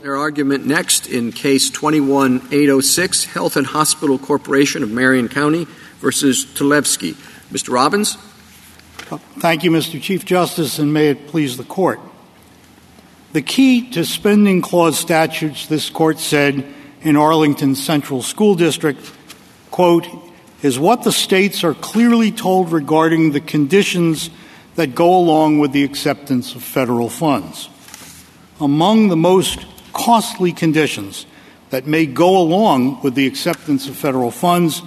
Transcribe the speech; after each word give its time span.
Their 0.00 0.16
argument 0.16 0.64
next 0.64 1.08
in 1.08 1.30
case 1.30 1.68
21806, 1.68 3.24
Health 3.26 3.56
and 3.56 3.66
Hospital 3.66 4.18
Corporation 4.18 4.82
of 4.82 4.90
Marion 4.90 5.28
County 5.28 5.66
versus 5.98 6.46
Talevski. 6.46 7.12
Mr. 7.52 7.70
Robbins? 7.70 8.16
Thank 9.40 9.62
you, 9.62 9.70
Mr. 9.70 10.00
Chief 10.00 10.24
Justice, 10.24 10.78
and 10.78 10.94
may 10.94 11.08
it 11.08 11.26
please 11.26 11.58
the 11.58 11.64
court. 11.64 12.00
The 13.34 13.42
key 13.42 13.90
to 13.90 14.06
spending 14.06 14.62
clause 14.62 14.98
statutes, 14.98 15.66
this 15.66 15.90
court 15.90 16.18
said 16.18 16.64
in 17.02 17.16
Arlington 17.16 17.74
Central 17.74 18.22
School 18.22 18.54
District, 18.54 18.98
quote, 19.70 20.06
is 20.62 20.78
what 20.78 21.02
the 21.02 21.12
states 21.12 21.62
are 21.62 21.74
clearly 21.74 22.32
told 22.32 22.72
regarding 22.72 23.32
the 23.32 23.40
conditions 23.40 24.30
that 24.76 24.94
go 24.94 25.14
along 25.14 25.58
with 25.58 25.72
the 25.72 25.84
acceptance 25.84 26.54
of 26.54 26.62
federal 26.62 27.10
funds. 27.10 27.68
Among 28.58 29.08
the 29.08 29.16
most 29.16 29.66
costly 29.92 30.52
conditions 30.52 31.26
that 31.70 31.86
may 31.86 32.06
go 32.06 32.38
along 32.38 33.02
with 33.02 33.14
the 33.14 33.26
acceptance 33.26 33.88
of 33.88 33.96
federal 33.96 34.30
funds 34.30 34.82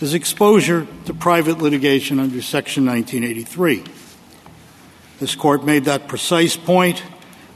is 0.00 0.14
exposure 0.14 0.86
to 1.06 1.14
private 1.14 1.58
litigation 1.58 2.18
under 2.18 2.42
Section 2.42 2.86
1983. 2.86 3.84
This 5.20 5.34
court 5.34 5.64
made 5.64 5.84
that 5.84 6.08
precise 6.08 6.56
point 6.56 7.02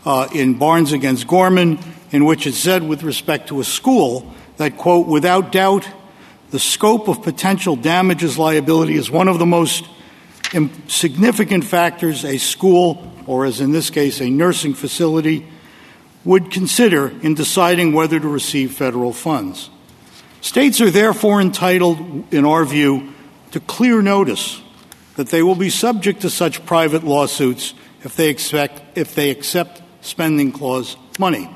uh, 0.05 0.29
in 0.35 0.55
Barnes 0.55 0.93
against 0.93 1.27
Gorman, 1.27 1.79
in 2.11 2.25
which 2.25 2.47
it 2.47 2.55
said 2.55 2.83
with 2.83 3.03
respect 3.03 3.49
to 3.49 3.61
a 3.61 3.65
school 3.65 4.33
that, 4.57 4.77
quote, 4.77 5.07
without 5.07 5.53
doubt, 5.53 5.89
the 6.51 6.59
scope 6.59 7.09
of 7.09 7.23
potential 7.23 7.77
damages 7.77 8.39
liability 8.39 8.95
is 8.95 9.11
one 9.11 9.29
of 9.29 9.39
the 9.39 9.47
most 9.47 9.87
significant 10.87 11.65
factors 11.65 12.25
a 12.25 12.39
school, 12.39 13.13
or 13.27 13.45
as 13.45 13.61
in 13.61 13.73
this 13.73 13.91
case, 13.91 14.21
a 14.21 14.31
nursing 14.31 14.73
facility, 14.73 15.47
would 16.29 16.51
consider 16.51 17.09
in 17.23 17.33
deciding 17.33 17.95
whether 17.95 18.21
to 18.21 18.29
receive 18.29 18.71
federal 18.73 19.15
funds. 19.15 19.71
States 20.43 20.79
are 20.79 20.91
therefore 20.91 21.41
entitled, 21.41 21.99
in 22.31 22.45
our 22.45 22.67
view, 22.67 23.15
to 23.51 23.59
clear 23.61 24.03
notice 24.03 24.61
that 25.17 25.31
they 25.31 25.43
will 25.43 25.55
be 25.55 25.71
subject 25.71 26.21
to 26.21 26.29
such 26.29 26.67
private 26.67 27.03
lawsuits 27.03 27.73
if 28.05 28.15
they, 28.15 28.29
expect, 28.29 28.83
if 28.95 29.15
they 29.15 29.31
accept 29.31 29.81
spending 30.03 30.53
clause 30.53 30.99
money. 31.19 31.49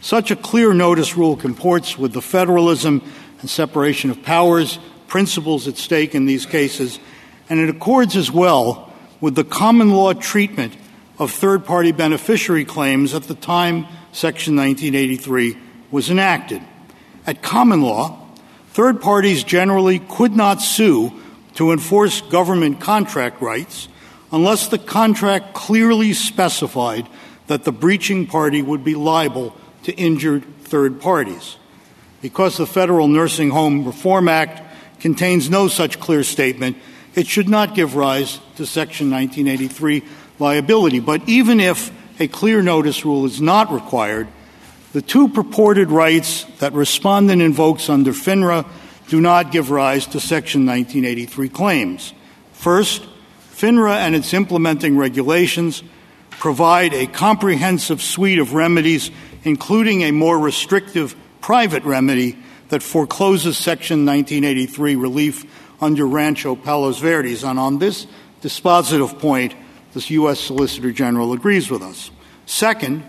Such 0.00 0.32
a 0.32 0.36
clear 0.36 0.74
notice 0.74 1.16
rule 1.16 1.36
comports 1.36 1.96
with 1.96 2.12
the 2.12 2.20
federalism 2.20 3.08
and 3.40 3.48
separation 3.48 4.10
of 4.10 4.24
powers 4.24 4.80
principles 5.06 5.68
at 5.68 5.76
stake 5.76 6.16
in 6.16 6.26
these 6.26 6.44
cases, 6.44 6.98
and 7.48 7.60
it 7.60 7.68
accords 7.68 8.16
as 8.16 8.32
well 8.32 8.92
with 9.20 9.36
the 9.36 9.44
common 9.44 9.90
law 9.90 10.12
treatment 10.12 10.76
of 11.20 11.30
third 11.30 11.64
party 11.64 11.92
beneficiary 11.92 12.64
claims 12.64 13.14
at 13.14 13.22
the 13.22 13.36
time 13.36 13.86
Section 14.12 14.56
1983 14.56 15.56
was 15.90 16.10
enacted. 16.10 16.62
At 17.26 17.42
common 17.42 17.82
law, 17.82 18.18
third 18.70 19.00
parties 19.00 19.44
generally 19.44 19.98
could 19.98 20.34
not 20.34 20.62
sue 20.62 21.12
to 21.54 21.72
enforce 21.72 22.20
government 22.20 22.80
contract 22.80 23.42
rights 23.42 23.88
unless 24.32 24.68
the 24.68 24.78
contract 24.78 25.54
clearly 25.54 26.12
specified 26.12 27.08
that 27.48 27.64
the 27.64 27.72
breaching 27.72 28.26
party 28.26 28.62
would 28.62 28.84
be 28.84 28.94
liable 28.94 29.54
to 29.82 29.92
injured 29.94 30.44
third 30.62 31.00
parties. 31.00 31.56
Because 32.20 32.56
the 32.56 32.66
Federal 32.66 33.08
Nursing 33.08 33.50
Home 33.50 33.84
Reform 33.84 34.28
Act 34.28 34.62
contains 35.00 35.48
no 35.48 35.68
such 35.68 36.00
clear 36.00 36.22
statement, 36.22 36.76
it 37.14 37.26
should 37.26 37.48
not 37.48 37.74
give 37.74 37.96
rise 37.96 38.38
to 38.56 38.66
Section 38.66 39.10
1983 39.10 40.04
liability. 40.38 41.00
But 41.00 41.28
even 41.28 41.60
if 41.60 41.90
a 42.18 42.28
clear 42.28 42.62
notice 42.62 43.04
rule 43.04 43.24
is 43.24 43.40
not 43.40 43.72
required, 43.72 44.28
the 44.92 45.02
two 45.02 45.28
purported 45.28 45.90
rights 45.90 46.44
that 46.58 46.72
respondent 46.72 47.42
invokes 47.42 47.88
under 47.88 48.12
FNHRA 48.12 48.66
do 49.08 49.20
not 49.20 49.52
give 49.52 49.70
rise 49.70 50.06
to 50.06 50.20
Section 50.20 50.66
1983 50.66 51.48
claims. 51.48 52.12
First, 52.52 53.02
FNHRA 53.52 53.96
and 53.96 54.14
its 54.14 54.34
implementing 54.34 54.96
regulations 54.96 55.82
provide 56.30 56.94
a 56.94 57.06
comprehensive 57.06 58.02
suite 58.02 58.38
of 58.38 58.54
remedies, 58.54 59.10
including 59.44 60.02
a 60.02 60.10
more 60.10 60.38
restrictive 60.38 61.16
private 61.40 61.84
remedy 61.84 62.38
that 62.68 62.82
forecloses 62.82 63.56
Section 63.56 64.04
1983 64.06 64.96
relief 64.96 65.44
under 65.80 66.06
Rancho 66.06 66.56
Palos 66.56 66.98
Verdes. 66.98 67.44
And 67.44 67.58
on 67.58 67.78
this 67.78 68.06
dispositive 68.42 69.18
point, 69.18 69.54
the 70.06 70.14
U.S. 70.14 70.40
Solicitor 70.40 70.92
General 70.92 71.32
agrees 71.32 71.70
with 71.70 71.82
us. 71.82 72.10
Second, 72.46 73.04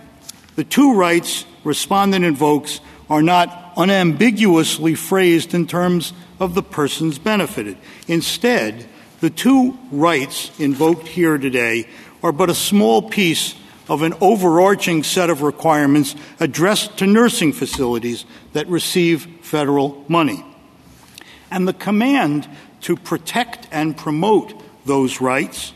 the 0.55 0.63
two 0.63 0.93
rights 0.93 1.45
respondent 1.63 2.25
invokes 2.25 2.81
are 3.09 3.21
not 3.21 3.73
unambiguously 3.77 4.95
phrased 4.95 5.53
in 5.53 5.67
terms 5.67 6.13
of 6.39 6.53
the 6.53 6.63
persons 6.63 7.17
benefited. 7.17 7.77
Instead, 8.07 8.87
the 9.19 9.29
two 9.29 9.77
rights 9.91 10.57
invoked 10.59 11.07
here 11.07 11.37
today 11.37 11.87
are 12.23 12.31
but 12.31 12.49
a 12.49 12.55
small 12.55 13.01
piece 13.01 13.55
of 13.87 14.03
an 14.03 14.13
overarching 14.21 15.03
set 15.03 15.29
of 15.29 15.41
requirements 15.41 16.15
addressed 16.39 16.97
to 16.97 17.07
nursing 17.07 17.51
facilities 17.51 18.25
that 18.53 18.67
receive 18.67 19.25
federal 19.41 20.05
money. 20.07 20.45
And 21.49 21.67
the 21.67 21.73
command 21.73 22.47
to 22.81 22.95
protect 22.95 23.67
and 23.71 23.97
promote 23.97 24.53
those 24.85 25.19
rights 25.19 25.73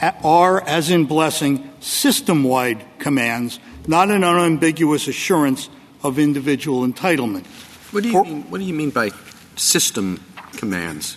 are, 0.00 0.62
as 0.66 0.90
in 0.90 1.06
blessing, 1.06 1.70
system 1.80 2.44
wide 2.44 2.84
commands, 2.98 3.58
not 3.86 4.10
an 4.10 4.24
unambiguous 4.24 5.08
assurance 5.08 5.68
of 6.02 6.18
individual 6.18 6.86
entitlement. 6.86 7.46
What 7.92 8.02
do 8.02 8.10
you, 8.10 8.24
mean, 8.24 8.42
what 8.50 8.58
do 8.58 8.64
you 8.64 8.74
mean 8.74 8.90
by 8.90 9.10
system 9.56 10.22
commands? 10.52 11.16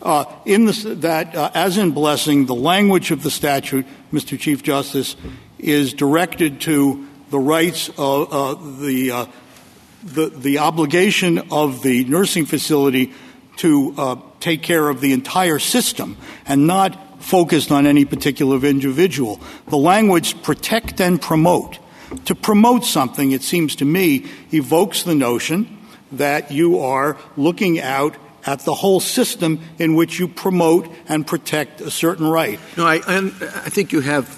Uh, 0.00 0.24
in 0.44 0.66
that, 0.66 1.34
uh, 1.34 1.50
as 1.54 1.78
in 1.78 1.92
blessing, 1.92 2.46
the 2.46 2.54
language 2.54 3.10
of 3.10 3.22
the 3.22 3.30
statute, 3.30 3.86
Mr. 4.12 4.38
Chief 4.38 4.62
Justice, 4.62 5.16
is 5.58 5.94
directed 5.94 6.60
to 6.62 7.08
the 7.30 7.38
rights 7.38 7.88
of 7.96 8.32
uh, 8.32 8.54
the, 8.80 9.10
uh, 9.10 9.26
the, 10.04 10.28
the 10.28 10.58
obligation 10.58 11.38
of 11.50 11.82
the 11.82 12.04
nursing 12.04 12.44
facility 12.44 13.12
to 13.56 13.94
uh, 13.96 14.16
take 14.40 14.62
care 14.62 14.88
of 14.88 15.00
the 15.00 15.12
entire 15.12 15.58
system 15.58 16.16
and 16.46 16.66
not 16.66 16.98
focused 17.24 17.72
on 17.72 17.86
any 17.86 18.04
particular 18.04 18.64
individual. 18.64 19.40
The 19.68 19.78
language 19.78 20.42
protect 20.42 21.00
and 21.00 21.20
promote. 21.20 21.78
To 22.26 22.34
promote 22.34 22.84
something, 22.84 23.32
it 23.32 23.42
seems 23.42 23.76
to 23.76 23.84
me, 23.84 24.26
evokes 24.52 25.02
the 25.02 25.14
notion 25.14 25.78
that 26.12 26.52
you 26.52 26.78
are 26.78 27.16
looking 27.36 27.80
out 27.80 28.14
at 28.46 28.60
the 28.60 28.74
whole 28.74 29.00
system 29.00 29.60
in 29.78 29.94
which 29.94 30.18
you 30.18 30.28
promote 30.28 30.88
and 31.08 31.26
protect 31.26 31.80
a 31.80 31.90
certain 31.90 32.28
right. 32.28 32.60
No, 32.76 32.86
I, 32.86 32.98
think 33.70 33.92
you 33.92 34.00
have 34.00 34.28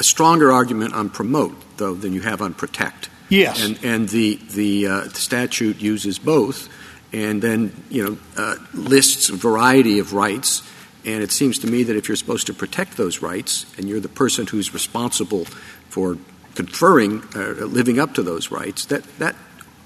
a 0.00 0.04
stronger 0.04 0.50
argument 0.50 0.92
on 0.92 1.08
promote, 1.08 1.54
though, 1.76 1.94
than 1.94 2.12
you 2.12 2.20
have 2.20 2.42
on 2.42 2.52
protect. 2.52 3.08
Yes. 3.28 3.64
And, 3.64 3.78
and 3.84 4.08
the, 4.08 4.38
the, 4.50 4.86
uh, 4.86 5.08
statute 5.10 5.80
uses 5.80 6.18
both 6.18 6.68
and 7.12 7.40
then, 7.40 7.72
you 7.90 8.04
know, 8.04 8.18
uh, 8.36 8.56
lists 8.74 9.28
a 9.28 9.36
variety 9.36 10.00
of 10.00 10.12
rights. 10.12 10.62
And 11.06 11.22
it 11.22 11.30
seems 11.30 11.58
to 11.60 11.66
me 11.66 11.82
that 11.82 11.96
if 11.96 12.08
you're 12.08 12.16
supposed 12.16 12.46
to 12.46 12.54
protect 12.54 12.96
those 12.96 13.20
rights 13.20 13.66
and 13.76 13.88
you're 13.88 14.00
the 14.00 14.08
person 14.08 14.46
who's 14.46 14.72
responsible 14.72 15.44
for 15.88 16.16
conferring, 16.54 17.22
uh, 17.34 17.64
living 17.66 17.98
up 17.98 18.14
to 18.14 18.22
those 18.22 18.50
rights, 18.50 18.86
that, 18.86 19.02
that 19.18 19.36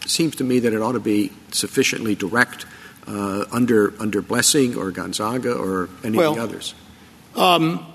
seems 0.06 0.36
to 0.36 0.44
me 0.44 0.58
that 0.60 0.72
it 0.72 0.80
ought 0.80 0.92
to 0.92 1.00
be 1.00 1.32
sufficiently 1.50 2.14
direct 2.14 2.66
uh, 3.06 3.46
under, 3.50 3.94
under 4.00 4.22
Blessing 4.22 4.76
or 4.76 4.90
Gonzaga 4.90 5.54
or 5.54 5.88
any 6.04 6.18
well, 6.18 6.32
of 6.32 6.36
the 6.36 6.42
others. 6.42 6.74
Um, 7.34 7.86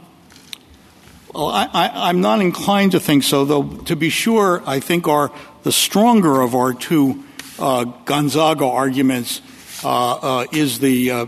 well, 1.33 1.49
I, 1.49 2.09
am 2.09 2.21
not 2.21 2.41
inclined 2.41 2.91
to 2.91 2.99
think 2.99 3.23
so, 3.23 3.45
though. 3.45 3.63
To 3.63 3.95
be 3.95 4.09
sure, 4.09 4.61
I 4.67 4.79
think 4.79 5.07
our 5.07 5.31
the 5.63 5.71
stronger 5.71 6.41
of 6.41 6.53
our 6.53 6.73
two 6.73 7.23
uh, 7.57 7.85
Gonzaga 8.05 8.65
arguments 8.65 9.41
Uh, 9.83 10.13
uh, 10.13 10.45
is 10.53 10.79
the 10.79 11.11
uh, 11.11 11.25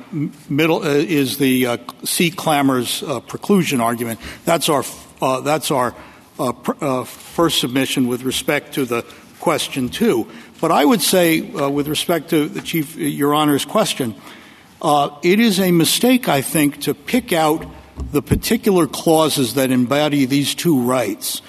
middle 0.49 0.81
uh, 0.81 0.87
is 0.87 1.37
the 1.39 1.65
uh, 1.65 1.77
Sea 2.05 2.31
Clammers 2.31 3.03
uh, 3.03 3.19
preclusion 3.19 3.81
argument. 3.81 4.17
That's 4.45 4.69
our 4.69 4.83
that's 5.41 5.71
our 5.71 5.93
first 7.05 7.59
submission 7.59 8.07
with 8.07 8.23
respect 8.23 8.75
to 8.75 8.85
the 8.85 9.01
question 9.41 9.89
two. 9.89 10.29
But 10.61 10.71
I 10.71 10.85
would 10.85 11.01
say, 11.01 11.41
with 11.41 11.89
respect 11.89 12.29
to 12.29 12.47
the 12.47 12.61
chief, 12.61 12.95
Your 12.95 13.33
Honor's 13.33 13.65
question, 13.65 14.15
it 14.81 15.39
is 15.39 15.59
a 15.59 15.71
mistake, 15.71 16.29
I 16.29 16.41
think, 16.41 16.81
to 16.81 16.93
pick 16.93 17.33
out 17.33 17.65
the 18.11 18.21
particular 18.21 18.87
clauses 18.87 19.55
that 19.55 19.69
embody 19.69 20.25
these 20.25 20.55
two 20.55 20.79
rights 20.81 21.41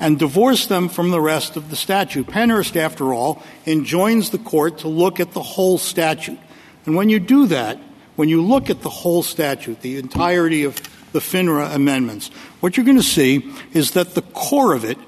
and 0.00 0.18
divorce 0.18 0.66
them 0.66 0.88
from 0.88 1.10
the 1.10 1.20
rest 1.20 1.56
of 1.56 1.70
the 1.70 1.76
statute. 1.76 2.26
Pennhurst, 2.26 2.76
after 2.76 3.12
all, 3.12 3.42
enjoins 3.66 4.30
the 4.30 4.38
court 4.38 4.78
to 4.78 4.88
look 4.88 5.20
at 5.20 5.32
the 5.32 5.42
whole 5.42 5.78
statute. 5.78 6.38
And 6.86 6.94
when 6.94 7.08
you 7.08 7.18
do 7.18 7.46
that, 7.46 7.78
when 8.16 8.28
you 8.28 8.42
look 8.42 8.70
at 8.70 8.82
the 8.82 8.90
whole 8.90 9.22
statute, 9.22 9.80
the 9.80 9.98
entirety 9.98 10.64
of 10.64 10.76
the 11.12 11.18
FNHRA 11.18 11.74
amendments, 11.74 12.28
what 12.60 12.76
you're 12.76 12.86
going 12.86 12.96
to 12.96 13.02
see 13.02 13.50
is 13.72 13.92
that 13.92 14.14
the 14.14 14.22
core 14.22 14.74
of 14.74 14.84
it 14.84 14.98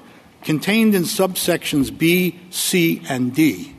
contained 0.43 0.95
in 0.95 1.03
subsections 1.03 1.95
B, 1.95 2.39
C, 2.49 3.01
and 3.09 3.33
D 3.33 3.73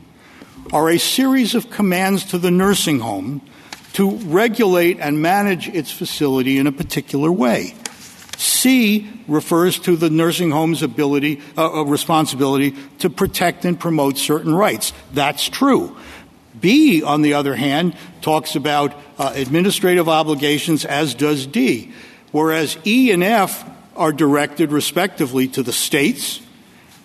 are 0.71 0.89
a 0.89 0.99
series 0.99 1.55
of 1.55 1.69
commands 1.69 2.25
to 2.25 2.37
the 2.37 2.51
nursing 2.51 2.99
home 2.99 3.41
to 3.93 4.11
regulate 4.17 4.99
and 4.99 5.21
manage 5.21 5.67
its 5.69 5.91
facility 5.91 6.57
in 6.57 6.67
a 6.67 6.71
particular 6.71 7.31
way. 7.31 7.73
C 8.37 9.09
refers 9.27 9.79
to 9.79 9.95
the 9.97 10.09
nursing 10.09 10.51
home's 10.51 10.81
ability, 10.81 11.41
uh, 11.57 11.81
uh, 11.81 11.83
responsibility 11.83 12.75
to 12.99 13.09
protect 13.09 13.65
and 13.65 13.79
promote 13.79 14.17
certain 14.17 14.55
rights. 14.55 14.93
That's 15.13 15.49
true. 15.49 15.97
B, 16.61 17.03
on 17.03 17.21
the 17.21 17.33
other 17.33 17.55
hand, 17.55 17.95
talks 18.21 18.55
about 18.55 18.93
uh, 19.17 19.33
administrative 19.35 20.09
obligations, 20.09 20.85
as 20.85 21.13
does 21.13 21.45
D, 21.47 21.91
whereas 22.31 22.77
E 22.85 23.11
and 23.11 23.23
F 23.23 23.69
are 23.95 24.13
directed 24.13 24.71
respectively 24.71 25.47
to 25.49 25.63
the 25.63 25.73
states, 25.73 26.41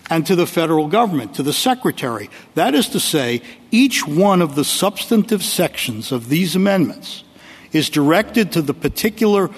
and 0.09 0.25
to 0.27 0.35
the 0.35 0.45
federal 0.45 0.87
government, 0.87 1.35
to 1.35 1.43
the 1.43 1.53
secretary. 1.53 2.29
That 2.53 2.75
is 2.75 2.89
to 2.89 2.99
say, 2.99 3.41
each 3.71 4.07
one 4.07 4.41
of 4.41 4.55
the 4.55 4.63
substantive 4.63 5.43
sections 5.43 6.11
of 6.11 6.29
these 6.29 6.55
amendments 6.55 7.23
is 7.71 7.89
directed 7.89 8.51
to 8.53 8.61
the 8.61 8.73
particular 8.73 9.49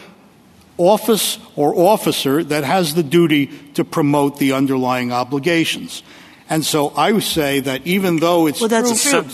office 0.78 1.38
or 1.56 1.76
officer 1.76 2.44
that 2.44 2.64
has 2.64 2.96
the 2.96 3.04
duty 3.04 3.48
to 3.74 3.84
promote 3.84 4.40
the 4.40 4.54
underlying 4.54 5.12
obligations. 5.12 6.04
And 6.50 6.66
so 6.66 6.90
I 6.90 7.12
would 7.12 7.24
say 7.24 7.60
that 7.60 7.86
even 7.86 8.18
though 8.18 8.48
it's 8.48 8.62
well, 8.62 8.70
that's 8.70 9.04
true. 9.04 9.26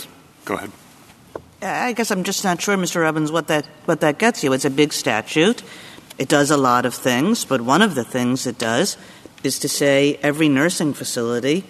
True. 0.44 0.56
Go 0.56 0.58
ahead. 0.58 0.70
I 1.62 1.92
guess 1.92 2.10
I'm 2.10 2.24
just 2.24 2.44
not 2.44 2.60
sure, 2.60 2.76
Mr. 2.76 3.06
Evans, 3.06 3.32
what 3.32 3.48
that 3.48 3.66
what 3.86 4.00
that 4.00 4.18
gets 4.18 4.44
you. 4.44 4.52
It's 4.52 4.64
a 4.64 4.70
big 4.70 4.92
statute. 4.92 5.62
It 6.18 6.28
does 6.28 6.50
a 6.50 6.56
lot 6.56 6.86
of 6.86 6.94
things, 6.94 7.44
but 7.44 7.60
one 7.60 7.82
of 7.82 7.94
the 7.94 8.04
things 8.04 8.46
it 8.46 8.58
does 8.58 8.96
is 9.42 9.58
to 9.60 9.68
say 9.68 10.18
every 10.22 10.48
nursing 10.48 10.94
facility 10.94 11.64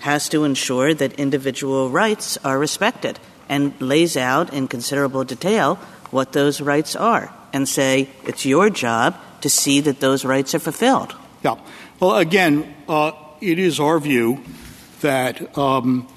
has 0.00 0.28
to 0.30 0.44
ensure 0.44 0.94
that 0.94 1.12
individual 1.14 1.90
rights 1.90 2.36
are 2.44 2.58
respected 2.58 3.18
and 3.48 3.72
lays 3.80 4.16
out 4.16 4.52
in 4.52 4.68
considerable 4.68 5.24
detail 5.24 5.76
what 6.10 6.32
those 6.32 6.60
rights 6.60 6.96
are 6.96 7.32
and 7.52 7.68
say 7.68 8.08
it's 8.24 8.44
your 8.44 8.68
job 8.68 9.16
to 9.40 9.48
see 9.48 9.80
that 9.80 10.00
those 10.00 10.24
rights 10.24 10.54
are 10.54 10.58
fulfilled. 10.58 11.14
Yeah. 11.42 11.56
Well, 12.00 12.16
again, 12.16 12.74
uh, 12.88 13.12
it 13.40 13.58
is 13.58 13.78
our 13.78 14.00
view 14.00 14.42
that 15.00 15.56
um, 15.56 16.08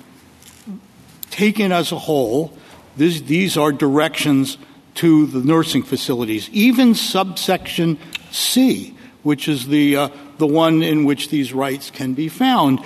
taken 1.38 1.72
as 1.72 1.92
a 1.92 2.00
whole, 2.00 2.52
this, 2.98 3.22
these 3.22 3.58
are 3.58 3.72
directions 3.72 4.58
to 4.96 5.28
the 5.28 5.40
nursing 5.40 5.84
facilities. 5.84 6.50
Even 6.50 6.96
subsection 6.96 8.00
C, 8.32 8.98
which 9.22 9.48
is 9.48 9.68
the 9.68 9.96
uh, 9.96 10.10
the 10.40 10.48
one 10.48 10.82
in 10.82 11.06
which 11.06 11.30
these 11.30 11.54
rights 11.54 11.92
can 11.92 12.14
be 12.14 12.30
found, 12.30 12.80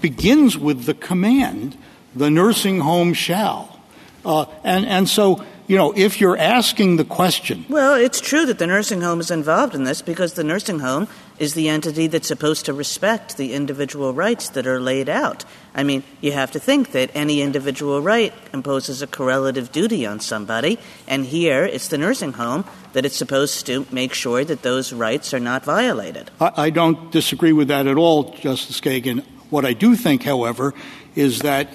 begins 0.00 0.58
with 0.58 0.84
the 0.84 0.94
command, 0.94 1.76
the 2.14 2.30
nursing 2.30 2.80
home 2.80 3.14
shall. 3.14 3.80
Uh, 4.24 4.46
and, 4.64 4.84
and 4.86 5.08
so, 5.08 5.44
you 5.66 5.76
know, 5.76 5.92
if 5.96 6.20
you're 6.20 6.36
asking 6.36 6.96
the 6.96 7.04
question. 7.04 7.64
Well, 7.68 7.94
it's 7.94 8.20
true 8.20 8.46
that 8.46 8.58
the 8.58 8.66
nursing 8.66 9.00
home 9.00 9.20
is 9.20 9.30
involved 9.30 9.74
in 9.74 9.84
this 9.84 10.02
because 10.02 10.34
the 10.34 10.44
nursing 10.44 10.80
home 10.80 11.08
is 11.38 11.54
the 11.54 11.68
entity 11.68 12.06
that's 12.06 12.28
supposed 12.28 12.66
to 12.66 12.72
respect 12.72 13.36
the 13.36 13.52
individual 13.52 14.12
rights 14.12 14.48
that 14.50 14.66
are 14.66 14.80
laid 14.80 15.08
out. 15.08 15.44
I 15.74 15.82
mean, 15.82 16.02
you 16.20 16.32
have 16.32 16.50
to 16.52 16.58
think 16.58 16.92
that 16.92 17.10
any 17.14 17.40
individual 17.40 18.02
right 18.02 18.32
imposes 18.52 19.02
a 19.02 19.06
correlative 19.06 19.70
duty 19.72 20.06
on 20.06 20.20
somebody, 20.20 20.78
and 21.06 21.24
here 21.24 21.64
it's 21.64 21.88
the 21.88 21.98
nursing 21.98 22.32
home 22.32 22.64
that 22.92 23.04
it's 23.04 23.16
supposed 23.16 23.66
to 23.66 23.86
make 23.90 24.14
sure 24.14 24.44
that 24.44 24.62
those 24.62 24.92
rights 24.92 25.32
are 25.32 25.40
not 25.40 25.64
violated. 25.64 26.30
I, 26.40 26.52
I 26.56 26.70
don't 26.70 27.12
disagree 27.12 27.52
with 27.52 27.68
that 27.68 27.86
at 27.86 27.96
all, 27.96 28.32
Justice 28.34 28.80
Kagan. 28.80 29.24
What 29.50 29.64
I 29.64 29.72
do 29.72 29.96
think, 29.96 30.24
however, 30.24 30.74
is 31.14 31.40
that 31.40 31.68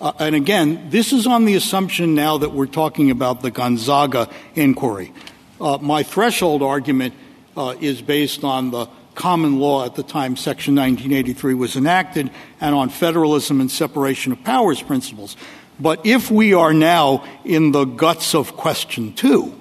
uh, 0.00 0.12
and 0.20 0.36
again, 0.36 0.90
this 0.90 1.12
is 1.12 1.26
on 1.26 1.44
the 1.44 1.56
assumption 1.56 2.14
now 2.14 2.38
that 2.38 2.52
we're 2.52 2.66
talking 2.66 3.10
about 3.10 3.40
the 3.42 3.50
Gonzaga 3.50 4.28
inquiry. 4.54 5.12
Uh, 5.60 5.78
my 5.80 6.04
threshold 6.04 6.62
argument 6.62 7.14
uh, 7.56 7.74
is 7.80 8.00
based 8.00 8.44
on 8.44 8.70
the 8.70 8.86
common 9.18 9.58
law 9.58 9.84
at 9.84 9.96
the 9.96 10.02
time 10.04 10.36
Section 10.36 10.76
1983 10.76 11.54
was 11.54 11.76
enacted 11.76 12.30
and 12.60 12.74
on 12.74 12.88
federalism 12.88 13.60
and 13.60 13.68
separation 13.70 14.30
of 14.32 14.42
powers 14.44 14.80
principles. 14.80 15.36
But 15.80 16.06
if 16.06 16.30
we 16.30 16.54
are 16.54 16.72
now 16.72 17.24
in 17.44 17.72
the 17.72 17.84
guts 17.84 18.34
of 18.34 18.56
question 18.56 19.12
two, 19.12 19.58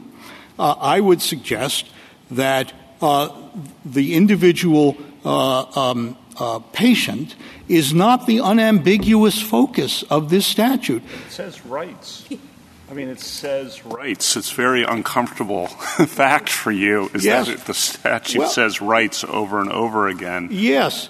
uh, 0.60 0.76
I 0.80 1.00
would 1.00 1.22
suggest 1.24 1.90
that 2.32 2.72
uh, 3.02 3.30
the 3.84 4.14
individual 4.14 4.96
uh, 5.26 5.90
um, 5.90 6.18
uh, 6.38 6.60
patient 6.72 7.36
is 7.68 7.96
not 7.96 8.28
the 8.28 8.42
unambiguous 8.42 9.42
focus 9.42 10.04
of 10.04 10.30
this 10.30 10.46
statute. 10.46 11.02
It 11.28 11.32
says 11.32 11.66
rights. 11.66 12.26
I 12.90 12.94
mean, 12.94 13.10
it 13.10 13.20
says 13.20 13.86
rights. 13.86 14.38
It's 14.38 14.52
very 14.52 14.84
uncomfortable 14.84 15.68
fact 16.08 16.50
for 16.50 16.72
you 16.72 17.10
is 17.14 17.26
yes. 17.26 17.48
that 17.48 17.66
the 17.66 17.74
statute 17.74 18.40
well, 18.40 18.50
says 18.50 18.82
rights 18.82 19.26
over 19.26 19.60
and 19.60 19.70
over 19.70 20.08
again. 20.08 20.48
Yes, 20.52 21.10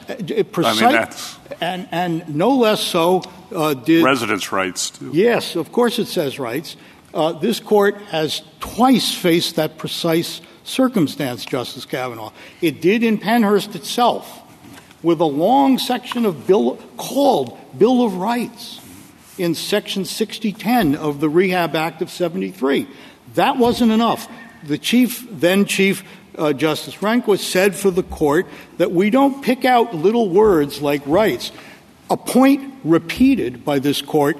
precise, 0.51 0.81
I 0.81 0.91
mean, 0.91 1.57
and 1.61 1.87
and 1.91 2.35
no 2.35 2.49
less 2.49 2.81
so 2.81 3.21
uh, 3.55 3.75
did 3.75 4.03
residents' 4.03 4.51
rights 4.51 4.89
too. 4.89 5.11
Yes, 5.13 5.55
of 5.55 5.71
course 5.71 5.99
it 5.99 6.07
says 6.07 6.39
rights. 6.39 6.77
Uh, 7.13 7.33
this 7.33 7.59
court 7.59 7.95
has 8.09 8.41
twice 8.59 9.13
faced 9.13 9.55
that 9.57 9.77
precise 9.77 10.41
circumstance, 10.63 11.45
Justice 11.45 11.85
Kavanaugh. 11.85 12.31
It 12.59 12.81
did 12.81 13.03
in 13.03 13.19
Pennhurst 13.19 13.75
itself, 13.75 14.41
with 15.03 15.19
a 15.19 15.25
long 15.25 15.77
section 15.77 16.25
of 16.25 16.47
bill 16.47 16.77
called 16.97 17.55
Bill 17.77 18.03
of 18.03 18.15
Rights 18.15 18.81
in 19.37 19.55
Section 19.55 20.05
6010 20.05 20.95
of 20.95 21.19
the 21.19 21.29
Rehab 21.29 21.75
Act 21.75 22.01
of 22.01 22.09
73. 22.09 22.87
That 23.35 23.57
wasn't 23.57 23.91
enough. 23.91 24.27
The 24.63 24.77
chief, 24.77 25.25
then 25.29 25.65
Chief 25.65 26.03
uh, 26.37 26.53
Justice 26.53 26.95
Rehnquist, 26.95 27.39
said 27.39 27.75
for 27.75 27.91
the 27.91 28.03
court 28.03 28.47
that 28.77 28.91
we 28.91 29.09
don't 29.09 29.43
pick 29.43 29.65
out 29.65 29.93
little 29.93 30.29
words 30.29 30.81
like 30.81 31.01
rights. 31.05 31.51
A 32.09 32.17
point 32.17 32.73
repeated 32.83 33.65
by 33.65 33.79
this 33.79 34.01
court 34.01 34.37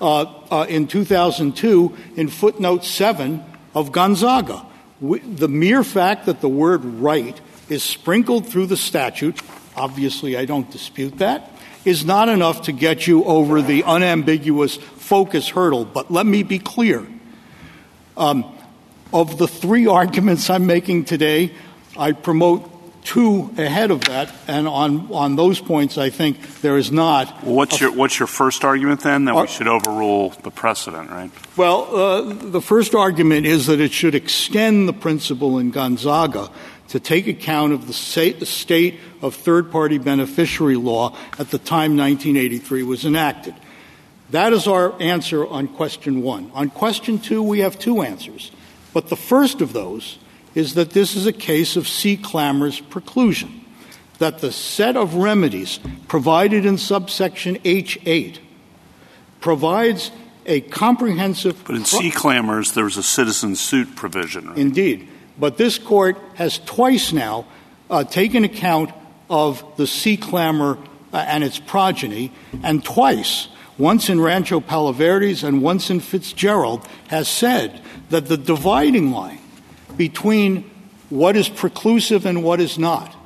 uh, 0.00 0.22
uh, 0.50 0.66
in 0.68 0.86
2002 0.86 1.96
in 2.16 2.28
footnote 2.28 2.84
7 2.84 3.44
of 3.74 3.92
Gonzaga. 3.92 4.66
We, 5.00 5.20
the 5.20 5.48
mere 5.48 5.84
fact 5.84 6.26
that 6.26 6.40
the 6.40 6.48
word 6.48 6.84
right 6.84 7.38
is 7.68 7.82
sprinkled 7.82 8.46
through 8.46 8.66
the 8.66 8.76
statute, 8.76 9.40
obviously 9.76 10.36
I 10.36 10.44
don't 10.44 10.70
dispute 10.70 11.18
that, 11.18 11.50
is 11.84 12.04
not 12.04 12.28
enough 12.28 12.62
to 12.62 12.72
get 12.72 13.06
you 13.06 13.24
over 13.24 13.62
the 13.62 13.84
unambiguous 13.84 14.76
focus 14.76 15.48
hurdle. 15.48 15.84
But 15.84 16.10
let 16.10 16.26
me 16.26 16.42
be 16.42 16.58
clear. 16.58 17.06
Um, 18.16 18.44
of 19.12 19.38
the 19.38 19.48
three 19.48 19.86
arguments 19.86 20.50
I'm 20.50 20.66
making 20.66 21.06
today, 21.06 21.52
I 21.96 22.12
promote 22.12 22.70
two 23.02 23.50
ahead 23.56 23.90
of 23.90 24.02
that, 24.02 24.32
and 24.46 24.68
on, 24.68 25.10
on 25.10 25.36
those 25.36 25.60
points, 25.60 25.96
I 25.98 26.10
think 26.10 26.60
there 26.60 26.76
is 26.76 26.92
not. 26.92 27.42
Well, 27.42 27.54
what's, 27.54 27.80
your, 27.80 27.92
what's 27.92 28.18
your 28.18 28.26
first 28.26 28.64
argument 28.64 29.00
then? 29.00 29.24
That 29.24 29.34
uh, 29.34 29.42
we 29.42 29.48
should 29.48 29.68
overrule 29.68 30.30
the 30.42 30.50
precedent, 30.50 31.10
right? 31.10 31.30
Well, 31.56 31.96
uh, 31.96 32.20
the 32.22 32.60
first 32.60 32.94
argument 32.94 33.46
is 33.46 33.66
that 33.66 33.80
it 33.80 33.92
should 33.92 34.14
extend 34.14 34.86
the 34.88 34.92
principle 34.92 35.58
in 35.58 35.70
Gonzaga 35.70 36.50
to 36.90 37.00
take 37.00 37.28
account 37.28 37.72
of 37.72 37.86
the 37.86 37.92
state 37.92 39.00
of 39.22 39.34
third 39.34 39.70
party 39.70 39.98
beneficiary 39.98 40.76
law 40.76 41.16
at 41.38 41.50
the 41.50 41.58
time 41.58 41.96
1983 41.96 42.82
was 42.82 43.04
enacted. 43.04 43.54
That 44.30 44.52
is 44.52 44.66
our 44.66 45.00
answer 45.00 45.46
on 45.46 45.68
question 45.68 46.22
one. 46.22 46.50
On 46.52 46.68
question 46.68 47.18
two, 47.18 47.42
we 47.42 47.60
have 47.60 47.78
two 47.78 48.02
answers. 48.02 48.50
But 48.92 49.08
the 49.08 49.16
first 49.16 49.60
of 49.60 49.72
those 49.72 50.18
is 50.54 50.74
that 50.74 50.90
this 50.90 51.14
is 51.14 51.26
a 51.26 51.32
case 51.32 51.76
of 51.76 51.86
Sea 51.86 52.16
Clammers' 52.16 52.82
preclusion, 52.82 53.60
that 54.18 54.38
the 54.38 54.50
set 54.50 54.96
of 54.96 55.14
remedies 55.14 55.78
provided 56.08 56.66
in 56.66 56.76
subsection 56.76 57.56
H8 57.58 58.38
provides 59.40 60.10
a 60.44 60.60
comprehensive. 60.60 61.62
But 61.64 61.76
in 61.76 61.84
Sea 61.84 62.10
Clammers, 62.10 62.74
there's 62.74 62.96
a 62.96 63.02
citizen 63.02 63.54
suit 63.54 63.94
provision. 63.94 64.52
Indeed. 64.56 65.08
But 65.40 65.56
this 65.56 65.78
court 65.78 66.18
has 66.34 66.58
twice 66.58 67.12
now 67.12 67.46
uh, 67.88 68.04
taken 68.04 68.44
account 68.44 68.90
of 69.30 69.64
the 69.76 69.86
Sea 69.86 70.18
Clammer 70.18 70.78
uh, 71.12 71.16
and 71.16 71.42
its 71.42 71.58
progeny, 71.58 72.30
and 72.62 72.84
twice, 72.84 73.48
once 73.78 74.10
in 74.10 74.20
Rancho 74.20 74.60
Palos 74.60 74.96
Verdes 74.96 75.42
and 75.42 75.62
once 75.62 75.88
in 75.88 76.00
Fitzgerald, 76.00 76.86
has 77.08 77.26
said 77.26 77.80
that 78.10 78.26
the 78.26 78.36
dividing 78.36 79.12
line 79.12 79.40
between 79.96 80.70
what 81.08 81.36
is 81.36 81.48
preclusive 81.48 82.26
and 82.26 82.44
what 82.44 82.60
is 82.60 82.78
not 82.78 83.16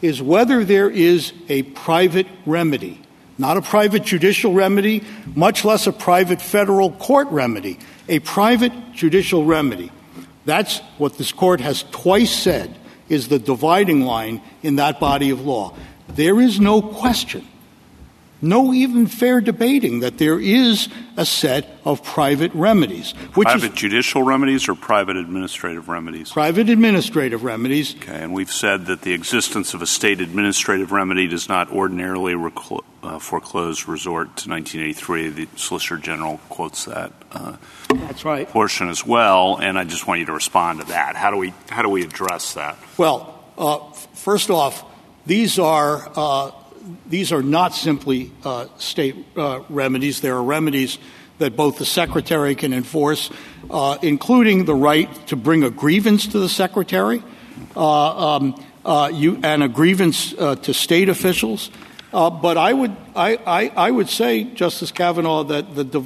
is 0.00 0.22
whether 0.22 0.64
there 0.64 0.88
is 0.88 1.32
a 1.50 1.62
private 1.62 2.26
remedy, 2.46 3.00
not 3.36 3.58
a 3.58 3.62
private 3.62 4.02
judicial 4.02 4.54
remedy, 4.54 5.04
much 5.34 5.64
less 5.64 5.86
a 5.86 5.92
private 5.92 6.40
federal 6.40 6.90
court 6.92 7.28
remedy, 7.28 7.78
a 8.08 8.18
private 8.20 8.72
judicial 8.94 9.44
remedy 9.44 9.92
that's 10.50 10.78
what 10.98 11.16
this 11.16 11.32
court 11.32 11.60
has 11.60 11.84
twice 11.90 12.30
said 12.32 12.76
is 13.08 13.28
the 13.28 13.38
dividing 13.38 14.02
line 14.02 14.42
in 14.62 14.76
that 14.76 14.98
body 14.98 15.30
of 15.30 15.40
law. 15.40 15.74
there 16.08 16.40
is 16.40 16.58
no 16.58 16.82
question 16.82 17.46
no 18.42 18.72
even 18.72 19.06
fair 19.06 19.40
debating 19.40 20.00
that 20.00 20.18
there 20.18 20.40
is 20.40 20.88
a 21.16 21.26
set 21.26 21.68
of 21.84 22.02
private 22.02 22.52
remedies. 22.54 23.12
Which 23.34 23.46
private 23.46 23.74
judicial 23.74 24.22
remedies 24.22 24.68
or 24.68 24.74
private 24.74 25.16
administrative 25.16 25.88
remedies? 25.88 26.32
Private 26.32 26.70
administrative 26.70 27.44
remedies. 27.44 27.94
Okay, 27.96 28.22
and 28.22 28.32
we've 28.32 28.52
said 28.52 28.86
that 28.86 29.02
the 29.02 29.12
existence 29.12 29.74
of 29.74 29.82
a 29.82 29.86
state 29.86 30.20
administrative 30.20 30.92
remedy 30.92 31.28
does 31.28 31.48
not 31.48 31.70
ordinarily 31.70 32.34
reclo- 33.02 33.14
uh, 33.16 33.18
foreclose 33.18 33.86
resort 33.86 34.36
to 34.38 34.50
1983. 34.50 35.28
The 35.28 35.48
Solicitor 35.56 35.98
General 35.98 36.38
quotes 36.48 36.84
that. 36.86 37.12
Uh, 37.32 37.56
That's 37.88 38.24
right. 38.24 38.48
Portion 38.48 38.88
as 38.88 39.04
well, 39.06 39.56
and 39.56 39.78
I 39.78 39.84
just 39.84 40.06
want 40.06 40.20
you 40.20 40.26
to 40.26 40.32
respond 40.32 40.80
to 40.80 40.86
that. 40.88 41.16
How 41.16 41.30
do 41.30 41.36
we 41.36 41.52
how 41.68 41.82
do 41.82 41.88
we 41.88 42.02
address 42.02 42.54
that? 42.54 42.76
Well, 42.96 43.42
uh, 43.58 43.78
first 44.14 44.50
off, 44.50 44.84
these 45.26 45.58
are 45.58 46.10
uh, 46.14 46.50
these 47.06 47.32
are 47.32 47.42
not 47.42 47.74
simply 47.74 48.30
uh, 48.44 48.66
state 48.78 49.16
uh, 49.36 49.60
remedies. 49.68 50.20
There 50.20 50.36
are 50.36 50.42
remedies 50.42 50.98
that 51.38 51.56
both 51.56 51.78
the 51.78 51.86
secretary 51.86 52.54
can 52.54 52.72
enforce, 52.72 53.30
uh, 53.70 53.98
including 54.02 54.66
the 54.66 54.74
right 54.74 55.08
to 55.28 55.36
bring 55.36 55.64
a 55.64 55.70
grievance 55.70 56.26
to 56.28 56.38
the 56.38 56.48
secretary 56.48 57.22
uh, 57.74 58.36
um, 58.36 58.64
uh, 58.84 59.10
you, 59.12 59.40
and 59.42 59.62
a 59.62 59.68
grievance 59.68 60.34
uh, 60.34 60.56
to 60.56 60.74
state 60.74 61.08
officials. 61.08 61.70
But 62.12 62.56
I 62.56 62.72
would, 62.72 62.96
I, 63.14 63.36
I, 63.46 63.72
I, 63.76 63.90
would 63.90 64.08
say, 64.08 64.44
Justice 64.44 64.90
Kavanaugh, 64.90 65.44
that 65.44 65.74
the, 65.74 66.02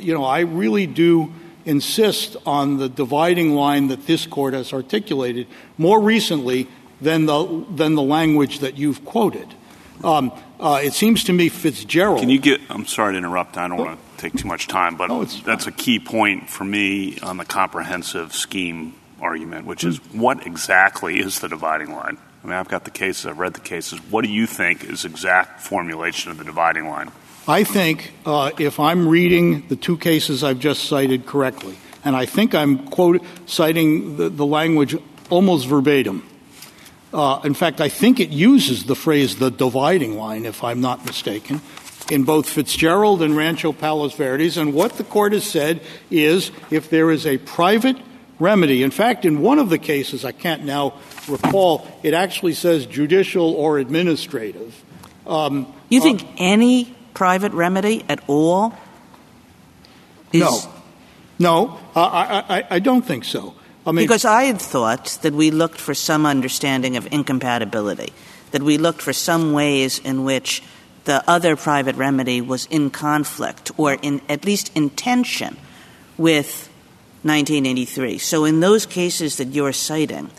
you 0.00 0.12
know, 0.12 0.24
I 0.24 0.40
really 0.40 0.86
do 0.86 1.32
insist 1.64 2.36
on 2.44 2.78
the 2.78 2.88
dividing 2.88 3.54
line 3.54 3.88
that 3.88 4.06
this 4.06 4.26
court 4.26 4.54
has 4.54 4.72
articulated 4.72 5.46
more 5.78 6.00
recently 6.00 6.68
than 7.00 7.26
the, 7.26 7.64
than 7.70 7.94
the 7.94 8.02
language 8.02 8.60
that 8.60 8.76
you've 8.76 9.04
quoted. 9.04 9.54
Um, 10.02 10.32
uh, 10.58 10.80
it 10.82 10.92
seems 10.92 11.24
to 11.24 11.32
me 11.32 11.48
Fitzgerald. 11.48 12.20
Can 12.20 12.30
you 12.30 12.38
get? 12.38 12.60
I'm 12.68 12.86
sorry 12.86 13.12
to 13.14 13.18
interrupt. 13.18 13.56
I 13.56 13.68
don't 13.68 13.78
want 13.78 13.98
to 13.98 14.20
take 14.20 14.34
too 14.34 14.48
much 14.48 14.66
time, 14.66 14.96
but 14.96 15.08
that's 15.44 15.66
a 15.66 15.72
key 15.72 15.98
point 15.98 16.50
for 16.50 16.64
me 16.64 17.18
on 17.20 17.36
the 17.36 17.44
comprehensive 17.44 18.34
scheme 18.34 18.94
argument, 19.20 19.66
which 19.66 19.84
is 19.84 19.98
what 20.12 20.46
exactly 20.46 21.20
is 21.20 21.40
the 21.40 21.48
dividing 21.48 21.92
line? 21.92 22.18
I 22.44 22.46
mean, 22.46 22.56
I've 22.56 22.68
got 22.68 22.84
the 22.84 22.90
cases. 22.90 23.24
I've 23.24 23.38
read 23.38 23.54
the 23.54 23.60
cases. 23.60 24.00
What 24.10 24.22
do 24.22 24.30
you 24.30 24.46
think 24.46 24.84
is 24.84 25.06
exact 25.06 25.62
formulation 25.62 26.30
of 26.30 26.36
the 26.36 26.44
dividing 26.44 26.88
line? 26.88 27.10
I 27.48 27.64
think 27.64 28.12
uh, 28.26 28.50
if 28.58 28.78
I'm 28.78 29.08
reading 29.08 29.66
the 29.68 29.76
two 29.76 29.96
cases 29.96 30.44
I've 30.44 30.58
just 30.58 30.84
cited 30.84 31.24
correctly, 31.24 31.78
and 32.04 32.14
I 32.14 32.26
think 32.26 32.54
I'm 32.54 32.86
quote 32.88 33.22
citing 33.46 34.18
the, 34.18 34.28
the 34.28 34.44
language 34.44 34.94
almost 35.30 35.66
verbatim. 35.66 36.28
Uh, 37.14 37.40
in 37.44 37.54
fact, 37.54 37.80
I 37.80 37.88
think 37.88 38.20
it 38.20 38.28
uses 38.28 38.84
the 38.84 38.96
phrase 38.96 39.36
the 39.38 39.50
dividing 39.50 40.16
line, 40.18 40.44
if 40.44 40.62
I'm 40.62 40.82
not 40.82 41.06
mistaken, 41.06 41.62
in 42.10 42.24
both 42.24 42.48
Fitzgerald 42.48 43.22
and 43.22 43.36
Rancho 43.36 43.72
Palos 43.72 44.14
Verdes. 44.14 44.58
And 44.58 44.74
what 44.74 44.94
the 44.94 45.04
court 45.04 45.32
has 45.32 45.44
said 45.44 45.80
is 46.10 46.50
if 46.70 46.90
there 46.90 47.10
is 47.10 47.26
a 47.26 47.38
private 47.38 47.96
remedy, 48.38 48.82
in 48.82 48.90
fact, 48.90 49.24
in 49.24 49.40
one 49.40 49.58
of 49.58 49.70
the 49.70 49.78
cases, 49.78 50.24
I 50.24 50.32
can't 50.32 50.64
now 50.64 50.94
recall, 51.28 51.86
it 52.02 52.14
actually 52.14 52.54
says 52.54 52.86
judicial 52.86 53.54
or 53.54 53.78
administrative. 53.78 54.82
Um, 55.26 55.72
you 55.88 56.00
think 56.00 56.22
uh, 56.22 56.26
any 56.38 56.94
private 57.14 57.52
remedy 57.52 58.04
at 58.08 58.22
all? 58.26 58.74
No. 60.32 60.60
No, 61.38 61.80
uh, 61.96 62.00
I, 62.00 62.58
I, 62.58 62.66
I 62.70 62.78
don't 62.78 63.02
think 63.04 63.24
so. 63.24 63.54
I 63.86 63.92
mean, 63.92 64.04
because 64.04 64.24
I 64.24 64.44
had 64.44 64.60
thought 64.60 65.18
that 65.22 65.34
we 65.34 65.50
looked 65.50 65.80
for 65.80 65.94
some 65.94 66.26
understanding 66.26 66.96
of 66.96 67.08
incompatibility, 67.12 68.12
that 68.52 68.62
we 68.62 68.78
looked 68.78 69.02
for 69.02 69.12
some 69.12 69.52
ways 69.52 69.98
in 69.98 70.24
which 70.24 70.62
the 71.04 71.22
other 71.28 71.56
private 71.56 71.96
remedy 71.96 72.40
was 72.40 72.66
in 72.66 72.90
conflict 72.90 73.70
or 73.76 73.94
in 73.94 74.22
at 74.28 74.44
least 74.44 74.70
in 74.74 74.90
tension 74.90 75.56
with 76.16 76.68
1983. 77.24 78.18
So 78.18 78.44
in 78.44 78.60
those 78.60 78.86
cases 78.86 79.36
that 79.36 79.48
you're 79.48 79.72
citing, 79.72 80.30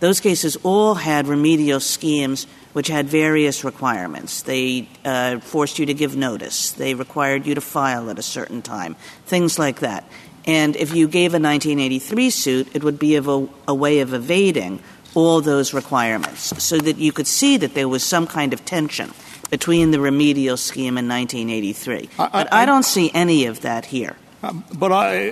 those 0.00 0.20
cases 0.20 0.56
all 0.62 0.94
had 0.94 1.26
remedial 1.26 1.80
schemes 1.80 2.46
which 2.74 2.88
had 2.88 3.06
various 3.06 3.64
requirements. 3.64 4.42
They 4.42 4.88
uh, 5.04 5.38
forced 5.38 5.78
you 5.78 5.86
to 5.86 5.94
give 5.94 6.16
notice. 6.16 6.72
They 6.72 6.94
required 6.94 7.46
you 7.46 7.54
to 7.54 7.60
file 7.60 8.10
at 8.10 8.18
a 8.18 8.22
certain 8.22 8.62
time, 8.62 8.96
things 9.26 9.58
like 9.58 9.80
that. 9.80 10.04
And 10.44 10.76
if 10.76 10.94
you 10.94 11.08
gave 11.08 11.32
a 11.32 11.40
1983 11.40 12.30
suit, 12.30 12.68
it 12.74 12.84
would 12.84 12.98
be 12.98 13.16
a, 13.16 13.22
a 13.22 13.74
way 13.74 14.00
of 14.00 14.12
evading 14.12 14.80
all 15.14 15.40
those 15.40 15.72
requirements 15.72 16.62
so 16.62 16.78
that 16.78 16.98
you 16.98 17.12
could 17.12 17.28
see 17.28 17.56
that 17.56 17.74
there 17.74 17.88
was 17.88 18.02
some 18.02 18.26
kind 18.26 18.52
of 18.52 18.64
tension 18.64 19.12
between 19.50 19.92
the 19.92 20.00
remedial 20.00 20.56
scheme 20.56 20.98
in 20.98 21.08
1983. 21.08 22.10
I, 22.18 22.28
but 22.28 22.52
I, 22.52 22.66
don't 22.66 22.82
see 22.82 23.10
any 23.14 23.46
of 23.46 23.60
that 23.60 23.86
here. 23.86 24.16
Um, 24.42 24.64
but 24.74 24.90
I, 24.90 25.30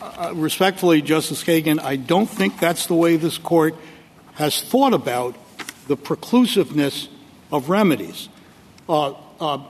uh, 0.00 0.32
respectfully, 0.34 1.02
Justice 1.02 1.42
Kagan, 1.42 1.80
I 1.80 1.96
don't 1.96 2.30
think 2.30 2.60
that's 2.60 2.86
the 2.86 2.94
way 2.94 3.16
this 3.16 3.38
court 3.38 3.74
has 4.36 4.62
thought 4.62 4.94
about 4.94 5.34
the 5.88 5.96
preclusiveness 5.96 7.08
of 7.50 7.68
remedies. 7.68 8.28
Uh, 8.88 9.14
uh, 9.40 9.62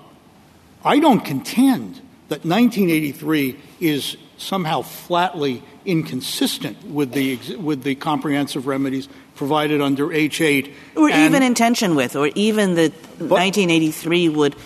I 0.85 0.99
don't 0.99 1.25
contend 1.25 2.01
that 2.29 2.45
1983 2.45 3.57
is 3.81 4.17
somehow 4.37 4.83
flatly 4.83 5.63
inconsistent 5.85 6.85
with 6.85 7.13
the 7.13 7.39
with 7.57 7.83
the 7.83 7.95
comprehensive 7.95 8.67
remedies 8.67 9.09
provided 9.37 9.81
under 9.81 10.09
H8, 10.09 10.73
or 10.97 11.11
even 11.11 11.43
in 11.43 11.55
tension 11.55 11.95
with, 11.95 12.17
or 12.17 12.29
even 12.35 12.75
that 12.75 12.93
1983 13.19 14.29
would 14.31 14.57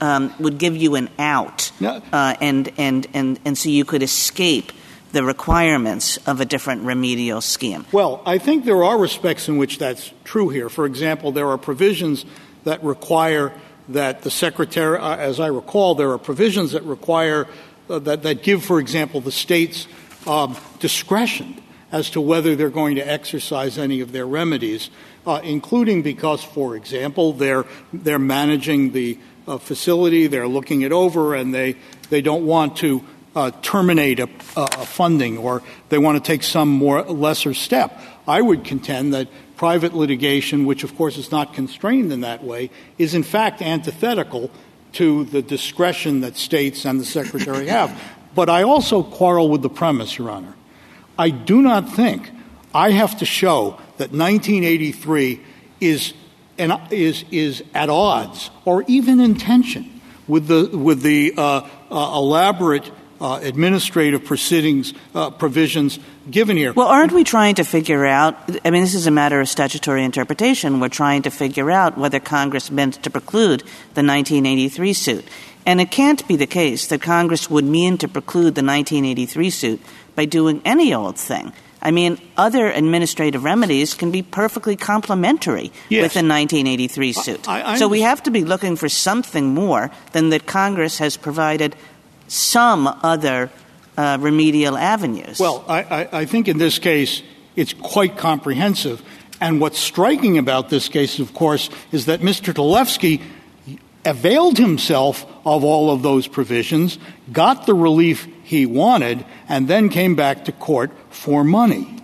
um, 0.00 0.32
would 0.38 0.58
give 0.58 0.76
you 0.76 0.94
an 0.94 1.08
out, 1.18 1.72
uh, 2.12 2.34
and 2.40 2.70
and 2.78 3.06
and 3.14 3.40
and 3.44 3.58
so 3.58 3.68
you 3.68 3.84
could 3.84 4.02
escape 4.02 4.72
the 5.12 5.24
requirements 5.24 6.18
of 6.26 6.40
a 6.40 6.44
different 6.44 6.82
remedial 6.82 7.40
scheme. 7.40 7.84
Well, 7.92 8.22
I 8.24 8.38
think 8.38 8.64
there 8.64 8.84
are 8.84 8.98
respects 8.98 9.48
in 9.48 9.56
which 9.56 9.78
that's 9.78 10.12
true 10.24 10.48
here. 10.48 10.68
For 10.68 10.86
example, 10.86 11.32
there 11.32 11.48
are 11.48 11.58
provisions 11.58 12.24
that 12.64 12.82
require 12.84 13.52
that 13.88 14.22
the 14.22 14.30
secretary, 14.30 14.98
uh, 14.98 15.16
as 15.16 15.40
I 15.40 15.48
recall, 15.48 15.94
there 15.94 16.12
are 16.12 16.18
provisions 16.18 16.72
that 16.72 16.84
require 16.84 17.48
uh, 17.88 17.98
that, 17.98 18.42
give, 18.42 18.64
for 18.64 18.78
example, 18.78 19.20
the 19.20 19.32
states 19.32 19.88
um, 20.26 20.56
discretion 20.78 21.60
as 21.90 22.10
to 22.10 22.20
whether 22.20 22.54
they're 22.54 22.70
going 22.70 22.94
to 22.94 23.02
exercise 23.02 23.78
any 23.78 24.00
of 24.00 24.12
their 24.12 24.26
remedies, 24.26 24.90
uh, 25.26 25.40
including 25.42 26.02
because, 26.02 26.44
for 26.44 26.76
example, 26.76 27.32
they're, 27.32 27.64
they're 27.92 28.20
managing 28.20 28.92
the 28.92 29.18
facility, 29.58 30.28
they're 30.28 30.46
looking 30.46 30.82
it 30.82 30.92
over, 30.92 31.34
and 31.34 31.52
they, 31.52 31.74
they 32.10 32.20
don't 32.20 32.46
want 32.46 32.76
to 32.76 33.04
terminate 33.62 34.20
a, 34.20 34.26
funding 34.86 35.38
or 35.38 35.62
they 35.88 35.98
want 35.98 36.22
to 36.22 36.26
take 36.26 36.42
some 36.42 36.68
more 36.68 37.02
lesser 37.02 37.54
step. 37.54 37.98
I 38.26 38.40
would 38.40 38.64
contend 38.64 39.14
that 39.14 39.28
private 39.56 39.94
litigation, 39.94 40.66
which 40.66 40.84
of 40.84 40.96
course 40.96 41.16
is 41.16 41.30
not 41.30 41.54
constrained 41.54 42.12
in 42.12 42.22
that 42.22 42.42
way, 42.42 42.70
is 42.98 43.14
in 43.14 43.22
fact 43.22 43.62
antithetical 43.62 44.50
to 44.92 45.24
the 45.24 45.42
discretion 45.42 46.20
that 46.20 46.36
states 46.36 46.84
and 46.84 46.98
the 46.98 47.04
secretary 47.04 47.66
have. 47.78 48.00
But 48.34 48.48
I 48.48 48.62
also 48.62 49.02
quarrel 49.02 49.48
with 49.48 49.62
the 49.62 49.70
premise, 49.70 50.16
Your 50.16 50.30
Honor. 50.30 50.54
I 51.18 51.30
do 51.30 51.60
not 51.60 51.90
think 51.92 52.30
I 52.74 52.92
have 52.92 53.18
to 53.18 53.26
show 53.26 53.78
that 53.98 54.12
1983 54.12 55.40
is, 55.80 56.14
an, 56.58 56.80
is, 56.90 57.24
is 57.30 57.62
at 57.74 57.90
odds 57.90 58.50
or 58.64 58.84
even 58.86 59.20
in 59.20 59.34
tension 59.34 60.00
with 60.28 60.46
the, 60.46 60.76
with 60.76 61.02
the 61.02 61.34
uh, 61.36 61.68
uh, 61.90 62.12
elaborate 62.14 62.88
uh, 62.88 62.94
administrative 63.20 64.24
proceedings 64.24 64.94
uh, 65.14 65.30
provisions 65.30 65.98
given 66.30 66.56
here. 66.56 66.72
Well, 66.72 66.88
aren't 66.88 67.12
we 67.12 67.24
trying 67.24 67.56
to 67.56 67.64
figure 67.64 68.06
out? 68.06 68.36
I 68.64 68.70
mean, 68.70 68.82
this 68.82 68.94
is 68.94 69.06
a 69.06 69.10
matter 69.10 69.40
of 69.40 69.48
statutory 69.48 70.04
interpretation. 70.04 70.80
We're 70.80 70.88
trying 70.88 71.22
to 71.22 71.30
figure 71.30 71.70
out 71.70 71.98
whether 71.98 72.20
Congress 72.20 72.70
meant 72.70 73.02
to 73.02 73.10
preclude 73.10 73.60
the 73.94 74.02
1983 74.02 74.92
suit. 74.92 75.24
And 75.66 75.80
it 75.80 75.90
can't 75.90 76.26
be 76.26 76.36
the 76.36 76.46
case 76.46 76.86
that 76.86 77.02
Congress 77.02 77.50
would 77.50 77.64
mean 77.64 77.98
to 77.98 78.08
preclude 78.08 78.54
the 78.54 78.64
1983 78.64 79.50
suit 79.50 79.80
by 80.14 80.24
doing 80.24 80.62
any 80.64 80.94
old 80.94 81.18
thing. 81.18 81.52
I 81.82 81.90
mean, 81.90 82.18
other 82.36 82.70
administrative 82.70 83.44
remedies 83.44 83.94
can 83.94 84.10
be 84.10 84.22
perfectly 84.22 84.76
complementary 84.76 85.72
with 85.90 86.16
a 86.16 86.20
1983 86.20 87.12
suit. 87.12 87.44
So 87.78 87.88
we 87.88 88.02
have 88.02 88.22
to 88.24 88.30
be 88.30 88.44
looking 88.44 88.76
for 88.76 88.88
something 88.88 89.54
more 89.54 89.90
than 90.12 90.30
that 90.30 90.46
Congress 90.46 90.98
has 90.98 91.16
provided 91.16 91.74
some 92.30 92.86
other 93.02 93.50
uh, 93.96 94.16
remedial 94.20 94.78
avenues. 94.78 95.38
Well, 95.40 95.64
I, 95.68 96.24
think 96.24 96.48
in 96.48 96.58
this 96.58 96.78
case 96.78 97.22
it's 97.56 97.72
quite 97.72 98.16
comprehensive. 98.16 99.02
And 99.40 99.60
what's 99.60 99.78
striking 99.78 100.38
about 100.38 100.68
this 100.68 100.88
case, 100.88 101.18
of 101.18 101.34
course, 101.34 101.70
is 101.92 102.06
that 102.06 102.20
Mr. 102.20 102.54
Talevski 102.54 103.20
availed 104.04 104.58
himself 104.58 105.26
of 105.44 105.64
all 105.64 105.90
of 105.90 106.02
those 106.02 106.28
provisions, 106.28 106.98
got 107.32 107.66
the 107.66 107.74
relief 107.74 108.28
he 108.44 108.64
wanted, 108.64 109.24
and 109.48 109.66
then 109.66 109.88
came 109.88 110.14
back 110.14 110.44
to 110.44 110.52
court 110.52 110.90
for 111.10 111.42
money. 111.42 111.99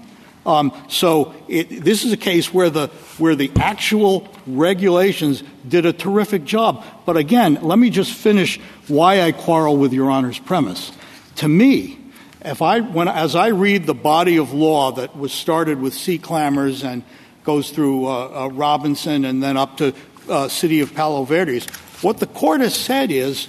Um, 0.46 0.72
so 0.88 1.34
this 1.48 2.04
is 2.04 2.12
a 2.12 2.16
case 2.16 2.54
where 2.54 2.70
the 2.70 2.86
where 3.18 3.34
the 3.34 3.50
actual 3.56 4.28
regulations 4.46 5.42
did 5.68 5.84
a 5.84 5.92
terrific 5.92 6.44
job. 6.44 6.84
But 7.04 7.16
again, 7.16 7.58
let 7.62 7.78
me 7.78 7.90
just 7.90 8.12
finish 8.12 8.60
why 8.86 9.22
I 9.22 9.32
quarrel 9.32 9.76
with 9.76 9.92
Your 9.92 10.08
Honor's 10.08 10.38
premise. 10.38 10.92
To 11.36 11.48
me, 11.48 11.98
if 12.42 12.62
I 12.62 12.80
when 12.80 13.08
as 13.08 13.34
I 13.34 13.48
read 13.48 13.86
the 13.86 13.94
body 13.94 14.36
of 14.36 14.52
law 14.52 14.92
that 14.92 15.16
was 15.16 15.32
started 15.32 15.80
with 15.80 15.92
Sea 15.92 16.18
Clammers 16.18 16.84
and 16.84 17.02
goes 17.42 17.70
through 17.70 18.06
uh, 18.06 18.44
uh, 18.44 18.48
Robinson 18.48 19.24
and 19.24 19.42
then 19.42 19.56
up 19.56 19.76
to 19.78 19.94
uh, 20.28 20.46
City 20.48 20.80
of 20.80 20.94
Palos 20.94 21.28
Verdes, 21.28 21.66
what 22.02 22.18
the 22.18 22.26
court 22.26 22.60
has 22.60 22.74
said 22.74 23.10
is 23.10 23.48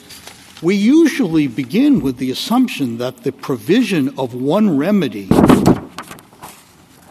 we 0.64 0.76
usually 0.76 1.48
begin 1.48 2.02
with 2.02 2.18
the 2.18 2.32
assumption 2.32 2.98
that 2.98 3.18
the 3.18 3.32
provision 3.32 4.18
of 4.18 4.34
one 4.34 4.78
remedy 4.78 5.28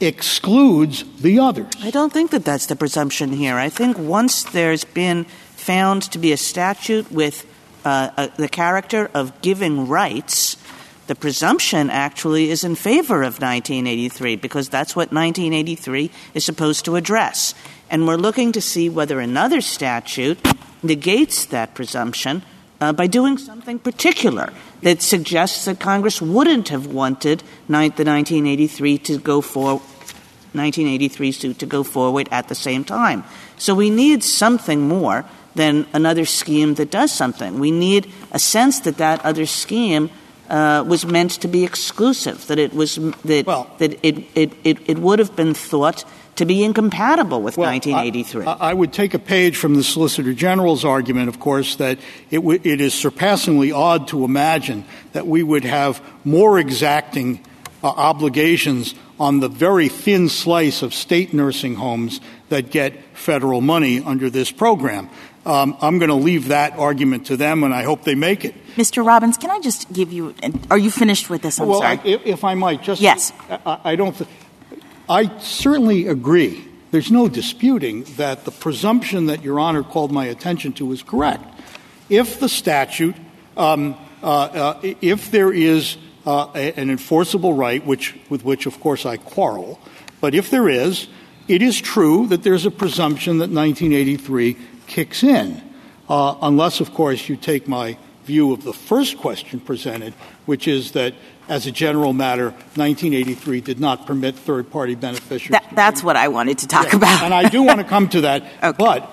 excludes 0.00 1.04
the 1.20 1.38
others. 1.38 1.72
I 1.82 1.90
don't 1.90 2.12
think 2.12 2.30
that 2.30 2.44
that's 2.44 2.66
the 2.66 2.76
presumption 2.76 3.32
here. 3.32 3.56
I 3.56 3.68
think 3.68 3.98
once 3.98 4.44
there's 4.44 4.84
been 4.84 5.24
found 5.54 6.02
to 6.12 6.18
be 6.18 6.32
a 6.32 6.36
statute 6.36 7.10
with 7.10 7.46
uh, 7.84 8.10
uh, 8.16 8.28
the 8.36 8.48
character 8.48 9.10
of 9.14 9.40
giving 9.42 9.88
rights, 9.88 10.56
the 11.06 11.14
presumption 11.14 11.88
actually 11.88 12.50
is 12.50 12.64
in 12.64 12.74
favor 12.74 13.22
of 13.22 13.40
1983 13.40 14.36
because 14.36 14.68
that's 14.68 14.96
what 14.96 15.12
1983 15.12 16.10
is 16.34 16.44
supposed 16.44 16.84
to 16.84 16.96
address. 16.96 17.54
And 17.88 18.06
we're 18.06 18.16
looking 18.16 18.52
to 18.52 18.60
see 18.60 18.88
whether 18.88 19.20
another 19.20 19.60
statute 19.60 20.38
negates 20.82 21.46
that 21.46 21.74
presumption 21.74 22.42
uh, 22.80 22.92
by 22.92 23.06
doing 23.06 23.38
something 23.38 23.78
particular 23.78 24.52
that 24.82 25.02
suggests 25.02 25.64
that 25.64 25.80
Congress 25.80 26.20
wouldn't 26.20 26.68
have 26.68 26.86
wanted 26.86 27.42
the 27.68 27.74
1983 27.74 28.98
to 28.98 29.18
go 29.18 29.40
for 29.40 29.80
1983 30.56 31.32
suit 31.32 31.58
to 31.58 31.66
go 31.66 31.82
forward 31.82 32.28
at 32.30 32.48
the 32.48 32.54
same 32.54 32.84
time. 32.84 33.24
So 33.58 33.74
we 33.74 33.90
need 33.90 34.24
something 34.24 34.88
more 34.88 35.24
than 35.54 35.86
another 35.92 36.24
scheme 36.24 36.74
that 36.74 36.90
does 36.90 37.12
something. 37.12 37.58
We 37.58 37.70
need 37.70 38.12
a 38.32 38.38
sense 38.38 38.80
that 38.80 38.98
that 38.98 39.24
other 39.24 39.46
scheme 39.46 40.10
uh, 40.48 40.84
was 40.86 41.04
meant 41.06 41.32
to 41.32 41.48
be 41.48 41.64
exclusive, 41.64 42.46
that 42.46 42.58
it 42.58 42.72
was 42.72 42.96
that 43.24 43.46
well, 43.46 43.68
that 43.78 43.98
it, 44.02 44.24
it, 44.34 44.52
it, 44.64 44.78
it 44.88 44.98
would 44.98 45.18
have 45.18 45.34
been 45.34 45.54
thought 45.54 46.04
to 46.36 46.44
be 46.44 46.62
incompatible 46.62 47.42
with 47.42 47.56
well, 47.56 47.70
1983. 47.70 48.46
I, 48.46 48.70
I, 48.70 48.74
would 48.74 48.92
take 48.92 49.14
a 49.14 49.18
page 49.18 49.56
from 49.56 49.74
the 49.74 49.82
Solicitor 49.82 50.34
General's 50.34 50.84
argument, 50.84 51.28
of 51.28 51.40
course, 51.40 51.76
that 51.76 51.98
it, 52.30 52.36
w- 52.36 52.60
it 52.62 52.80
is 52.80 52.94
surpassingly 52.94 53.72
odd 53.72 54.08
to 54.08 54.24
imagine 54.24 54.84
that 55.12 55.26
we 55.26 55.42
would 55.42 55.64
have 55.64 56.02
more 56.24 56.58
exacting 56.58 57.44
uh, 57.82 57.88
obligations 57.88 58.94
on 59.18 59.40
the 59.40 59.48
very 59.48 59.88
thin 59.88 60.28
slice 60.28 60.82
of 60.82 60.92
state 60.92 61.32
nursing 61.32 61.74
homes 61.74 62.20
that 62.50 62.70
get 62.70 62.94
federal 63.14 63.60
money 63.60 64.00
under 64.00 64.28
this 64.30 64.52
program. 64.52 65.08
Um, 65.46 65.76
I'm 65.80 65.98
going 65.98 66.08
to 66.08 66.14
leave 66.16 66.48
that 66.48 66.76
argument 66.76 67.26
to 67.26 67.36
them, 67.36 67.62
and 67.62 67.72
I 67.72 67.84
hope 67.84 68.02
they 68.02 68.16
make 68.16 68.44
it. 68.44 68.54
Mr. 68.74 69.06
Robbins, 69.06 69.36
can 69.36 69.50
I 69.50 69.60
just 69.60 69.90
give 69.92 70.12
you? 70.12 70.34
Are 70.70 70.76
you 70.76 70.90
finished 70.90 71.30
with 71.30 71.42
this? 71.42 71.60
I'm 71.60 71.68
well, 71.68 71.80
sorry. 71.80 71.98
I, 72.04 72.20
if 72.24 72.44
I 72.44 72.54
might, 72.54 72.82
just 72.82 73.00
yes. 73.00 73.32
I, 73.48 73.80
I 73.84 73.96
don't. 73.96 74.14
Th- 74.14 74.28
I 75.08 75.38
certainly 75.38 76.08
agree. 76.08 76.64
There's 76.90 77.12
no 77.12 77.28
disputing 77.28 78.04
that 78.16 78.44
the 78.44 78.50
presumption 78.50 79.26
that 79.26 79.42
Your 79.42 79.60
Honor 79.60 79.84
called 79.84 80.10
my 80.10 80.26
attention 80.26 80.72
to 80.74 80.92
is 80.92 81.02
correct. 81.02 81.44
If 82.08 82.40
the 82.40 82.48
statute, 82.48 83.14
um, 83.56 83.96
uh, 84.22 84.26
uh, 84.26 84.80
if 85.00 85.30
there 85.30 85.52
is 85.52 85.96
uh, 86.24 86.46
an 86.54 86.90
enforceable 86.90 87.52
right, 87.52 87.84
which, 87.86 88.16
with 88.28 88.44
which, 88.44 88.66
of 88.66 88.80
course, 88.80 89.06
I 89.06 89.16
quarrel, 89.16 89.78
but 90.20 90.34
if 90.34 90.50
there 90.50 90.68
is, 90.68 91.06
it 91.46 91.62
is 91.62 91.80
true 91.80 92.26
that 92.28 92.42
there's 92.42 92.66
a 92.66 92.70
presumption 92.70 93.38
that 93.38 93.50
1983 93.50 94.56
kicks 94.88 95.22
in, 95.22 95.62
unless, 96.08 96.80
of 96.80 96.92
course, 96.94 97.28
you 97.28 97.36
take 97.36 97.68
my 97.68 97.96
view 98.24 98.52
of 98.52 98.64
the 98.64 98.72
first 98.72 99.18
question 99.18 99.60
presented, 99.60 100.12
which 100.46 100.66
is 100.66 100.92
that 100.92 101.14
as 101.48 101.66
a 101.66 101.70
general 101.70 102.12
matter, 102.12 102.50
1983 102.74 103.60
did 103.60 103.80
not 103.80 104.06
permit 104.06 104.34
third 104.34 104.70
party 104.70 104.94
beneficiaries. 104.94 105.50
That, 105.50 105.74
that's 105.74 106.02
what 106.02 106.16
I 106.16 106.28
wanted 106.28 106.58
to 106.58 106.66
talk 106.66 106.86
yeah. 106.86 106.96
about. 106.96 107.22
and 107.22 107.32
I 107.32 107.48
do 107.48 107.62
want 107.62 107.78
to 107.78 107.84
come 107.84 108.08
to 108.10 108.22
that. 108.22 108.42
okay. 108.62 108.76
But 108.78 109.12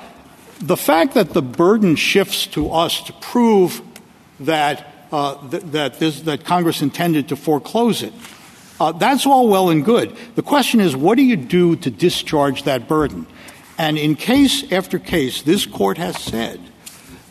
the 0.60 0.78
fact 0.78 1.14
that 1.14 1.34
the 1.34 1.42
burden 1.42 1.96
shifts 1.96 2.48
to 2.48 2.72
us 2.72 3.02
to 3.04 3.14
prove 3.14 3.82
that, 4.42 5.08
uh, 5.12 5.36
th- 5.50 5.64
that, 5.64 6.00
this, 6.00 6.22
that 6.22 6.46
Congress 6.46 6.82
intended 6.82 7.30
to 7.30 7.36
foreclose 7.36 8.02
it, 8.02 8.14
uh, 8.80 8.92
that's 8.92 9.26
all 9.26 9.48
well 9.48 9.70
and 9.70 9.86
good. 9.86 10.16
The 10.36 10.42
question 10.42 10.80
is, 10.80 10.96
what 10.96 11.16
do 11.16 11.24
you 11.24 11.36
do 11.36 11.76
to 11.78 11.92
discharge 11.92 12.64
that 12.64 12.88
burden? 12.88 13.28
And 13.78 13.98
in 13.98 14.16
case 14.16 14.72
after 14.72 15.00
case, 15.00 15.42
this 15.42 15.66
court 15.66 15.98
has 15.98 16.18
said 16.18 16.60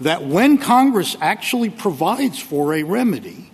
that 0.01 0.25
when 0.25 0.59
Congress 0.59 1.17
actually 1.21 1.71
provides 1.71 2.39
for 2.39 2.75
a 2.75 2.83
remedy, 2.83 3.52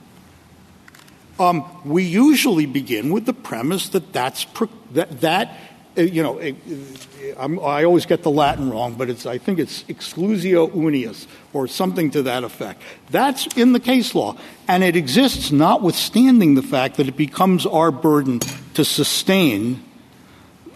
we 1.85 2.05
usually 2.05 2.67
begin 2.67 3.13
with 3.13 3.27
the 3.27 3.33
premise 3.33 3.89
that 3.91 4.13
that's 4.13 4.47
that, 4.93 5.21
that 5.21 5.55
uh, 5.97 6.03
you 6.03 6.23
know 6.23 6.39
i 7.39 7.85
always 7.85 8.07
get 8.07 8.23
the 8.23 8.31
Latin 8.31 8.71
wrong, 8.71 8.95
but 8.95 9.11
it's 9.11 9.27
I 9.27 9.39
think 9.39 9.59
it's 9.59 9.83
exclusio 9.85 10.71
unius 10.71 11.27
or 11.53 11.69
something 11.69 12.11
to 12.13 12.23
that 12.23 12.45
effect. 12.45 12.83
That's 13.11 13.47
in 13.57 13.73
the 13.73 13.81
case 13.81 14.15
law, 14.15 14.37
and 14.67 14.83
it 14.83 14.97
exists 14.97 15.51
notwithstanding 15.53 16.55
the 16.55 16.63
fact 16.63 16.97
that 16.97 17.09
it 17.09 17.17
becomes 17.17 17.67
our 17.67 17.91
burden 17.91 18.41
to 18.75 18.85
sustain. 18.85 19.85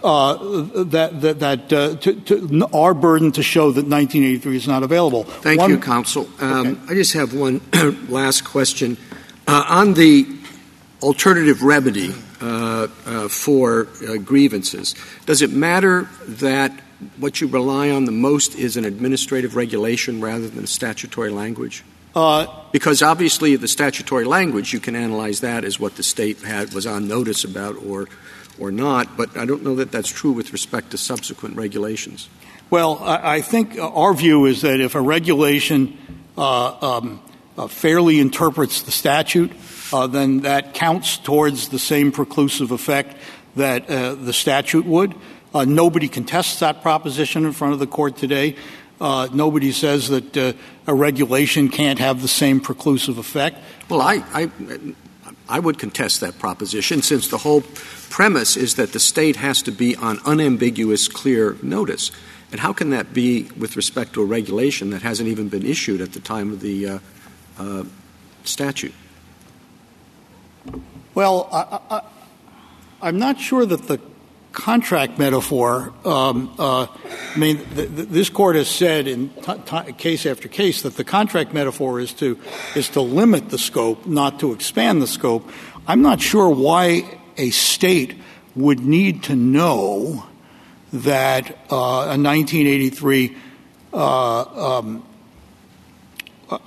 Uh, 0.03 0.67
that 0.75 1.21
that, 1.21 1.39
that 1.39 1.73
uh, 1.73 1.95
to, 1.97 2.15
to, 2.23 2.69
our 2.73 2.93
burden 2.93 3.31
to 3.31 3.43
show 3.43 3.71
that 3.71 3.87
1983 3.87 4.57
is 4.57 4.67
not 4.67 4.83
available. 4.83 5.23
Thank 5.23 5.69
you, 5.69 5.79
counsel. 5.79 6.29
Um. 6.41 6.81
I 6.89 6.95
just 6.95 7.13
have 7.13 7.35
one 7.35 7.61
last 8.09 8.45
question 8.45 8.97
uh, 9.47 9.65
on 9.69 9.95
the 9.95 10.27
alternative 11.03 11.63
remedy 11.63 12.15
uh, 12.41 12.89
uh, 13.07 13.29
for 13.29 13.89
uh, 14.09 14.17
grievances. 14.17 14.95
Does 15.27 15.43
it 15.43 15.51
matter 15.51 16.09
that 16.27 16.73
what 17.19 17.41
you 17.41 17.49
rely 17.49 17.91
on 17.91 18.05
the 18.05 18.13
most 18.13 18.55
is 18.55 18.77
an 18.77 18.85
administrative 18.85 19.57
regulation 19.57 20.21
rather 20.21 20.49
than 20.49 20.65
a 20.65 20.69
statutory 20.69 21.31
language? 21.31 21.85
Uh, 22.15 22.47
because 22.73 23.03
obviously, 23.03 23.57
the 23.57 23.69
statutory 23.69 24.25
language 24.25 24.73
you 24.73 24.81
can 24.81 24.95
analyze 24.95 25.41
that 25.41 25.65
as 25.65 25.81
what 25.81 25.97
the 25.97 26.03
state 26.03 26.41
had 26.43 26.75
was 26.75 26.87
on 26.87 27.09
notice 27.09 27.43
about, 27.43 27.75
or 27.77 28.07
or 28.59 28.71
not. 28.71 29.17
But 29.17 29.37
I 29.37 29.47
don't 29.47 29.63
know 29.63 29.77
that 29.77 29.91
that's 29.91 30.11
true 30.11 30.33
with 30.33 30.53
respect 30.53 30.91
to 30.91 30.99
subsequent 30.99 31.57
regulations. 31.57 32.29
Well, 32.69 32.99
I, 33.03 33.37
I 33.37 33.41
think 33.41 33.79
our 33.79 34.15
view 34.15 34.45
is 34.45 34.61
that 34.63 34.81
if 34.81 34.95
a 34.95 35.01
regulation 35.01 35.97
uh, 36.37 36.99
um, 36.99 37.23
fairly 37.69 38.21
interprets 38.21 38.83
the 38.83 38.91
statute, 38.91 39.53
then 40.07 40.41
that 40.41 40.75
counts 40.75 41.19
towards 41.19 41.69
the 41.69 41.79
same 41.79 42.13
preclusive 42.13 42.71
effect 42.71 43.17
that 43.57 43.89
uh, 43.89 44.15
the 44.15 44.33
statute 44.33 44.87
would. 44.87 45.15
Uh, 45.55 45.65
nobody 45.65 46.09
contests 46.09 46.61
that 46.61 46.83
proposition 46.83 47.45
in 47.45 47.53
front 47.53 47.75
of 47.75 47.79
the 47.79 47.87
court 47.87 48.17
today. 48.17 48.57
Uh, 49.01 49.29
nobody 49.33 49.73
says 49.73 50.09
that 50.09 50.37
uh, 50.37 50.53
a 50.87 50.95
regulation 50.95 51.69
can't 51.69 51.99
have 51.99 52.23
the 52.23 52.29
same 52.29 52.61
preclusive 52.61 53.19
effect. 53.19 53.59
Well, 53.89 54.01
I, 54.01 54.49
I, 55.49 55.59
would 55.59 55.79
contest 55.79 56.21
that 56.21 56.39
proposition 56.39 57.03
since 57.03 57.29
the 57.29 57.39
whole 57.39 57.63
premise 58.11 58.57
is 58.57 58.77
that 58.77 58.93
the 58.93 59.01
state 59.01 59.37
has 59.37 59.61
to 59.63 59.73
be 59.73 59.97
on 59.97 60.21
unambiguous, 60.25 61.09
clear 61.09 61.57
notice. 61.63 62.11
And 62.53 62.61
how 62.61 62.73
can 62.73 62.91
that 62.91 63.13
be 63.13 63.51
with 63.59 63.77
respect 63.77 64.13
to 64.15 64.23
a 64.23 64.25
regulation 64.25 64.91
that 64.91 65.03
hasn't 65.03 65.29
even 65.29 65.49
been 65.49 65.67
issued 65.67 66.01
at 66.01 66.13
the 66.13 66.21
time 66.21 66.53
of 66.53 66.61
the 66.61 66.87
uh, 66.87 66.99
uh, 67.59 67.85
statute? 68.45 68.95
Well, 71.15 71.49
I, 71.53 73.09
am 73.09 73.19
not 73.19 73.39
sure 73.39 73.67
that 73.67 73.87
the 73.87 74.01
contract 74.53 75.19
metaphor. 75.19 75.93
Um, 76.05 76.55
uh, 76.59 76.87
I 76.87 77.39
mean, 77.39 77.61
this 77.75 78.31
court 78.31 78.57
has 78.57 78.69
said 78.69 79.07
in 79.07 79.31
case 79.99 80.25
after 80.27 80.49
case 80.49 80.83
that 80.83 80.97
the 80.97 81.05
contract 81.05 81.53
metaphor 81.53 82.01
is 82.01 82.13
to 82.15 82.39
is 82.75 82.89
to 82.91 83.01
limit 83.01 83.51
the 83.51 83.59
scope, 83.59 84.07
not 84.07 84.41
to 84.41 84.53
expand 84.53 85.03
the 85.03 85.07
scope. 85.07 85.51
I'm 85.87 86.03
not 86.03 86.21
sure 86.21 86.49
why 86.49 87.19
a 87.37 87.51
state 87.51 88.15
would 88.55 88.81
need 88.81 89.25
to 89.25 89.37
know 89.37 90.27
that 90.93 91.51
uh, 91.71 92.15
a 92.15 92.17
1983. 92.17 93.37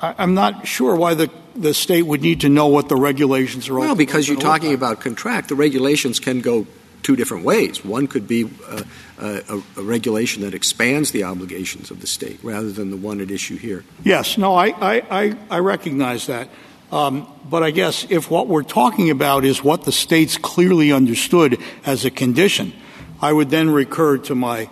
I, 0.02 0.16
I'm 0.18 0.34
not 0.34 0.68
sure 0.68 0.96
why 0.96 1.14
the 1.14 1.30
the 1.56 1.74
state 1.74 2.04
would 2.04 2.22
need 2.22 2.42
to 2.42 2.50
know 2.50 2.68
what 2.68 2.90
the 2.90 2.96
regulations 2.96 3.70
are. 3.70 3.80
Well, 3.80 3.96
because 3.96 4.28
you're 4.28 4.40
talking 4.40 4.74
about 4.74 5.00
contract, 5.00 5.50
the 5.50 5.56
regulations 5.56 6.20
can 6.20 6.42
go 6.42 6.68
two 7.02 7.16
different 7.16 7.46
ways. 7.46 7.86
One 7.86 8.08
could 8.08 8.28
be 8.28 8.50
uh, 8.68 8.82
a, 9.20 9.62
a, 9.78 9.82
regulation 9.82 10.42
that 10.42 10.54
expands 10.56 11.12
the 11.12 11.24
obligations 11.24 11.92
of 11.92 12.02
the 12.02 12.08
state 12.08 12.40
rather 12.42 12.72
than 12.72 12.90
the 12.90 12.98
one 12.98 13.22
at 13.22 13.30
issue 13.30 13.58
here. 13.58 13.86
Yes, 14.04 14.40
no, 14.40 14.56
I, 14.56 14.74
I, 14.80 15.38
I 15.50 15.60
recognize 15.60 16.26
that. 16.26 16.50
Um, 16.92 17.28
but 17.48 17.62
I 17.62 17.72
guess 17.72 18.08
if 18.10 18.32
what 18.32 18.48
we're 18.48 18.64
talking 18.64 19.12
about 19.12 19.46
is 19.46 19.64
what 19.64 19.84
the 19.84 19.92
states 19.92 20.38
clearly 20.38 20.92
understood 20.92 21.60
as 21.86 22.06
a 22.06 22.12
condition, 22.12 22.74
I 23.22 23.32
would 23.34 23.52
then 23.52 23.70
recur 23.70 24.18
to 24.18 24.36
my 24.36 24.70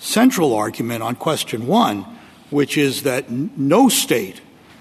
central 0.00 0.54
argument 0.54 1.02
on 1.02 1.14
question 1.14 1.66
one, 1.66 2.04
which 2.50 2.76
is 2.76 3.02
that 3.02 3.26
n- 3.28 3.50
no 3.56 3.88
state 3.88 4.40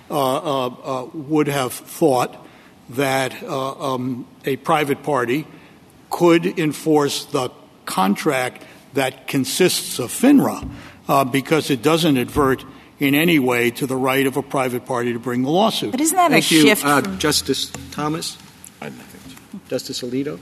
uh, 0.10 0.16
uh, 0.16 0.68
uh, 0.68 1.06
would 1.14 1.48
have 1.48 1.72
thought 1.74 2.46
that 2.90 3.44
uh, 3.44 3.94
um, 3.94 4.26
a 4.46 4.56
private 4.58 5.04
party 5.04 5.46
could 6.10 6.46
enforce 6.60 7.26
the 7.26 7.50
contract 7.86 8.64
that 8.94 9.28
consists 9.28 10.00
of 10.00 10.10
FNHRA 10.12 10.68
uh, 11.08 11.24
because 11.24 11.70
it 11.70 11.82
doesn't 11.84 12.18
advert 12.18 12.66
in 13.00 13.14
any 13.16 13.38
way 13.40 13.70
to 13.72 13.86
the 13.88 13.96
right 13.96 14.26
of 14.26 14.36
a 14.36 14.42
private 14.44 14.86
party 14.86 15.14
to 15.14 15.20
bring 15.20 15.44
the 15.44 15.50
lawsuit. 15.50 15.92
But 15.92 16.02
isn't 16.02 16.16
that 16.18 16.32
Thank 16.32 16.52
a 16.52 16.56
you, 16.56 16.62
shift? 16.62 16.84
uh, 16.84 17.02
from- 17.02 17.20
Justice 17.20 17.72
Thomas? 17.92 18.38
Justice 19.68 20.02
Alito? 20.02 20.40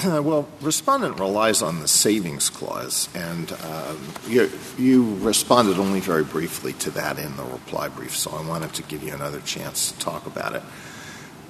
well, 0.04 0.48
respondent 0.60 1.18
relies 1.18 1.62
on 1.62 1.80
the 1.80 1.88
savings 1.88 2.48
clause, 2.48 3.08
and 3.14 3.52
um, 3.52 4.12
you, 4.26 4.50
you, 4.78 5.16
responded 5.16 5.78
only 5.78 6.00
very 6.00 6.24
briefly 6.24 6.72
to 6.74 6.90
that 6.92 7.18
in 7.18 7.36
the 7.36 7.42
reply 7.44 7.88
brief, 7.88 8.16
so 8.16 8.30
I 8.30 8.46
wanted 8.46 8.72
to 8.74 8.82
give 8.84 9.02
you 9.02 9.12
another 9.12 9.40
chance 9.40 9.92
to 9.92 9.98
talk 9.98 10.26
about 10.26 10.54
it. 10.54 10.62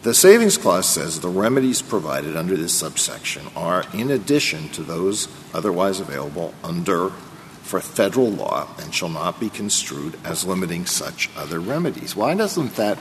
The 0.03 0.15
savings 0.15 0.57
clause 0.57 0.89
says 0.89 1.21
the 1.21 1.29
remedies 1.29 1.83
provided 1.83 2.35
under 2.35 2.57
this 2.57 2.73
subsection 2.73 3.47
are 3.55 3.85
in 3.93 4.11
addition 4.11 4.71
to 4.71 4.83
those 4.83 5.29
otherwise 5.53 6.01
available 6.01 6.55
under 6.65 7.11
for 7.63 7.81
federal 7.81 8.31
law 8.31 8.67
and 8.81 8.93
shall 8.93 9.11
not 9.11 9.39
be 9.39 9.51
construed 9.51 10.19
as 10.25 10.45
limiting 10.45 10.87
such 10.87 11.31
other 11.37 11.61
remedies. 11.61 12.17
Why 12.17 12.35
doesn't 12.35 12.75
that 12.77 12.99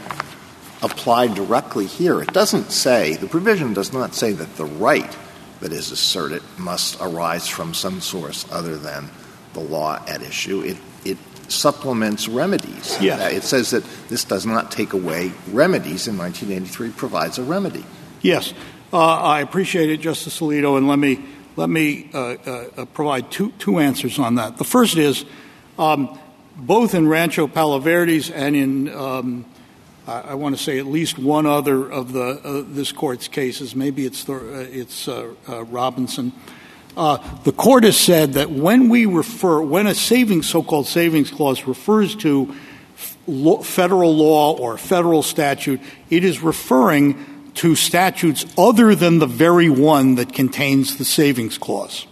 apply 0.84 1.28
directly 1.28 1.88
here? 1.88 2.22
It 2.22 2.34
doesn't 2.34 2.72
say, 2.72 3.16
the 3.16 3.28
provision 3.28 3.74
does 3.74 3.92
not 3.94 4.14
say 4.14 4.34
that 4.34 4.58
the 4.58 4.66
right 4.66 5.18
that 5.60 5.74
is 5.74 5.92
asserted 5.92 6.42
must 6.58 7.00
arise 7.02 7.48
from 7.48 7.74
some 7.74 8.02
source 8.02 8.46
other 8.52 8.78
than 8.78 9.10
the 9.54 9.60
law 9.60 10.02
at 10.08 10.22
issue. 10.22 10.62
It, 10.62 10.78
it 11.04 11.18
supplements 11.48 12.28
remedies. 12.28 12.98
Yes. 13.02 13.20
Uh, 13.22 13.36
It 13.36 13.44
says 13.44 13.72
that 13.72 13.84
this 14.08 14.24
does 14.24 14.46
not 14.46 14.72
take 14.72 14.94
away 14.94 15.32
remedies, 15.52 16.08
and 16.08 16.18
1983 16.18 16.92
provides 16.92 17.38
a 17.38 17.44
remedy. 17.44 17.86
Yes, 18.22 18.54
uh, 18.92 18.98
I 18.98 19.42
appreciate 19.42 19.90
it, 19.90 20.02
Justice 20.02 20.40
Alito, 20.40 20.78
and 20.78 20.88
let 20.88 21.00
me 21.00 21.24
let 21.56 21.70
me 21.70 22.10
uh, 22.14 22.20
uh, 22.20 22.86
provide 22.86 23.32
two 23.32 23.52
two 23.60 23.80
answers 23.80 24.20
on 24.20 24.36
that. 24.36 24.58
The 24.58 24.64
first 24.64 24.98
is 24.98 25.26
um, 25.78 26.18
both 26.56 26.94
in 26.94 27.08
Rancho 27.08 27.48
Palos 27.48 27.84
Verdes 27.84 28.30
and 28.30 28.56
in 28.56 28.90
um, 28.90 29.46
I, 30.10 30.34
want 30.34 30.58
to 30.58 30.64
say 30.64 30.80
at 30.80 30.88
least 30.88 31.20
one 31.20 31.46
other 31.46 31.90
of 31.90 32.14
the 32.14 32.42
uh, 32.44 32.64
this 32.66 32.92
court's 32.92 33.28
cases. 33.28 33.76
Maybe 33.76 34.06
it's 34.06 34.28
uh, 34.28 34.68
it's 34.72 35.08
uh, 35.08 35.34
Robinson. 35.48 36.34
The 36.96 37.54
court 37.56 37.84
has 37.84 37.98
said 37.98 38.34
that 38.34 38.50
when 38.52 38.90
we 38.90 39.06
refer, 39.06 39.62
when 39.62 39.88
a 39.88 39.96
savings, 39.96 40.50
so-called 40.50 40.88
savings 40.88 41.32
clause 41.32 41.66
refers 41.66 42.16
to 42.18 42.54
federal 43.64 44.16
law 44.16 44.58
or 44.58 44.78
federal 44.78 45.24
statute, 45.24 45.80
it 46.10 46.26
is 46.26 46.42
referring 46.42 47.52
to 47.54 47.76
statutes 47.76 48.46
other 48.58 48.96
than 48.96 49.20
the 49.20 49.28
very 49.28 49.70
one 49.70 50.16
that 50.16 50.34
contains 50.34 50.98
the 50.98 51.06
savings 51.06 51.58
clause. 51.58 52.06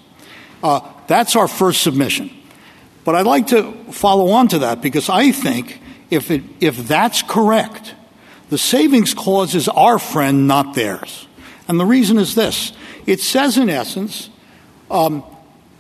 That's 0.61 1.35
our 1.35 1.47
first 1.47 1.81
submission. 1.81 2.29
But 3.03 3.15
I'd 3.15 3.25
like 3.25 3.47
to 3.47 3.73
follow 3.91 4.29
on 4.31 4.49
to 4.49 4.59
that 4.59 4.81
because 4.81 5.09
I 5.09 5.31
think 5.31 5.81
if, 6.09 6.31
it, 6.31 6.43
if 6.59 6.87
that's 6.87 7.21
correct, 7.21 7.93
the 8.49 8.57
savings 8.57 9.13
clause 9.13 9.55
is 9.55 9.67
our 9.67 9.99
friend, 9.99 10.47
not 10.47 10.73
theirs. 10.73 11.27
And 11.67 11.79
the 11.79 11.85
reason 11.85 12.17
is 12.17 12.35
this 12.35 12.73
it 13.05 13.19
says, 13.19 13.57
in 13.57 13.69
essence, 13.69 14.29
um, 14.89 15.23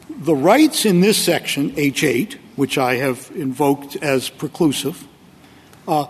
the 0.09 0.35
rights 0.35 0.85
in 0.85 1.01
this 1.01 1.17
section, 1.17 1.71
H8, 1.71 2.33
which 2.55 2.77
I 2.77 2.95
have 2.95 3.31
invoked 3.35 3.95
as 3.97 4.29
preclusive, 4.29 5.05
uh, 5.87 6.07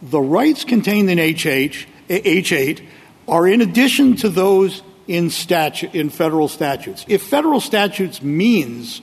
the 0.00 0.20
rights 0.20 0.64
contained 0.64 1.10
in 1.10 1.18
H8, 1.18 1.86
H8 2.08 2.86
are 3.28 3.46
in 3.46 3.60
addition 3.60 4.16
to 4.16 4.28
those 4.28 4.82
in, 5.06 5.30
statute, 5.30 5.94
in 5.94 6.10
federal 6.10 6.48
statutes. 6.48 7.04
If 7.08 7.22
federal 7.22 7.60
statutes 7.60 8.22
means 8.22 9.02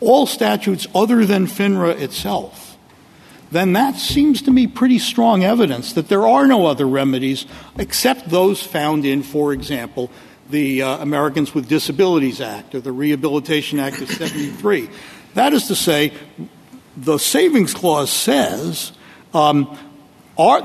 all 0.00 0.26
statutes 0.26 0.86
other 0.94 1.24
than 1.24 1.46
FNHRA 1.46 2.00
itself, 2.00 2.65
then 3.50 3.74
that 3.74 3.96
seems 3.96 4.42
to 4.42 4.50
me 4.50 4.66
pretty 4.66 4.98
strong 4.98 5.44
evidence 5.44 5.92
that 5.92 6.08
there 6.08 6.26
are 6.26 6.46
no 6.46 6.66
other 6.66 6.86
remedies 6.86 7.46
except 7.78 8.28
those 8.28 8.62
found 8.62 9.04
in, 9.04 9.22
for 9.22 9.52
example, 9.52 10.10
the 10.50 10.82
uh, 10.82 10.98
Americans 10.98 11.54
with 11.54 11.68
Disabilities 11.68 12.40
Act 12.40 12.74
or 12.74 12.80
the 12.80 12.92
Rehabilitation 12.92 13.78
Act 13.78 14.00
of 14.00 14.10
73. 14.10 14.88
That 15.34 15.52
is 15.52 15.66
to 15.68 15.74
say, 15.74 16.12
the 16.96 17.18
Savings 17.18 17.74
Clause 17.74 18.10
says 18.10 18.92
um, 19.34 19.76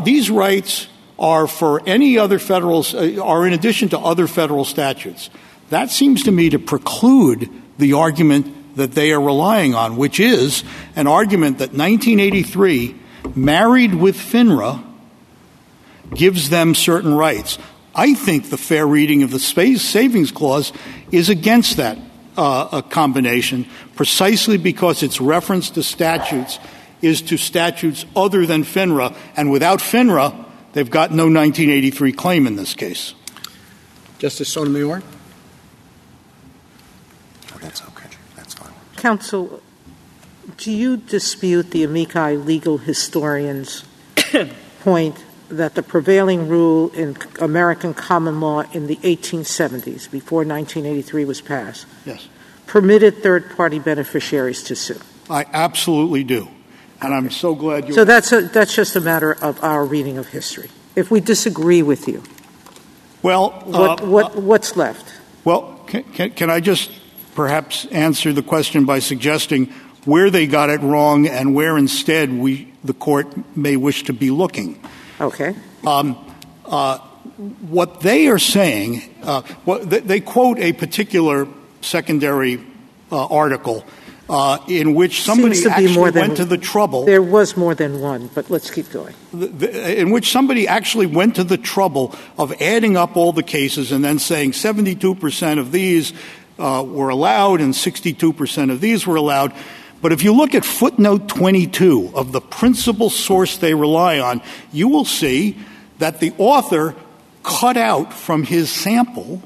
these 0.04 0.30
rights 0.30 0.88
are 1.20 1.46
for 1.46 1.82
any 1.86 2.18
other 2.18 2.40
federal, 2.40 2.86
uh, 2.94 3.22
are 3.22 3.46
in 3.46 3.54
addition 3.54 3.90
to 3.90 4.00
other 4.00 4.28
federal 4.28 4.66
statutes. 4.66 5.30
That 5.70 5.92
seems 5.92 6.24
to 6.24 6.32
me 6.32 6.50
to 6.50 6.60
preclude 6.60 7.50
the 7.78 7.94
argument 7.94 8.56
that 8.82 8.94
they 8.94 9.12
are 9.12 9.22
relying 9.22 9.76
on, 9.76 9.96
which 9.96 10.20
is 10.20 10.64
an 10.96 11.08
argument 11.08 11.60
that 11.60 11.70
1983, 11.70 12.96
married 13.36 13.94
with 13.94 14.18
FNHRA, 14.18 14.84
gives 16.16 16.50
them 16.50 16.74
certain 16.76 17.14
rights. 17.14 17.58
I 17.94 18.16
think 18.16 18.50
the 18.50 18.58
fair 18.58 18.88
reading 18.88 19.24
of 19.24 19.32
the 19.32 19.40
space 19.40 19.82
savings 19.82 20.32
clause 20.32 20.74
is 21.12 21.30
against 21.30 21.78
that 21.78 21.98
uh, 22.36 22.82
combination, 22.82 23.68
precisely 23.96 24.58
because 24.58 25.04
its 25.04 25.22
reference 25.22 25.70
to 25.72 25.84
statutes 25.84 26.58
is 27.02 27.22
to 27.22 27.38
statutes 27.38 28.06
other 28.16 28.46
than 28.46 28.64
FNHRA, 28.64 29.16
and 29.36 29.52
without 29.52 29.80
FNHRA, 29.80 30.46
they've 30.74 30.90
got 30.90 31.12
no 31.12 31.24
1983 31.24 32.14
claim 32.14 32.48
in 32.48 32.56
this 32.56 32.74
case. 32.74 33.14
Justice 34.20 34.50
Sotomayor? 34.50 35.04
Oh, 37.54 37.58
that's 37.60 37.82
okay. 37.84 38.10
That's 38.36 38.54
fine. 38.54 38.72
Counsel, 39.02 39.64
do 40.58 40.72
you 40.72 40.96
dispute 40.96 41.72
the 41.72 41.84
amici 41.84 42.38
legal 42.38 42.78
historians' 42.78 43.84
point 44.82 45.26
that 45.50 45.74
the 45.74 45.82
prevailing 45.82 46.48
rule 46.48 46.92
in 46.92 47.18
American 47.40 47.96
common 47.96 48.40
law 48.40 48.62
in 48.74 48.86
the 48.86 48.98
1870s, 48.98 50.12
before 50.12 50.46
1983 50.46 51.26
was 51.26 51.42
passed, 51.42 51.88
yes. 52.06 52.28
permitted 52.68 53.24
third-party 53.24 53.80
beneficiaries 53.80 54.62
to 54.62 54.76
sue? 54.76 55.00
I 55.32 55.48
absolutely 55.52 56.24
do, 56.24 56.48
and 57.02 57.12
I'm 57.12 57.32
so 57.32 57.56
glad 57.56 57.88
you. 57.88 57.96
So 57.96 58.06
that's 58.06 58.32
a, 58.32 58.42
that's 58.42 58.76
just 58.76 58.96
a 58.96 59.02
matter 59.02 59.34
of 59.34 59.64
our 59.64 59.84
reading 59.84 60.20
of 60.20 60.28
history. 60.28 60.70
If 60.96 61.10
we 61.10 61.22
disagree 61.22 61.82
with 61.82 62.08
you, 62.08 62.22
well, 63.24 63.50
what, 63.66 64.04
uh, 64.04 64.06
what 64.06 64.36
what's 64.36 64.78
left? 64.78 65.12
Well, 65.44 65.84
can, 65.88 66.04
can, 66.04 66.30
can 66.34 66.50
I 66.52 66.60
just 66.60 66.92
perhaps 67.36 67.86
answer 67.86 68.34
the 68.34 68.44
question 68.44 68.86
by 68.86 69.00
suggesting 69.00 69.68
where 70.06 70.30
they 70.30 70.48
got 70.48 70.70
it 70.70 70.82
wrong 70.82 71.28
and 71.28 71.54
where 71.54 71.78
instead 71.78 72.34
we, 72.34 72.72
the 72.84 72.94
court, 72.94 73.28
may 73.56 73.76
wish 73.78 74.04
to 74.04 74.14
be 74.14 74.32
looking? 74.32 74.82
Okay. 75.20 75.56
Um, 75.86 76.18
uh, 76.66 76.98
what 77.70 78.02
they 78.02 78.28
are 78.28 78.40
saying, 78.40 79.02
uh, 79.24 79.42
what, 79.66 79.90
they, 79.90 80.00
they, 80.00 80.20
quote 80.20 80.60
a 80.60 80.74
particular 80.74 81.48
secondary 81.82 82.64
uh, 83.12 83.26
article 83.26 83.86
uh, 84.32 84.58
in 84.68 84.96
which 84.96 85.24
somebody 85.24 85.58
actually 85.66 85.98
went 85.98 86.14
than, 86.14 86.36
to 86.36 86.46
the 86.46 86.58
trouble. 86.58 87.06
There 87.06 87.22
was 87.22 87.58
more 87.58 87.76
than 87.76 88.00
one, 88.00 88.30
but 88.34 88.50
let's 88.50 88.72
keep 88.72 88.90
going. 88.90 89.14
In 89.34 90.10
which 90.10 90.32
somebody 90.32 90.68
actually 90.68 91.06
went 91.06 91.36
to 91.36 91.44
the 91.44 91.58
trouble 91.58 92.16
of 92.38 92.54
adding 92.62 92.96
up 92.96 93.18
all 93.18 93.34
the 93.34 93.44
cases 93.44 93.92
and 93.92 94.04
then 94.04 94.20
saying 94.20 94.52
72% 94.52 95.60
of 95.60 95.74
these 95.74 96.14
Uh, 96.62 96.84
were 96.84 97.10
allowed 97.10 97.60
and 97.60 97.74
62% 97.74 98.70
of 98.70 98.82
these 98.82 99.08
were 99.08 99.16
allowed. 99.16 99.52
But 100.00 100.12
if 100.12 100.24
you 100.24 100.32
look 100.32 100.54
at 100.54 100.64
footnote 100.64 101.28
22 101.28 102.12
of 102.14 102.32
the 102.32 102.40
principal 102.40 103.10
source 103.10 103.58
they 103.58 103.74
rely 103.74 104.20
on, 104.20 104.44
you 104.72 104.88
will 104.88 105.06
see 105.06 105.58
that 105.98 106.20
the 106.20 106.34
author 106.38 106.96
cut 107.42 107.78
out 107.78 108.14
from 108.14 108.44
his 108.44 108.70
sample 108.70 109.42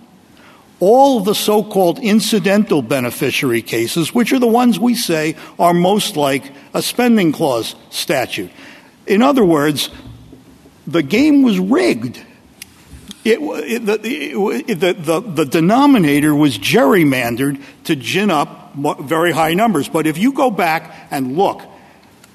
all 0.79 1.21
the 1.21 1.33
so-called 1.33 1.99
incidental 1.99 2.81
beneficiary 2.81 3.61
cases, 3.61 4.13
which 4.13 4.33
are 4.33 4.39
the 4.39 4.47
ones 4.47 4.77
we 4.77 4.93
say 4.93 5.35
are 5.57 5.73
most 5.73 6.17
like 6.17 6.51
a 6.73 6.81
spending 6.81 7.31
clause 7.31 7.75
statute. 7.91 8.51
In 9.07 9.21
other 9.21 9.45
words, 9.45 9.89
the 10.85 11.03
game 11.03 11.43
was 11.43 11.59
rigged. 11.59 12.21
The, 13.25 14.77
denominator 15.49 16.33
was 16.33 16.57
gerrymandered 16.57 17.61
to 17.85 17.95
gin 17.95 18.31
up 18.31 18.73
very 18.75 19.31
high 19.31 19.53
numbers. 19.55 19.89
But 19.89 20.07
if 20.07 20.17
you 20.17 20.31
go 20.31 20.51
back 20.51 21.07
and 21.11 21.35
look, 21.35 21.61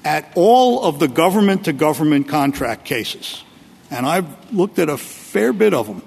at 0.03 0.31
all 0.35 0.83
of 0.83 0.99
the 0.99 1.07
government 1.07 1.65
to 1.65 1.73
government 1.73 2.27
contract 2.27 2.85
cases, 2.85 3.43
and 3.89 4.05
I've 4.05 4.53
looked 4.53 4.79
at 4.79 4.89
a 4.89 4.97
fair 4.97 5.53
bit 5.53 5.73
of 5.73 5.87
them, 5.87 6.01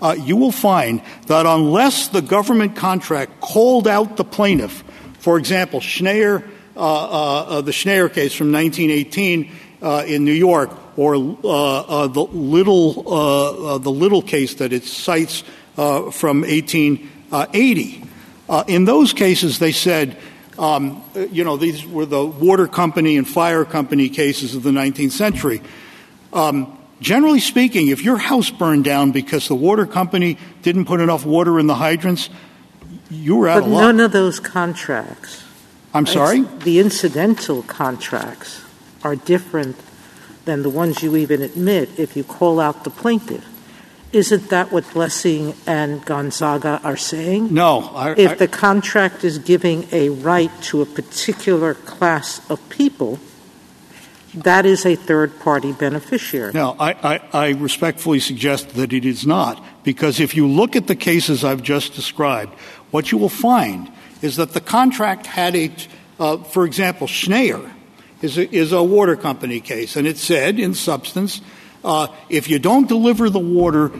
uh, 0.00 0.14
you 0.18 0.36
will 0.36 0.52
find 0.52 1.02
that 1.26 1.46
unless 1.46 2.08
the 2.08 2.22
government 2.22 2.76
contract 2.76 3.40
called 3.40 3.88
out 3.88 4.16
the 4.16 4.24
plaintiff, 4.24 4.84
for 5.18 5.38
example, 5.38 5.80
uh, 5.80 6.76
uh, 6.76 7.60
the 7.60 7.72
Schneier 7.72 8.12
case 8.12 8.34
from 8.34 8.52
1918 8.52 9.52
uh, 9.80 10.04
in 10.06 10.24
New 10.24 10.32
York, 10.32 10.70
or 10.96 11.14
uh, 11.16 12.06
the 12.08 12.26
little 12.32 13.12
uh, 13.12 13.78
the 13.78 13.90
little 13.90 14.22
case 14.22 14.54
that 14.54 14.72
it 14.72 14.84
cites 14.84 15.42
from 15.74 16.42
1880. 16.42 18.04
in 18.68 18.84
those 18.84 19.12
cases, 19.12 19.58
they 19.58 19.72
said 19.72 20.16
um, 20.58 21.02
you 21.32 21.44
know, 21.44 21.56
these 21.56 21.86
were 21.86 22.06
the 22.06 22.24
water 22.24 22.66
company 22.66 23.16
and 23.16 23.26
fire 23.26 23.64
company 23.64 24.08
cases 24.08 24.54
of 24.54 24.62
the 24.62 24.70
19th 24.70 25.12
century. 25.12 25.62
Um, 26.32 26.78
generally 27.00 27.40
speaking, 27.40 27.88
if 27.88 28.02
your 28.02 28.18
house 28.18 28.50
burned 28.50 28.84
down 28.84 29.10
because 29.10 29.48
the 29.48 29.54
water 29.54 29.86
company 29.86 30.38
didn't 30.62 30.84
put 30.84 31.00
enough 31.00 31.26
water 31.26 31.58
in 31.58 31.66
the 31.66 31.74
hydrants, 31.74 32.30
you 33.10 33.36
were 33.36 33.48
out 33.48 33.60
but 33.60 33.66
of 33.66 33.72
luck. 33.72 33.82
none 33.82 34.00
of 34.00 34.12
those 34.12 34.38
contracts. 34.40 35.42
I'm 35.92 36.06
sorry? 36.06 36.40
The 36.42 36.80
incidental 36.80 37.62
contracts 37.62 38.62
are 39.02 39.14
different 39.14 39.76
than 40.44 40.62
the 40.62 40.70
ones 40.70 41.02
you 41.02 41.16
even 41.16 41.42
admit 41.42 41.98
if 41.98 42.16
you 42.16 42.24
call 42.24 42.60
out 42.60 42.84
the 42.84 42.90
plaintiff. 42.90 43.44
Isn't 44.12 44.50
that 44.50 44.70
what 44.70 44.88
Blessing 44.92 45.54
and 45.66 46.04
Gonzaga 46.04 46.80
are 46.84 46.96
saying? 46.96 47.52
No. 47.52 47.80
I, 47.80 48.10
if 48.12 48.30
I, 48.30 48.34
the 48.34 48.48
contract 48.48 49.24
is 49.24 49.38
giving 49.38 49.88
a 49.90 50.10
right 50.10 50.50
to 50.64 50.82
a 50.82 50.86
particular 50.86 51.74
class 51.74 52.48
of 52.48 52.60
people, 52.68 53.18
that 54.34 54.66
is 54.66 54.86
a 54.86 54.94
third 54.94 55.40
party 55.40 55.72
beneficiary. 55.72 56.52
No, 56.52 56.76
I, 56.78 56.92
I, 56.92 57.20
I 57.32 57.48
respectfully 57.50 58.20
suggest 58.20 58.70
that 58.70 58.92
it 58.92 59.04
is 59.04 59.26
not, 59.26 59.64
because 59.82 60.20
if 60.20 60.36
you 60.36 60.46
look 60.46 60.76
at 60.76 60.86
the 60.86 60.96
cases 60.96 61.44
I've 61.44 61.62
just 61.62 61.94
described, 61.94 62.54
what 62.92 63.10
you 63.10 63.18
will 63.18 63.28
find 63.28 63.90
is 64.22 64.36
that 64.36 64.52
the 64.52 64.60
contract 64.60 65.26
had 65.26 65.56
a, 65.56 65.72
uh, 66.20 66.36
for 66.38 66.64
example, 66.64 67.06
Schneier 67.06 67.68
is 68.24 68.38
a, 68.38 68.54
is 68.54 68.72
a 68.72 68.82
water 68.82 69.16
company 69.16 69.60
case, 69.60 69.96
and 69.96 70.06
it 70.06 70.16
said 70.16 70.58
in 70.58 70.74
substance 70.74 71.40
uh, 71.84 72.08
if 72.30 72.48
you 72.48 72.58
don't 72.58 72.88
deliver 72.88 73.28
the 73.28 73.38
water, 73.38 73.92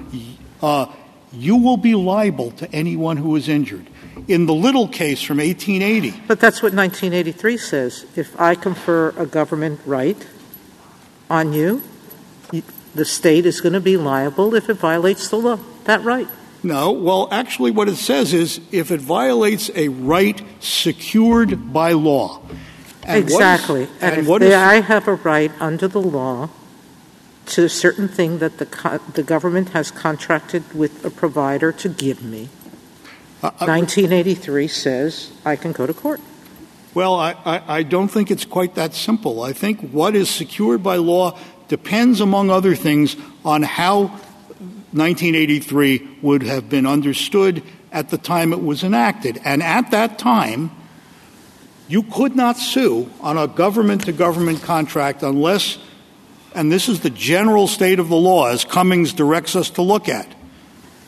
uh, 0.62 0.86
you 1.32 1.56
will 1.56 1.76
be 1.76 1.94
liable 1.94 2.50
to 2.52 2.72
anyone 2.72 3.18
who 3.18 3.36
is 3.36 3.48
injured. 3.48 3.86
In 4.26 4.46
the 4.46 4.54
Little 4.54 4.88
case 4.88 5.20
from 5.20 5.36
1880. 5.36 6.22
But 6.26 6.40
that's 6.40 6.62
what 6.62 6.72
1983 6.72 7.56
says. 7.58 8.06
If 8.16 8.40
I 8.40 8.54
confer 8.54 9.10
a 9.18 9.26
government 9.26 9.80
right 9.84 10.16
on 11.28 11.52
you, 11.52 11.82
the 12.94 13.04
state 13.04 13.44
is 13.44 13.60
going 13.60 13.74
to 13.74 13.80
be 13.80 13.96
liable 13.96 14.54
if 14.54 14.70
it 14.70 14.74
violates 14.74 15.28
the 15.28 15.36
law. 15.36 15.58
That 15.84 16.02
right? 16.02 16.28
No. 16.62 16.92
Well, 16.92 17.28
actually, 17.30 17.72
what 17.72 17.88
it 17.88 17.96
says 17.96 18.32
is 18.32 18.60
if 18.72 18.90
it 18.90 19.00
violates 19.00 19.70
a 19.74 19.88
right 19.88 20.40
secured 20.60 21.72
by 21.72 21.92
law. 21.92 22.40
And 23.06 23.22
exactly. 23.22 23.82
Is, 23.82 23.90
and, 24.00 24.18
and 24.18 24.28
if 24.28 24.40
they, 24.40 24.48
is, 24.48 24.54
I 24.54 24.80
have 24.80 25.08
a 25.08 25.14
right 25.14 25.52
under 25.60 25.88
the 25.88 26.00
law 26.00 26.50
to 27.46 27.64
a 27.64 27.68
certain 27.68 28.08
thing 28.08 28.38
that 28.38 28.58
the, 28.58 28.66
co- 28.66 28.98
the 28.98 29.22
government 29.22 29.70
has 29.70 29.90
contracted 29.90 30.72
with 30.74 31.04
a 31.04 31.10
provider 31.10 31.72
to 31.72 31.88
give 31.88 32.22
me. 32.22 32.48
Uh, 33.42 33.50
1983 33.66 34.64
uh, 34.64 34.68
says 34.68 35.32
I 35.44 35.56
can 35.56 35.72
go 35.72 35.86
to 35.86 35.92
court. 35.92 36.20
Well, 36.94 37.14
I, 37.16 37.32
I, 37.44 37.78
I, 37.78 37.82
don't 37.82 38.08
think 38.08 38.30
it's 38.30 38.44
quite 38.44 38.76
that 38.76 38.94
simple. 38.94 39.42
I 39.42 39.52
think 39.52 39.90
what 39.90 40.14
is 40.14 40.30
secured 40.30 40.82
by 40.82 40.96
law 40.96 41.36
depends, 41.68 42.20
among 42.20 42.50
other 42.50 42.74
things, 42.74 43.16
on 43.44 43.62
how 43.62 44.06
1983 44.92 46.18
would 46.22 46.44
have 46.44 46.68
been 46.68 46.86
understood 46.86 47.62
at 47.90 48.10
the 48.10 48.18
time 48.18 48.52
it 48.52 48.62
was 48.62 48.84
enacted. 48.84 49.40
And 49.44 49.62
at 49.62 49.90
that 49.90 50.18
time, 50.18 50.70
you 51.88 52.02
could 52.02 52.34
not 52.34 52.56
sue 52.56 53.10
on 53.20 53.36
a 53.36 53.46
government 53.46 54.04
to 54.06 54.12
government 54.12 54.62
contract 54.62 55.22
unless 55.22 55.78
and 56.54 56.70
this 56.70 56.88
is 56.88 57.00
the 57.00 57.10
general 57.10 57.66
state 57.66 57.98
of 57.98 58.08
the 58.08 58.16
law 58.16 58.46
as 58.46 58.64
Cummings 58.64 59.12
directs 59.12 59.56
us 59.56 59.70
to 59.70 59.82
look 59.82 60.08
at. 60.08 60.32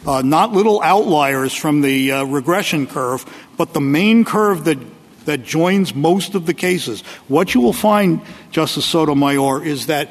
Uh, 0.04 0.20
not 0.22 0.52
little 0.52 0.82
outliers 0.82 1.54
from 1.54 1.82
the 1.82 2.10
uh, 2.10 2.24
regression 2.24 2.86
curve, 2.88 3.24
but 3.56 3.72
the 3.72 3.80
main 3.80 4.24
curve 4.24 4.64
that 4.64 4.78
that 5.26 5.42
joins 5.42 5.94
most 5.94 6.34
of 6.34 6.46
the 6.46 6.54
cases. 6.54 7.02
What 7.28 7.54
you 7.54 7.60
will 7.60 7.72
find, 7.72 8.20
Justice 8.50 8.86
Sotomayor, 8.86 9.64
is 9.64 9.86
that 9.86 10.08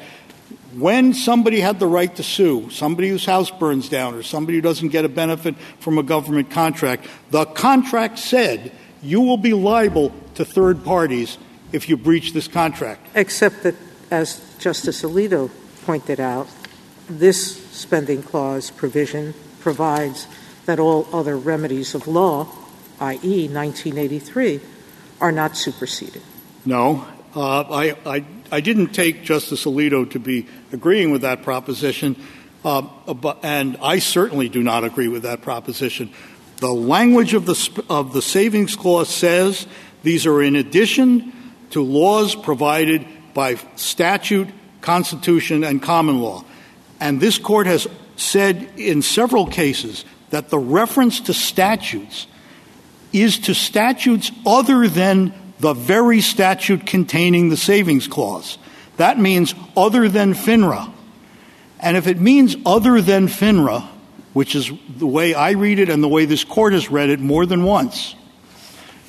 when 0.74 1.14
somebody 1.14 1.60
had 1.60 1.80
the 1.80 1.86
right 1.86 2.14
to 2.16 2.22
sue, 2.22 2.68
somebody 2.70 3.08
whose 3.08 3.24
house 3.24 3.50
burns 3.50 3.88
down 3.88 4.14
or 4.14 4.22
somebody 4.22 4.58
who 4.58 4.62
doesn't 4.62 4.88
get 4.88 5.06
a 5.06 5.08
benefit 5.08 5.56
from 5.80 5.96
a 5.96 6.02
government 6.02 6.50
contract, 6.50 7.06
the 7.30 7.46
contract 7.46 8.18
said 8.18 8.72
you 9.06 9.20
will 9.20 9.36
be 9.36 9.52
liable 9.52 10.12
to 10.34 10.44
third 10.44 10.84
parties 10.84 11.38
if 11.72 11.88
you 11.88 11.96
breach 11.96 12.32
this 12.32 12.48
contract. 12.48 13.06
Except 13.14 13.62
that 13.62 13.74
as 14.10 14.40
Justice 14.58 15.02
Alito 15.02 15.50
pointed 15.84 16.20
out, 16.20 16.48
this 17.08 17.56
spending 17.72 18.22
clause 18.22 18.70
provision 18.70 19.34
provides 19.60 20.26
that 20.66 20.78
all 20.80 21.06
other 21.12 21.36
remedies 21.36 21.94
of 21.94 22.08
law, 22.08 22.48
i.e., 23.00 23.48
1983, 23.48 24.60
are 25.20 25.32
not 25.32 25.56
superseded. 25.56 26.22
No. 26.64 27.06
Uh, 27.34 27.60
I, 27.60 27.96
I, 28.06 28.24
I, 28.50 28.60
didn't 28.60 28.88
take 28.88 29.22
Justice 29.22 29.64
Alito 29.66 30.10
to 30.10 30.18
be 30.18 30.46
agreeing 30.72 31.10
with 31.10 31.20
that 31.20 31.42
proposition, 31.42 32.16
uh, 32.64 32.82
but, 33.12 33.44
and 33.44 33.76
I 33.82 33.98
certainly 33.98 34.48
do 34.48 34.62
not 34.62 34.84
agree 34.84 35.08
with 35.08 35.22
that 35.22 35.42
proposition. 35.42 36.12
The 36.58 36.72
language 36.72 37.34
of 37.34 37.46
the, 37.46 37.84
of 37.90 38.12
the 38.12 38.22
Savings 38.22 38.76
Clause 38.76 39.08
says 39.08 39.66
these 40.02 40.26
are 40.26 40.42
in 40.42 40.56
addition 40.56 41.32
to 41.70 41.82
laws 41.82 42.34
provided 42.34 43.06
by 43.34 43.56
statute, 43.76 44.48
constitution, 44.80 45.64
and 45.64 45.82
common 45.82 46.20
law. 46.20 46.44
And 47.00 47.20
this 47.20 47.38
court 47.38 47.66
has 47.66 47.86
said 48.16 48.70
in 48.76 49.02
several 49.02 49.46
cases 49.46 50.04
that 50.30 50.48
the 50.48 50.58
reference 50.58 51.20
to 51.20 51.34
statutes 51.34 52.26
is 53.12 53.38
to 53.40 53.54
statutes 53.54 54.30
other 54.46 54.88
than 54.88 55.34
the 55.58 55.74
very 55.74 56.20
statute 56.20 56.86
containing 56.86 57.48
the 57.48 57.56
savings 57.56 58.08
clause. 58.08 58.58
That 58.96 59.18
means 59.18 59.54
other 59.76 60.08
than 60.08 60.34
FNHRA. 60.34 60.92
And 61.80 61.96
if 61.96 62.06
it 62.06 62.18
means 62.18 62.56
other 62.64 63.00
than 63.00 63.28
FNHRA, 63.28 63.86
which 64.36 64.54
is 64.54 64.70
the 64.98 65.06
way 65.06 65.32
I 65.32 65.52
read 65.52 65.78
it 65.78 65.88
and 65.88 66.04
the 66.04 66.08
way 66.08 66.26
this 66.26 66.44
court 66.44 66.74
has 66.74 66.90
read 66.90 67.08
it 67.08 67.20
more 67.20 67.46
than 67.46 67.64
once, 67.64 68.14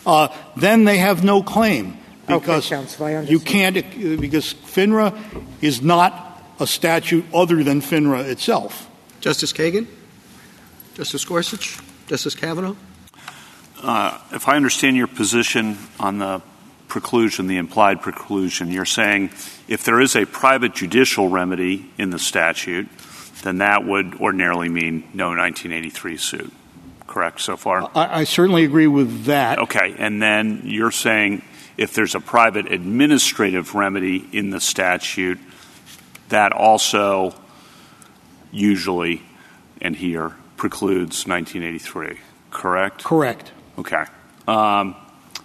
uh, 0.06 0.30
then 0.56 0.86
they 0.86 1.00
have 1.00 1.22
no 1.22 1.44
claim 1.44 1.98
because 2.28 2.72
okay, 2.72 3.26
you 3.26 3.42
can't 3.42 3.76
because 4.22 4.54
FNHRA 4.54 5.12
is 5.60 5.82
not 5.82 6.42
a 6.62 6.66
statute 6.66 7.26
other 7.34 7.62
than 7.62 7.82
FNHRA 7.82 8.24
itself. 8.24 8.90
Justice 9.20 9.52
Kagan, 9.52 9.86
Justice 10.94 11.26
Gorsuch, 11.26 11.78
Justice 12.08 12.34
Kavanaugh. 12.34 12.78
Uh, 13.84 14.18
if 14.32 14.48
I 14.48 14.56
understand 14.56 14.96
your 14.96 15.08
position 15.08 15.78
on 16.00 16.20
the 16.20 16.42
preclusion, 16.88 17.50
the 17.50 17.58
implied 17.58 18.02
preclusion, 18.02 18.72
you're 18.72 18.86
saying 18.86 19.32
if 19.68 19.84
there 19.84 20.00
is 20.00 20.16
a 20.16 20.24
private 20.24 20.74
judicial 20.74 21.28
remedy 21.28 21.92
in 21.98 22.12
the 22.12 22.20
statute, 22.20 22.88
then 23.44 23.60
that 23.60 23.86
would 23.86 24.16
ordinarily 24.16 24.70
mean 24.70 25.04
no 25.14 25.30
1983 25.30 26.18
suit. 26.18 26.54
Correct 27.06 27.40
so 27.42 27.56
far? 27.56 27.90
I, 27.96 28.20
I 28.20 28.24
certainly 28.26 28.64
agree 28.64 28.88
with 28.88 29.26
that. 29.26 29.60
Okay, 29.60 29.96
and 29.98 30.22
then 30.22 30.62
you're 30.66 30.92
saying 30.92 31.42
if 31.78 31.94
there's 31.94 32.16
a 32.16 32.20
private 32.20 32.72
administrative 32.72 33.76
remedy 33.76 34.28
in 34.32 34.50
the 34.50 34.60
statute, 34.60 35.40
that 36.30 36.52
also 36.52 37.34
usually 38.52 39.22
and 39.82 39.96
here 39.96 40.34
precludes 40.58 41.28
1983, 41.28 42.20
correct? 42.52 43.04
Correct. 43.04 43.52
Okay. 43.78 44.06
Um, 44.48 44.96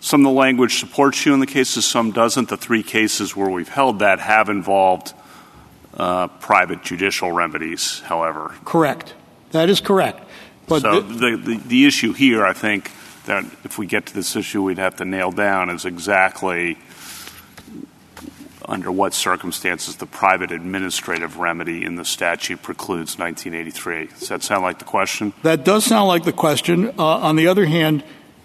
some 0.00 0.20
of 0.22 0.24
the 0.32 0.38
language 0.38 0.80
supports 0.80 1.24
you 1.24 1.34
in 1.34 1.40
the 1.40 1.46
cases, 1.46 1.84
some 1.84 2.10
doesn't. 2.10 2.48
The 2.48 2.56
three 2.56 2.82
cases 2.82 3.36
where 3.36 3.48
we've 3.48 3.68
held 3.68 4.00
that 4.00 4.18
have 4.18 4.48
involved 4.48 5.12
private 5.96 6.82
judicial 6.82 7.32
remedies, 7.32 8.00
however. 8.00 8.54
Correct. 8.64 9.14
That 9.52 9.68
is 9.68 9.80
correct. 9.80 10.22
But 10.66 10.82
so 10.82 11.00
the, 11.00 11.36
the, 11.36 11.56
the 11.56 11.86
issue 11.86 12.12
here, 12.12 12.44
I 12.44 12.52
think, 12.52 12.90
that 13.26 13.44
if 13.64 13.78
we 13.78 13.86
get 13.86 14.06
to 14.06 14.14
this 14.14 14.34
issue 14.36 14.62
we'd 14.62 14.78
have 14.78 14.96
to 14.96 15.04
nail 15.04 15.30
down 15.30 15.70
is 15.70 15.84
exactly 15.84 16.78
under 18.68 18.90
what 18.90 19.12
circumstances 19.12 19.96
the 19.96 20.06
private 20.06 20.50
administrative 20.52 21.36
remedy 21.36 21.84
in 21.84 21.96
the 21.96 22.04
statute 22.04 22.62
precludes 22.62 23.18
1983. 23.18 24.06
Does 24.06 24.28
that 24.28 24.42
sound 24.42 24.62
like 24.62 24.78
the 24.78 24.84
question? 24.84 25.32
That 25.42 25.64
does 25.64 25.84
sound 25.84 26.08
like 26.08 26.24
the 26.24 26.32
question. 26.32 26.88
Uh, 26.98 27.04
on 27.04 27.36
the 27.36 27.48
other 27.48 27.66
hand, 27.66 28.04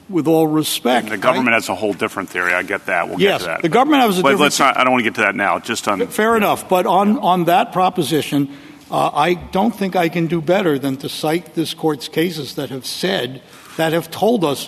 with 0.10 0.28
all 0.28 0.48
respect. 0.48 1.06
And 1.06 1.14
the 1.14 1.18
government 1.18 1.54
has 1.54 1.70
a 1.70 1.76
whole 1.76 1.94
different 1.94 2.30
theory. 2.30 2.54
I 2.54 2.64
get 2.64 2.86
that. 2.86 3.10
We'll 3.10 3.20
yes, 3.20 3.40
get 3.42 3.46
to 3.46 3.46
that. 3.46 3.62
The 3.62 3.70
government 3.70 4.04
has 4.04 4.20
a 4.20 4.22
but 4.22 4.30
different 4.30 4.42
let's 4.42 4.60
not, 4.60 4.78
I 4.78 4.84
don't 4.84 4.94
want 4.94 5.04
to 5.04 5.10
get 5.10 5.16
to 5.16 5.22
that 5.22 5.36
now. 5.36 5.60
Just 5.60 5.88
on 5.88 6.06
Fair 6.08 6.32
yeah. 6.32 6.38
enough. 6.38 6.70
But 6.70 6.86
on, 6.86 7.20
on 7.20 7.46
that 7.46 7.74
proposition, 7.74 8.56
uh, 8.90 9.10
I 9.14 9.34
don't 9.34 9.76
think 9.76 9.96
I 9.96 10.10
can 10.10 10.28
do 10.28 10.42
better 10.42 10.80
than 10.80 10.98
to 10.98 11.10
cite 11.10 11.56
this 11.56 11.74
court's 11.74 12.08
cases 12.08 12.56
that 12.56 12.70
have 12.70 12.86
said, 12.86 13.42
that 13.76 13.94
have 13.94 14.10
told 14.10 14.46
us 14.46 14.68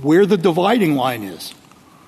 where 0.00 0.24
the 0.24 0.38
dividing 0.38 0.94
line 0.94 1.22
is. 1.22 1.54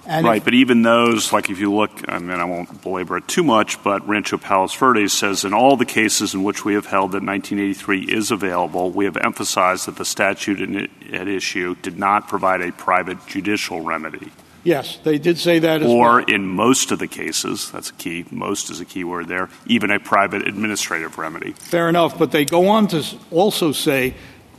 And 0.06 0.26
right, 0.26 0.38
if, 0.38 0.44
but 0.44 0.54
even 0.54 0.82
those, 0.82 1.32
like 1.32 1.48
if 1.48 1.60
you 1.60 1.72
look, 1.72 1.90
I 2.08 2.18
mean, 2.18 2.38
I 2.38 2.44
won't 2.44 2.82
belabor 2.82 3.18
it 3.18 3.28
too 3.28 3.44
much, 3.44 3.82
but 3.84 4.06
Rancho 4.06 4.38
Palos 4.38 4.74
Verdes 4.74 5.12
says 5.12 5.44
in 5.44 5.54
all 5.54 5.76
the 5.76 5.84
cases 5.84 6.34
in 6.34 6.42
which 6.42 6.64
we 6.64 6.74
have 6.74 6.86
held 6.86 7.12
that 7.12 7.22
1983 7.22 8.02
is 8.12 8.30
available, 8.30 8.90
we 8.90 9.04
have 9.04 9.16
emphasized 9.16 9.86
that 9.86 9.96
the 9.96 10.04
statute 10.04 10.90
at 11.12 11.28
issue 11.28 11.76
did 11.82 11.98
not 11.98 12.28
provide 12.28 12.62
a 12.62 12.72
private 12.72 13.24
judicial 13.26 13.80
remedy. 13.80 14.32
Yes, 14.64 14.98
they 15.02 15.18
did 15.18 15.38
say 15.38 15.58
that 15.58 15.82
as 15.82 15.90
or 15.90 16.16
well. 16.16 16.24
in 16.26 16.46
most 16.46 16.92
of 16.92 17.00
the 17.00 17.08
cases, 17.08 17.70
that's 17.72 17.90
a 17.90 17.94
key, 17.94 18.24
most 18.30 18.70
is 18.70 18.80
a 18.80 18.84
key 18.84 19.02
word 19.02 19.26
there, 19.26 19.48
even 19.66 19.90
a 19.90 19.98
private 19.98 20.46
administrative 20.46 21.18
remedy. 21.18 21.52
Fair 21.52 21.88
enough, 21.88 22.16
but 22.16 22.30
they 22.30 22.44
go 22.44 22.68
on 22.68 22.86
to 22.88 23.04
also 23.32 23.72
say 23.72 24.14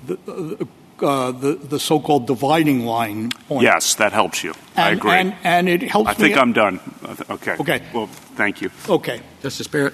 the, 0.05 0.17
uh, 0.27 0.65
Uh, 1.03 1.31
the, 1.31 1.55
the 1.55 1.79
so-called 1.79 2.27
dividing 2.27 2.85
line 2.85 3.29
point. 3.49 3.63
Yes, 3.63 3.95
that 3.95 4.13
helps 4.13 4.41
you. 4.41 4.53
And, 4.75 4.85
I 4.85 4.91
agree. 4.91 5.11
And, 5.11 5.35
and 5.43 5.67
it 5.67 5.81
helps 5.83 6.09
I 6.09 6.13
think 6.13 6.37
I'm 6.37 6.53
done. 6.53 6.79
Okay. 7.29 7.57
Okay. 7.59 7.81
Well, 7.93 8.07
thank 8.07 8.61
you. 8.61 8.71
Okay. 8.87 9.19
Justice 9.41 9.67
Barrett? 9.67 9.93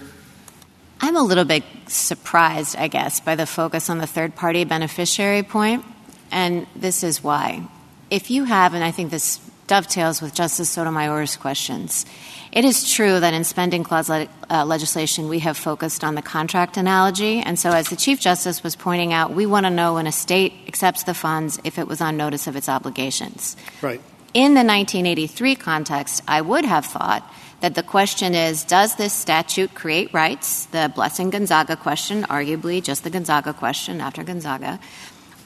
I'm 1.02 1.16
a 1.16 1.24
little 1.24 1.46
bit 1.46 1.64
surprised, 1.88 2.76
I 2.76 2.88
guess, 2.88 3.20
by 3.20 3.36
the 3.36 3.46
focus 3.46 3.90
on 3.90 3.98
the 3.98 4.08
third-party 4.08 4.66
beneficiary 4.66 5.44
point, 5.44 5.84
and 6.32 6.68
this 6.76 7.04
is 7.04 7.24
why. 7.24 7.66
If 8.12 8.30
you 8.30 8.44
have, 8.44 8.76
and 8.76 8.84
I 8.84 8.92
think 8.92 9.10
this 9.10 9.40
dovetails 9.66 10.22
with 10.22 10.36
Justice 10.36 10.70
Sotomayor's 10.70 11.38
questions, 11.38 12.06
it 12.52 12.66
is 12.66 12.92
true 12.92 13.20
that 13.20 13.34
in 13.34 13.44
spending 13.44 13.84
clause 13.84 14.10
le- 14.10 14.28
uh, 14.50 14.66
legislation, 14.66 15.30
we 15.30 15.40
have 15.40 15.58
focused 15.58 16.04
on 16.04 16.16
the 16.16 16.22
contract 16.22 16.78
analogy. 16.78 17.40
And 17.40 17.60
so, 17.60 17.70
as 17.72 17.90
the 17.90 17.96
Chief 17.96 18.20
Justice 18.20 18.64
was 18.64 18.76
pointing 18.76 19.14
out, 19.14 19.34
we 19.34 19.46
want 19.46 19.66
to 19.66 19.70
know 19.70 19.96
when 19.96 20.08
a 20.08 20.12
state 20.12 20.54
accepts 20.68 21.04
the 21.04 21.14
funds 21.14 21.60
if 21.64 21.78
it 21.78 21.88
was 21.88 22.02
on 22.02 22.18
notice 22.18 22.48
of 22.48 22.56
its 22.56 22.68
obligations. 22.68 23.56
Right. 23.82 24.02
In 24.34 24.54
the 24.54 24.64
1983 24.64 25.56
context, 25.56 26.24
I 26.28 26.42
would 26.42 26.66
have 26.66 26.86
thought 26.86 27.24
that 27.62 27.76
the 27.76 27.84
question 27.84 28.36
is 28.36 28.64
does 28.64 28.96
this 28.96 29.14
statute 29.14 29.74
create 29.74 30.14
rights? 30.14 30.66
The 30.66 30.92
Blessing 30.94 31.30
Gonzaga 31.30 31.76
question, 31.76 32.24
arguably 32.24 32.84
just 32.84 33.04
the 33.04 33.10
Gonzaga 33.10 33.54
question 33.54 34.02
after 34.02 34.24
Gonzaga. 34.24 34.80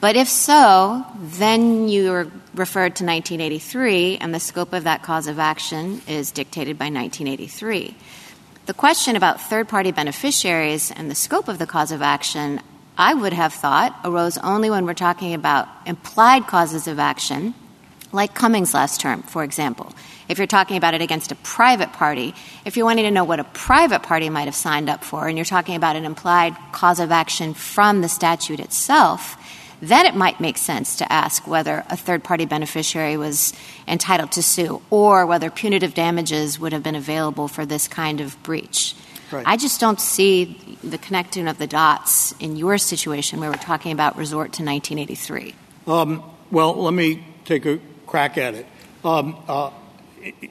But 0.00 0.16
if 0.16 0.28
so, 0.28 1.04
then 1.18 1.88
you 1.88 2.12
are 2.12 2.30
referred 2.54 2.96
to 2.96 3.04
1983, 3.04 4.18
and 4.18 4.34
the 4.34 4.40
scope 4.40 4.72
of 4.72 4.84
that 4.84 5.02
cause 5.02 5.26
of 5.26 5.38
action 5.38 6.02
is 6.06 6.30
dictated 6.30 6.78
by 6.78 6.86
1983. 6.86 7.96
The 8.66 8.74
question 8.74 9.16
about 9.16 9.40
third 9.40 9.68
party 9.68 9.92
beneficiaries 9.92 10.90
and 10.90 11.10
the 11.10 11.14
scope 11.14 11.48
of 11.48 11.58
the 11.58 11.66
cause 11.66 11.92
of 11.92 12.00
action, 12.00 12.60
I 12.96 13.12
would 13.12 13.32
have 13.32 13.52
thought, 13.52 13.98
arose 14.04 14.38
only 14.38 14.70
when 14.70 14.86
we're 14.86 14.94
talking 14.94 15.34
about 15.34 15.68
implied 15.84 16.46
causes 16.46 16.86
of 16.86 16.98
action, 16.98 17.54
like 18.12 18.34
Cummings 18.34 18.72
last 18.72 19.00
term, 19.00 19.22
for 19.22 19.42
example. 19.42 19.92
If 20.28 20.38
you're 20.38 20.46
talking 20.46 20.76
about 20.76 20.94
it 20.94 21.02
against 21.02 21.32
a 21.32 21.36
private 21.36 21.92
party, 21.92 22.34
if 22.64 22.76
you're 22.76 22.86
wanting 22.86 23.04
to 23.04 23.10
know 23.10 23.24
what 23.24 23.40
a 23.40 23.44
private 23.44 24.02
party 24.02 24.30
might 24.30 24.46
have 24.46 24.54
signed 24.54 24.88
up 24.88 25.04
for, 25.04 25.28
and 25.28 25.36
you're 25.36 25.44
talking 25.44 25.76
about 25.76 25.96
an 25.96 26.04
implied 26.04 26.56
cause 26.72 27.00
of 27.00 27.12
action 27.12 27.52
from 27.52 28.00
the 28.00 28.08
statute 28.08 28.60
itself, 28.60 29.36
then 29.80 30.06
it 30.06 30.14
might 30.14 30.40
make 30.40 30.58
sense 30.58 30.96
to 30.96 31.12
ask 31.12 31.46
whether 31.46 31.84
a 31.90 31.96
third 31.96 32.24
party 32.24 32.46
beneficiary 32.46 33.16
was 33.16 33.52
entitled 33.86 34.32
to 34.32 34.42
sue 34.42 34.82
or 34.90 35.26
whether 35.26 35.50
punitive 35.50 35.94
damages 35.94 36.58
would 36.58 36.72
have 36.72 36.82
been 36.82 36.94
available 36.94 37.48
for 37.48 37.66
this 37.66 37.88
kind 37.88 38.20
of 38.20 38.40
breach. 38.42 38.94
Right. 39.30 39.46
I 39.46 39.56
just 39.56 39.80
don't 39.80 40.00
see 40.00 40.78
the 40.82 40.98
connecting 40.98 41.48
of 41.48 41.58
the 41.58 41.66
dots 41.66 42.32
in 42.38 42.56
your 42.56 42.78
situation 42.78 43.40
where 43.40 43.50
we're 43.50 43.56
talking 43.56 43.92
about 43.92 44.16
resort 44.16 44.52
to 44.54 44.64
1983. 44.64 45.54
Um, 45.86 46.22
well, 46.50 46.74
let 46.82 46.94
me 46.94 47.24
take 47.44 47.66
a 47.66 47.80
crack 48.06 48.38
at 48.38 48.54
it. 48.54 48.66
Um, 49.04 49.36
uh, 49.48 49.70
it, 50.22 50.50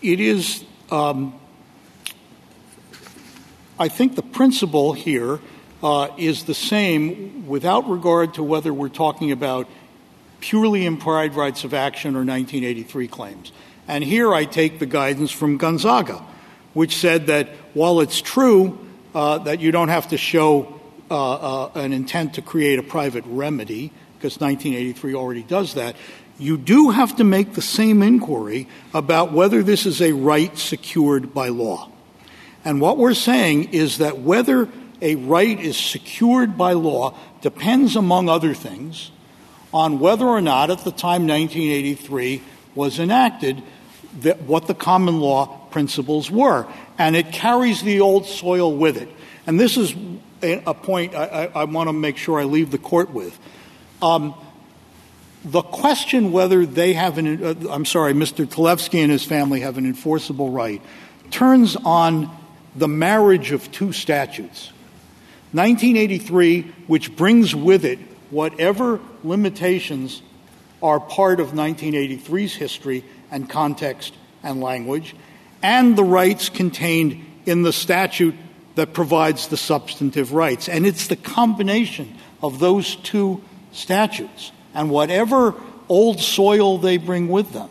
it 0.00 0.20
is, 0.20 0.64
um, 0.90 1.38
I 3.78 3.88
think, 3.88 4.16
the 4.16 4.22
principle 4.22 4.92
here 4.92 5.40
is 6.18 6.44
the 6.44 6.54
same 6.54 7.46
without 7.46 7.88
regard 7.88 8.34
to 8.34 8.42
whether 8.42 8.72
we're 8.72 8.88
talking 8.88 9.32
about 9.32 9.68
purely 10.40 10.84
implied 10.84 11.34
rights 11.34 11.64
of 11.64 11.72
action 11.72 12.14
or 12.14 12.24
1983 12.24 13.08
claims. 13.08 13.52
And 13.88 14.04
here 14.04 14.34
I 14.34 14.44
take 14.44 14.78
the 14.78 14.86
guidance 14.86 15.30
from 15.30 15.56
Gonzaga, 15.56 16.22
which 16.74 16.96
said 16.96 17.26
that 17.28 17.48
while 17.74 18.00
it's 18.00 18.20
true 18.20 18.78
uh, 19.14 19.38
that 19.38 19.60
you 19.60 19.72
don't 19.72 19.88
have 19.88 20.08
to 20.08 20.16
show 20.16 20.80
uh, 21.10 21.64
uh, 21.64 21.70
an 21.74 21.92
intent 21.92 22.34
to 22.34 22.42
create 22.42 22.78
a 22.78 22.82
private 22.82 23.24
remedy, 23.26 23.92
because 24.16 24.40
1983 24.40 25.14
already 25.14 25.42
does 25.42 25.74
that, 25.74 25.96
you 26.38 26.56
do 26.56 26.90
have 26.90 27.16
to 27.16 27.24
make 27.24 27.54
the 27.54 27.62
same 27.62 28.02
inquiry 28.02 28.66
about 28.94 29.32
whether 29.32 29.62
this 29.62 29.86
is 29.86 30.00
a 30.00 30.12
right 30.12 30.56
secured 30.56 31.34
by 31.34 31.48
law. 31.48 31.90
And 32.64 32.80
what 32.80 32.96
we're 32.98 33.14
saying 33.14 33.72
is 33.72 33.98
that 33.98 34.18
whether 34.18 34.68
a 35.02 35.16
right 35.16 35.60
is 35.60 35.76
secured 35.76 36.56
by 36.56 36.72
law 36.72 37.18
depends, 37.40 37.96
among 37.96 38.28
other 38.28 38.54
things, 38.54 39.10
on 39.74 39.98
whether 39.98 40.24
or 40.24 40.40
not 40.40 40.70
at 40.70 40.78
the 40.78 40.92
time 40.92 41.26
1983 41.26 42.42
was 42.74 42.98
enacted 42.98 43.62
that 44.20 44.42
what 44.42 44.66
the 44.66 44.74
common 44.74 45.20
law 45.20 45.46
principles 45.70 46.30
were. 46.30 46.66
And 46.98 47.16
it 47.16 47.32
carries 47.32 47.82
the 47.82 48.00
old 48.00 48.26
soil 48.26 48.74
with 48.74 48.96
it. 48.96 49.08
And 49.46 49.58
this 49.58 49.76
is 49.76 49.94
a 50.42 50.74
point 50.74 51.14
I, 51.14 51.24
I, 51.24 51.60
I 51.62 51.64
want 51.64 51.88
to 51.88 51.92
make 51.92 52.16
sure 52.16 52.40
I 52.40 52.44
leave 52.44 52.70
the 52.70 52.78
court 52.78 53.10
with. 53.10 53.38
Um, 54.00 54.34
the 55.44 55.62
question 55.62 56.30
whether 56.30 56.64
they 56.64 56.92
have 56.92 57.18
an, 57.18 57.44
uh, 57.44 57.54
I'm 57.70 57.84
sorry, 57.84 58.12
Mr. 58.12 58.46
Talevski 58.46 59.02
and 59.02 59.10
his 59.10 59.24
family 59.24 59.60
have 59.60 59.78
an 59.78 59.86
enforceable 59.86 60.50
right 60.50 60.80
turns 61.32 61.76
on 61.76 62.30
the 62.76 62.86
marriage 62.86 63.50
of 63.50 63.72
two 63.72 63.92
statutes. 63.92 64.72
1983, 65.52 66.62
which 66.86 67.14
brings 67.14 67.54
with 67.54 67.84
it 67.84 67.98
whatever 68.30 69.00
limitations 69.22 70.22
are 70.82 70.98
part 70.98 71.38
of 71.38 71.48
1983's 71.50 72.54
history 72.54 73.04
and 73.30 73.48
context 73.48 74.14
and 74.42 74.60
language, 74.60 75.14
and 75.62 75.96
the 75.96 76.04
rights 76.04 76.48
contained 76.48 77.24
in 77.46 77.62
the 77.62 77.72
statute 77.72 78.34
that 78.74 78.92
provides 78.92 79.48
the 79.48 79.56
substantive 79.56 80.32
rights. 80.32 80.68
And 80.68 80.86
it's 80.86 81.06
the 81.06 81.16
combination 81.16 82.16
of 82.42 82.58
those 82.58 82.96
two 82.96 83.42
statutes 83.72 84.52
and 84.74 84.90
whatever 84.90 85.54
old 85.88 86.20
soil 86.20 86.78
they 86.78 86.96
bring 86.96 87.28
with 87.28 87.52
them. 87.52 87.68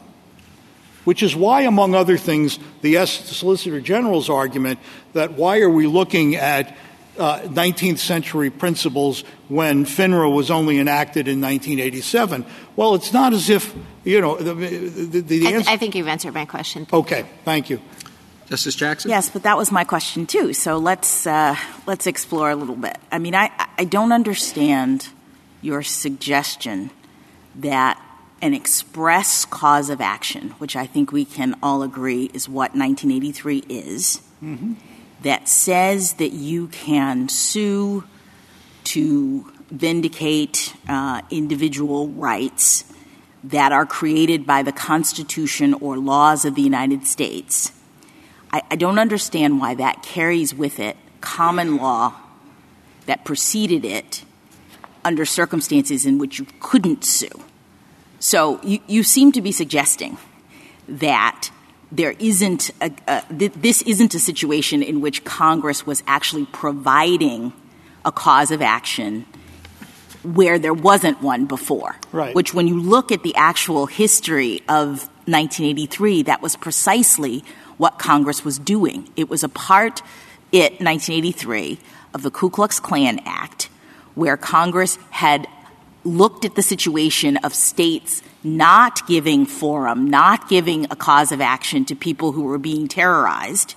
Which 1.03 1.23
is 1.23 1.35
why, 1.35 1.63
among 1.63 1.95
other 1.95 2.17
things, 2.17 2.59
the 2.81 3.03
Solicitor 3.07 3.81
General's 3.81 4.29
argument 4.29 4.79
that 5.13 5.33
why 5.33 5.61
are 5.61 5.69
we 5.69 5.87
looking 5.87 6.35
at 6.35 6.77
19th 7.21 7.99
century 7.99 8.49
principles 8.49 9.23
when 9.47 9.86
FNHRA 9.86 10.34
was 10.34 10.49
only 10.51 10.79
enacted 10.79 11.27
in 11.27 11.41
1987. 11.41 12.45
Well, 12.75 12.95
it's 12.95 13.13
not 13.13 13.34
as 13.34 13.49
if, 13.49 13.75
you 14.03 14.21
know, 14.21 14.38
the, 14.38 14.53
the, 14.53 15.21
the 15.21 15.47
answer. 15.47 15.69
I, 15.69 15.73
I 15.73 15.77
think 15.77 15.95
you've 15.95 16.07
answered 16.07 16.34
my 16.34 16.45
question. 16.45 16.88
Okay, 16.91 17.25
thank 17.45 17.69
you. 17.69 17.81
Justice 18.47 18.75
Jackson? 18.75 19.10
Yes, 19.10 19.29
but 19.29 19.43
that 19.43 19.57
was 19.57 19.71
my 19.71 19.84
question 19.84 20.25
too. 20.25 20.51
So 20.53 20.77
let's 20.77 21.25
uh, 21.25 21.55
let's 21.88 22.05
explore 22.05 22.49
a 22.49 22.55
little 22.55 22.75
bit. 22.75 22.97
I 23.10 23.17
mean, 23.17 23.34
I, 23.34 23.49
I 23.77 23.86
don't 23.86 24.12
understand 24.12 25.07
your 25.62 25.84
suggestion 25.84 26.91
that 27.55 28.01
an 28.41 28.53
express 28.53 29.45
cause 29.45 29.89
of 29.89 30.01
action, 30.01 30.49
which 30.57 30.75
I 30.75 30.86
think 30.86 31.13
we 31.13 31.23
can 31.23 31.57
all 31.63 31.81
agree 31.81 32.29
is 32.34 32.49
what 32.49 32.75
1983 32.75 33.63
is, 33.69 34.21
mm-hmm 34.43 34.73
that 35.21 35.47
says 35.47 36.13
that 36.13 36.31
you 36.31 36.67
can 36.67 37.29
sue 37.29 38.03
to 38.84 39.51
vindicate 39.69 40.75
uh, 40.89 41.21
individual 41.29 42.07
rights 42.10 42.86
that 43.43 43.72
are 43.72 43.86
created 43.86 44.45
by 44.45 44.63
the 44.63 44.72
Constitution 44.72 45.74
or 45.76 45.97
laws 45.97 46.45
of 46.45 46.55
the 46.55 46.61
United 46.61 47.07
States. 47.07 47.72
I, 48.51 48.61
I 48.72 48.76
don't 48.76 48.99
understand 48.99 49.59
why 49.59 49.76
that 49.76 50.03
carries 50.03 50.53
with 50.53 50.80
it 50.80 50.97
common 51.22 51.78
law 51.78 52.13
that 53.05 53.24
preceded 53.24 53.86
it 53.86 54.24
under 55.03 55.26
circumstances 55.26 56.05
in 56.05 56.17
which 56.17 56.39
you 56.39 56.47
couldn't 56.59 57.03
sue. 57.03 57.30
So 58.19 58.59
you, 58.61 58.80
you 58.88 59.03
seem 59.03 59.32
to 59.32 59.41
be 59.41 59.51
suggesting 59.51 60.17
that 60.88 61.49
there 61.91 62.15
isn't 62.19 62.71
a, 62.81 62.91
a, 63.07 63.23
this 63.29 63.81
isn't 63.81 64.13
a 64.15 64.19
situation 64.19 64.81
in 64.81 65.01
which 65.01 65.23
Congress 65.23 65.85
was 65.85 66.03
actually 66.07 66.45
providing 66.45 67.53
a 68.05 68.11
cause 68.11 68.51
of 68.51 68.61
action 68.61 69.25
where 70.23 70.59
there 70.59 70.73
wasn't 70.73 71.21
one 71.21 71.45
before. 71.45 71.97
Right. 72.11 72.33
Which, 72.35 72.53
when 72.53 72.67
you 72.67 72.79
look 72.79 73.11
at 73.11 73.23
the 73.23 73.35
actual 73.35 73.87
history 73.87 74.61
of 74.69 75.09
1983, 75.25 76.23
that 76.23 76.41
was 76.41 76.55
precisely 76.55 77.43
what 77.77 77.97
Congress 77.97 78.45
was 78.45 78.59
doing. 78.59 79.09
It 79.15 79.29
was 79.29 79.43
a 79.43 79.49
part, 79.49 80.01
it, 80.51 80.73
1983, 80.79 81.79
of 82.13 82.21
the 82.21 82.31
Ku 82.31 82.49
Klux 82.49 82.79
Klan 82.79 83.19
Act, 83.25 83.69
where 84.13 84.37
Congress 84.37 84.97
had 85.09 85.47
looked 86.04 86.45
at 86.45 86.56
the 86.56 86.64
situation 86.64 87.38
of 87.38 87.54
states 87.54 88.22
not 88.43 89.06
giving 89.08 89.45
forum, 89.45 90.10
not 90.10 90.49
giving 90.49 90.86
a 90.86 90.95
cause 90.95 91.32
of 91.32 91.41
action 91.41 91.86
to 91.86 91.95
people 91.95 92.32
who 92.32 92.43
were 92.43 92.58
being 92.58 92.88
terrorized, 92.88 93.76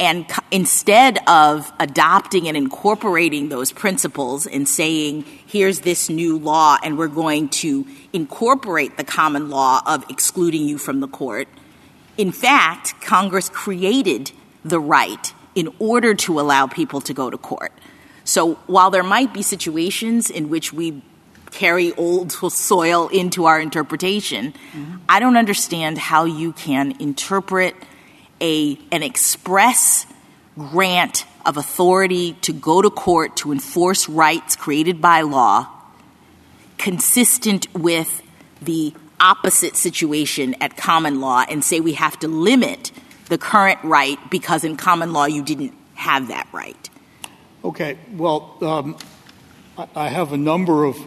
and 0.00 0.24
instead 0.50 1.18
of 1.28 1.70
adopting 1.78 2.48
and 2.48 2.56
incorporating 2.56 3.50
those 3.50 3.70
principles 3.70 4.46
and 4.46 4.66
saying, 4.66 5.26
here's 5.46 5.80
this 5.80 6.08
new 6.08 6.38
law 6.38 6.78
and 6.82 6.96
we're 6.96 7.06
going 7.06 7.50
to 7.50 7.86
incorporate 8.14 8.96
the 8.96 9.04
common 9.04 9.50
law 9.50 9.82
of 9.84 10.08
excluding 10.08 10.62
you 10.62 10.78
from 10.78 11.00
the 11.00 11.06
court, 11.06 11.48
in 12.16 12.32
fact, 12.32 12.98
Congress 13.02 13.50
created 13.50 14.32
the 14.64 14.80
right 14.80 15.34
in 15.54 15.68
order 15.78 16.14
to 16.14 16.40
allow 16.40 16.66
people 16.66 17.02
to 17.02 17.12
go 17.12 17.28
to 17.28 17.36
court. 17.36 17.72
So 18.24 18.54
while 18.66 18.90
there 18.90 19.02
might 19.02 19.34
be 19.34 19.42
situations 19.42 20.30
in 20.30 20.48
which 20.48 20.72
we 20.72 21.02
carry 21.50 21.92
old 21.94 22.32
soil 22.32 23.08
into 23.08 23.46
our 23.46 23.60
interpretation, 23.60 24.52
mm-hmm. 24.52 24.96
I 25.08 25.20
don't 25.20 25.36
understand 25.36 25.98
how 25.98 26.24
you 26.24 26.52
can 26.52 26.94
interpret– 27.00 27.74
a, 28.40 28.78
an 28.90 29.02
express 29.02 30.06
grant 30.56 31.24
of 31.46 31.56
authority 31.56 32.34
to 32.42 32.52
go 32.52 32.82
to 32.82 32.90
court 32.90 33.36
to 33.36 33.52
enforce 33.52 34.08
rights 34.08 34.56
created 34.56 35.00
by 35.00 35.22
law 35.22 35.68
consistent 36.78 37.72
with 37.74 38.22
the 38.62 38.94
opposite 39.20 39.76
situation 39.76 40.54
at 40.60 40.76
common 40.76 41.20
law 41.20 41.44
and 41.48 41.62
say 41.64 41.80
we 41.80 41.92
have 41.92 42.18
to 42.18 42.28
limit 42.28 42.90
the 43.26 43.38
current 43.38 43.78
right 43.84 44.18
because 44.30 44.64
in 44.64 44.76
common 44.76 45.12
law 45.12 45.26
you 45.26 45.42
didn't 45.42 45.74
have 45.94 46.28
that 46.28 46.48
right. 46.52 46.88
Okay. 47.62 47.98
Well, 48.12 48.56
um, 48.62 48.96
I 49.94 50.08
have 50.08 50.32
a 50.32 50.38
number 50.38 50.84
of 50.84 50.98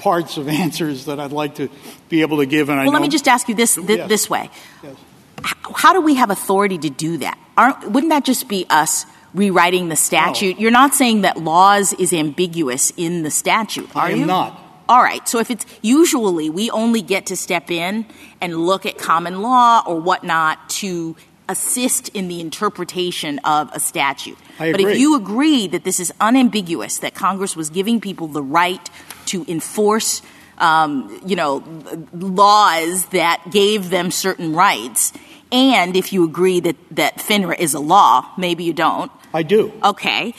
parts 0.00 0.36
of 0.36 0.48
answers 0.62 1.04
that 1.04 1.20
I'd 1.20 1.32
like 1.32 1.54
to 1.56 1.68
be 2.08 2.22
able 2.22 2.38
to 2.38 2.46
give. 2.46 2.68
And 2.68 2.78
well, 2.78 2.82
I 2.82 2.84
know- 2.86 2.92
let 2.92 3.02
me 3.02 3.08
just 3.08 3.28
ask 3.28 3.48
you 3.48 3.54
this 3.54 3.76
th- 3.76 3.88
yes. 3.88 4.08
this 4.08 4.28
way. 4.28 4.50
Yes 4.82 4.96
how 5.42 5.92
do 5.92 6.00
we 6.00 6.14
have 6.14 6.30
authority 6.30 6.78
to 6.78 6.90
do 6.90 7.18
that? 7.18 7.38
Aren't, 7.56 7.90
wouldn't 7.90 8.10
that 8.10 8.24
just 8.24 8.48
be 8.48 8.66
us 8.70 9.06
rewriting 9.34 9.88
the 9.88 9.96
statute? 9.96 10.56
No. 10.56 10.62
You're 10.62 10.70
not 10.70 10.94
saying 10.94 11.22
that 11.22 11.38
laws 11.38 11.92
is 11.94 12.12
ambiguous 12.12 12.92
in 12.96 13.22
the 13.22 13.30
statute, 13.30 13.94
are 13.94 14.06
I 14.06 14.10
you? 14.10 14.26
not. 14.26 14.58
All 14.88 15.02
right. 15.02 15.26
So 15.28 15.38
if 15.38 15.50
it's 15.50 15.64
usually 15.82 16.50
we 16.50 16.70
only 16.70 17.00
get 17.00 17.26
to 17.26 17.36
step 17.36 17.70
in 17.70 18.06
and 18.40 18.66
look 18.66 18.86
at 18.86 18.98
common 18.98 19.40
law 19.40 19.82
or 19.86 20.00
whatnot 20.00 20.68
to 20.70 21.16
assist 21.48 22.08
in 22.10 22.28
the 22.28 22.40
interpretation 22.40 23.38
of 23.40 23.70
a 23.72 23.80
statute. 23.80 24.38
I 24.58 24.72
but 24.72 24.80
agree. 24.80 24.92
if 24.92 24.98
you 24.98 25.16
agree 25.16 25.66
that 25.68 25.84
this 25.84 26.00
is 26.00 26.12
unambiguous, 26.20 26.98
that 26.98 27.14
Congress 27.14 27.56
was 27.56 27.70
giving 27.70 28.00
people 28.00 28.28
the 28.28 28.42
right 28.42 28.88
to 29.30 29.44
enforce 29.48 30.22
um, 30.60 31.20
you 31.24 31.36
know, 31.36 31.64
laws 32.12 33.06
that 33.06 33.50
gave 33.50 33.90
them 33.90 34.10
certain 34.10 34.54
rights, 34.54 35.12
and 35.50 35.96
if 35.96 36.12
you 36.12 36.24
agree 36.24 36.60
that, 36.60 36.76
that 36.92 37.16
FNHRA 37.16 37.58
is 37.58 37.74
a 37.74 37.80
law, 37.80 38.30
maybe 38.36 38.64
you 38.64 38.72
don't. 38.72 39.10
I 39.32 39.42
do. 39.42 39.72
Okay. 39.82 40.34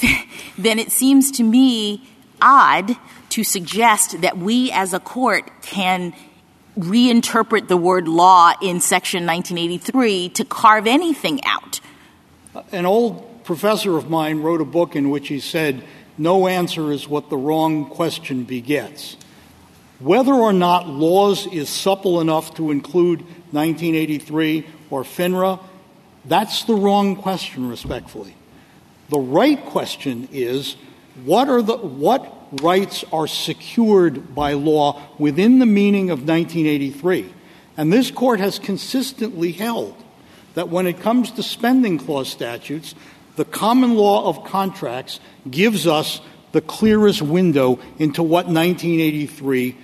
then 0.58 0.78
it 0.78 0.92
seems 0.92 1.32
to 1.32 1.42
me 1.42 2.08
odd 2.40 2.96
to 3.30 3.44
suggest 3.44 4.20
that 4.20 4.38
we 4.38 4.70
as 4.70 4.94
a 4.94 5.00
court 5.00 5.50
can 5.62 6.14
reinterpret 6.78 7.68
the 7.68 7.76
word 7.76 8.06
law 8.06 8.52
in 8.62 8.80
Section 8.80 9.26
1983 9.26 10.28
to 10.30 10.44
carve 10.44 10.86
anything 10.86 11.40
out. 11.44 11.80
An 12.72 12.86
old 12.86 13.44
professor 13.44 13.96
of 13.96 14.08
mine 14.08 14.42
wrote 14.42 14.60
a 14.60 14.64
book 14.64 14.94
in 14.94 15.10
which 15.10 15.28
he 15.28 15.40
said, 15.40 15.82
No 16.18 16.46
answer 16.46 16.92
is 16.92 17.08
what 17.08 17.30
the 17.30 17.36
wrong 17.36 17.86
question 17.86 18.44
begets. 18.44 19.16
Whether 19.98 20.32
or 20.32 20.52
not 20.52 20.88
laws 20.88 21.46
is 21.46 21.68
supple 21.68 22.20
enough 22.20 22.54
to 22.56 22.70
include 22.70 23.20
1983 23.52 24.66
or 24.90 25.02
FNHRA, 25.02 25.60
that's 26.24 26.64
the 26.64 26.74
wrong 26.74 27.16
question, 27.16 27.68
respectfully. 27.68 28.34
The 29.08 29.18
right 29.18 29.64
question 29.64 30.28
is 30.32 30.76
what 31.24 31.48
are 31.48 31.62
the 31.62 31.76
what 31.76 32.32
rights 32.62 33.04
are 33.12 33.26
secured 33.26 34.34
by 34.34 34.52
law 34.52 35.02
within 35.18 35.58
the 35.58 35.66
meaning 35.66 36.10
of 36.10 36.20
1983? 36.20 37.32
And 37.76 37.92
this 37.92 38.10
court 38.10 38.40
has 38.40 38.58
consistently 38.58 39.52
held 39.52 39.96
that 40.54 40.68
when 40.68 40.86
it 40.86 41.00
comes 41.00 41.30
to 41.32 41.42
spending 41.42 41.98
clause 41.98 42.28
statutes, 42.28 42.94
the 43.36 43.44
common 43.44 43.94
law 43.94 44.28
of 44.28 44.44
contracts 44.44 45.20
gives 45.48 45.86
us 45.86 46.20
the 46.52 46.60
clearest 46.60 47.22
window 47.22 47.78
into 47.98 48.22
what 48.22 48.46
1983 48.46 49.76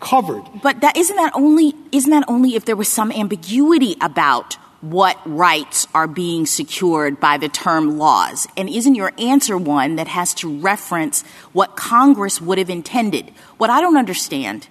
covered. 0.00 0.44
But 0.62 0.82
that 0.82 0.96
isn't 0.96 1.16
that 1.16 1.32
only 1.34 1.74
isn't 1.90 2.10
that 2.10 2.24
only 2.28 2.54
if 2.54 2.64
there 2.64 2.76
was 2.76 2.88
some 2.88 3.10
ambiguity 3.10 3.96
about 4.00 4.54
what 4.80 5.18
rights 5.24 5.88
are 5.92 6.06
being 6.06 6.46
secured 6.46 7.18
by 7.18 7.38
the 7.38 7.48
term 7.48 7.98
laws? 7.98 8.46
And 8.56 8.68
isn't 8.68 8.94
your 8.94 9.12
answer 9.18 9.58
one 9.58 9.96
that 9.96 10.06
has 10.06 10.34
to 10.34 10.60
reference 10.60 11.22
what 11.52 11.76
Congress 11.76 12.40
would 12.40 12.58
have 12.58 12.70
intended? 12.70 13.32
What 13.56 13.70
I 13.70 13.80
don't 13.80 13.96
understand 13.96 14.68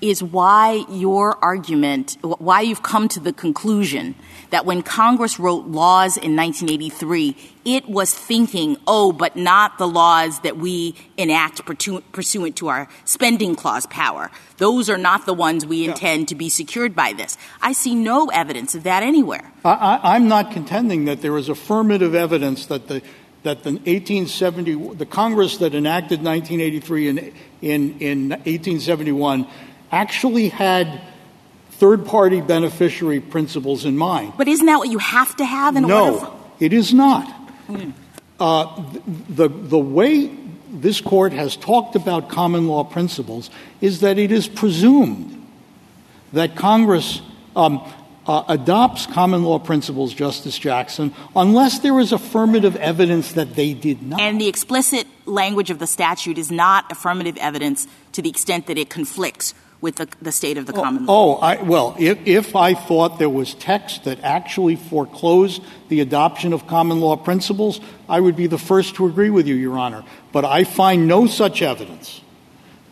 is 0.00 0.22
why 0.22 0.84
your 0.90 1.42
argument, 1.42 2.18
why 2.20 2.60
you've 2.60 2.82
come 2.82 3.08
to 3.08 3.20
the 3.20 3.32
conclusion 3.32 4.14
that 4.50 4.64
when 4.64 4.82
Congress 4.82 5.38
wrote 5.38 5.66
laws 5.66 6.16
in 6.16 6.36
1983, 6.36 7.36
it 7.64 7.88
was 7.88 8.14
thinking, 8.14 8.76
oh, 8.86 9.12
but 9.12 9.36
not 9.36 9.78
the 9.78 9.88
laws 9.88 10.40
that 10.40 10.56
we 10.56 10.94
enact 11.16 11.64
pursuant 12.12 12.56
to 12.56 12.68
our 12.68 12.88
spending 13.04 13.54
clause 13.56 13.86
power. 13.86 14.30
Those 14.58 14.88
are 14.88 14.98
not 14.98 15.26
the 15.26 15.34
ones 15.34 15.66
we 15.66 15.86
intend 15.86 16.28
to 16.28 16.34
be 16.34 16.48
secured 16.48 16.94
by 16.94 17.12
this. 17.12 17.36
I 17.60 17.72
see 17.72 17.94
no 17.94 18.26
evidence 18.26 18.74
of 18.74 18.84
that 18.84 19.02
anywhere. 19.02 19.52
I, 19.64 20.16
am 20.16 20.28
not 20.28 20.52
contending 20.52 21.06
that 21.06 21.22
there 21.22 21.36
is 21.36 21.48
affirmative 21.48 22.14
evidence 22.14 22.66
that 22.66 22.88
the 22.88 23.02
that 23.42 23.62
the 23.62 23.70
1870 23.70 24.94
the 24.94 25.06
Congress 25.06 25.58
that 25.58 25.72
enacted 25.72 26.20
1983 26.22 27.08
in 27.08 27.18
in, 27.60 28.00
in 28.00 28.28
1871 28.30 29.46
actually 29.92 30.48
had 30.48 31.00
third 31.78 32.06
party 32.06 32.40
beneficiary 32.40 33.20
principles 33.20 33.84
in 33.84 33.96
mind. 33.96 34.32
But 34.36 34.48
isn't 34.48 34.66
that 34.66 34.78
what 34.78 34.88
you 34.88 34.98
have 34.98 35.36
to 35.36 35.44
have 35.44 35.76
in 35.76 35.86
no, 35.86 36.14
order? 36.14 36.26
No, 36.26 36.40
it 36.60 36.72
is 36.72 36.94
not. 36.94 37.26
Mm. 37.68 37.92
Uh, 38.38 38.82
the, 39.28 39.48
the 39.48 39.78
way 39.78 40.30
this 40.70 41.00
court 41.00 41.32
has 41.32 41.56
talked 41.56 41.96
about 41.96 42.28
common 42.28 42.68
law 42.68 42.84
principles 42.84 43.50
is 43.80 44.00
that 44.00 44.18
it 44.18 44.32
is 44.32 44.48
presumed 44.48 45.32
that 46.32 46.56
Congress 46.56 47.20
um, 47.54 47.80
uh, 48.26 48.42
adopts 48.48 49.06
common 49.06 49.44
law 49.44 49.58
principles, 49.58 50.12
Justice 50.12 50.58
Jackson, 50.58 51.14
unless 51.34 51.78
there 51.78 51.98
is 52.00 52.12
affirmative 52.12 52.76
evidence 52.76 53.32
that 53.32 53.54
they 53.54 53.72
did 53.72 54.02
not. 54.02 54.20
And 54.20 54.40
the 54.40 54.48
explicit 54.48 55.06
language 55.24 55.70
of 55.70 55.78
the 55.78 55.86
statute 55.86 56.36
is 56.36 56.50
not 56.50 56.90
affirmative 56.90 57.36
evidence 57.38 57.86
to 58.12 58.22
the 58.22 58.28
extent 58.28 58.66
that 58.66 58.76
it 58.76 58.90
conflicts 58.90 59.54
with 59.80 59.96
the, 59.96 60.08
the 60.22 60.32
state 60.32 60.56
of 60.58 60.66
the 60.66 60.72
oh, 60.72 60.82
common 60.82 61.04
oh, 61.08 61.12
law. 61.12 61.38
Oh, 61.38 61.40
I, 61.40 61.62
well, 61.62 61.96
if, 61.98 62.18
if 62.26 62.56
I 62.56 62.74
thought 62.74 63.18
there 63.18 63.30
was 63.30 63.54
text 63.54 64.04
that 64.04 64.22
actually 64.22 64.76
foreclosed 64.76 65.62
the 65.88 66.00
adoption 66.00 66.52
of 66.52 66.66
common 66.66 67.00
law 67.00 67.16
principles, 67.16 67.80
I 68.08 68.20
would 68.20 68.36
be 68.36 68.46
the 68.46 68.58
first 68.58 68.96
to 68.96 69.06
agree 69.06 69.30
with 69.30 69.46
you, 69.46 69.54
Your 69.54 69.78
Honor. 69.78 70.04
But 70.32 70.44
I 70.44 70.64
find 70.64 71.06
no 71.06 71.26
such 71.26 71.62
evidence 71.62 72.20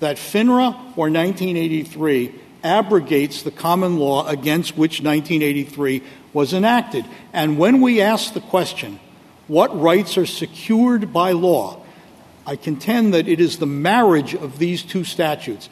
that 0.01 0.17
FNHRA 0.17 0.75
or 0.97 1.11
1983 1.11 2.35
abrogates 2.63 3.43
the 3.43 3.51
common 3.51 3.99
law 3.99 4.27
against 4.27 4.77
which 4.77 5.01
1983 5.03 6.03
was 6.33 6.53
enacted. 6.53 7.05
And 7.33 7.59
when 7.59 7.81
we 7.81 8.01
ask 8.01 8.33
the 8.33 8.41
question, 8.41 9.01
what 9.47 9.79
rights 9.79 10.17
are 10.17 10.27
secured 10.27 11.13
by 11.13 11.33
law, 11.33 11.83
I 12.47 12.57
contend 12.57 13.15
that 13.15 13.29
it 13.29 13.41
is 13.41 13.59
the 13.59 13.67
marriage 13.67 14.35
of 14.35 14.59
these 14.59 14.83
two 14.83 15.05
statutes 15.05 15.69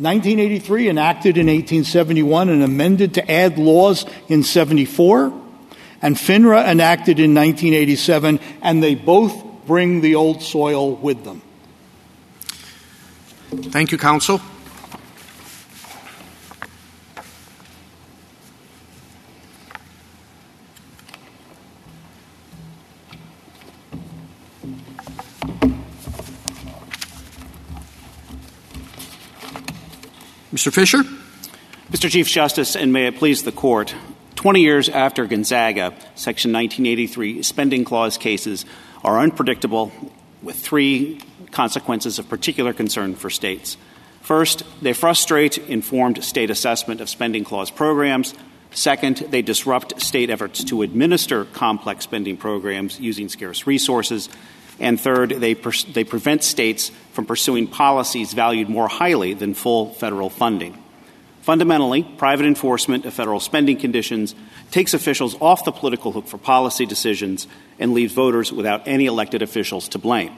1983 0.00 0.88
enacted 0.88 1.36
in 1.36 1.46
1871 1.46 2.48
and 2.48 2.62
amended 2.62 3.14
to 3.14 3.30
add 3.30 3.58
laws 3.58 4.06
in 4.28 4.42
74, 4.42 5.26
and 6.00 6.16
FNHRA 6.16 6.66
enacted 6.66 7.20
in 7.20 7.34
1987, 7.34 8.40
and 8.62 8.82
they 8.82 8.94
both 8.94 9.44
bring 9.66 10.00
the 10.00 10.14
old 10.14 10.40
soil 10.40 10.96
with 10.96 11.22
them. 11.24 11.42
Thank 13.50 13.92
you, 13.92 13.98
counsel. 13.98 14.40
Mr. 30.60 30.70
Fisher? 30.74 30.98
Mr. 31.90 32.10
Chief 32.10 32.28
Justice, 32.28 32.76
and 32.76 32.92
may 32.92 33.06
it 33.06 33.16
please 33.16 33.44
the 33.44 33.50
Court, 33.50 33.94
20 34.34 34.60
years 34.60 34.90
after 34.90 35.24
Gonzaga, 35.24 35.94
Section 36.16 36.52
1983 36.52 37.42
spending 37.42 37.82
clause 37.82 38.18
cases 38.18 38.66
are 39.02 39.20
unpredictable 39.20 39.90
with 40.42 40.56
three 40.56 41.22
consequences 41.50 42.18
of 42.18 42.28
particular 42.28 42.74
concern 42.74 43.14
for 43.14 43.30
states. 43.30 43.78
First, 44.20 44.62
they 44.82 44.92
frustrate 44.92 45.56
informed 45.56 46.22
state 46.22 46.50
assessment 46.50 47.00
of 47.00 47.08
spending 47.08 47.42
clause 47.42 47.70
programs. 47.70 48.34
Second, 48.70 49.16
they 49.30 49.40
disrupt 49.40 49.98
state 50.02 50.28
efforts 50.28 50.62
to 50.64 50.82
administer 50.82 51.46
complex 51.46 52.04
spending 52.04 52.36
programs 52.36 53.00
using 53.00 53.30
scarce 53.30 53.66
resources. 53.66 54.28
And 54.80 55.00
third, 55.00 55.30
they, 55.30 55.54
per- 55.54 55.72
they 55.92 56.04
prevent 56.04 56.42
states 56.42 56.90
from 57.12 57.26
pursuing 57.26 57.68
policies 57.68 58.32
valued 58.32 58.68
more 58.68 58.88
highly 58.88 59.34
than 59.34 59.54
full 59.54 59.92
federal 59.94 60.30
funding. 60.30 60.82
Fundamentally, 61.42 62.02
private 62.02 62.46
enforcement 62.46 63.04
of 63.04 63.14
federal 63.14 63.40
spending 63.40 63.76
conditions 63.76 64.34
takes 64.70 64.94
officials 64.94 65.36
off 65.40 65.64
the 65.64 65.72
political 65.72 66.12
hook 66.12 66.26
for 66.26 66.38
policy 66.38 66.86
decisions 66.86 67.46
and 67.78 67.92
leaves 67.92 68.12
voters 68.12 68.52
without 68.52 68.86
any 68.86 69.06
elected 69.06 69.42
officials 69.42 69.88
to 69.88 69.98
blame. 69.98 70.36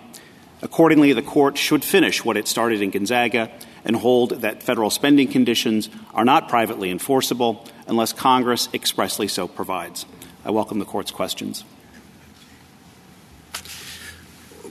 Accordingly, 0.62 1.12
the 1.12 1.22
court 1.22 1.58
should 1.58 1.82
finish 1.82 2.24
what 2.24 2.36
it 2.36 2.46
started 2.46 2.82
in 2.82 2.90
Gonzaga 2.90 3.50
and 3.84 3.96
hold 3.96 4.42
that 4.42 4.62
federal 4.62 4.90
spending 4.90 5.26
conditions 5.26 5.90
are 6.14 6.24
not 6.24 6.48
privately 6.48 6.90
enforceable 6.90 7.66
unless 7.88 8.12
Congress 8.12 8.68
expressly 8.72 9.26
so 9.26 9.48
provides. 9.48 10.06
I 10.44 10.50
welcome 10.52 10.78
the 10.78 10.84
court's 10.84 11.10
questions. 11.10 11.64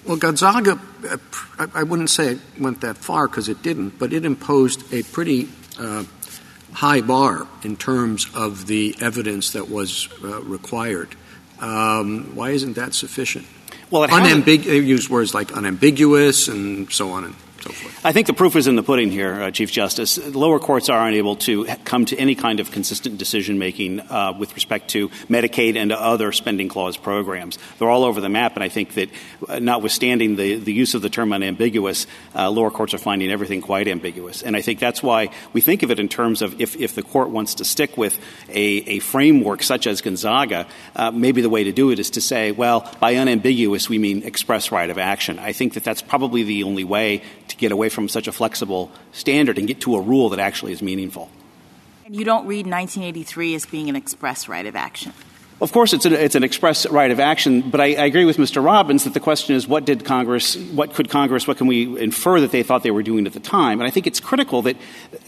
Well, 0.06 0.18
Gonzaga, 0.18 0.80
I 1.76 1.84
wouldn't 1.84 2.10
say 2.10 2.34
it 2.34 2.40
went 2.60 2.82
that 2.82 2.98
far 2.98 3.28
because 3.28 3.48
it 3.50 3.62
didn't, 3.62 4.00
but 4.00 4.14
it 4.14 4.26
imposed 4.26 4.92
a 4.94 5.04
pretty 5.04 5.50
uh, 5.80 6.06
high 6.74 7.02
bar 7.02 7.48
in 7.64 7.78
terms 7.78 8.28
of 8.34 8.68
the 8.68 8.96
evidence 9.00 9.52
that 9.52 9.70
was 9.70 10.10
uh, 10.24 10.42
required. 10.42 11.16
Um, 11.60 12.36
why 12.36 12.50
isn't 12.52 12.74
that 12.74 12.94
sufficient? 12.96 13.46
Well, 13.92 14.04
it 14.06 14.10
Unambig- 14.10 14.64
they 14.64 14.80
use 14.80 15.10
words 15.10 15.34
like 15.34 15.56
unambiguous 15.56 16.48
and 16.48 16.92
so 16.92 17.12
on 17.12 17.26
and 17.26 17.36
so 17.62 17.72
forth. 17.72 18.06
I 18.06 18.12
think 18.12 18.28
the 18.28 18.34
proof 18.34 18.56
is 18.56 18.68
in 18.68 18.76
the 18.76 18.84
pudding 18.84 19.12
here, 19.12 19.44
uh, 19.44 19.52
Chief 19.52 19.72
Justice. 19.72 20.18
Lower 20.34 20.60
courts 20.60 20.90
are 20.90 21.08
unable 21.08 21.36
to 21.38 21.66
come 21.86 22.06
to 22.06 22.18
any 22.18 22.36
kind 22.36 22.60
of 22.60 22.72
consistent 22.72 23.18
decision 23.18 23.60
making 23.60 24.00
uh, 24.00 24.34
with 24.38 24.54
respect 24.56 24.90
to 24.90 25.10
Medicaid 25.30 25.76
and 25.76 25.92
other 25.92 26.32
spending 26.32 26.68
clause 26.68 26.98
programs. 26.98 27.58
They're 27.78 27.90
all 27.90 28.04
over 28.04 28.22
the 28.22 28.30
map, 28.30 28.56
and 28.56 28.64
I 28.64 28.70
think 28.70 28.94
that, 28.96 29.10
uh, 29.48 29.60
notwithstanding 29.60 30.36
the, 30.36 30.56
the 30.56 30.74
use 30.74 30.94
of 30.94 31.02
the 31.02 31.10
term 31.10 31.34
unambiguous, 31.34 32.08
uh, 32.36 32.50
lower 32.50 32.72
courts 32.72 32.94
are 32.94 32.98
finding 32.98 33.32
everything 33.32 33.62
quite 33.62 33.88
ambiguous. 33.88 34.42
And 34.44 34.56
I 34.56 34.62
think 34.62 34.80
that's 34.80 35.04
why 35.04 35.30
we 35.54 35.62
think 35.62 35.84
of 35.84 35.92
it 35.92 36.00
in 36.00 36.10
terms 36.10 36.42
of 36.42 36.60
if, 36.60 36.76
if 36.76 36.96
the 36.96 37.04
court 37.04 37.30
wants 37.30 37.56
to 37.56 37.66
stick 37.66 37.98
with 37.98 38.20
a, 38.50 38.62
a 38.96 39.00
framework 39.00 39.64
such 39.64 39.88
as 39.88 40.02
Gonzaga, 40.02 40.68
uh, 40.96 41.12
maybe 41.12 41.42
the 41.42 41.50
way 41.50 41.64
to 41.64 41.72
do 41.72 41.92
it 41.92 42.00
is 42.00 42.12
to 42.12 42.22
say, 42.22 42.52
well, 42.52 42.90
by 43.00 43.16
unambiguous, 43.16 43.90
we 43.90 43.98
mean 43.98 44.24
express 44.24 44.72
right 44.72 44.90
of 44.90 44.98
action. 44.98 45.40
I 45.40 45.54
think 45.54 45.74
that 45.74 45.84
that's 45.84 46.02
probably 46.02 46.44
the 46.44 46.64
only 46.64 46.84
way 46.84 47.22
to 47.52 47.58
get 47.58 47.72
away 47.72 47.90
from 47.90 48.10
such 48.10 48.28
a 48.28 48.32
flexible 48.32 48.92
standard 49.12 49.58
and 49.58 49.68
get 49.68 49.82
to 49.82 49.96
a 49.96 50.02
rule 50.02 50.30
that 50.30 50.40
actually 50.40 50.74
is 50.74 50.82
meaningful. 50.82 51.30
And 52.06 52.16
you 52.16 52.26
don't 52.26 52.46
read 52.48 52.66
1983 52.66 53.56
as 53.56 53.66
being 53.66 53.90
an 53.90 53.96
express 53.96 54.50
right 54.50 54.66
of 54.66 54.76
action? 54.76 55.14
Of 55.62 55.72
course, 55.72 55.94
it's, 55.94 56.08
a, 56.08 56.24
it's 56.24 56.34
an 56.34 56.44
express 56.44 56.88
right 56.88 57.12
of 57.12 57.20
action, 57.20 57.70
but 57.70 57.80
I, 57.80 57.94
I, 57.94 58.06
agree 58.06 58.26
with 58.26 58.38
Mr. 58.38 58.66
Robbins 58.66 59.04
that 59.04 59.14
the 59.14 59.20
question 59.20 59.56
is 59.56 59.68
what 59.68 59.86
did 59.86 60.04
Congress, 60.04 60.58
what 60.58 60.96
could 60.96 61.08
Congress, 61.08 61.48
what 61.48 61.58
can 61.58 61.68
we 61.68 62.00
infer 62.00 62.42
that 62.42 62.52
they 62.52 62.64
thought 62.64 62.82
they 62.82 62.90
were 62.90 63.04
doing 63.04 63.28
at 63.28 63.34
the 63.34 63.40
time? 63.40 63.80
And 63.80 63.88
I 63.88 63.92
think 63.92 64.08
it's 64.08 64.20
critical 64.20 64.64
that, 64.64 64.76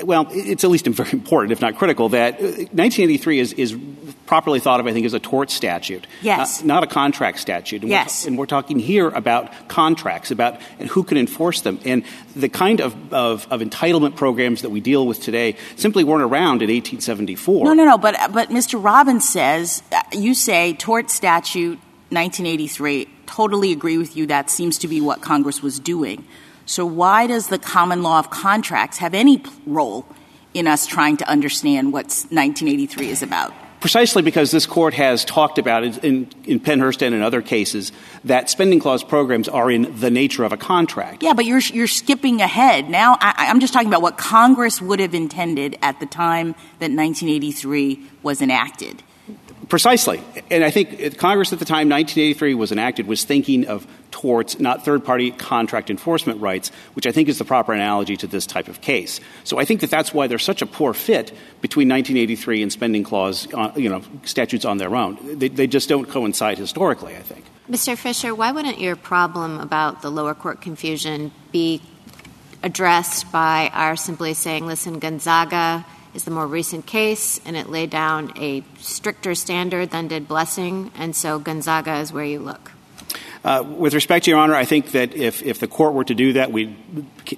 well, 0.01 0.25
it's 0.31 0.63
at 0.63 0.71
least 0.71 0.87
very 0.87 1.11
important, 1.11 1.51
if 1.51 1.61
not 1.61 1.77
critical, 1.77 2.09
that 2.09 2.41
1983 2.41 3.39
is, 3.39 3.53
is 3.53 3.77
properly 4.33 4.59
thought 4.59 4.79
of, 4.79 4.87
I 4.87 4.93
think, 4.93 5.05
as 5.05 5.13
a 5.13 5.19
tort 5.19 5.51
statute. 5.51 6.07
Yes. 6.23 6.63
Uh, 6.63 6.65
not 6.65 6.81
a 6.83 6.87
contract 6.87 7.37
statute. 7.37 7.83
And 7.83 7.91
yes. 7.91 8.23
We're, 8.23 8.29
and 8.29 8.37
we're 8.39 8.47
talking 8.47 8.79
here 8.79 9.09
about 9.09 9.67
contracts, 9.67 10.31
about 10.31 10.59
and 10.79 10.89
who 10.89 11.03
can 11.03 11.19
enforce 11.19 11.61
them. 11.61 11.79
And 11.85 12.03
the 12.35 12.49
kind 12.49 12.81
of, 12.81 13.13
of, 13.13 13.45
of, 13.51 13.61
entitlement 13.61 14.15
programs 14.15 14.63
that 14.63 14.71
we 14.71 14.81
deal 14.81 15.05
with 15.05 15.21
today 15.21 15.55
simply 15.75 16.03
weren't 16.03 16.23
around 16.23 16.63
in 16.63 16.69
1874. 16.69 17.63
No, 17.63 17.73
no, 17.73 17.85
no. 17.85 17.95
But, 17.99 18.15
but 18.33 18.49
Mr. 18.49 18.83
Robbins 18.83 19.29
says, 19.29 19.83
you 20.11 20.33
say 20.33 20.73
tort 20.73 21.11
statute 21.11 21.77
1983, 22.09 23.07
totally 23.27 23.71
agree 23.71 23.99
with 23.99 24.17
you. 24.17 24.25
That 24.25 24.49
seems 24.49 24.79
to 24.79 24.87
be 24.87 24.99
what 24.99 25.21
Congress 25.21 25.61
was 25.61 25.79
doing. 25.79 26.25
So 26.65 26.87
why 26.87 27.27
does 27.27 27.49
the 27.49 27.59
common 27.59 28.01
law 28.01 28.17
of 28.17 28.31
contracts 28.31 28.97
have 28.97 29.13
any 29.13 29.43
role 29.67 30.07
in 30.55 30.65
us 30.65 30.87
trying 30.87 31.17
to 31.17 31.29
understand 31.29 31.93
what 31.93 32.05
1983 32.31 33.09
is 33.09 33.21
about? 33.21 33.53
Precisely 33.83 34.21
because 34.21 34.49
this 34.49 34.65
court 34.65 34.93
has 34.93 35.25
talked 35.25 35.57
about 35.57 35.83
it 35.83 36.01
in, 36.05 36.25
in 36.45 36.57
Pennhurst 36.57 37.01
and 37.01 37.13
in 37.13 37.21
other 37.21 37.41
cases 37.41 37.91
that 38.23 38.49
spending 38.49 38.79
clause 38.79 39.03
programs 39.03 39.49
are 39.49 39.69
in 39.69 39.99
the 39.99 40.09
nature 40.09 40.45
of 40.45 40.53
a 40.53 40.57
contract. 40.57 41.21
Yeah, 41.21 41.33
but 41.33 41.43
you're, 41.43 41.59
you're 41.59 41.85
skipping 41.85 42.39
ahead. 42.39 42.89
Now, 42.89 43.17
I, 43.19 43.33
I'm 43.49 43.59
just 43.59 43.73
talking 43.73 43.89
about 43.89 44.01
what 44.01 44.17
Congress 44.17 44.81
would 44.81 45.01
have 45.01 45.13
intended 45.13 45.77
at 45.81 45.99
the 45.99 46.05
time 46.05 46.53
that 46.79 46.91
1983 46.91 48.01
was 48.23 48.41
enacted. 48.41 49.03
Precisely. 49.67 50.21
And 50.49 50.63
I 50.63 50.71
think 50.71 51.17
Congress 51.17 51.51
at 51.51 51.59
the 51.59 51.65
time 51.65 51.89
1983 51.89 52.53
was 52.53 52.71
enacted 52.71 53.05
was 53.05 53.25
thinking 53.25 53.67
of 53.67 53.85
torts, 54.13 54.59
not 54.59 54.85
third 54.85 55.03
party 55.03 55.31
contract 55.31 55.89
enforcement 55.89 56.39
rights, 56.39 56.69
which 56.93 57.07
I 57.07 57.11
think 57.11 57.27
is 57.27 57.39
the 57.39 57.45
proper 57.45 57.73
analogy 57.73 58.15
to 58.17 58.27
this 58.27 58.45
type 58.45 58.67
of 58.67 58.79
case. 58.79 59.19
So 59.43 59.57
I 59.57 59.65
think 59.65 59.81
that 59.81 59.89
that's 59.89 60.13
why 60.13 60.27
there's 60.27 60.43
such 60.43 60.61
a 60.61 60.67
poor 60.67 60.93
fit 60.93 61.33
between 61.61 61.89
1983 61.89 62.61
and 62.61 62.71
spending 62.71 63.03
clause, 63.03 63.51
uh, 63.53 63.71
you 63.75 63.89
know, 63.89 64.03
statutes 64.23 64.65
on 64.65 64.77
their 64.77 64.95
own. 64.95 65.17
They, 65.39 65.49
they 65.49 65.65
just 65.65 65.89
don't 65.89 66.07
coincide 66.07 66.59
historically, 66.59 67.17
I 67.17 67.21
think. 67.21 67.43
Mr. 67.69 67.97
Fisher, 67.97 68.35
why 68.35 68.51
wouldn't 68.51 68.79
your 68.79 68.95
problem 68.95 69.59
about 69.59 70.03
the 70.03 70.11
lower 70.11 70.35
court 70.35 70.61
confusion 70.61 71.31
be 71.51 71.81
addressed 72.61 73.31
by 73.31 73.71
our 73.73 73.95
simply 73.95 74.35
saying, 74.35 74.67
listen, 74.67 74.99
Gonzaga 74.99 75.85
is 76.13 76.25
the 76.25 76.31
more 76.31 76.45
recent 76.45 76.85
case, 76.85 77.41
and 77.45 77.57
it 77.57 77.67
laid 77.67 77.89
down 77.89 78.31
a 78.37 78.63
stricter 78.77 79.33
standard 79.33 79.89
than 79.89 80.07
did 80.07 80.27
Blessing, 80.27 80.91
and 80.95 81.15
so 81.15 81.39
Gonzaga 81.39 81.95
is 81.95 82.13
where 82.13 82.23
you 82.23 82.39
look. 82.39 82.72
Uh, 83.43 83.61
with 83.61 83.93
respect 83.93 84.23
to 84.23 84.31
Your 84.31 84.39
Honor, 84.39 84.55
I 84.55 84.63
think 84.63 84.91
that 84.91 85.15
if, 85.15 85.59
the 85.59 85.67
court 85.67 85.93
were 85.93 86.05
to 86.05 86.15
do 86.15 86.33
that, 86.33 86.49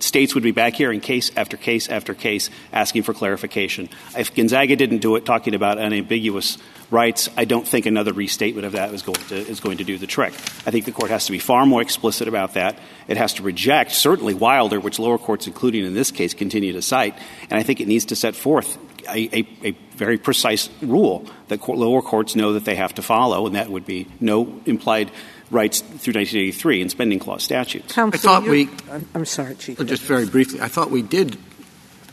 states 0.01 0.35
would 0.35 0.43
be 0.43 0.51
back 0.51 0.75
here 0.75 0.91
in 0.91 1.01
case 1.01 1.31
after 1.35 1.57
case 1.57 1.89
after 1.89 2.13
case 2.13 2.51
asking 2.71 3.01
for 3.03 3.13
clarification. 3.13 3.89
If 4.15 4.35
Gonzaga 4.35 4.75
didn't 4.75 4.99
do 4.99 5.15
it, 5.15 5.25
talking 5.25 5.55
about 5.55 5.79
unambiguous 5.79 6.59
rights, 6.91 7.29
I 7.35 7.45
don't 7.45 7.67
think 7.67 7.87
another 7.87 8.13
restatement 8.13 8.67
of 8.67 8.73
that 8.73 8.93
is 8.93 9.59
going 9.59 9.77
to 9.77 9.83
do 9.83 9.97
the 9.97 10.05
trick. 10.05 10.33
I 10.67 10.71
think 10.71 10.85
the 10.85 10.91
court 10.91 11.09
has 11.09 11.25
to 11.25 11.31
be 11.31 11.39
far 11.39 11.65
more 11.65 11.81
explicit 11.81 12.27
about 12.27 12.53
that. 12.53 12.77
It 13.07 13.17
has 13.17 13.33
to 13.35 13.43
reject 13.43 13.91
certainly 13.91 14.35
Wilder, 14.35 14.79
which 14.79 14.99
lower 14.99 15.17
courts, 15.17 15.47
including 15.47 15.85
in 15.85 15.95
this 15.95 16.11
case, 16.11 16.35
continue 16.35 16.73
to 16.73 16.83
cite, 16.83 17.17
and 17.49 17.59
I 17.59 17.63
think 17.63 17.81
it 17.81 17.87
needs 17.87 18.05
to 18.05 18.15
set 18.15 18.35
forth 18.35 18.77
a 19.07 19.75
very 19.91 20.17
precise 20.17 20.69
rule 20.81 21.25
that 21.47 21.67
lower 21.67 22.01
courts 22.01 22.35
know 22.35 22.53
that 22.53 22.65
they 22.65 22.75
have 22.75 22.95
to 22.95 23.01
follow, 23.01 23.45
and 23.45 23.55
that 23.55 23.69
would 23.69 23.85
be 23.85 24.07
no 24.19 24.61
implied 24.65 25.11
rights 25.51 25.79
through 25.79 26.13
1983 26.13 26.81
and 26.81 26.91
spending 26.91 27.19
clause 27.19 27.43
statutes. 27.43 27.93
Counsel, 27.93 28.19
I 28.19 28.21
thought 28.21 28.49
we. 28.49 28.69
I'm 29.13 29.25
sorry, 29.25 29.55
Chief. 29.55 29.83
Just 29.85 30.03
very 30.03 30.25
briefly, 30.25 30.61
I 30.61 30.67
thought 30.67 30.91
we 30.91 31.01
did 31.01 31.37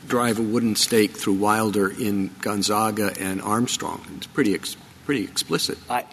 drive 0.06 0.38
a 0.38 0.42
wooden 0.42 0.76
stake 0.76 1.12
through 1.12 1.34
Wilder 1.34 1.88
in 1.88 2.30
Gonzaga 2.40 3.12
and 3.18 3.40
Armstrong. 3.40 4.04
It's 4.16 4.26
pretty 4.26 4.54
ex- 4.54 4.76
pretty 5.04 5.24
explicit. 5.24 5.78
I 5.88 6.04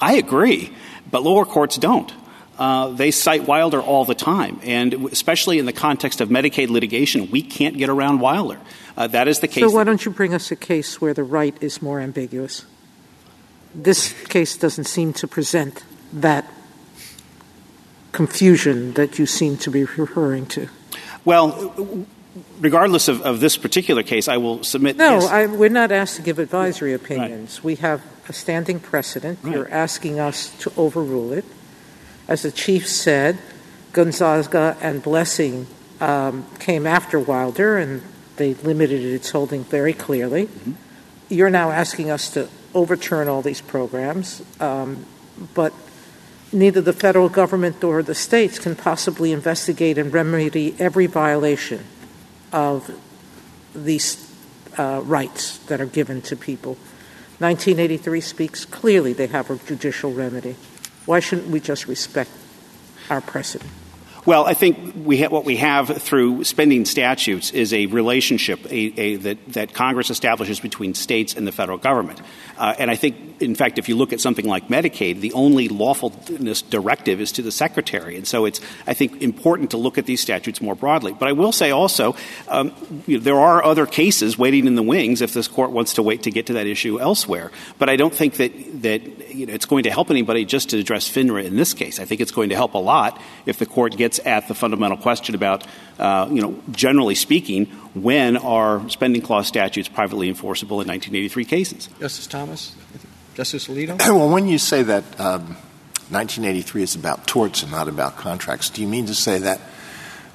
I 0.00 0.14
agree, 0.14 0.72
but 1.10 1.22
lower 1.22 1.44
courts 1.44 1.76
don't. 1.76 2.12
Uh, 2.58 2.88
they 2.88 3.12
cite 3.12 3.46
Wilder 3.46 3.80
all 3.80 4.04
the 4.04 4.16
time, 4.16 4.58
and 4.64 4.92
especially 5.12 5.60
in 5.60 5.66
the 5.66 5.72
context 5.72 6.20
of 6.20 6.28
Medicaid 6.28 6.70
litigation, 6.70 7.30
we 7.30 7.40
can't 7.40 7.78
get 7.78 7.88
around 7.88 8.18
Wilder. 8.18 8.58
Uh, 8.96 9.06
that 9.06 9.28
is 9.28 9.38
the 9.38 9.46
case. 9.46 9.62
So 9.62 9.70
why 9.70 9.84
don't 9.84 10.04
you 10.04 10.10
bring 10.10 10.34
us 10.34 10.50
a 10.50 10.56
case 10.56 11.00
where 11.00 11.14
the 11.14 11.22
right 11.22 11.56
is 11.60 11.80
more 11.80 12.00
ambiguous? 12.00 12.64
This 13.74 14.12
case 14.24 14.56
doesn't 14.56 14.84
seem 14.84 15.12
to 15.14 15.28
present 15.28 15.84
that 16.12 16.50
confusion 18.18 18.94
that 18.94 19.16
you 19.16 19.26
seem 19.26 19.56
to 19.56 19.70
be 19.70 19.84
referring 19.84 20.44
to? 20.44 20.66
Well, 21.24 21.72
regardless 22.58 23.06
of, 23.06 23.22
of 23.22 23.38
this 23.38 23.56
particular 23.56 24.02
case, 24.02 24.26
I 24.26 24.38
will 24.38 24.64
submit. 24.64 24.96
No, 24.96 25.20
I, 25.30 25.46
we're 25.46 25.70
not 25.70 25.92
asked 25.92 26.16
to 26.16 26.22
give 26.22 26.40
advisory 26.40 26.94
opinions. 26.94 27.58
Right. 27.58 27.64
We 27.64 27.74
have 27.76 28.02
a 28.28 28.32
standing 28.32 28.80
precedent. 28.80 29.38
Right. 29.42 29.54
You're 29.54 29.70
asking 29.70 30.18
us 30.18 30.50
to 30.66 30.72
overrule 30.76 31.32
it. 31.32 31.44
As 32.26 32.42
the 32.42 32.50
chief 32.50 32.88
said, 32.88 33.38
Gonzaga 33.92 34.76
and 34.82 35.00
Blessing 35.00 35.68
um, 36.00 36.44
came 36.58 36.90
after 36.90 37.20
Wilder, 37.22 37.78
and 37.78 38.02
they 38.34 38.54
limited 38.54 39.00
its 39.00 39.30
holding 39.30 39.62
very 39.62 39.92
clearly. 39.94 40.46
Mm-hmm. 40.46 40.72
You're 41.30 41.54
now 41.54 41.70
asking 41.70 42.10
us 42.10 42.34
to 42.34 42.48
overturn 42.74 43.28
all 43.28 43.42
these 43.42 43.62
programs, 43.62 44.42
um, 44.58 45.06
but 45.54 45.72
neither 46.52 46.80
the 46.80 46.92
federal 46.92 47.28
government 47.28 47.76
nor 47.82 48.02
the 48.02 48.14
states 48.14 48.58
can 48.58 48.74
possibly 48.74 49.32
investigate 49.32 49.98
and 49.98 50.12
remedy 50.12 50.74
every 50.78 51.06
violation 51.06 51.84
of 52.52 52.90
these 53.74 54.32
uh, 54.78 55.00
rights 55.04 55.58
that 55.66 55.80
are 55.80 55.86
given 55.86 56.22
to 56.22 56.36
people. 56.36 56.72
1983 57.38 58.20
speaks 58.20 58.64
clearly 58.64 59.12
they 59.12 59.26
have 59.26 59.50
a 59.50 59.56
judicial 59.56 60.12
remedy. 60.12 60.56
Why 61.06 61.20
shouldn't 61.20 61.48
we 61.48 61.60
just 61.60 61.86
respect 61.86 62.30
our 63.10 63.20
precedent? 63.20 63.70
Well, 64.28 64.44
I 64.44 64.52
think 64.52 64.92
we 64.94 65.22
ha- 65.22 65.30
what 65.30 65.46
we 65.46 65.56
have 65.56 65.88
through 66.02 66.44
spending 66.44 66.84
statutes 66.84 67.50
is 67.50 67.72
a 67.72 67.86
relationship 67.86 68.62
a, 68.66 69.00
a, 69.00 69.16
that, 69.16 69.52
that 69.54 69.72
Congress 69.72 70.10
establishes 70.10 70.60
between 70.60 70.92
states 70.92 71.34
and 71.34 71.46
the 71.46 71.50
federal 71.50 71.78
government. 71.78 72.20
Uh, 72.58 72.74
and 72.78 72.90
I 72.90 72.96
think, 72.96 73.40
in 73.40 73.54
fact, 73.54 73.78
if 73.78 73.88
you 73.88 73.96
look 73.96 74.12
at 74.12 74.20
something 74.20 74.44
like 74.44 74.68
Medicaid, 74.68 75.20
the 75.20 75.32
only 75.32 75.68
lawfulness 75.68 76.60
directive 76.60 77.22
is 77.22 77.32
to 77.32 77.42
the 77.42 77.50
secretary. 77.50 78.18
And 78.18 78.26
so 78.26 78.44
it's, 78.44 78.60
I 78.86 78.92
think, 78.92 79.22
important 79.22 79.70
to 79.70 79.78
look 79.78 79.96
at 79.96 80.04
these 80.04 80.20
statutes 80.20 80.60
more 80.60 80.74
broadly. 80.74 81.14
But 81.14 81.28
I 81.28 81.32
will 81.32 81.52
say 81.52 81.70
also, 81.70 82.14
um, 82.48 82.74
you 83.06 83.16
know, 83.16 83.24
there 83.24 83.40
are 83.40 83.64
other 83.64 83.86
cases 83.86 84.36
waiting 84.36 84.66
in 84.66 84.74
the 84.74 84.82
wings 84.82 85.22
if 85.22 85.32
this 85.32 85.48
court 85.48 85.70
wants 85.70 85.94
to 85.94 86.02
wait 86.02 86.24
to 86.24 86.30
get 86.30 86.44
to 86.48 86.52
that 86.52 86.66
issue 86.66 87.00
elsewhere. 87.00 87.50
But 87.78 87.88
I 87.88 87.96
don't 87.96 88.12
think 88.12 88.34
that, 88.34 88.82
that 88.82 89.00
you 89.38 89.46
know, 89.46 89.52
it's 89.52 89.66
going 89.66 89.84
to 89.84 89.90
help 89.90 90.10
anybody 90.10 90.44
just 90.44 90.70
to 90.70 90.78
address 90.78 91.08
FNHRA 91.08 91.44
in 91.44 91.56
this 91.56 91.72
case. 91.72 92.00
I 92.00 92.04
think 92.04 92.20
it's 92.20 92.32
going 92.32 92.48
to 92.48 92.56
help 92.56 92.74
a 92.74 92.78
lot 92.78 93.20
if 93.46 93.58
the 93.58 93.66
court 93.66 93.96
gets 93.96 94.18
at 94.26 94.48
the 94.48 94.54
fundamental 94.54 94.96
question 94.96 95.36
about, 95.36 95.64
uh, 95.98 96.28
you 96.30 96.42
know, 96.42 96.60
generally 96.72 97.14
speaking, 97.14 97.66
when 97.94 98.36
are 98.36 98.88
spending 98.90 99.22
clause 99.22 99.46
statutes 99.46 99.88
privately 99.88 100.28
enforceable 100.28 100.80
in 100.80 100.88
1983 100.88 101.44
cases? 101.44 101.88
Justice 102.00 102.26
Thomas? 102.26 102.74
Justice 103.34 103.68
Alito? 103.68 103.98
well, 104.00 104.28
when 104.28 104.48
you 104.48 104.58
say 104.58 104.82
that 104.82 105.04
um, 105.20 105.56
1983 106.10 106.82
is 106.82 106.94
about 106.96 107.26
torts 107.28 107.62
and 107.62 107.70
not 107.70 107.86
about 107.86 108.16
contracts, 108.16 108.70
do 108.70 108.82
you 108.82 108.88
mean 108.88 109.06
to 109.06 109.14
say 109.14 109.38
that 109.38 109.60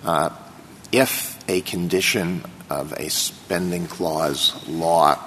uh, 0.06 0.30
if 0.94 1.38
a 1.50 1.60
condition 1.62 2.46
of 2.70 2.94
a 2.94 3.10
spending 3.10 3.86
clause 3.88 4.66
law 4.70 5.20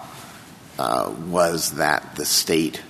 uh, 0.79 1.13
was 1.29 1.73
that 1.73 2.17
the 2.17 2.25
state 2.25 2.83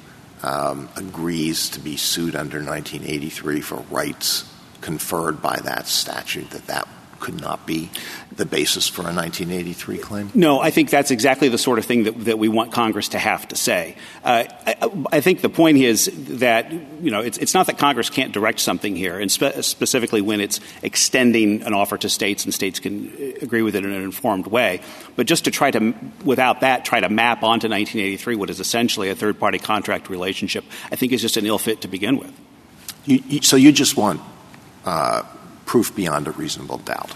Um, 0.47 0.89
agrees 0.95 1.71
to 1.71 1.81
be 1.81 1.97
sued 1.97 2.37
under 2.37 2.59
1983 2.59 3.61
for 3.63 3.79
rights 3.91 4.49
conferred 4.81 5.43
by 5.43 5.57
that 5.57 5.89
statute, 5.89 6.51
that 6.51 6.69
that 6.69 6.87
could 7.21 7.41
not 7.41 7.67
be 7.67 7.91
the 8.37 8.45
basis 8.45 8.89
for 8.89 9.03
a 9.03 9.13
1983 9.13 9.99
claim? 9.99 10.31
No, 10.35 10.61
I 10.61 10.71
think 10.71 10.91
that's 10.91 11.11
exactly 11.11 11.49
the 11.49 11.59
sort 11.59 11.79
of 11.79 11.85
thing 11.85 12.05
that, 12.05 12.25
that 12.27 12.39
we 12.39 12.49
want 12.49 12.73
Congress 12.73 13.09
to 13.11 13.19
have 13.19 13.49
to 13.49 13.57
say. 13.57 13.97
Uh, 14.25 14.45
I, 14.67 15.07
I, 15.13 15.21
think 15.21 15.41
the 15.41 15.49
point 15.49 15.79
is 15.79 16.11
that, 16.39 16.71
you 16.73 17.11
know, 17.11 17.21
it's, 17.21 17.39
it's 17.39 17.55
not 17.55 17.67
that 17.67 17.79
Congress 17.79 18.11
can't 18.11 18.33
direct 18.33 18.61
something 18.61 18.95
here, 18.95 19.19
and 19.19 19.31
spe- 19.31 19.63
specifically 19.63 20.21
when 20.21 20.41
it's 20.41 20.61
extending 20.83 21.63
an 21.63 21.73
offer 21.73 21.97
to 21.99 22.09
states 22.09 22.45
and 22.45 22.53
states 22.53 22.79
can 22.79 23.13
agree 23.41 23.63
with 23.63 23.75
it 23.75 23.85
in 23.85 23.93
an 23.93 24.03
informed 24.03 24.47
way, 24.47 24.81
but 25.17 25.27
just 25.27 25.45
to 25.45 25.51
try 25.51 25.71
to, 25.71 25.95
without 26.25 26.61
that, 26.61 26.85
try 26.85 27.01
to 27.01 27.09
map 27.09 27.39
onto 27.39 27.69
1983 27.69 28.37
what 28.37 28.51
is 28.51 28.61
essentially 28.61 29.09
a 29.09 29.15
third-party 29.15 29.59
contract 29.59 30.11
relationship, 30.11 30.65
I 30.93 30.97
think 30.97 31.13
is 31.13 31.23
just 31.23 31.37
an 31.37 31.47
ill 31.47 31.59
fit 31.59 31.81
to 31.83 31.89
begin 31.89 32.19
with. 32.19 32.33
You, 33.07 33.23
you, 33.29 33.43
so 33.43 33.57
you 33.57 33.73
just 33.73 33.97
want 33.97 34.21
uh, 34.85 35.23
proof 35.67 35.95
beyond 35.95 36.27
a 36.27 36.31
reasonable 36.31 36.79
doubt. 36.79 37.15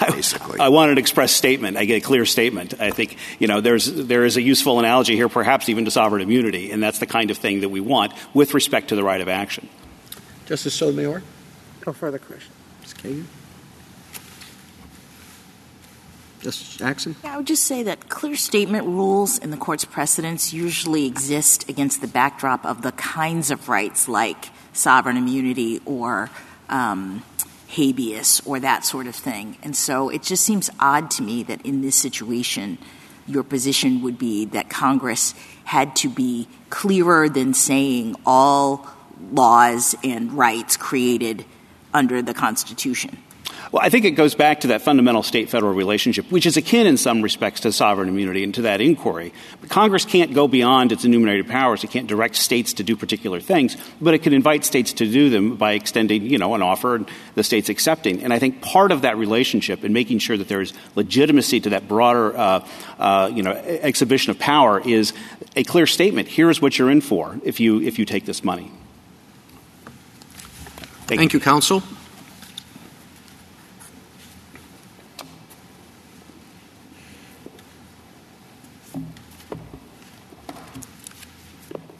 Basically, 0.00 0.60
I, 0.60 0.66
I 0.66 0.68
want 0.68 0.92
an 0.92 0.98
express 0.98 1.32
statement. 1.32 1.76
I 1.76 1.86
get 1.86 1.96
a 1.96 2.06
clear 2.06 2.26
statement. 2.26 2.80
I 2.80 2.90
think 2.90 3.16
you 3.38 3.48
know 3.48 3.60
there's 3.60 3.86
there 3.86 4.24
is 4.24 4.36
a 4.36 4.42
useful 4.42 4.78
analogy 4.78 5.16
here, 5.16 5.28
perhaps 5.28 5.68
even 5.68 5.86
to 5.86 5.90
sovereign 5.90 6.22
immunity, 6.22 6.70
and 6.70 6.82
that's 6.82 6.98
the 6.98 7.06
kind 7.06 7.30
of 7.30 7.38
thing 7.38 7.60
that 7.60 7.70
we 7.70 7.80
want 7.80 8.12
with 8.34 8.54
respect 8.54 8.88
to 8.88 8.96
the 8.96 9.02
right 9.02 9.20
of 9.20 9.28
action. 9.28 9.68
Justice 10.46 10.74
Sotomayor. 10.74 11.22
No 11.86 11.92
further 11.92 12.18
questions. 12.18 12.54
Ms. 12.82 12.94
Kagan. 12.94 13.24
Justice 16.42 16.76
Jackson? 16.76 17.16
Yeah, 17.22 17.34
I 17.34 17.36
would 17.36 17.46
just 17.46 17.64
say 17.64 17.84
that 17.84 18.08
clear 18.08 18.34
statement 18.34 18.86
rules 18.86 19.38
in 19.38 19.50
the 19.50 19.56
court's 19.56 19.84
precedents 19.84 20.52
usually 20.52 21.06
exist 21.06 21.68
against 21.68 22.00
the 22.00 22.08
backdrop 22.08 22.66
of 22.66 22.82
the 22.82 22.92
kinds 22.92 23.50
of 23.50 23.68
rights 23.68 24.08
like 24.08 24.50
sovereign 24.72 25.16
immunity 25.16 25.80
or 25.84 26.30
um, 26.68 27.22
habeas 27.72 28.40
or 28.44 28.60
that 28.60 28.84
sort 28.84 29.06
of 29.06 29.14
thing. 29.14 29.56
And 29.62 29.74
so 29.74 30.08
it 30.08 30.22
just 30.22 30.44
seems 30.44 30.70
odd 30.78 31.10
to 31.12 31.22
me 31.22 31.42
that 31.44 31.64
in 31.64 31.80
this 31.80 31.96
situation, 31.96 32.78
your 33.26 33.42
position 33.42 34.02
would 34.02 34.18
be 34.18 34.44
that 34.46 34.68
Congress 34.68 35.34
had 35.64 35.96
to 35.96 36.08
be 36.08 36.48
clearer 36.70 37.28
than 37.28 37.54
saying 37.54 38.16
all 38.26 38.86
laws 39.30 39.94
and 40.04 40.32
rights 40.32 40.76
created 40.76 41.44
under 41.94 42.20
the 42.20 42.34
Constitution. 42.34 43.18
Well, 43.70 43.82
I 43.82 43.88
think 43.88 44.04
it 44.04 44.12
goes 44.12 44.34
back 44.34 44.60
to 44.60 44.68
that 44.68 44.82
fundamental 44.82 45.22
state 45.22 45.48
federal 45.48 45.72
relationship, 45.72 46.30
which 46.30 46.46
is 46.46 46.56
akin 46.56 46.86
in 46.86 46.96
some 46.96 47.22
respects 47.22 47.60
to 47.60 47.72
sovereign 47.72 48.08
immunity 48.08 48.44
and 48.44 48.54
to 48.54 48.62
that 48.62 48.80
inquiry. 48.80 49.32
But 49.60 49.70
Congress 49.70 50.04
can't 50.04 50.34
go 50.34 50.48
beyond 50.48 50.92
its 50.92 51.04
enumerated 51.04 51.48
powers. 51.48 51.84
It 51.84 51.90
can't 51.90 52.06
direct 52.06 52.36
states 52.36 52.74
to 52.74 52.82
do 52.82 52.96
particular 52.96 53.40
things, 53.40 53.76
but 54.00 54.14
it 54.14 54.22
can 54.22 54.32
invite 54.32 54.64
states 54.64 54.92
to 54.94 55.10
do 55.10 55.30
them 55.30 55.56
by 55.56 55.72
extending, 55.72 56.22
you 56.22 56.38
know, 56.38 56.54
an 56.54 56.62
offer 56.62 56.96
and 56.96 57.08
the 57.34 57.44
states 57.44 57.68
accepting. 57.68 58.22
And 58.22 58.32
I 58.32 58.38
think 58.38 58.62
part 58.62 58.90
of 58.90 59.02
that 59.02 59.16
relationship 59.16 59.84
and 59.84 59.94
making 59.94 60.18
sure 60.18 60.36
that 60.36 60.48
there 60.48 60.60
is 60.60 60.72
legitimacy 60.96 61.60
to 61.60 61.70
that 61.70 61.88
broader, 61.88 62.36
uh, 62.36 62.66
uh, 62.98 63.30
you 63.32 63.42
know, 63.42 63.52
exhibition 63.52 64.30
of 64.30 64.38
power 64.38 64.80
is 64.80 65.12
a 65.56 65.64
clear 65.64 65.86
statement. 65.86 66.28
Here 66.28 66.50
is 66.50 66.60
what 66.60 66.78
you're 66.78 66.90
in 66.90 67.00
for 67.00 67.38
if 67.44 67.60
you, 67.60 67.80
if 67.80 67.98
you 67.98 68.04
take 68.04 68.24
this 68.24 68.42
money. 68.42 68.70
Thank, 71.06 71.20
Thank 71.20 71.32
you. 71.32 71.40
you, 71.40 71.44
counsel. 71.44 71.82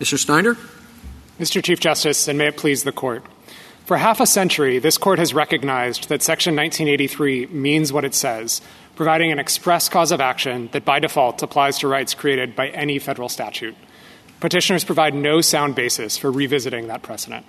Mr. 0.03 0.19
Snyder? 0.19 0.57
Mr. 1.39 1.63
Chief 1.63 1.79
Justice, 1.79 2.27
and 2.27 2.37
may 2.37 2.49
it 2.49 2.57
please 2.57 2.83
the 2.83 2.91
Court. 2.91 3.23
For 3.85 3.99
half 3.99 4.19
a 4.19 4.27
century, 4.27 4.81
this 4.81 4.99
Court 4.99 5.21
has 5.21 5.33
recognized 5.33 6.09
that 6.09 6.23
Section 6.23 6.57
1983 6.57 7.47
means 7.47 7.93
what 7.93 8.05
it 8.05 8.13
says, 8.13 8.61
providing 8.97 9.31
an 9.31 9.39
express 9.39 9.89
cause 9.89 10.11
of 10.11 10.21
action 10.21 10.69
that 10.73 10.85
by 10.85 10.99
default 10.99 11.41
applies 11.41 11.79
to 11.79 11.87
rights 11.87 12.15
created 12.15 12.57
by 12.57 12.71
any 12.71 12.99
federal 12.99 13.29
statute. 13.29 13.77
Petitioners 14.41 14.83
provide 14.83 15.15
no 15.15 15.41
sound 15.41 15.77
basis 15.77 16.19
for 16.19 16.33
revisiting 16.33 16.89
that 16.89 17.03
precedent. 17.03 17.47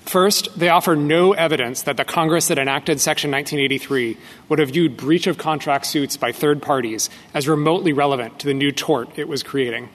First, 0.00 0.58
they 0.58 0.70
offer 0.70 0.96
no 0.96 1.34
evidence 1.34 1.82
that 1.82 1.98
the 1.98 2.06
Congress 2.06 2.48
that 2.48 2.58
enacted 2.58 3.02
Section 3.02 3.30
1983 3.30 4.16
would 4.48 4.60
have 4.60 4.70
viewed 4.70 4.96
breach 4.96 5.26
of 5.26 5.36
contract 5.36 5.84
suits 5.84 6.16
by 6.16 6.32
third 6.32 6.62
parties 6.62 7.10
as 7.34 7.46
remotely 7.46 7.92
relevant 7.92 8.38
to 8.38 8.46
the 8.46 8.54
new 8.54 8.72
tort 8.72 9.10
it 9.18 9.28
was 9.28 9.42
creating. 9.42 9.90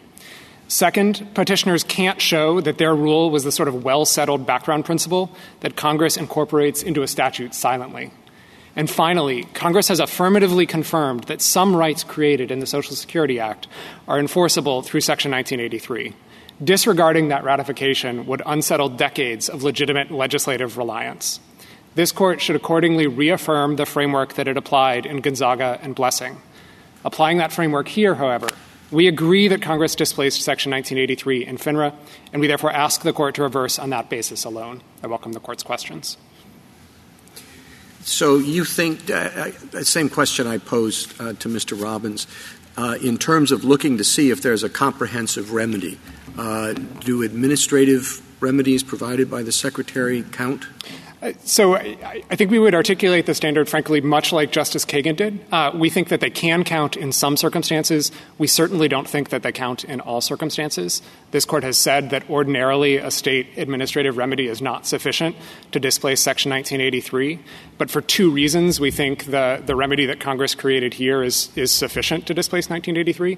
Second, 0.67 1.33
petitioners 1.33 1.83
can't 1.83 2.21
show 2.21 2.59
that 2.59 2.77
their 2.77 2.93
rule 2.93 3.29
was 3.29 3.45
the 3.45 3.51
sort 3.51 3.69
of 3.69 3.85
well 3.85 4.03
settled 4.03 4.45
background 4.45 4.83
principle 4.83 5.31
that 5.61 5.77
Congress 5.77 6.17
incorporates 6.17 6.83
into 6.83 7.03
a 7.03 7.07
statute 7.07 7.53
silently. 7.53 8.11
And 8.75 8.89
finally, 8.89 9.45
Congress 9.53 9.87
has 9.87 9.99
affirmatively 9.99 10.67
confirmed 10.67 11.23
that 11.23 11.41
some 11.41 11.75
rights 11.75 12.03
created 12.03 12.51
in 12.51 12.59
the 12.59 12.67
Social 12.67 12.95
Security 12.95 13.39
Act 13.39 13.67
are 14.07 14.19
enforceable 14.19 14.81
through 14.81 15.01
Section 15.01 15.31
1983. 15.31 16.13
Disregarding 16.63 17.29
that 17.29 17.43
ratification 17.43 18.25
would 18.27 18.41
unsettle 18.45 18.89
decades 18.89 19.47
of 19.49 19.63
legitimate 19.63 20.11
legislative 20.11 20.77
reliance. 20.77 21.39
This 21.95 22.11
court 22.11 22.41
should 22.41 22.55
accordingly 22.55 23.07
reaffirm 23.07 23.77
the 23.77 23.85
framework 23.85 24.35
that 24.35 24.47
it 24.47 24.57
applied 24.57 25.05
in 25.07 25.21
Gonzaga 25.21 25.79
and 25.81 25.95
Blessing. 25.95 26.37
Applying 27.03 27.37
that 27.37 27.53
framework 27.53 27.87
here, 27.87 28.13
however, 28.15 28.49
we 28.91 29.07
agree 29.07 29.47
that 29.47 29.61
Congress 29.61 29.95
displaced 29.95 30.41
Section 30.41 30.71
1983 30.71 31.45
in 31.45 31.57
FNHRA, 31.57 31.93
and 32.31 32.39
we 32.39 32.47
therefore 32.47 32.71
ask 32.71 33.01
the 33.01 33.13
Court 33.13 33.35
to 33.35 33.43
reverse 33.43 33.79
on 33.79 33.89
that 33.89 34.09
basis 34.09 34.45
alone. 34.45 34.81
I 35.03 35.07
welcome 35.07 35.33
the 35.33 35.39
Court's 35.39 35.63
questions. 35.63 36.17
So 38.01 38.37
you 38.37 38.63
think, 38.63 39.09
uh, 39.09 39.51
uh, 39.73 39.83
same 39.83 40.09
question 40.09 40.47
I 40.47 40.59
posed 40.59 41.19
uh, 41.19 41.33
to 41.33 41.49
Mr. 41.49 41.81
Robbins, 41.81 42.25
uh, 42.77 42.97
in 43.03 43.17
terms 43.17 43.51
of 43.51 43.65
looking 43.65 43.97
to 43.97 44.03
see 44.03 44.29
if 44.29 44.41
there's 44.41 44.63
a 44.63 44.69
comprehensive 44.69 45.51
remedy, 45.51 45.99
uh, 46.37 46.73
do 46.73 47.23
administrative 47.23 48.21
remedies 48.39 48.83
provided 48.83 49.29
by 49.29 49.43
the 49.43 49.51
Secretary 49.51 50.23
count? 50.31 50.65
So 51.43 51.75
I, 51.75 52.23
I, 52.29 52.35
think 52.35 52.51
we 52.51 52.59
would 52.59 52.75
articulate 52.75 53.25
the 53.25 53.33
standard, 53.33 53.67
frankly, 53.67 54.01
much 54.01 54.31
like 54.31 54.51
Justice 54.51 54.85
Kagan 54.85 55.15
did. 55.15 55.43
Uh, 55.51 55.71
we 55.73 55.89
think 55.89 56.09
that 56.09 56.19
they 56.19 56.29
can 56.29 56.63
count 56.63 56.95
in 56.95 57.11
some 57.11 57.37
circumstances. 57.37 58.11
We 58.37 58.45
certainly 58.45 58.87
don't 58.87 59.09
think 59.09 59.29
that 59.29 59.41
they 59.41 59.51
count 59.51 59.83
in 59.83 59.99
all 59.99 60.21
circumstances. 60.21 61.01
This 61.31 61.43
court 61.43 61.63
has 61.63 61.75
said 61.75 62.11
that 62.11 62.29
ordinarily 62.29 62.97
a 62.97 63.09
state 63.09 63.47
administrative 63.57 64.15
remedy 64.15 64.47
is 64.47 64.61
not 64.61 64.85
sufficient 64.85 65.35
to 65.71 65.79
displace 65.79 66.21
Section 66.21 66.51
1983. 66.51 67.39
But 67.77 67.91
for 67.91 68.01
two 68.01 68.31
reasons, 68.31 68.79
we 68.79 68.89
think 68.91 69.25
the, 69.25 69.61
the 69.65 69.75
remedy 69.75 70.05
that 70.07 70.19
Congress 70.19 70.55
created 70.55 70.95
here 70.95 71.21
is, 71.23 71.49
is 71.55 71.71
sufficient 71.71 72.25
to 72.27 72.33
displace 72.33 72.69
1983. 72.69 73.37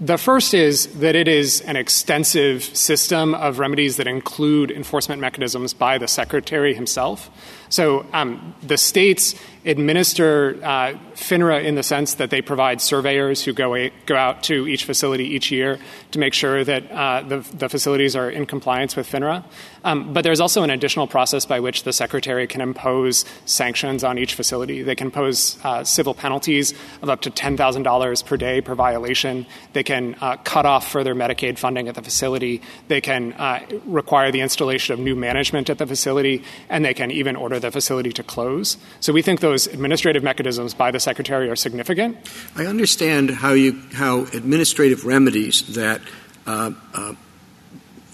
The 0.00 0.18
first 0.18 0.52
is 0.52 0.86
that 0.98 1.16
it 1.16 1.26
is 1.26 1.62
an 1.62 1.76
extensive 1.76 2.64
system 2.64 3.34
of 3.34 3.58
remedies 3.58 3.96
that 3.96 4.06
include 4.06 4.70
enforcement 4.70 5.20
mechanisms 5.20 5.72
by 5.72 5.98
the 5.98 6.08
Secretary 6.08 6.74
himself. 6.74 7.30
So 7.70 8.04
um, 8.12 8.54
the 8.62 8.76
states 8.76 9.34
administer 9.64 10.58
uh, 10.62 10.98
FNHRA 11.14 11.64
in 11.64 11.74
the 11.74 11.82
sense 11.82 12.14
that 12.14 12.28
they 12.28 12.42
provide 12.42 12.80
surveyors 12.82 13.42
who 13.42 13.54
go, 13.54 13.74
a, 13.74 13.90
go 14.04 14.16
out 14.16 14.42
to 14.44 14.66
each 14.66 14.84
facility 14.84 15.24
each 15.24 15.50
year 15.50 15.78
to 16.10 16.18
make 16.18 16.34
sure 16.34 16.64
that 16.64 16.90
uh, 16.90 17.22
the, 17.22 17.38
the, 17.54 17.68
facilities 17.68 18.14
are 18.14 18.28
in 18.28 18.44
compliance 18.44 18.96
with 18.96 19.10
FNHRA. 19.10 19.44
Um, 19.84 20.12
but 20.12 20.22
there's 20.22 20.40
also 20.40 20.62
an 20.62 20.70
additional 20.70 21.06
process 21.06 21.46
by 21.46 21.60
which 21.60 21.84
the 21.84 21.92
secretary 21.92 22.46
can 22.46 22.60
impose 22.60 23.24
sanctions 23.44 24.04
on 24.04 24.18
each 24.18 24.34
facility. 24.34 24.82
They 24.82 24.94
can 24.94 25.08
impose 25.08 25.58
uh, 25.64 25.84
civil 25.84 26.14
penalties 26.14 26.74
of 27.02 27.10
up 27.10 27.20
to 27.22 27.30
$10,000 27.30 28.26
per 28.26 28.36
day 28.36 28.60
per 28.60 28.74
violation. 28.74 29.46
They 29.72 29.82
can 29.82 30.16
uh, 30.20 30.36
cut 30.44 30.66
off 30.66 30.90
further 30.90 31.14
Medicaid 31.14 31.58
funding 31.58 31.88
at 31.88 31.94
the 31.94 32.02
facility. 32.02 32.62
They 32.88 33.00
can 33.00 33.32
uh, 33.34 33.66
require 33.86 34.30
the 34.30 34.40
installation 34.40 34.92
of 34.94 35.00
new 35.00 35.16
management 35.16 35.70
at 35.70 35.78
the 35.78 35.86
facility, 35.86 36.44
and 36.68 36.84
they 36.84 36.94
can 36.94 37.10
even 37.10 37.36
order 37.36 37.58
the 37.58 37.70
facility 37.70 38.12
to 38.12 38.22
close. 38.22 38.76
So 39.00 39.12
we 39.12 39.22
think 39.22 39.40
those 39.40 39.66
administrative 39.66 40.22
mechanisms 40.22 40.74
by 40.74 40.90
the 40.90 41.00
secretary 41.00 41.48
are 41.48 41.56
significant. 41.56 42.16
I 42.56 42.66
understand 42.66 43.30
how 43.30 43.52
you 43.52 43.80
how 43.92 44.24
administrative 44.32 45.04
remedies 45.04 45.74
that 45.74 46.00
uh, 46.46 46.72
uh, 46.94 47.14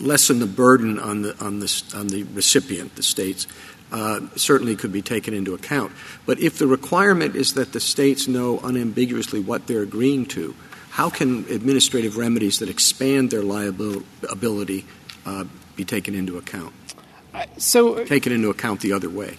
lessen 0.00 0.38
the 0.38 0.46
burden 0.46 0.98
on 0.98 1.22
the 1.22 1.36
on 1.44 1.60
the 1.60 1.82
on 1.94 2.08
the 2.08 2.24
recipient, 2.24 2.96
the 2.96 3.02
states. 3.02 3.46
Uh, 3.90 4.20
certainly 4.36 4.76
could 4.76 4.92
be 4.92 5.00
taken 5.00 5.32
into 5.32 5.54
account. 5.54 5.90
But 6.26 6.38
if 6.40 6.58
the 6.58 6.66
requirement 6.66 7.34
is 7.34 7.54
that 7.54 7.72
the 7.72 7.80
states 7.80 8.28
know 8.28 8.58
unambiguously 8.58 9.40
what 9.40 9.66
they're 9.66 9.80
agreeing 9.80 10.26
to, 10.26 10.54
how 10.90 11.08
can 11.08 11.46
administrative 11.48 12.18
remedies 12.18 12.58
that 12.58 12.68
expand 12.68 13.30
their 13.30 13.40
liability 13.40 14.84
uh, 15.24 15.44
be 15.74 15.86
taken 15.86 16.14
into 16.14 16.36
account? 16.36 16.74
so 17.56 18.04
taken 18.04 18.32
into 18.32 18.50
account 18.50 18.80
the 18.80 18.92
other 18.92 19.08
way. 19.08 19.36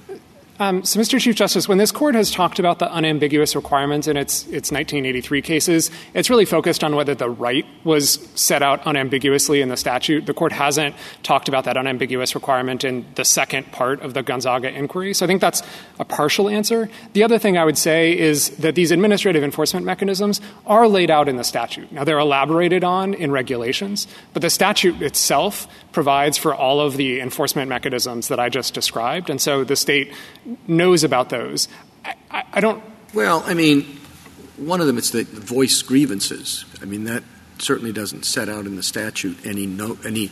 Um, 0.61 0.83
so, 0.83 0.99
Mr. 0.99 1.17
Chief 1.21 1.35
Justice, 1.35 1.69
when 1.69 1.77
this 1.77 1.93
court 1.93 2.15
has 2.15 2.31
talked 2.31 2.59
about 2.59 2.79
the 2.79 2.91
unambiguous 2.91 3.55
requirements 3.55 4.07
in 4.09 4.17
its, 4.17 4.43
its 4.47 4.73
1983 4.73 5.41
cases, 5.41 5.89
it's 6.13 6.29
really 6.29 6.43
focused 6.43 6.83
on 6.83 6.97
whether 6.97 7.15
the 7.15 7.29
right 7.29 7.65
was 7.85 8.27
set 8.35 8.61
out 8.61 8.81
unambiguously 8.85 9.61
in 9.61 9.69
the 9.69 9.77
statute. 9.77 10.25
The 10.25 10.33
court 10.33 10.51
hasn't 10.51 10.95
talked 11.23 11.47
about 11.47 11.63
that 11.63 11.77
unambiguous 11.77 12.35
requirement 12.35 12.83
in 12.83 13.05
the 13.15 13.23
second 13.23 13.71
part 13.71 14.01
of 14.01 14.13
the 14.13 14.21
Gonzaga 14.21 14.69
inquiry. 14.69 15.13
So 15.13 15.25
I 15.25 15.27
think 15.27 15.39
that's 15.39 15.63
a 15.97 16.03
partial 16.03 16.49
answer. 16.49 16.89
The 17.13 17.23
other 17.23 17.39
thing 17.39 17.57
I 17.57 17.63
would 17.63 17.77
say 17.77 18.17
is 18.17 18.49
that 18.57 18.75
these 18.75 18.91
administrative 18.91 19.43
enforcement 19.43 19.85
mechanisms 19.85 20.41
are 20.65 20.89
laid 20.89 21.09
out 21.09 21.29
in 21.29 21.37
the 21.37 21.45
statute. 21.45 21.89
Now, 21.89 22.03
they're 22.03 22.19
elaborated 22.19 22.83
on 22.83 23.13
in 23.13 23.31
regulations, 23.31 24.07
but 24.33 24.41
the 24.41 24.49
statute 24.49 25.01
itself 25.01 25.67
provides 25.91 26.37
for 26.37 26.53
all 26.53 26.79
of 26.81 26.97
the 26.97 27.19
enforcement 27.19 27.69
mechanisms 27.69 28.27
that 28.27 28.39
I 28.39 28.49
just 28.49 28.73
described. 28.73 29.29
And 29.29 29.41
so 29.41 29.63
the 29.63 29.75
state 29.75 30.13
knows 30.67 31.03
about 31.03 31.29
those. 31.29 31.67
I, 32.31 32.43
I 32.53 32.59
don't. 32.59 32.83
Well, 33.13 33.43
I 33.45 33.53
mean, 33.53 33.99
one 34.57 34.81
of 34.81 34.87
them 34.87 34.97
is 34.97 35.11
the 35.11 35.23
voice 35.23 35.81
grievances. 35.81 36.65
I 36.81 36.85
mean, 36.85 37.05
that 37.05 37.23
certainly 37.57 37.91
doesn't 37.91 38.25
set 38.25 38.49
out 38.49 38.65
in 38.65 38.75
the 38.75 38.83
statute 38.83 39.45
any 39.45 39.65
no, 39.65 39.97
any 40.05 40.31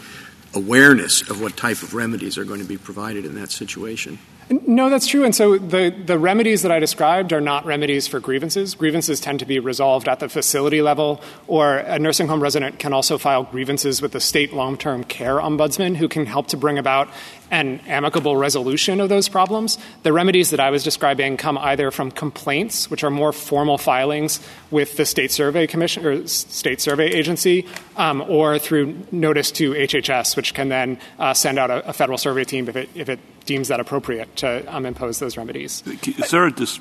awareness 0.54 1.30
of 1.30 1.42
what 1.42 1.58
type 1.58 1.82
of 1.84 1.94
remedies 1.94 2.38
are 2.38 2.46
going 2.46 2.62
to 2.62 2.68
be 2.68 2.78
provided 2.78 3.26
in 3.26 3.36
that 3.36 3.52
situation. 3.52 4.20
No, 4.50 4.90
that's 4.90 5.08
true. 5.08 5.26
And 5.26 5.36
so 5.36 5.58
the, 5.58 5.90
the 5.90 6.18
remedies 6.18 6.62
that 6.62 6.72
I 6.72 6.80
described 6.80 7.34
are 7.34 7.42
not 7.42 7.66
remedies 7.66 8.08
for 8.08 8.22
grievances. 8.22 8.76
Grievances 8.76 9.20
tend 9.20 9.40
to 9.40 9.46
be 9.46 9.60
resolved 9.60 10.08
at 10.08 10.22
the 10.22 10.30
facility 10.30 10.82
level, 10.82 11.22
or 11.48 11.78
a 11.78 12.00
nursing 12.00 12.28
home 12.28 12.42
resident 12.42 12.80
can 12.80 12.94
also 12.94 13.18
file 13.18 13.44
grievances 13.44 14.02
with 14.02 14.14
the 14.14 14.22
state 14.22 14.54
long 14.54 14.78
term 14.78 15.04
care 15.04 15.36
ombudsman 15.36 15.98
who 15.98 16.08
can 16.08 16.26
help 16.26 16.48
to 16.48 16.58
bring 16.58 16.78
about 16.78 17.10
an 17.52 17.80
amicable 17.88 18.36
resolution 18.38 19.00
of 19.00 19.10
those 19.10 19.30
problems. 19.30 19.78
The 20.04 20.14
remedies 20.14 20.50
that 20.52 20.60
I 20.60 20.70
was 20.70 20.84
describing 20.84 21.38
come 21.38 21.58
either 21.58 21.92
from 21.92 22.12
complaints, 22.12 22.90
which 22.90 23.04
are 23.04 23.10
more 23.10 23.32
formal 23.32 23.78
filings 23.78 24.40
with 24.72 24.98
the 24.98 25.06
state 25.06 25.32
survey 25.32 25.68
commission 25.68 26.06
or 26.06 26.28
state 26.28 26.82
survey 26.82 27.08
agency, 27.08 27.66
um, 27.96 28.22
or 28.28 28.60
through 28.60 28.98
notice 29.12 29.52
to 29.52 29.74
HHS, 29.74 30.36
which 30.36 30.54
can 30.54 30.70
then 30.70 31.00
uh, 31.20 31.34
send 31.34 31.58
out 31.58 31.70
a, 31.72 31.90
a, 31.90 31.94
federal 31.94 32.18
survey 32.18 32.44
team 32.44 32.68
if 32.70 32.76
it, 32.76 32.90
if 32.96 33.10
it 33.10 33.20
deems 33.46 33.70
that 33.70 33.80
appropriate 33.80 34.36
to 34.38 34.76
um, 34.76 34.86
impose 34.86 35.20
those 35.20 35.38
remedies. 35.38 35.84
Is 35.88 36.32
there 36.32 36.46
a 36.46 36.52
dis- 36.52 36.80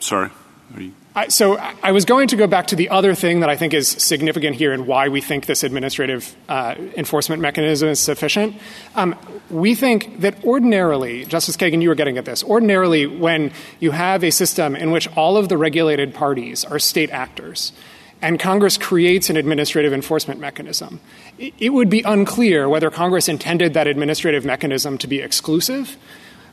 sorry? 0.00 0.30
So 1.28 1.56
I 1.56 1.92
was 1.92 2.04
going 2.04 2.28
to 2.28 2.36
go 2.36 2.46
back 2.46 2.66
to 2.68 2.76
the 2.76 2.90
other 2.90 3.14
thing 3.14 3.40
that 3.40 3.48
I 3.48 3.56
think 3.56 3.72
is 3.72 3.88
significant 3.88 4.54
here 4.54 4.74
and 4.74 4.86
why 4.86 5.08
we 5.08 5.22
think 5.22 5.46
this 5.46 5.64
administrative 5.64 6.36
uh, 6.46 6.74
enforcement 6.94 7.40
mechanism 7.40 7.88
is 7.88 7.98
sufficient. 8.00 8.54
Um, 8.94 9.16
we 9.48 9.74
think 9.74 10.20
that 10.20 10.44
ordinarily, 10.44 11.24
Justice 11.24 11.56
Kagan, 11.56 11.80
you 11.80 11.88
were 11.88 11.94
getting 11.94 12.18
at 12.18 12.26
this, 12.26 12.44
ordinarily 12.44 13.06
when 13.06 13.50
you 13.80 13.92
have 13.92 14.22
a 14.24 14.30
system 14.30 14.76
in 14.76 14.90
which 14.90 15.08
all 15.16 15.38
of 15.38 15.48
the 15.48 15.56
regulated 15.56 16.12
parties 16.12 16.66
are 16.66 16.78
state 16.78 17.10
actors, 17.10 17.72
and 18.20 18.38
Congress 18.38 18.76
creates 18.76 19.30
an 19.30 19.38
administrative 19.38 19.94
enforcement 19.94 20.38
mechanism, 20.38 21.00
it 21.38 21.72
would 21.72 21.88
be 21.88 22.02
unclear 22.02 22.68
whether 22.68 22.90
Congress 22.90 23.26
intended 23.26 23.72
that 23.72 23.86
administrative 23.86 24.44
mechanism 24.44 24.98
to 24.98 25.06
be 25.06 25.20
exclusive 25.20 25.96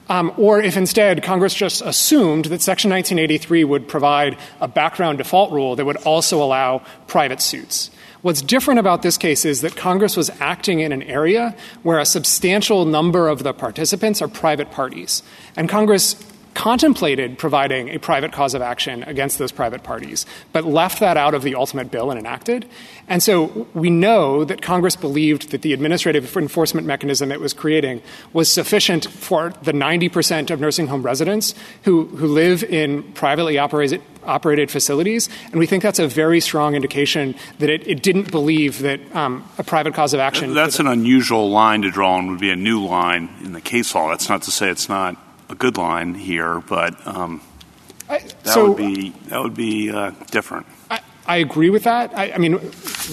Um, 0.09 0.33
or 0.37 0.61
if 0.61 0.75
instead 0.75 1.23
Congress 1.23 1.53
just 1.53 1.81
assumed 1.81 2.45
that 2.45 2.61
Section 2.61 2.91
1983 2.91 3.63
would 3.63 3.87
provide 3.87 4.37
a 4.59 4.67
background 4.67 5.17
default 5.17 5.51
rule 5.51 5.75
that 5.75 5.85
would 5.85 5.97
also 5.97 6.43
allow 6.43 6.81
private 7.07 7.41
suits. 7.41 7.89
What's 8.21 8.41
different 8.41 8.79
about 8.79 9.01
this 9.01 9.17
case 9.17 9.43
is 9.43 9.61
that 9.61 9.75
Congress 9.75 10.15
was 10.15 10.29
acting 10.39 10.79
in 10.79 10.91
an 10.91 11.03
area 11.03 11.55
where 11.83 11.99
a 11.99 12.05
substantial 12.05 12.85
number 12.85 13.27
of 13.27 13.43
the 13.43 13.53
participants 13.53 14.21
are 14.21 14.29
private 14.29 14.71
parties. 14.71 15.23
And 15.57 15.67
Congress 15.67 16.15
contemplated 16.53 17.37
providing 17.37 17.89
a 17.89 17.97
private 17.97 18.31
cause 18.31 18.53
of 18.53 18.61
action 18.61 19.03
against 19.03 19.37
those 19.37 19.51
private 19.51 19.83
parties, 19.83 20.25
but 20.51 20.65
left 20.65 20.99
that 20.99 21.17
out 21.17 21.33
of 21.33 21.43
the 21.43 21.55
ultimate 21.55 21.91
bill 21.91 22.11
and 22.11 22.19
enacted. 22.19 22.65
And 23.07 23.21
so 23.21 23.67
we 23.73 23.89
know 23.89 24.43
that 24.45 24.61
Congress 24.61 24.95
believed 24.95 25.51
that 25.51 25.61
the 25.61 25.73
administrative 25.73 26.35
enforcement 26.37 26.87
mechanism 26.87 27.31
it 27.31 27.39
was 27.39 27.53
creating 27.53 28.01
was 28.31 28.51
sufficient 28.51 29.05
for 29.05 29.49
the 29.63 29.73
90% 29.73 30.51
of 30.51 30.59
nursing 30.59 30.87
home 30.87 31.03
residents 31.03 31.53
who, 31.83 32.05
who 32.07 32.27
live 32.27 32.63
in 32.63 33.03
privately 33.13 33.57
operated, 33.57 34.01
operated 34.23 34.71
facilities. 34.71 35.29
And 35.45 35.55
we 35.55 35.65
think 35.65 35.83
that's 35.83 35.99
a 35.99 36.07
very 36.07 36.39
strong 36.39 36.75
indication 36.75 37.35
that 37.59 37.69
it, 37.69 37.87
it 37.87 38.01
didn't 38.01 38.31
believe 38.31 38.79
that 38.79 38.99
um, 39.15 39.47
a 39.57 39.63
private 39.63 39.93
cause 39.93 40.13
of 40.13 40.19
action. 40.19 40.53
That's 40.53 40.79
an 40.79 40.87
unusual 40.87 41.49
line 41.49 41.81
to 41.81 41.91
draw 41.91 42.17
and 42.19 42.29
would 42.29 42.39
be 42.39 42.51
a 42.51 42.55
new 42.55 42.85
line 42.85 43.29
in 43.43 43.53
the 43.53 43.61
case 43.61 43.93
law. 43.93 44.09
That's 44.09 44.29
not 44.29 44.43
to 44.43 44.51
say 44.51 44.69
it's 44.69 44.89
not 44.89 45.17
a 45.53 45.55
good 45.55 45.77
line 45.77 46.15
here, 46.15 46.59
but 46.59 47.07
um, 47.07 47.41
I, 48.09 48.19
that 48.19 48.47
so, 48.47 48.69
would 48.69 48.77
be 48.77 49.09
that 49.27 49.41
would 49.41 49.55
be 49.55 49.91
uh, 49.91 50.11
different. 50.31 50.65
I, 50.89 50.99
I, 51.25 51.37
agree 51.37 51.69
with 51.69 51.83
that. 51.83 52.11
I, 52.17 52.33
I, 52.33 52.37
mean, 52.37 52.59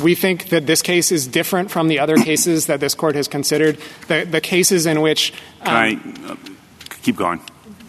we 0.03 0.15
think 0.15 0.49
that 0.49 0.67
this 0.67 0.83
case 0.83 1.13
is 1.13 1.27
different 1.27 1.71
from 1.71 1.89
the 1.89 1.99
other 1.99 2.17
cases 2.17 2.67
that 2.67 2.81
this 2.81 2.95
court 2.95 3.15
has 3.15 3.29
considered. 3.29 3.79
The, 4.09 4.25
the 4.25 4.41
cases 4.41 4.87
in 4.87 5.01
which 5.03 5.33
um, 5.61 5.67
Can 5.67 5.77
I 5.77 6.33
uh, 6.33 6.37
keep 7.03 7.17
going. 7.17 7.41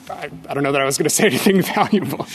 I, 0.10 0.28
don't 0.54 0.64
know 0.64 0.74
that 0.74 0.82
I 0.82 0.86
was 0.86 0.97
going 0.97 1.06
to 1.06 1.10
say 1.10 1.26
anything 1.26 1.62
valuable. 1.76 2.28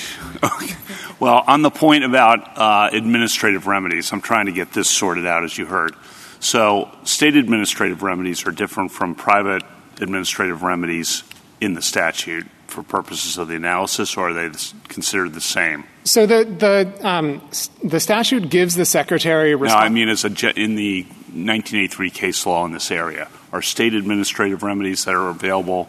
okay. 0.42 0.74
Well, 1.18 1.44
on 1.46 1.62
the 1.62 1.70
point 1.70 2.04
about 2.04 2.58
uh, 2.58 2.90
administrative 2.92 3.66
remedies, 3.66 4.12
I'm 4.12 4.20
trying 4.20 4.46
to 4.46 4.52
get 4.52 4.74
this 4.74 4.90
sorted 4.90 5.24
out, 5.24 5.44
as 5.44 5.56
you 5.56 5.64
heard. 5.64 5.94
So, 6.40 6.90
state 7.04 7.36
administrative 7.36 8.02
remedies 8.02 8.46
are 8.46 8.50
different 8.50 8.92
from 8.92 9.14
private 9.14 9.62
administrative 9.98 10.62
remedies 10.62 11.24
in 11.61 11.74
the 11.74 11.82
statute 11.82 12.46
for 12.66 12.82
purposes 12.82 13.38
of 13.38 13.48
the 13.48 13.54
analysis, 13.54 14.16
or 14.16 14.30
are 14.30 14.32
they 14.34 14.57
considered 14.88 15.34
the 15.34 15.40
same? 15.40 15.84
So 16.04 16.26
the 16.26 16.44
the 16.44 17.09
um, 17.09 17.40
the 17.82 18.00
statute 18.00 18.50
gives 18.50 18.74
the 18.74 18.84
secretary. 18.84 19.52
Resp- 19.52 19.68
no, 19.68 19.74
I 19.74 19.88
mean, 19.88 20.09
as 20.09 20.24
a 20.24 20.28
in 20.61 20.76
the 20.76 21.02
1983 21.02 22.11
case 22.11 22.46
law 22.46 22.64
in 22.64 22.72
this 22.72 22.90
area, 22.90 23.28
are 23.52 23.62
state 23.62 23.94
administrative 23.94 24.62
remedies 24.62 25.04
that 25.04 25.14
are 25.14 25.28
available 25.28 25.88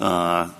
uh, 0.00 0.50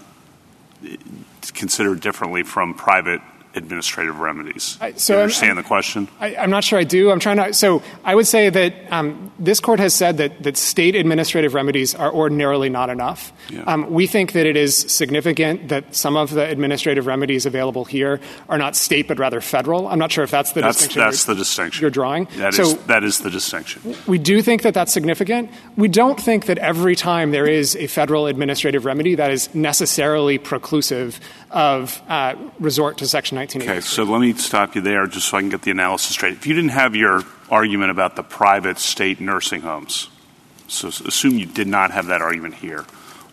considered 1.55 2.01
differently 2.01 2.43
from 2.43 2.75
private 2.75 3.21
administrative 3.59 4.19
remedies. 4.19 4.79
I, 4.81 4.93
so 4.93 5.15
you 5.15 5.21
understand 5.21 5.51
I'm, 5.51 5.57
the 5.57 5.63
question? 5.63 6.09
I, 6.19 6.31
am 6.35 6.51
not 6.51 6.65
sure 6.65 6.79
I 6.79 6.85
do. 6.85 7.11
I'm 7.11 7.21
trying 7.21 7.37
to. 7.37 7.53
So 7.53 7.83
I 8.05 8.15
would 8.15 8.27
say 8.27 8.49
that 8.49 8.75
um, 8.91 9.31
this 9.39 9.61
court 9.61 9.81
has 9.81 9.95
said 9.95 10.17
that, 10.17 10.43
that 10.43 10.57
state 10.57 10.95
administrative 10.95 11.55
remedies 11.55 11.95
are 11.95 12.13
ordinarily 12.13 12.71
not 12.71 12.91
enough. 12.91 13.33
Yeah. 13.51 13.63
Um, 13.63 13.91
we 13.91 14.07
think 14.07 14.33
that 14.33 14.47
it 14.47 14.57
is 14.57 14.75
significant 14.75 15.69
that 15.69 15.95
some 15.95 16.17
of 16.17 16.31
the 16.31 16.45
administrative 16.45 17.07
remedies 17.07 17.47
available 17.47 17.85
here 17.85 18.21
are 18.49 18.59
not 18.59 18.77
state 18.77 19.09
but 19.09 19.19
rather 19.19 19.41
federal. 19.41 19.89
I'm 19.89 19.99
not 19.99 20.13
sure 20.13 20.25
if 20.25 20.31
that's 20.31 20.53
the 20.53 20.63
that's, 20.63 20.79
distinction. 20.79 21.03
That's 21.03 21.25
the 21.25 21.35
distinction 21.35 21.83
you're 21.83 21.91
drawing. 21.91 22.29
That 22.37 22.55
so 22.55 22.63
is, 22.63 22.77
that 22.87 23.05
is 23.05 23.19
the 23.19 23.31
distinction. 23.31 23.95
We 24.07 24.19
do 24.19 24.41
think 24.43 24.63
that 24.63 24.75
that's 24.75 24.93
significant. 24.93 25.51
We 25.77 25.89
don't 25.89 26.21
think 26.21 26.47
that 26.47 26.59
every 26.59 26.97
time 26.97 27.31
there 27.31 27.47
is 27.47 27.77
a 27.77 27.87
federal 27.87 28.27
administrative 28.27 28.85
remedy 28.85 29.15
that 29.17 29.31
is 29.31 29.55
necessarily 29.55 30.39
preclusive 30.39 31.21
of 31.51 32.01
uh, 32.09 32.35
resort 32.59 32.99
to 32.99 33.07
Section 33.07 33.39
1983. 33.39 33.79
Okay, 33.79 33.81
so 33.81 34.11
let 34.11 34.21
me 34.21 34.33
stop 34.35 34.75
you 34.75 34.81
there 34.81 35.07
just 35.07 35.29
so 35.29 35.37
I 35.37 35.41
can 35.41 35.49
get 35.49 35.63
the 35.63 35.71
analysis 35.71 36.11
straight. 36.11 36.35
If 36.35 36.47
you 36.47 36.55
didn't 36.55 36.71
have 36.71 36.95
your 36.95 37.23
argument 37.51 37.91
about 37.91 38.17
the 38.17 38.23
private 38.23 38.79
state 38.79 39.21
nursing 39.21 39.63
homes, 39.63 40.09
so 40.67 40.89
assume 40.89 41.39
you 41.39 41.47
did 41.47 41.67
not 41.67 41.91
have 41.91 42.07
that 42.07 42.21
argument 42.21 42.55
here, 42.55 42.85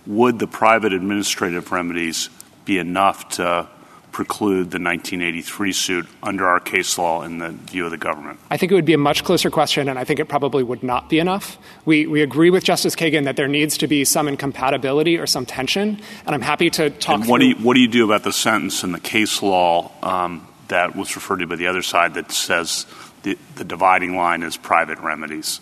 would 0.05 0.39
the 0.39 0.47
private 0.47 0.93
administrative 0.93 1.71
remedies 1.71 2.29
be 2.63 2.77
enough 2.77 3.29
to 3.29 3.67
preclude 4.15 4.71
the 4.71 4.79
1983 4.79 5.73
suit 5.73 6.07
under 6.23 6.47
our 6.47 6.61
case 6.61 6.97
law 6.97 7.23
in 7.23 7.39
the 7.39 7.49
view 7.49 7.83
of 7.83 7.91
the 7.91 7.97
government? 7.97 8.39
I 8.49 8.55
think 8.55 8.71
it 8.71 8.75
would 8.75 8.85
be 8.85 8.93
a 8.93 8.97
much 8.97 9.25
closer 9.25 9.49
question, 9.49 9.89
and 9.89 9.99
I 9.99 10.05
think 10.05 10.21
it 10.21 10.29
probably 10.29 10.63
would 10.63 10.83
not 10.83 11.09
be 11.09 11.19
enough. 11.19 11.57
We, 11.83 12.07
we 12.07 12.21
agree 12.21 12.49
with 12.49 12.63
Justice 12.63 12.95
Kagan 12.95 13.25
that 13.25 13.35
there 13.35 13.49
needs 13.49 13.77
to 13.79 13.87
be 13.87 14.05
some 14.05 14.29
incompatibility 14.29 15.17
or 15.17 15.27
some 15.27 15.45
tension, 15.45 15.99
and 16.25 16.33
I'm 16.33 16.41
happy 16.41 16.69
to 16.69 16.91
talk 16.91 17.19
and 17.19 17.29
what 17.29 17.41
Do 17.41 17.47
you, 17.47 17.55
what 17.55 17.73
do 17.73 17.81
you 17.81 17.89
do 17.89 18.05
about 18.05 18.23
the 18.23 18.31
sentence 18.31 18.85
in 18.85 18.93
the 18.93 19.01
case 19.01 19.43
law 19.43 19.91
um, 20.01 20.47
that 20.69 20.95
was 20.95 21.13
referred 21.17 21.39
to 21.39 21.47
by 21.47 21.57
the 21.57 21.67
other 21.67 21.81
side 21.81 22.13
that 22.13 22.31
says 22.31 22.85
the, 23.23 23.37
the 23.55 23.65
dividing 23.65 24.15
line 24.15 24.43
is 24.43 24.55
private 24.55 24.99
remedies? 24.99 25.59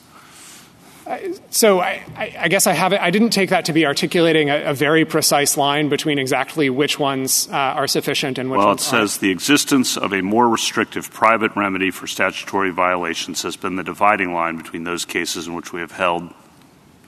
So 1.49 1.79
I, 1.79 2.01
I, 2.39 2.47
guess 2.47 2.65
I 2.67 2.73
haven't. 2.73 3.01
I 3.01 3.09
didn't 3.09 3.31
take 3.31 3.49
that 3.49 3.65
to 3.65 3.73
be 3.73 3.85
articulating 3.85 4.49
a, 4.49 4.71
a 4.71 4.73
very 4.73 5.05
precise 5.05 5.57
line 5.57 5.89
between 5.89 6.17
exactly 6.17 6.69
which 6.69 6.97
ones 6.97 7.47
uh, 7.51 7.55
are 7.55 7.87
sufficient 7.87 8.37
and 8.37 8.49
which 8.49 8.57
well, 8.57 8.67
ones 8.67 8.81
it 8.81 8.85
says 8.85 9.13
aren't. 9.13 9.21
the 9.21 9.31
existence 9.31 9.97
of 9.97 10.13
a 10.13 10.21
more 10.21 10.47
restrictive 10.47 11.11
private 11.11 11.55
remedy 11.55 11.91
for 11.91 12.07
statutory 12.07 12.71
violations 12.71 13.41
has 13.41 13.55
been 13.55 13.75
the 13.75 13.83
dividing 13.83 14.33
line 14.33 14.57
between 14.57 14.83
those 14.85 15.03
cases 15.03 15.47
in 15.47 15.53
which 15.53 15.73
we 15.73 15.81
have 15.81 15.91
held. 15.91 16.33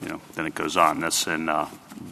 You 0.02 0.08
know, 0.08 0.20
then 0.34 0.46
it 0.46 0.54
goes 0.54 0.76
on. 0.76 1.00
That's 1.00 1.26
in 1.26 1.48
uh, 1.48 1.68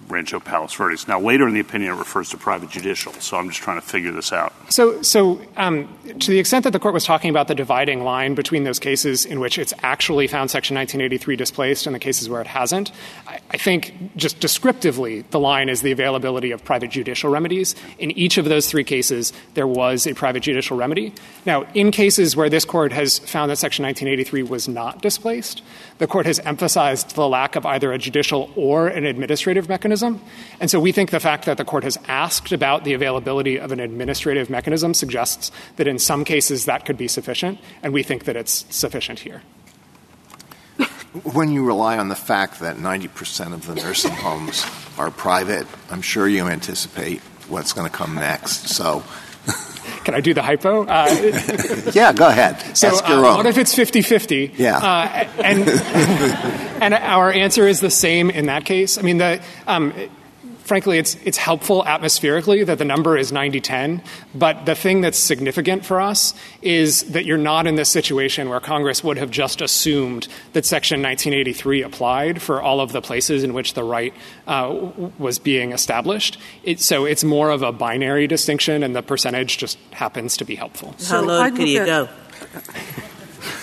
Rancho 0.09 0.39
Palos 0.41 0.75
Verdes. 0.75 1.09
Now, 1.09 1.19
later 1.19 1.49
in 1.49 1.55
the 1.55 1.61
opinion, 1.61 1.95
it 1.95 1.99
refers 1.99 2.29
to 2.31 2.37
private 2.37 2.71
judicial. 2.71 3.13
So 3.15 3.37
I'm 3.37 3.49
just 3.49 3.63
trying 3.63 3.81
to 3.81 3.87
figure 3.87 4.13
this 4.13 4.33
out. 4.33 4.53
So, 4.71 5.03
so 5.03 5.41
um, 5.57 5.89
to 6.21 6.31
the 6.31 6.39
extent 6.39 6.65
that 6.65 6.73
the 6.73 6.79
court 6.79 6.95
was 6.95 7.05
talking 7.05 7.31
about 7.31 7.49
the 7.49 7.55
dividing 7.55 8.05
line 8.05 8.35
between 8.35 8.65
those 8.65 8.79
cases 8.79 9.25
in 9.25 9.41
which 9.41 9.59
it's 9.59 9.73
actually 9.83 10.27
found 10.27 10.51
Section 10.51 10.77
1983 10.77 11.37
displaced 11.37 11.87
and 11.87 11.95
the 11.95 11.99
cases 12.01 12.29
where 12.29 12.41
it 12.41 12.47
hasn't, 12.47 12.93
I, 13.27 13.41
I 13.51 13.57
think 13.57 14.15
just 14.17 14.41
descriptively, 14.41 15.23
the 15.31 15.41
line 15.41 15.69
is 15.69 15.83
the 15.83 15.93
availability 15.93 16.51
of 16.51 16.65
private 16.65 16.91
judicial 16.91 17.31
remedies. 17.31 17.75
In 17.99 18.11
each 18.13 18.39
of 18.39 18.45
those 18.45 18.69
three 18.69 18.85
cases, 18.85 19.33
there 19.55 19.67
was 19.67 20.07
a 20.07 20.15
private 20.15 20.43
judicial 20.43 20.77
remedy. 20.77 21.13
Now, 21.47 21.67
in 21.75 21.91
cases 21.91 22.37
where 22.37 22.51
this 22.51 22.65
court 22.65 22.93
has 22.93 23.19
found 23.19 23.51
that 23.51 23.57
Section 23.57 23.85
1983 23.85 24.43
was 24.43 24.69
not 24.69 25.01
displaced, 25.01 25.63
the 25.99 26.07
court 26.07 26.27
has 26.27 26.41
emphasized 26.41 27.15
the 27.15 27.29
lack 27.29 27.57
of 27.57 27.65
either 27.65 27.93
a 27.93 27.99
judicial 27.99 28.51
or 28.57 28.89
an 28.89 29.05
administrative 29.05 29.69
mechanism. 29.69 30.21
And 30.61 30.71
so 30.71 30.81
we 30.81 30.93
think 30.93 31.11
the 31.11 31.21
fact 31.21 31.45
that 31.47 31.57
the 31.57 31.65
court 31.65 31.85
has 31.85 31.99
asked 32.09 32.53
about 32.53 32.85
the 32.85 32.95
availability 32.95 33.59
of 33.59 33.71
an 33.71 33.81
administrative 33.81 34.51
mechanism 34.51 34.95
suggests 34.95 35.53
that 35.77 35.87
in 35.87 35.99
some 35.99 36.25
cases 36.25 36.65
that 36.65 36.85
could 36.85 36.97
be 36.97 37.09
sufficient, 37.09 37.59
and 37.83 37.93
we 37.93 38.03
think 38.03 38.25
that 38.25 38.37
it's 38.37 38.67
sufficient 38.75 39.21
here. 39.21 39.43
When 41.23 41.53
you 41.53 41.65
rely 41.65 41.97
on 41.97 42.09
the 42.09 42.17
fact 42.17 42.59
that 42.59 42.77
90% 42.77 43.53
of 43.53 43.67
the 43.67 43.77
nursing 43.77 44.11
homes 44.11 44.67
are 44.99 45.13
private, 45.13 45.67
I'm 45.91 46.03
sure 46.03 46.27
you 46.27 46.49
anticipate 46.49 47.21
what's 47.49 47.73
going 47.73 47.89
to 47.89 47.97
come 47.97 48.17
next. 48.17 48.69
So 48.69 49.05
can 50.05 50.15
I 50.15 50.21
do 50.21 50.35
the 50.35 50.43
hypo? 50.43 50.85
Uh, 50.85 51.09
yeah, 51.93 52.13
go 52.13 52.29
ahead. 52.29 52.63
So, 52.75 52.89
uh, 52.89 53.37
what 53.37 53.47
if 53.47 53.57
it's 53.57 53.75
50 53.75 54.03
50? 54.03 54.55
Yeah. 54.57 54.77
Uh, 54.77 55.29
and, 55.43 55.69
and 56.83 56.95
our 56.95 57.31
answer 57.33 57.69
is 57.69 57.81
the 57.81 57.91
same 57.91 58.31
in 58.31 58.47
that 58.47 58.65
case. 58.65 58.99
I 58.99 59.03
mean, 59.03 59.19
the. 59.19 59.41
Um, 59.67 59.93
frankly, 60.65 60.99
it's, 60.99 61.17
it's 61.25 61.39
helpful 61.39 61.85
atmospherically 61.85 62.65
that 62.65 62.79
the 62.79 62.85
number 62.85 63.17
is 63.17 63.31
90 63.31 63.61
10. 63.61 64.03
But 64.35 64.67
the 64.67 64.75
thing 64.75 65.01
that's 65.01 65.19
significant 65.19 65.85
for 65.85 66.01
us 66.01 66.35
is 66.63 67.05
that 67.13 67.25
you're 67.25 67.39
not 67.39 67.67
in 67.67 67.77
this 67.77 67.89
situation 67.89 68.49
where 68.49 68.61
Congress 68.61 69.05
would 69.05 69.19
have 69.19 69.31
just 69.31 69.61
assumed 69.61 70.27
that 70.55 70.65
Section 70.65 71.03
1983 71.03 71.83
applied 71.83 72.43
for 72.43 72.61
all 72.61 72.81
of 72.81 72.93
the 72.93 73.01
places 73.01 73.45
in 73.45 73.55
which 73.55 73.75
the 73.75 73.85
right 73.85 74.15
uh, 74.47 74.91
was 75.19 75.39
being 75.39 75.73
established. 75.73 76.39
It, 76.65 76.81
so 76.81 77.05
it's 77.05 77.23
more 77.23 77.51
of 77.51 77.63
a 77.63 77.73
binary 77.73 78.27
distinction, 78.27 78.83
and 78.83 78.97
the 78.97 79.03
percentage 79.03 79.59
just 79.59 79.79
happens 79.93 80.37
to 80.39 80.45
be 80.45 80.55
helpful. 80.55 80.95
How 81.07 81.23
low 81.23 81.51
can 81.51 81.67
you 81.67 81.85
go? 81.85 82.09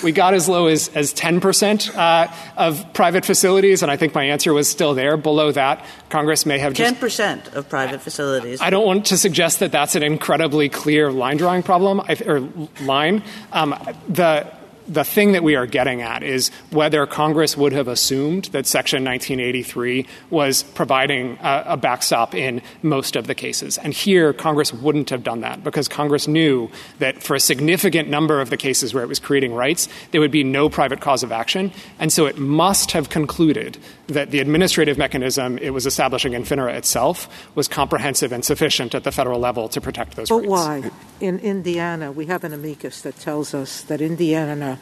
We 0.03 0.11
got 0.11 0.33
as 0.33 0.47
low 0.47 0.67
as, 0.67 0.89
as 0.89 1.13
10% 1.13 1.95
uh, 1.95 2.33
of 2.57 2.93
private 2.93 3.25
facilities, 3.25 3.81
and 3.81 3.91
I 3.91 3.97
think 3.97 4.13
my 4.15 4.25
answer 4.25 4.53
was 4.53 4.69
still 4.69 4.93
there. 4.93 5.17
Below 5.17 5.51
that, 5.51 5.85
Congress 6.09 6.45
may 6.45 6.59
have 6.59 6.73
10% 6.73 7.53
of 7.53 7.69
private 7.69 8.01
facilities. 8.01 8.61
I 8.61 8.69
don't 8.69 8.85
want 8.85 9.07
to 9.07 9.17
suggest 9.17 9.59
that 9.59 9.71
that's 9.71 9.95
an 9.95 10.03
incredibly 10.03 10.69
clear 10.69 11.11
line 11.11 11.37
drawing 11.37 11.63
problem 11.63 12.01
or 12.25 12.39
line. 12.81 13.23
Um, 13.51 13.75
the 14.07 14.51
the 14.91 15.03
thing 15.05 15.31
that 15.31 15.43
we 15.43 15.55
are 15.55 15.65
getting 15.65 16.01
at 16.01 16.21
is 16.21 16.51
whether 16.71 17.05
Congress 17.05 17.55
would 17.55 17.71
have 17.71 17.87
assumed 17.87 18.45
that 18.45 18.67
Section 18.67 19.05
1983 19.05 20.05
was 20.29 20.63
providing 20.63 21.37
a, 21.41 21.77
backstop 21.77 22.35
in 22.35 22.61
most 22.83 23.15
of 23.15 23.25
the 23.25 23.33
cases. 23.33 23.77
And 23.77 23.93
here, 23.93 24.33
Congress 24.33 24.73
wouldn't 24.73 25.09
have 25.09 25.23
done 25.23 25.41
that 25.41 25.63
because 25.63 25.87
Congress 25.87 26.27
knew 26.27 26.69
that 26.99 27.23
for 27.23 27.35
a 27.35 27.39
significant 27.39 28.09
number 28.09 28.41
of 28.41 28.49
the 28.49 28.57
cases 28.57 28.93
where 28.93 29.03
it 29.03 29.07
was 29.07 29.19
creating 29.19 29.53
rights, 29.53 29.87
there 30.11 30.21
would 30.21 30.31
be 30.31 30.43
no 30.43 30.69
private 30.69 30.99
cause 30.99 31.23
of 31.23 31.31
action. 31.31 31.71
And 31.97 32.11
so 32.11 32.25
it 32.25 32.37
must 32.37 32.91
have 32.91 33.09
concluded 33.09 33.77
that 34.13 34.31
the 34.31 34.39
administrative 34.39 34.97
mechanism 34.97 35.57
it 35.57 35.71
was 35.71 35.85
establishing 35.85 36.33
in 36.33 36.43
FNHRA 36.43 36.75
itself 36.75 37.27
was 37.55 37.67
comprehensive 37.67 38.31
and 38.31 38.43
sufficient 38.43 38.95
at 38.95 39.03
the 39.03 39.11
federal 39.11 39.39
level 39.39 39.69
to 39.69 39.81
protect 39.81 40.15
those 40.15 40.29
but 40.29 40.37
rights. 40.37 40.49
why? 40.49 40.91
In 41.19 41.39
Indiana, 41.39 42.11
we 42.11 42.25
have 42.27 42.43
an 42.43 42.53
amicus 42.53 43.01
that 43.01 43.17
tells 43.17 43.53
us 43.53 43.81
that 43.83 44.01
Indiana 44.01 44.79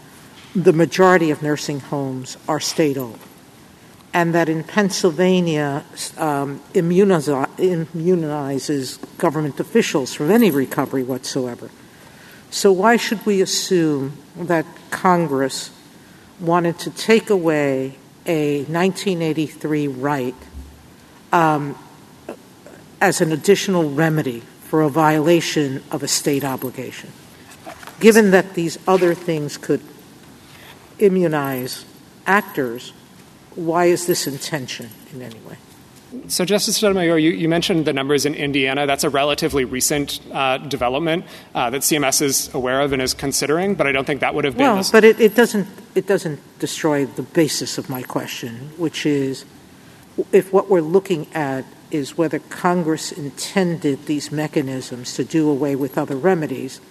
the 0.55 0.73
majority 0.73 1.31
of 1.31 1.41
nursing 1.43 1.79
homes 1.79 2.37
are 2.47 2.59
state 2.59 2.97
owned, 2.97 3.19
and 4.13 4.33
that 4.33 4.49
in 4.49 4.63
Pennsylvania 4.63 5.85
um, 6.17 6.59
immunizes 6.73 7.97
government 9.17 9.59
officials 9.59 10.13
from 10.13 10.31
any 10.31 10.49
recovery 10.49 11.03
whatsoever. 11.03 11.69
So, 12.49 12.71
why 12.71 12.97
should 12.97 13.23
we 13.27 13.41
assume 13.41 14.13
that 14.35 14.65
Congress 14.89 15.69
wanted 16.39 16.79
to 16.79 16.89
take 16.89 17.29
away 17.29 17.95
a 18.29 18.59
1983 18.65 19.87
right 19.87 20.35
um, 21.33 21.75
as 23.01 23.21
an 23.21 23.31
additional 23.31 23.89
remedy 23.89 24.41
for 24.61 24.83
a 24.83 24.89
violation 24.89 25.83
of 25.91 26.03
a 26.03 26.07
state 26.07 26.43
obligation, 26.43 27.11
given 27.99 28.29
that 28.31 28.53
these 28.53 28.77
other 28.87 29.15
things 29.15 29.57
could 29.57 29.81
immunize 30.99 31.85
actors, 32.27 32.93
why 33.55 33.85
is 33.85 34.05
this 34.05 34.27
intention 34.27 34.89
in 35.11 35.23
any 35.23 35.39
way? 35.39 35.57
So, 36.27 36.43
Justice 36.45 36.77
Sotomayor, 36.77 37.17
you, 37.17 37.31
you, 37.31 37.47
mentioned 37.47 37.85
the 37.85 37.93
numbers 37.93 38.25
in 38.25 38.33
Indiana. 38.33 38.87
That's 38.87 39.03
a 39.03 39.09
relatively 39.09 39.63
recent 39.63 40.19
uh, 40.31 40.57
development 40.57 41.25
uh, 41.53 41.69
that 41.69 41.81
CMS 41.81 42.21
is 42.21 42.53
aware 42.53 42.81
of 42.81 42.93
and 42.93 43.01
is 43.01 43.13
considering, 43.13 43.75
but 43.75 43.85
I 43.85 43.91
don't 43.91 44.05
think 44.05 44.21
that 44.21 44.33
would 44.33 44.45
have 44.45 44.57
been. 44.57 44.65
Well, 44.65 44.89
but 44.91 45.03
it, 45.03 45.19
it, 45.19 45.35
doesn't 45.35 45.67
it 45.93 46.07
doesn't 46.07 46.39
destroy 46.59 47.05
the 47.05 47.21
basis 47.21 47.77
of 47.77 47.89
my 47.89 48.01
question, 48.01 48.71
which 48.77 49.05
is 49.05 49.45
if 50.31 50.51
what 50.51 50.69
we're 50.69 50.81
looking 50.81 51.31
at 51.33 51.65
is 51.91 52.17
whether 52.17 52.39
Congress 52.39 53.11
intended 53.11 54.05
these 54.05 54.31
mechanisms 54.31 55.13
to 55.15 55.23
do 55.23 55.49
away 55.49 55.75
with 55.75 55.97
other 55.97 56.15
remedies. 56.15 56.81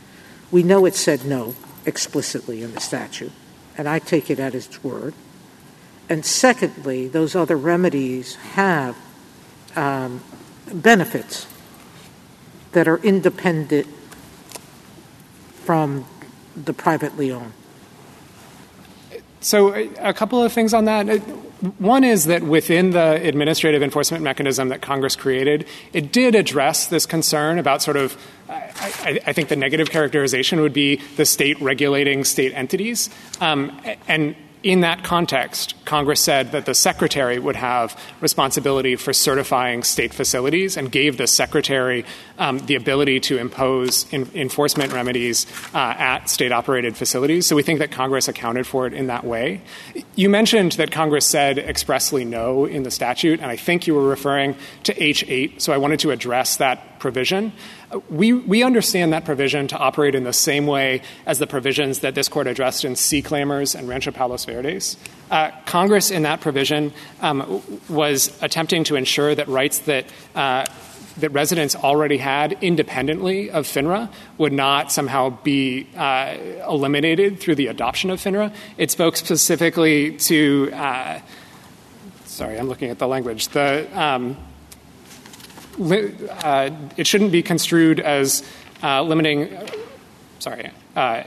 We 0.50 0.62
know 0.62 0.86
it 0.86 0.94
said 0.94 1.24
no 1.24 1.54
explicitly 1.84 2.62
in 2.62 2.74
the 2.74 2.80
statute 2.80 3.32
and 3.78 3.88
I 3.88 4.00
take 4.00 4.28
it 4.28 4.40
at 4.40 4.56
its 4.56 4.82
word. 4.82 5.14
And 6.08 6.26
secondly, 6.26 7.06
those 7.06 7.36
other 7.36 7.56
remedies 7.56 8.34
have 8.34 8.96
um, 9.76 10.22
benefits 10.72 11.46
that 12.72 12.88
are 12.88 12.98
independent 12.98 13.86
from 15.64 16.04
the 16.56 16.72
privately 16.72 17.30
owned. 17.30 17.52
So, 19.40 19.72
a 19.72 20.12
couple 20.12 20.42
of 20.42 20.52
things 20.52 20.74
on 20.74 20.86
that. 20.86 21.06
One 21.78 22.02
is 22.04 22.24
that 22.24 22.42
within 22.42 22.90
the 22.90 23.14
administrative 23.22 23.82
enforcement 23.82 24.22
mechanism 24.22 24.68
that 24.68 24.80
Congress 24.80 25.14
created, 25.14 25.66
it 25.92 26.12
did 26.12 26.34
address 26.34 26.86
this 26.86 27.06
concern 27.06 27.58
about 27.58 27.82
sort 27.82 27.96
of, 27.96 28.16
I, 28.48 29.20
I 29.26 29.32
think 29.32 29.48
the 29.48 29.56
negative 29.56 29.90
characterization 29.90 30.60
would 30.60 30.72
be 30.72 30.96
the 31.16 31.24
state 31.24 31.60
regulating 31.60 32.24
state 32.24 32.52
entities. 32.54 33.10
Um, 33.40 33.80
and 34.08 34.34
in 34.62 34.80
that 34.80 35.04
context, 35.04 35.74
Congress 35.84 36.20
said 36.20 36.52
that 36.52 36.66
the 36.66 36.74
secretary 36.74 37.38
would 37.38 37.56
have 37.56 37.98
responsibility 38.20 38.96
for 38.96 39.12
certifying 39.12 39.82
state 39.82 40.12
facilities 40.12 40.76
and 40.76 40.90
gave 40.90 41.16
the 41.16 41.26
secretary 41.26 42.04
um, 42.38 42.58
the 42.60 42.74
ability 42.74 43.20
to 43.20 43.38
impose 43.38 44.12
in- 44.12 44.30
enforcement 44.34 44.92
remedies 44.92 45.46
uh, 45.74 45.78
at 45.78 46.28
state 46.28 46.52
operated 46.52 46.96
facilities. 46.96 47.46
So 47.46 47.56
we 47.56 47.62
think 47.62 47.78
that 47.78 47.90
Congress 47.90 48.28
accounted 48.28 48.66
for 48.66 48.86
it 48.86 48.92
in 48.92 49.06
that 49.06 49.24
way. 49.24 49.60
You 50.14 50.28
mentioned 50.28 50.72
that 50.72 50.90
Congress 50.90 51.26
said 51.26 51.58
expressly 51.58 52.24
no 52.24 52.64
in 52.64 52.82
the 52.82 52.90
statute, 52.90 53.40
and 53.40 53.50
I 53.50 53.56
think 53.56 53.86
you 53.86 53.94
were 53.94 54.06
referring 54.06 54.56
to 54.84 54.94
H8. 54.94 55.60
So 55.60 55.72
I 55.72 55.78
wanted 55.78 56.00
to 56.00 56.10
address 56.10 56.56
that 56.56 56.97
provision. 56.98 57.52
We, 58.10 58.32
we 58.32 58.62
understand 58.62 59.12
that 59.12 59.24
provision 59.24 59.68
to 59.68 59.78
operate 59.78 60.14
in 60.14 60.24
the 60.24 60.32
same 60.32 60.66
way 60.66 61.02
as 61.26 61.38
the 61.38 61.46
provisions 61.46 62.00
that 62.00 62.14
this 62.14 62.28
court 62.28 62.46
addressed 62.46 62.84
in 62.84 62.96
Sea 62.96 63.22
Clammers 63.22 63.74
and 63.74 63.88
Rancho 63.88 64.10
Palos 64.10 64.44
Verdes. 64.44 64.96
Uh, 65.30 65.50
Congress 65.66 66.10
in 66.10 66.22
that 66.22 66.40
provision 66.40 66.92
um, 67.20 67.62
was 67.88 68.36
attempting 68.42 68.84
to 68.84 68.96
ensure 68.96 69.34
that 69.34 69.48
rights 69.48 69.80
that 69.80 70.06
uh, 70.34 70.64
that 71.18 71.30
residents 71.30 71.74
already 71.74 72.16
had 72.16 72.56
independently 72.60 73.50
of 73.50 73.66
FNHRA 73.66 74.10
would 74.38 74.52
not 74.52 74.92
somehow 74.92 75.30
be 75.42 75.88
uh, 75.96 76.36
eliminated 76.68 77.40
through 77.40 77.56
the 77.56 77.66
adoption 77.66 78.10
of 78.10 78.20
FNHRA. 78.20 78.54
It 78.76 78.90
spoke 78.90 79.16
specifically 79.16 80.16
to, 80.18 80.70
uh, 80.72 81.20
sorry, 82.24 82.58
I'm 82.58 82.68
looking 82.68 82.90
at 82.90 82.98
the 82.98 83.08
language. 83.08 83.48
The, 83.48 83.88
um, 84.00 84.36
it 85.78 87.06
shouldn't 87.06 87.32
be 87.32 87.42
construed 87.42 88.00
as 88.00 88.42
uh, 88.82 89.02
limiting, 89.02 89.56
sorry, 90.38 90.70
uh, 90.96 91.22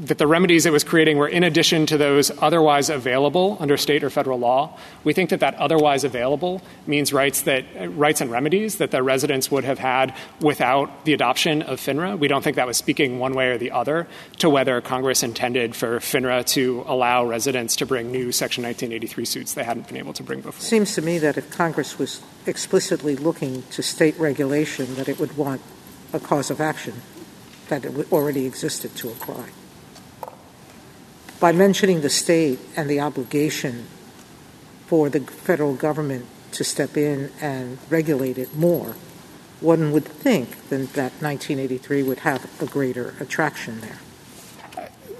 that 0.00 0.18
the 0.18 0.26
remedies 0.26 0.64
it 0.64 0.72
was 0.72 0.84
creating 0.84 1.18
were 1.18 1.28
in 1.28 1.44
addition 1.44 1.84
to 1.86 1.98
those 1.98 2.30
otherwise 2.40 2.88
available 2.88 3.58
under 3.60 3.76
state 3.76 4.02
or 4.02 4.08
federal 4.08 4.38
law. 4.38 4.78
We 5.04 5.12
think 5.12 5.30
that 5.30 5.40
that 5.40 5.54
otherwise 5.56 6.02
available 6.02 6.62
means 6.86 7.12
rights 7.12 7.42
that 7.42 7.64
rights 7.96 8.20
and 8.20 8.30
remedies 8.30 8.76
that 8.76 8.90
the 8.90 9.02
residents 9.02 9.50
would 9.50 9.64
have 9.64 9.78
had 9.78 10.14
without 10.40 11.04
the 11.04 11.12
adoption 11.12 11.62
of 11.62 11.78
FNHRA. 11.78 12.18
We 12.18 12.28
don't 12.28 12.42
think 12.42 12.56
that 12.56 12.66
was 12.66 12.78
speaking 12.78 13.18
one 13.18 13.34
way 13.34 13.48
or 13.48 13.58
the 13.58 13.70
other 13.70 14.06
to 14.38 14.48
whether 14.48 14.80
Congress 14.80 15.22
intended 15.22 15.76
for 15.76 15.98
FNHRA 15.98 16.46
to 16.46 16.84
allow 16.86 17.24
residents 17.24 17.76
to 17.76 17.86
bring 17.86 18.10
new 18.10 18.32
Section 18.32 18.64
1983 18.64 19.24
suits 19.24 19.54
they 19.54 19.64
hadn't 19.64 19.88
been 19.88 19.98
able 19.98 20.14
to 20.14 20.22
bring 20.22 20.40
before. 20.40 20.58
It 20.58 20.62
seems 20.62 20.94
to 20.94 21.02
me 21.02 21.18
that 21.18 21.36
if 21.36 21.50
Congress 21.50 21.98
was 21.98 22.22
explicitly 22.46 23.14
looking 23.14 23.62
to 23.72 23.82
state 23.82 24.18
regulation, 24.18 24.94
that 24.94 25.08
it 25.08 25.20
would 25.20 25.36
want 25.36 25.60
a 26.12 26.20
cause 26.20 26.50
of 26.50 26.60
action 26.60 27.02
that 27.68 27.84
already 28.10 28.46
existed 28.46 28.94
to 28.96 29.08
apply 29.08 29.48
by 31.42 31.50
mentioning 31.50 32.02
the 32.02 32.08
state 32.08 32.60
and 32.76 32.88
the 32.88 33.00
obligation 33.00 33.84
for 34.86 35.08
the 35.08 35.18
federal 35.18 35.74
government 35.74 36.24
to 36.52 36.62
step 36.62 36.96
in 36.96 37.32
and 37.40 37.78
regulate 37.90 38.38
it 38.38 38.54
more, 38.54 38.94
one 39.60 39.90
would 39.90 40.04
think 40.04 40.68
that 40.68 41.10
1983 41.20 42.04
would 42.04 42.20
have 42.20 42.48
a 42.62 42.66
greater 42.66 43.16
attraction 43.18 43.80
there. 43.80 43.98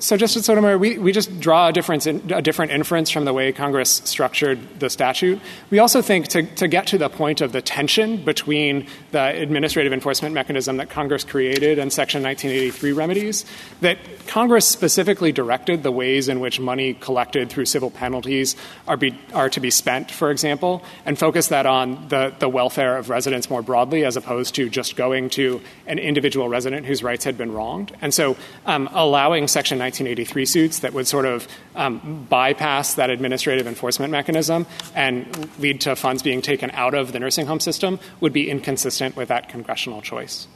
So, 0.02 0.16
Justice 0.16 0.46
Sotomayor, 0.46 0.78
we, 0.78 0.98
we 0.98 1.12
just 1.12 1.38
draw 1.38 1.68
a, 1.68 1.72
difference 1.72 2.08
in, 2.08 2.32
a 2.32 2.42
different 2.42 2.72
inference 2.72 3.08
from 3.08 3.24
the 3.24 3.32
way 3.32 3.52
Congress 3.52 4.02
structured 4.04 4.80
the 4.80 4.90
statute. 4.90 5.40
We 5.70 5.78
also 5.78 6.02
think 6.02 6.26
to, 6.28 6.42
to 6.42 6.66
get 6.66 6.88
to 6.88 6.98
the 6.98 7.08
point 7.08 7.40
of 7.40 7.52
the 7.52 7.62
tension 7.62 8.16
between 8.24 8.88
the 9.12 9.22
administrative 9.22 9.92
enforcement 9.92 10.34
mechanism 10.34 10.78
that 10.78 10.90
Congress 10.90 11.22
created 11.22 11.78
and 11.78 11.92
Section 11.92 12.20
1983 12.24 12.90
remedies, 12.90 13.44
that 13.80 13.96
Congress 14.26 14.66
specifically 14.66 15.30
directed 15.30 15.84
the 15.84 15.92
ways 15.92 16.28
in 16.28 16.40
which 16.40 16.58
money 16.58 16.94
collected 16.94 17.48
through 17.48 17.66
civil 17.66 17.90
penalties 17.90 18.56
are, 18.88 18.96
be, 18.96 19.16
are 19.32 19.50
to 19.50 19.60
be 19.60 19.70
spent, 19.70 20.10
for 20.10 20.32
example, 20.32 20.82
and 21.06 21.16
focus 21.16 21.46
that 21.46 21.64
on 21.64 22.08
the, 22.08 22.34
the 22.40 22.48
welfare 22.48 22.96
of 22.96 23.08
residents 23.08 23.48
more 23.48 23.62
broadly 23.62 24.04
as 24.04 24.16
opposed 24.16 24.56
to 24.56 24.68
just 24.68 24.96
going 24.96 25.30
to 25.30 25.60
an 25.86 26.00
individual 26.00 26.48
resident 26.48 26.86
whose 26.86 27.04
rights 27.04 27.24
had 27.24 27.38
been 27.38 27.52
wronged. 27.52 27.96
And 28.00 28.12
so 28.12 28.36
um, 28.66 28.88
allowing 28.92 29.46
Section 29.46 29.78
1983 29.78 29.91
suits 29.94 30.80
that 30.80 30.92
would 30.92 31.06
sort 31.06 31.26
of 31.26 31.48
um, 31.74 32.26
bypass 32.28 32.94
that 32.94 33.10
administrative 33.10 33.66
enforcement 33.66 34.10
mechanism 34.10 34.66
and 34.94 35.50
lead 35.58 35.80
to 35.82 35.96
funds 35.96 36.22
being 36.22 36.42
taken 36.42 36.70
out 36.72 36.94
of 36.94 37.12
the 37.12 37.20
nursing 37.20 37.46
home 37.46 37.60
system 37.60 37.98
would 38.20 38.32
be 38.32 38.50
inconsistent 38.50 39.16
with 39.16 39.28
that 39.28 39.48
congressional 39.48 40.02
choice. 40.02 40.46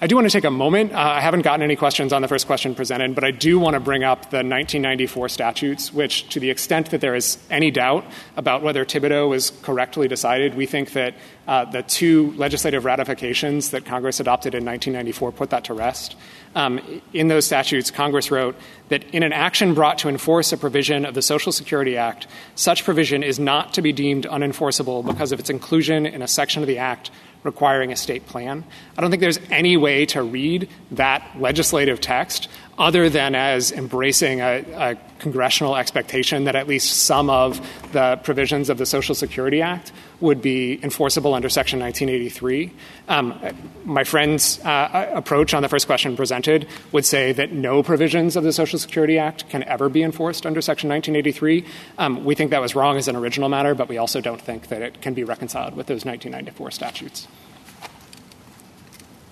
I 0.00 0.06
do 0.06 0.16
want 0.16 0.28
to 0.28 0.30
take 0.30 0.44
a 0.44 0.50
moment. 0.50 0.92
Uh, 0.92 0.98
I 0.98 1.20
haven't 1.20 1.42
gotten 1.42 1.62
any 1.62 1.76
questions 1.76 2.12
on 2.12 2.20
the 2.20 2.28
first 2.28 2.46
question 2.46 2.74
presented, 2.74 3.14
but 3.14 3.24
I 3.24 3.30
do 3.30 3.58
want 3.58 3.72
to 3.72 3.80
bring 3.80 4.04
up 4.04 4.22
the 4.22 4.38
1994 4.38 5.30
statutes, 5.30 5.94
which, 5.94 6.28
to 6.28 6.40
the 6.40 6.50
extent 6.50 6.90
that 6.90 7.00
there 7.00 7.14
is 7.14 7.38
any 7.48 7.70
doubt 7.70 8.04
about 8.36 8.62
whether 8.62 8.84
Thiboutot 8.84 9.30
was 9.30 9.50
correctly 9.62 10.06
decided, 10.06 10.56
we 10.56 10.66
think 10.66 10.92
that 10.92 11.14
uh, 11.46 11.64
the 11.66 11.82
two 11.82 12.32
legislative 12.32 12.84
ratifications 12.84 13.70
that 13.70 13.84
Congress 13.84 14.20
adopted 14.20 14.54
in 14.54 14.64
1994 14.64 15.32
put 15.32 15.50
that 15.50 15.64
to 15.64 15.74
rest. 15.74 16.16
Um, 16.54 16.80
in 17.12 17.28
those 17.28 17.46
statutes, 17.46 17.90
Congress 17.90 18.30
wrote 18.30 18.56
that 18.88 19.04
in 19.12 19.22
an 19.22 19.32
action 19.32 19.74
brought 19.74 19.98
to 19.98 20.08
enforce 20.08 20.52
a 20.52 20.56
provision 20.56 21.04
of 21.04 21.14
the 21.14 21.22
Social 21.22 21.52
Security 21.52 21.96
Act, 21.96 22.26
such 22.54 22.84
provision 22.84 23.22
is 23.22 23.38
not 23.38 23.74
to 23.74 23.82
be 23.82 23.92
deemed 23.92 24.24
unenforceable 24.24 25.04
because 25.04 25.32
of 25.32 25.40
its 25.40 25.50
inclusion 25.50 26.06
in 26.06 26.22
a 26.22 26.28
section 26.28 26.62
of 26.62 26.68
the 26.68 26.78
Act 26.78 27.10
requiring 27.44 27.92
a 27.92 27.96
state 27.96 28.26
plan. 28.26 28.64
I 28.96 29.00
don't 29.00 29.10
think 29.10 29.20
there's 29.20 29.38
any 29.50 29.76
way 29.76 30.06
to 30.06 30.22
read 30.22 30.68
that 30.92 31.38
legislative 31.38 32.00
text 32.00 32.48
other 32.78 33.08
than 33.08 33.34
as 33.34 33.70
embracing 33.70 34.40
a, 34.40 34.64
a, 34.74 34.96
congressional 35.20 35.76
expectation 35.76 36.44
that 36.44 36.54
at 36.54 36.68
least 36.68 37.04
some 37.04 37.30
of 37.30 37.58
the 37.92 38.20
provisions 38.24 38.68
of 38.68 38.76
the 38.76 38.84
Social 38.84 39.14
Security 39.14 39.62
Act 39.62 39.90
would 40.20 40.42
be 40.42 40.78
enforceable 40.82 41.33
under 41.34 41.48
Section 41.48 41.80
1983. 41.80 42.72
Um, 43.08 43.38
my 43.84 44.04
friend's 44.04 44.58
uh, 44.60 45.10
approach 45.14 45.54
on 45.54 45.62
the 45.62 45.68
first 45.68 45.86
question 45.86 46.16
presented 46.16 46.66
would 46.92 47.04
say 47.04 47.32
that 47.32 47.52
no 47.52 47.82
provisions 47.82 48.36
of 48.36 48.44
the 48.44 48.52
Social 48.52 48.78
Security 48.78 49.18
Act 49.18 49.48
can 49.48 49.62
ever 49.64 49.88
be 49.88 50.02
enforced 50.02 50.46
under 50.46 50.60
Section 50.60 50.88
1983. 50.88 51.64
Um, 51.98 52.24
we 52.24 52.34
think 52.34 52.50
that 52.50 52.60
was 52.60 52.74
wrong 52.74 52.96
as 52.96 53.08
an 53.08 53.16
original 53.16 53.48
matter, 53.48 53.74
but 53.74 53.88
we 53.88 53.98
also 53.98 54.20
don't 54.20 54.40
think 54.40 54.68
that 54.68 54.82
it 54.82 55.02
can 55.02 55.14
be 55.14 55.24
reconciled 55.24 55.74
with 55.74 55.86
those 55.86 56.04
1994 56.04 56.70
statutes. 56.70 57.28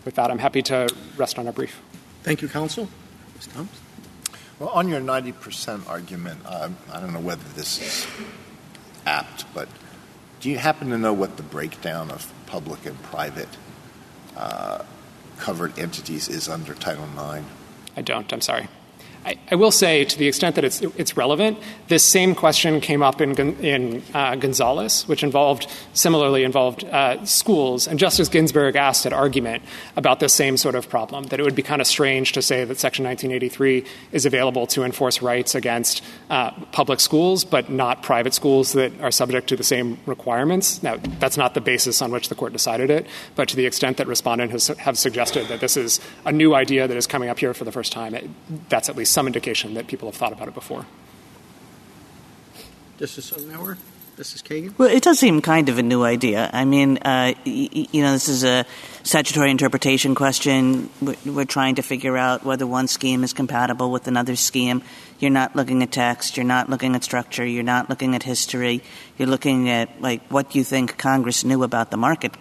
With 0.05 0.17
that, 0.17 0.31
I'm 0.31 0.39
happy 0.39 0.63
to 0.63 0.89
rest 1.17 1.39
on 1.39 1.47
our 1.47 1.53
brief. 1.53 1.81
Thank 2.23 2.43
you, 2.43 2.49
counsel. 2.49 2.89
Well, 4.59 4.71
on 4.71 4.89
your 4.89 5.01
90% 5.01 5.89
argument, 5.89 6.41
uh, 6.45 6.69
I 6.93 7.01
don't 7.01 7.13
know 7.13 7.21
whether 7.21 7.43
this 7.55 7.81
is 7.81 8.07
apt, 9.07 9.45
but 9.55 9.69
do 10.43 10.51
you 10.51 10.59
happen 10.59 10.91
to 10.91 10.99
know 10.99 11.13
what 11.13 11.37
the 11.37 11.43
breakdown 11.45 12.11
of 12.11 12.31
public 12.47 12.85
and 12.85 13.01
private 13.05 13.49
uh, 14.37 14.83
covered 15.39 15.79
entities 15.79 16.29
is 16.29 16.49
under 16.49 16.75
Title 16.75 17.05
IX? 17.05 17.47
I 17.97 18.03
don't. 18.03 18.31
I'm 18.33 18.41
sorry. 18.41 18.67
I, 19.25 19.55
will 19.55 19.71
say, 19.71 20.05
to 20.05 20.19
the 20.19 20.27
extent 20.27 20.57
that 20.57 20.65
it's, 20.65 21.17
relevant, 21.17 21.59
this 21.89 22.05
same 22.05 22.35
question 22.35 22.81
came 22.81 23.03
up 23.03 23.21
in, 23.21 24.03
uh, 24.15 24.35
Gonzalez, 24.35 25.07
which 25.07 25.23
involved 25.23 25.69
similarly 25.93 26.43
involved 26.43 26.85
uh, 26.85 27.25
schools. 27.25 27.87
And 27.87 27.99
Justice 27.99 28.29
Ginsburg 28.29 28.75
asked 28.75 29.07
an 29.07 29.13
argument 29.13 29.63
about 29.97 30.19
the 30.19 30.29
same 30.29 30.57
sort 30.57 30.75
of 30.75 30.89
problem 30.89 31.25
that 31.25 31.39
it 31.39 31.45
would 31.45 31.55
be 31.55 31.63
kind 31.63 31.81
of 31.81 31.87
strange 31.87 32.33
to 32.33 32.43
say 32.43 32.65
that 32.65 32.79
Section 32.81 33.05
1983 33.05 33.85
is 34.11 34.27
available 34.27 34.67
to 34.69 34.83
enforce 34.83 35.23
rights 35.23 35.55
against 35.55 36.03
uh, 36.31 36.51
public 36.73 36.99
schools, 36.99 37.45
but 37.45 37.71
not 37.71 38.03
private 38.03 38.35
schools 38.35 38.73
that 38.73 38.93
are 39.01 39.13
subject 39.13 39.49
to 39.49 39.57
the 39.57 39.65
same 39.65 39.99
requirements. 40.07 40.83
Now, 40.83 40.97
that's 41.21 41.37
not 41.37 41.55
the 41.55 41.61
basis 41.61 42.03
on 42.03 42.11
which 42.11 42.29
the 42.29 42.35
court 42.35 42.53
decided 42.53 42.91
it, 42.91 43.07
but 43.37 43.49
to 43.51 43.57
the 43.57 43.67
extent 43.67 43.99
that 43.99 44.09
respondents 44.09 44.67
has, 44.67 44.79
have 44.79 44.99
suggested 44.99 45.47
that 45.47 45.61
this 45.61 45.77
is 45.77 46.01
a 46.25 46.33
new 46.33 46.55
idea 46.55 46.89
that 46.89 46.97
is 46.97 47.07
coming 47.07 47.29
up 47.29 47.39
here 47.39 47.55
for 47.55 47.65
the 47.65 47.73
first 47.73 47.93
time, 47.93 48.17
that's 48.69 48.89
at 48.89 48.97
least 48.97 49.12
some 49.13 49.27
indication 49.27 49.75
that 49.75 49.87
people 49.87 50.09
have 50.09 50.17
thought 50.17 50.33
about 50.33 50.49
it 50.49 50.55
before. 50.55 50.87
Justice 52.99 53.27
Sotomayor? 53.27 53.79
Justice 54.17 54.43
Kagan? 54.43 54.77
Well, 54.79 54.91
it 54.91 55.03
does 55.03 55.19
seem 55.19 55.41
kind 55.41 55.69
of 55.71 55.79
a 55.79 55.83
new 55.83 56.03
idea. 56.03 56.51
I 56.53 56.65
mean, 56.67 56.99
uh, 56.99 57.33
y- 57.47 57.87
you 57.91 58.03
know, 58.03 58.13
this 58.13 58.29
is 58.29 58.45
a 58.45 58.67
statutory 59.03 59.51
interpretation 59.51 60.15
question. 60.15 60.91
We're, 61.01 61.17
we're 61.25 61.45
trying 61.47 61.77
to 61.77 61.83
figure 61.83 62.17
out 62.19 62.45
whether 62.45 62.67
one 62.67 62.89
scheme 62.89 63.25
is 63.25 63.33
compatible 63.33 63.91
with 63.91 64.07
another 64.09 64.37
scheme. 64.37 64.83
You're 65.19 65.31
not 65.31 65.57
looking 65.57 65.83
at 65.83 65.93
text. 65.93 66.37
You're 66.37 66.45
not 66.45 66.69
looking 66.69 66.95
at 66.95 67.05
structure. 67.05 67.45
You're 67.47 67.63
not 67.63 67.89
looking 67.89 68.15
at 68.15 68.23
history. 68.23 68.83
You're 69.17 69.29
looking 69.29 69.71
at, 69.71 70.01
like, 70.03 70.21
what 70.31 70.55
you 70.55 70.63
think 70.63 70.99
Congress 70.99 71.43
knew 71.43 71.63
about 71.63 71.91
the 71.91 71.97
market 71.97 72.33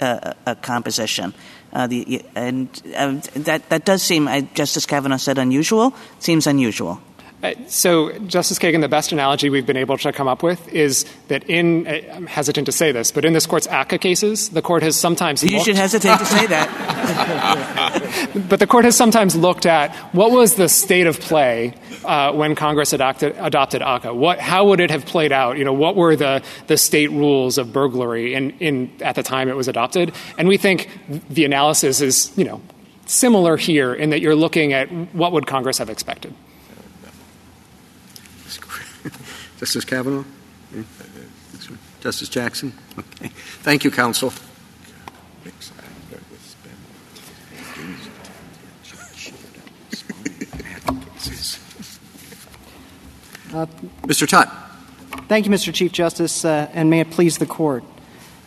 uh, 0.00 0.32
uh, 0.46 0.54
composition. 0.56 1.34
Uh, 1.72 1.86
the, 1.86 2.22
and 2.34 2.68
uh, 2.94 3.18
that 3.34 3.68
that 3.70 3.84
does 3.84 4.02
seem, 4.02 4.28
uh, 4.28 4.42
Justice 4.54 4.84
Kavanaugh 4.84 5.16
said, 5.16 5.38
unusual. 5.38 5.94
Seems 6.18 6.46
unusual. 6.46 7.00
Uh, 7.42 7.54
so, 7.66 8.12
Justice 8.20 8.58
Kagan, 8.60 8.82
the 8.82 8.88
best 8.88 9.10
analogy 9.10 9.50
we've 9.50 9.66
been 9.66 9.76
able 9.76 9.98
to 9.98 10.12
come 10.12 10.28
up 10.28 10.44
with 10.44 10.68
is 10.68 11.04
that 11.26 11.42
in, 11.50 11.88
uh, 11.88 12.00
I'm 12.12 12.26
hesitant 12.28 12.66
to 12.66 12.72
say 12.72 12.92
this, 12.92 13.10
but 13.10 13.24
in 13.24 13.32
this 13.32 13.46
court's 13.46 13.66
ACCA 13.66 14.00
cases, 14.00 14.50
the 14.50 14.62
court 14.62 14.84
has 14.84 14.94
sometimes. 14.94 15.42
You 15.42 15.54
looked, 15.54 15.64
should 15.64 15.74
hesitate 15.74 16.18
to 16.18 16.24
say 16.24 16.46
that. 16.46 16.68
but 18.48 18.60
the 18.60 18.66
court 18.68 18.84
has 18.84 18.94
sometimes 18.96 19.34
looked 19.34 19.66
at 19.66 19.92
what 20.14 20.30
was 20.30 20.54
the 20.54 20.68
state 20.68 21.08
of 21.08 21.18
play 21.18 21.74
uh, 22.04 22.32
when 22.32 22.54
Congress 22.54 22.92
adopted, 22.92 23.34
adopted 23.38 23.82
ACCA. 23.82 24.14
What, 24.14 24.38
how 24.38 24.66
would 24.66 24.78
it 24.78 24.92
have 24.92 25.04
played 25.04 25.32
out? 25.32 25.58
You 25.58 25.64
know, 25.64 25.72
what 25.72 25.96
were 25.96 26.14
the, 26.14 26.44
the 26.68 26.76
state 26.76 27.10
rules 27.10 27.58
of 27.58 27.72
burglary 27.72 28.34
in, 28.34 28.50
in, 28.60 28.92
at 29.00 29.16
the 29.16 29.24
time 29.24 29.48
it 29.48 29.56
was 29.56 29.66
adopted? 29.66 30.12
And 30.38 30.46
we 30.46 30.58
think 30.58 30.90
the 31.28 31.44
analysis 31.44 32.00
is, 32.00 32.32
you 32.38 32.44
know, 32.44 32.62
similar 33.06 33.56
here 33.56 33.92
in 33.92 34.10
that 34.10 34.20
you're 34.20 34.36
looking 34.36 34.72
at 34.72 34.92
what 35.12 35.32
would 35.32 35.48
Congress 35.48 35.78
have 35.78 35.90
expected. 35.90 36.32
Justice 39.62 39.84
Kavanaugh? 39.84 40.24
Yeah. 40.74 40.82
Justice 42.00 42.28
Jackson? 42.28 42.72
Okay. 42.98 43.28
Thank 43.62 43.84
you, 43.84 43.92
counsel. 43.92 44.32
Uh, 53.54 53.66
Mr. 54.02 54.26
Tutt. 54.26 54.52
Thank 55.28 55.46
you, 55.46 55.52
Mr. 55.52 55.72
Chief 55.72 55.92
Justice, 55.92 56.44
uh, 56.44 56.68
and 56.74 56.90
may 56.90 56.98
it 56.98 57.12
please 57.12 57.38
the 57.38 57.46
court. 57.46 57.84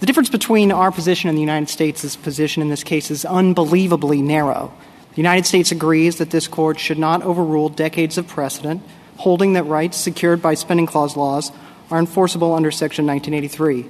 The 0.01 0.05
difference 0.05 0.27
between 0.27 0.73
our 0.73 0.91
position 0.91 1.29
and 1.29 1.37
the 1.37 1.41
United 1.41 1.69
States' 1.69 2.17
position 2.17 2.61
in 2.61 2.67
this 2.67 2.83
case 2.83 3.09
is 3.09 3.23
unbelievably 3.23 4.21
narrow. 4.21 4.73
The 5.11 5.21
United 5.21 5.45
States 5.45 5.71
agrees 5.71 6.17
that 6.17 6.31
this 6.31 6.49
court 6.49 6.77
should 6.77 6.99
not 6.99 7.23
overrule 7.23 7.69
decades 7.69 8.17
of 8.17 8.27
precedent 8.27 8.83
holding 9.17 9.53
that 9.53 9.63
rights 9.63 9.97
secured 9.97 10.41
by 10.41 10.53
spending 10.53 10.85
clause 10.85 11.15
laws 11.15 11.51
are 11.89 11.99
enforceable 11.99 12.53
under 12.53 12.71
Section 12.71 13.05
1983. 13.05 13.85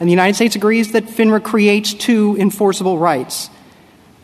And 0.00 0.08
the 0.08 0.12
United 0.12 0.34
States 0.34 0.56
agrees 0.56 0.92
that 0.92 1.04
FNHRA 1.04 1.42
creates 1.42 1.94
two 1.94 2.36
enforceable 2.38 2.98
rights. 2.98 3.50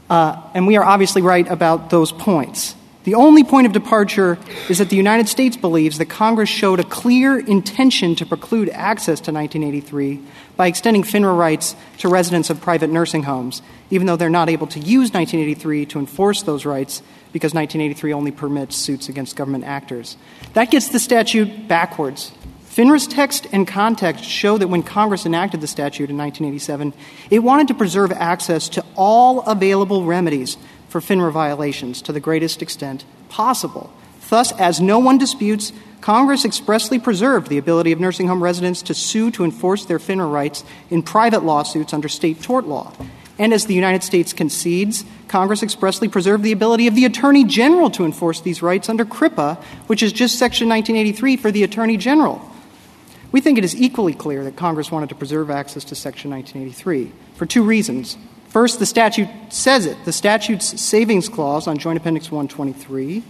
Uh, 0.08 0.40
and 0.54 0.66
we 0.66 0.76
are 0.76 0.84
obviously 0.84 1.22
right 1.22 1.48
about 1.48 1.90
those 1.90 2.12
points. 2.12 2.74
The 3.04 3.14
only 3.14 3.44
point 3.44 3.66
of 3.66 3.74
departure 3.74 4.38
is 4.70 4.78
that 4.78 4.88
the 4.88 4.96
United 4.96 5.28
States 5.28 5.58
believes 5.58 5.98
that 5.98 6.06
Congress 6.06 6.48
showed 6.48 6.80
a 6.80 6.84
clear 6.84 7.38
intention 7.38 8.14
to 8.16 8.24
preclude 8.24 8.70
access 8.70 9.20
to 9.20 9.32
1983 9.32 10.20
by 10.56 10.68
extending 10.68 11.02
FNHRA 11.02 11.36
rights 11.36 11.76
to 11.98 12.08
residents 12.08 12.48
of 12.48 12.62
private 12.62 12.88
nursing 12.88 13.24
homes, 13.24 13.60
even 13.90 14.06
though 14.06 14.16
they're 14.16 14.30
not 14.30 14.48
able 14.48 14.66
to 14.68 14.78
use 14.78 15.12
1983 15.12 15.84
to 15.84 15.98
enforce 15.98 16.42
those 16.42 16.64
rights 16.64 17.02
because 17.34 17.52
1983 17.52 18.14
only 18.14 18.30
permits 18.30 18.74
suits 18.74 19.10
against 19.10 19.36
government 19.36 19.64
actors. 19.64 20.16
That 20.54 20.70
gets 20.70 20.88
the 20.88 20.98
statute 20.98 21.68
backwards. 21.68 22.32
FNHRA's 22.74 23.06
text 23.06 23.46
and 23.52 23.68
context 23.68 24.24
show 24.24 24.58
that 24.58 24.66
when 24.66 24.82
Congress 24.82 25.26
enacted 25.26 25.60
the 25.60 25.66
statute 25.68 26.10
in 26.10 26.18
1987, 26.18 26.92
it 27.30 27.38
wanted 27.38 27.68
to 27.68 27.74
preserve 27.74 28.10
access 28.10 28.68
to 28.70 28.84
all 28.96 29.42
available 29.42 30.04
remedies 30.04 30.56
for 30.88 31.00
FNHRA 31.00 31.30
violations 31.30 32.02
to 32.02 32.12
the 32.12 32.18
greatest 32.18 32.62
extent 32.62 33.04
possible. 33.28 33.92
Thus, 34.28 34.50
as 34.58 34.80
no 34.80 34.98
one 34.98 35.18
disputes, 35.18 35.72
Congress 36.00 36.44
expressly 36.44 36.98
preserved 36.98 37.48
the 37.48 37.58
ability 37.58 37.92
of 37.92 38.00
nursing 38.00 38.26
home 38.26 38.42
residents 38.42 38.82
to 38.82 38.94
sue 38.94 39.30
to 39.30 39.44
enforce 39.44 39.84
their 39.84 40.00
FNHRA 40.00 40.32
rights 40.32 40.64
in 40.90 41.04
private 41.04 41.44
lawsuits 41.44 41.94
under 41.94 42.08
state 42.08 42.42
tort 42.42 42.66
law. 42.66 42.92
And 43.38 43.54
as 43.54 43.66
the 43.66 43.74
United 43.74 44.02
States 44.02 44.32
concedes, 44.32 45.04
Congress 45.28 45.62
expressly 45.62 46.08
preserved 46.08 46.42
the 46.42 46.50
ability 46.50 46.88
of 46.88 46.96
the 46.96 47.04
Attorney 47.04 47.44
General 47.44 47.88
to 47.90 48.04
enforce 48.04 48.40
these 48.40 48.62
rights 48.62 48.88
under 48.88 49.04
CRIPA, 49.04 49.62
which 49.86 50.02
is 50.02 50.12
just 50.12 50.40
Section 50.40 50.68
1983 50.68 51.36
for 51.36 51.52
the 51.52 51.62
Attorney 51.62 51.96
General. 51.96 52.50
We 53.34 53.40
think 53.40 53.58
it 53.58 53.64
is 53.64 53.74
equally 53.74 54.14
clear 54.14 54.44
that 54.44 54.54
Congress 54.54 54.92
wanted 54.92 55.08
to 55.08 55.16
preserve 55.16 55.50
access 55.50 55.82
to 55.86 55.96
Section 55.96 56.30
1983 56.30 57.10
for 57.34 57.46
two 57.46 57.64
reasons. 57.64 58.16
First, 58.50 58.78
the 58.78 58.86
statute 58.86 59.28
says 59.48 59.86
it. 59.86 59.96
The 60.04 60.12
statute's 60.12 60.80
savings 60.80 61.28
clause 61.28 61.66
on 61.66 61.76
Joint 61.78 61.96
Appendix 61.96 62.30
123 62.30 63.24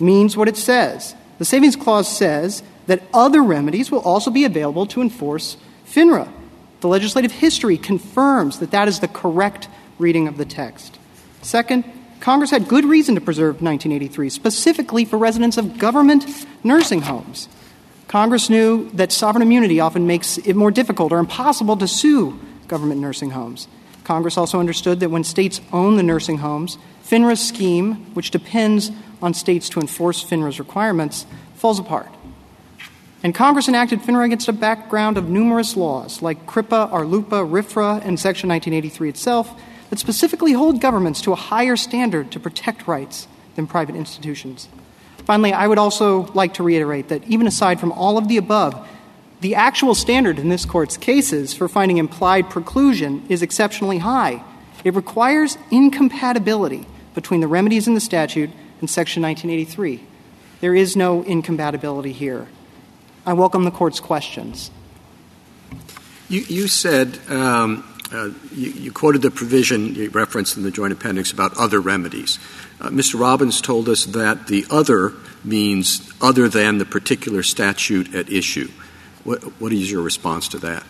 means 0.00 0.38
what 0.38 0.48
it 0.48 0.56
says. 0.56 1.14
The 1.36 1.44
savings 1.44 1.76
clause 1.76 2.08
says 2.08 2.62
that 2.86 3.02
other 3.12 3.42
remedies 3.42 3.90
will 3.90 3.98
also 3.98 4.30
be 4.30 4.46
available 4.46 4.86
to 4.86 5.02
enforce 5.02 5.58
FNHRA. 5.84 6.32
The 6.80 6.88
legislative 6.88 7.32
history 7.32 7.76
confirms 7.76 8.58
that 8.60 8.70
that 8.70 8.88
is 8.88 9.00
the 9.00 9.08
correct 9.08 9.68
reading 9.98 10.28
of 10.28 10.38
the 10.38 10.46
text. 10.46 10.98
Second, 11.42 11.84
Congress 12.20 12.52
had 12.52 12.68
good 12.68 12.86
reason 12.86 13.16
to 13.16 13.20
preserve 13.20 13.60
1983, 13.60 14.30
specifically 14.30 15.04
for 15.04 15.18
residents 15.18 15.58
of 15.58 15.78
government 15.78 16.24
nursing 16.64 17.02
homes. 17.02 17.50
Congress 18.12 18.50
knew 18.50 18.90
that 18.90 19.10
sovereign 19.10 19.40
immunity 19.40 19.80
often 19.80 20.06
makes 20.06 20.36
it 20.36 20.54
more 20.54 20.70
difficult 20.70 21.12
or 21.12 21.18
impossible 21.18 21.78
to 21.78 21.88
sue 21.88 22.38
government 22.68 23.00
nursing 23.00 23.30
homes. 23.30 23.68
Congress 24.04 24.36
also 24.36 24.60
understood 24.60 25.00
that 25.00 25.10
when 25.10 25.24
states 25.24 25.62
own 25.72 25.96
the 25.96 26.02
nursing 26.02 26.36
homes, 26.36 26.76
FNHRA's 27.04 27.40
scheme, 27.40 27.94
which 28.12 28.30
depends 28.30 28.90
on 29.22 29.32
states 29.32 29.70
to 29.70 29.80
enforce 29.80 30.22
FNHRA's 30.22 30.58
requirements, 30.58 31.24
falls 31.54 31.78
apart. 31.78 32.10
And 33.22 33.34
Congress 33.34 33.66
enacted 33.66 34.00
FNHRA 34.00 34.26
against 34.26 34.46
a 34.46 34.52
background 34.52 35.16
of 35.16 35.30
numerous 35.30 35.74
laws 35.74 36.20
like 36.20 36.44
CRIPA, 36.44 36.90
RLUIPA, 36.90 37.48
RFRA, 37.50 38.04
and 38.04 38.20
Section 38.20 38.50
1983 38.50 39.08
itself 39.08 39.58
that 39.88 39.98
specifically 39.98 40.52
hold 40.52 40.82
governments 40.82 41.22
to 41.22 41.32
a 41.32 41.36
higher 41.36 41.76
standard 41.76 42.30
to 42.32 42.38
protect 42.38 42.86
rights 42.86 43.26
than 43.54 43.66
private 43.66 43.96
institutions. 43.96 44.68
Finally, 45.24 45.52
I 45.52 45.66
would 45.66 45.78
also 45.78 46.26
like 46.32 46.54
to 46.54 46.62
reiterate 46.62 47.08
that 47.08 47.24
even 47.28 47.46
aside 47.46 47.78
from 47.78 47.92
all 47.92 48.18
of 48.18 48.28
the 48.28 48.36
above, 48.36 48.88
the 49.40 49.54
actual 49.54 49.94
standard 49.94 50.38
in 50.38 50.48
this 50.48 50.64
court's 50.64 50.96
cases 50.96 51.54
for 51.54 51.68
finding 51.68 51.98
implied 51.98 52.46
preclusion 52.46 53.28
is 53.30 53.42
exceptionally 53.42 53.98
high. 53.98 54.42
It 54.84 54.94
requires 54.94 55.58
incompatibility 55.70 56.86
between 57.14 57.40
the 57.40 57.48
remedies 57.48 57.86
in 57.86 57.94
the 57.94 58.00
statute 58.00 58.50
and 58.80 58.88
Section 58.88 59.22
1983. 59.22 60.04
There 60.60 60.74
is 60.74 60.96
no 60.96 61.22
incompatibility 61.22 62.12
here. 62.12 62.48
I 63.26 63.32
welcome 63.32 63.64
the 63.64 63.70
court's 63.70 64.00
questions. 64.00 64.70
You, 66.28 66.40
you 66.42 66.68
said 66.68 67.18
um, 67.28 67.84
uh, 68.12 68.30
you, 68.52 68.70
you, 68.70 68.92
quoted 68.92 69.22
the 69.22 69.30
provision 69.30 69.94
you 69.94 70.10
referenced 70.10 70.56
in 70.56 70.62
the 70.62 70.70
joint 70.70 70.92
appendix 70.92 71.32
about 71.32 71.56
other 71.56 71.80
remedies. 71.80 72.38
Uh, 72.82 72.88
Mr. 72.88 73.18
Robbins 73.18 73.60
told 73.60 73.88
us 73.88 74.06
that 74.06 74.48
the 74.48 74.66
other 74.68 75.12
means 75.44 76.12
other 76.20 76.48
than 76.48 76.78
the 76.78 76.84
particular 76.84 77.44
statute 77.44 78.12
at 78.12 78.28
issue. 78.28 78.68
What, 79.22 79.40
what 79.60 79.72
is 79.72 79.88
your 79.88 80.02
response 80.02 80.48
to 80.48 80.58
that? 80.58 80.82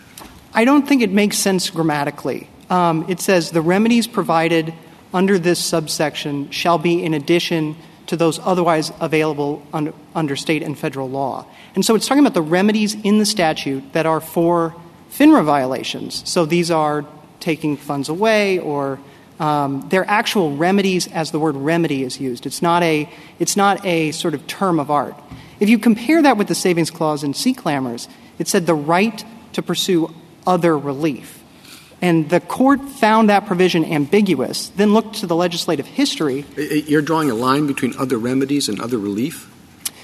I 0.55 0.65
don't 0.65 0.87
think 0.87 1.03
it 1.03 1.11
makes 1.11 1.37
sense 1.37 1.69
grammatically. 1.69 2.49
Um, 2.71 3.05
it 3.09 3.19
says 3.19 3.51
the 3.51 3.61
remedies 3.61 4.07
provided 4.07 4.73
under 5.13 5.37
this 5.37 5.63
subsection 5.63 6.49
shall 6.49 6.79
be 6.79 7.03
in 7.03 7.13
addition 7.13 7.75
to 8.07 8.17
those 8.17 8.39
otherwise 8.39 8.91
available 8.99 9.61
under, 9.71 9.93
under 10.15 10.35
state 10.35 10.63
and 10.63 10.77
federal 10.77 11.11
law. 11.11 11.45
And 11.75 11.85
so 11.85 11.93
it's 11.93 12.07
talking 12.07 12.23
about 12.23 12.33
the 12.33 12.41
remedies 12.41 12.95
in 13.03 13.19
the 13.19 13.25
statute 13.25 13.93
that 13.93 14.07
are 14.07 14.19
for 14.19 14.75
FNHRA 15.11 15.45
violations. 15.45 16.27
So 16.27 16.45
these 16.47 16.71
are 16.71 17.05
taking 17.39 17.77
funds 17.77 18.09
away 18.09 18.57
or 18.57 18.99
um, 19.39 19.87
they're 19.89 20.07
actual 20.07 20.55
remedies 20.55 21.07
as 21.07 21.31
the 21.31 21.39
word 21.39 21.55
remedy 21.55 22.03
is 22.03 22.19
used. 22.19 22.45
It's 22.45 22.61
not 22.61 22.83
a 22.83 23.09
it's 23.39 23.57
not 23.57 23.85
a 23.85 24.11
sort 24.11 24.33
of 24.33 24.45
term 24.47 24.79
of 24.79 24.91
art. 24.91 25.15
If 25.59 25.69
you 25.69 25.79
compare 25.79 26.21
that 26.21 26.37
with 26.37 26.47
the 26.47 26.55
savings 26.55 26.91
clause 26.91 27.23
in 27.23 27.33
Sea 27.33 27.53
Clammers, 27.53 28.07
it 28.37 28.47
said 28.47 28.65
the 28.65 28.75
right 28.75 29.23
to 29.53 29.61
pursue 29.61 30.13
other 30.45 30.77
relief. 30.77 31.41
And 32.01 32.29
the 32.29 32.41
court 32.41 32.81
found 32.81 33.29
that 33.29 33.45
provision 33.45 33.85
ambiguous, 33.85 34.67
then 34.75 34.93
looked 34.93 35.15
to 35.17 35.27
the 35.27 35.37
legislative 35.37 35.85
history. 35.85 36.43
You're 36.57 37.01
drawing 37.01 37.31
a 37.31 37.33
line 37.33 37.65
between 37.65 37.95
other 37.97 38.17
remedies 38.17 38.67
and 38.67 38.81
other 38.81 38.97
relief? 38.97 39.49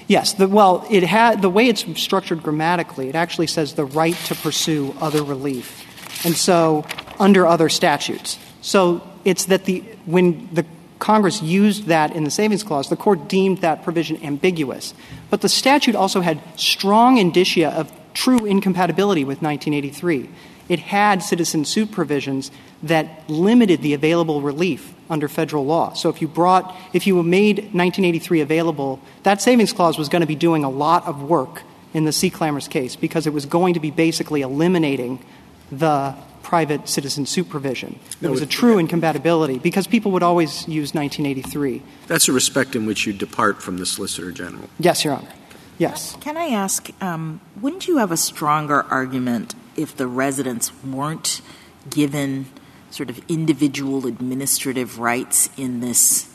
Yes. 0.07 0.33
The, 0.33 0.47
well, 0.47 0.87
it 0.89 1.03
had, 1.03 1.41
the 1.41 1.49
way 1.49 1.67
it's 1.67 1.85
structured 2.01 2.41
grammatically, 2.41 3.09
it 3.09 3.15
actually 3.15 3.47
says 3.47 3.73
the 3.73 3.83
right 3.83 4.15
to 4.27 4.35
pursue 4.35 4.95
other 5.01 5.23
relief. 5.23 5.85
And 6.25 6.37
so, 6.37 6.85
under 7.19 7.45
other 7.45 7.67
statutes. 7.67 8.39
So 8.61 9.01
it's 9.25 9.45
that 9.45 9.65
the, 9.65 9.79
when 10.05 10.49
the 10.53 10.65
Congress 10.99 11.41
used 11.41 11.85
that 11.85 12.15
in 12.15 12.23
the 12.25 12.31
savings 12.31 12.63
clause, 12.63 12.89
the 12.89 12.97
court 12.97 13.27
deemed 13.27 13.59
that 13.59 13.83
provision 13.83 14.21
ambiguous. 14.23 14.93
But 15.29 15.41
the 15.41 15.49
statute 15.49 15.95
also 15.95 16.21
had 16.21 16.41
strong 16.59 17.17
indicia 17.17 17.69
of 17.69 17.91
true 18.13 18.45
incompatibility 18.45 19.23
with 19.23 19.41
1983. 19.41 20.29
It 20.67 20.79
had 20.79 21.23
citizen 21.23 21.65
suit 21.65 21.91
provisions 21.91 22.51
that 22.83 23.29
limited 23.29 23.81
the 23.81 23.93
available 23.93 24.41
relief 24.41 24.93
under 25.09 25.27
federal 25.27 25.65
law. 25.65 25.93
So 25.93 26.09
if 26.09 26.21
you 26.21 26.27
brought, 26.27 26.75
if 26.93 27.07
you 27.07 27.21
made 27.23 27.57
1983 27.57 28.41
available, 28.41 29.01
that 29.23 29.41
savings 29.41 29.73
clause 29.73 29.97
was 29.97 30.09
going 30.09 30.21
to 30.21 30.27
be 30.27 30.35
doing 30.35 30.63
a 30.63 30.69
lot 30.69 31.07
of 31.07 31.23
work 31.23 31.63
in 31.93 32.05
the 32.05 32.11
Sea 32.11 32.29
Clammers 32.29 32.69
case 32.69 32.95
because 32.95 33.25
it 33.25 33.33
was 33.33 33.45
going 33.45 33.73
to 33.73 33.79
be 33.79 33.89
basically 33.89 34.41
eliminating 34.41 35.23
the 35.71 36.15
private 36.49 36.89
citizen 36.89 37.27
supervision. 37.27 37.93
provision. 37.93 38.17
There 38.21 38.31
was 38.31 38.41
a 38.41 38.47
true 38.47 38.79
incompatibility 38.79 39.59
because 39.59 39.85
people 39.85 40.11
would 40.13 40.23
always 40.23 40.67
use 40.67 40.95
1983. 40.95 41.83
That's 42.07 42.27
a 42.27 42.33
respect 42.33 42.75
in 42.75 42.87
which 42.87 43.05
you 43.05 43.13
depart 43.13 43.61
from 43.61 43.77
the 43.77 43.85
Solicitor 43.85 44.31
General. 44.31 44.67
Yes, 44.79 45.05
Your 45.05 45.13
Honor. 45.13 45.31
Yes. 45.77 46.17
Can 46.21 46.37
I 46.37 46.47
ask, 46.47 46.89
um, 47.03 47.39
wouldn't 47.61 47.87
you 47.87 47.97
have 47.97 48.11
a 48.11 48.17
stronger 48.17 48.81
argument 48.81 49.53
if 49.77 49.95
the 49.95 50.07
residents 50.07 50.71
weren't 50.83 51.41
given 51.87 52.47
sort 52.89 53.11
of 53.11 53.21
individual 53.29 54.07
administrative 54.07 54.97
rights 54.97 55.51
in 55.55 55.81
this 55.81 56.33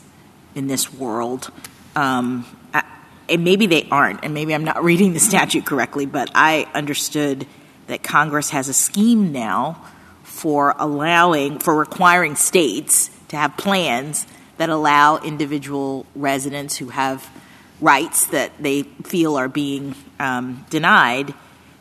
in 0.55 0.67
this 0.67 0.93
world? 0.93 1.51
Um, 1.97 2.45
and 3.27 3.43
maybe 3.43 3.65
they 3.65 3.85
aren't, 3.91 4.23
and 4.23 4.33
maybe 4.33 4.55
I'm 4.55 4.63
not 4.63 4.81
reading 4.81 5.11
the 5.11 5.19
statute 5.19 5.65
correctly, 5.65 6.05
but 6.05 6.31
I 6.33 6.71
understood 6.73 7.45
that 7.87 8.01
Congress 8.01 8.51
has 8.51 8.69
a 8.69 8.73
scheme 8.73 9.33
now 9.33 9.91
for 10.35 10.75
allowing 10.77 11.59
for 11.59 11.73
requiring 11.73 12.35
states 12.35 13.09
to 13.29 13.37
have 13.37 13.55
plans 13.55 14.27
that 14.57 14.67
allow 14.67 15.17
individual 15.17 16.05
residents 16.13 16.75
who 16.75 16.89
have 16.89 17.25
rights 17.79 18.27
that 18.27 18.51
they 18.59 18.83
feel 18.83 19.37
are 19.37 19.47
being 19.47 19.95
um, 20.19 20.65
denied 20.69 21.33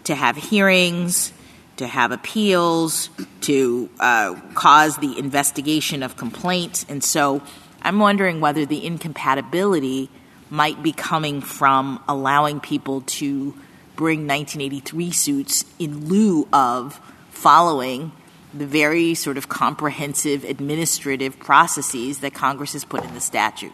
to 0.05 0.15
have 0.15 0.37
hearings, 0.37 1.33
to 1.79 1.87
have 1.89 2.13
appeals, 2.13 3.11
to 3.41 3.91
uh, 3.99 4.39
cause 4.55 4.99
the 4.99 5.19
investigation 5.19 6.05
of 6.05 6.17
complaints. 6.17 6.87
And 6.89 7.03
so 7.03 7.43
I'm 7.83 7.99
wondering 7.99 8.41
whether 8.41 8.65
the 8.65 8.87
incompatibility 8.87 10.11
might 10.49 10.81
be 10.81 10.93
coming 10.93 11.41
from 11.41 12.01
allowing 12.07 12.61
people 12.61 13.01
to 13.01 13.53
bring 13.97 14.29
1983 14.29 15.11
suits 15.11 15.65
in 15.81 16.07
lieu 16.09 16.47
of 16.53 17.01
following 17.31 18.13
the 18.55 18.67
very 18.67 19.15
sort 19.15 19.37
of 19.37 19.49
comprehensive 19.49 20.45
administrative 20.45 21.39
processes 21.39 22.21
that 22.21 22.35
Congress 22.35 22.73
has 22.73 22.85
put 22.85 23.05
in 23.05 23.13
the 23.15 23.21
statute? 23.21 23.73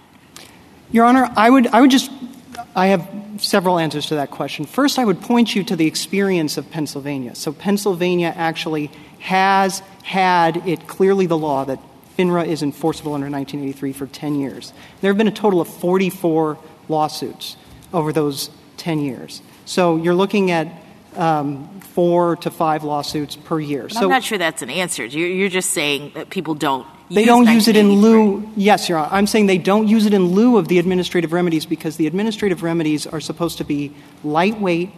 Your 0.91 1.05
Honor, 1.05 1.31
I 1.37 1.51
would, 1.51 1.67
I 1.69 1.81
would 1.81 1.91
just, 1.91 2.11
I 2.75 2.89
have 2.89 3.09
several 3.39 3.79
answers 3.79 4.07
to 4.07 4.17
that 4.17 4.31
question. 4.31 4.65
First, 4.65 4.99
I 4.99 5.05
would 5.05 5.21
point 5.21 5.55
you 5.55 5.63
to 5.65 5.77
the 5.77 5.87
experience 5.87 6.57
of 6.57 6.71
Pennsylvania. 6.71 7.35
So 7.35 7.53
Pennsylvania 7.53 8.33
actually 8.35 8.91
has 9.21 9.81
had 10.03 10.69
it 10.69 10.87
clearly 10.87 11.27
the 11.27 11.39
law 11.39 11.65
that 11.65 11.79
FNHRA 12.19 12.47
is 12.47 12.63
enforceable 12.63 13.15
under 13.15 13.31
1983 13.31 13.93
for 13.93 14.07
10 14.07 14.41
years. 14.41 14.73
There 15.01 15.11
have 15.11 15.19
been 15.19 15.29
a 15.29 15.33
total 15.33 15.61
of 15.61 15.69
44 15.69 16.59
lawsuits 16.89 17.57
over 17.93 18.13
those 18.13 18.51
10 18.77 19.01
years. 19.01 19.43
So 19.65 19.97
you're 19.97 20.15
looking 20.15 20.51
at 20.51 20.80
um, 21.17 21.81
four 21.81 22.37
to 22.37 22.51
five 22.51 22.85
lawsuits 22.85 23.37
per 23.37 23.59
year. 23.61 23.83
But 23.83 23.93
so 23.93 24.03
I'm 24.03 24.11
not 24.11 24.25
sure 24.25 24.39
that's 24.39 24.63
an 24.63 24.71
answer. 24.71 25.05
You're, 25.05 25.29
you're 25.29 25.49
just 25.49 25.71
saying 25.71 26.13
that 26.15 26.31
people 26.31 26.55
don't. 26.55 26.87
They 27.11 27.25
don't 27.25 27.49
use 27.49 27.67
it 27.67 27.77
in 27.77 27.91
lieu. 27.91 28.49
Yes, 28.57 28.89
Your 28.89 28.99
Honor. 28.99 29.09
I'm 29.13 29.27
saying 29.27 29.47
they 29.47 29.59
don't 29.59 29.89
use 29.89 30.07
it 30.07 30.15
in 30.15 30.27
lieu 30.27 30.59
of 30.59 30.69
the 30.69 30.79
administrative 30.79 31.33
remedies 31.33 31.67
because 31.67 31.97
the 31.97 32.07
administrative 32.07 32.63
remedies 32.63 33.05
are 33.07 33.21
supposed 33.21 33.59
to 33.59 33.65
be 33.65 33.93
lightweight, 34.23 34.91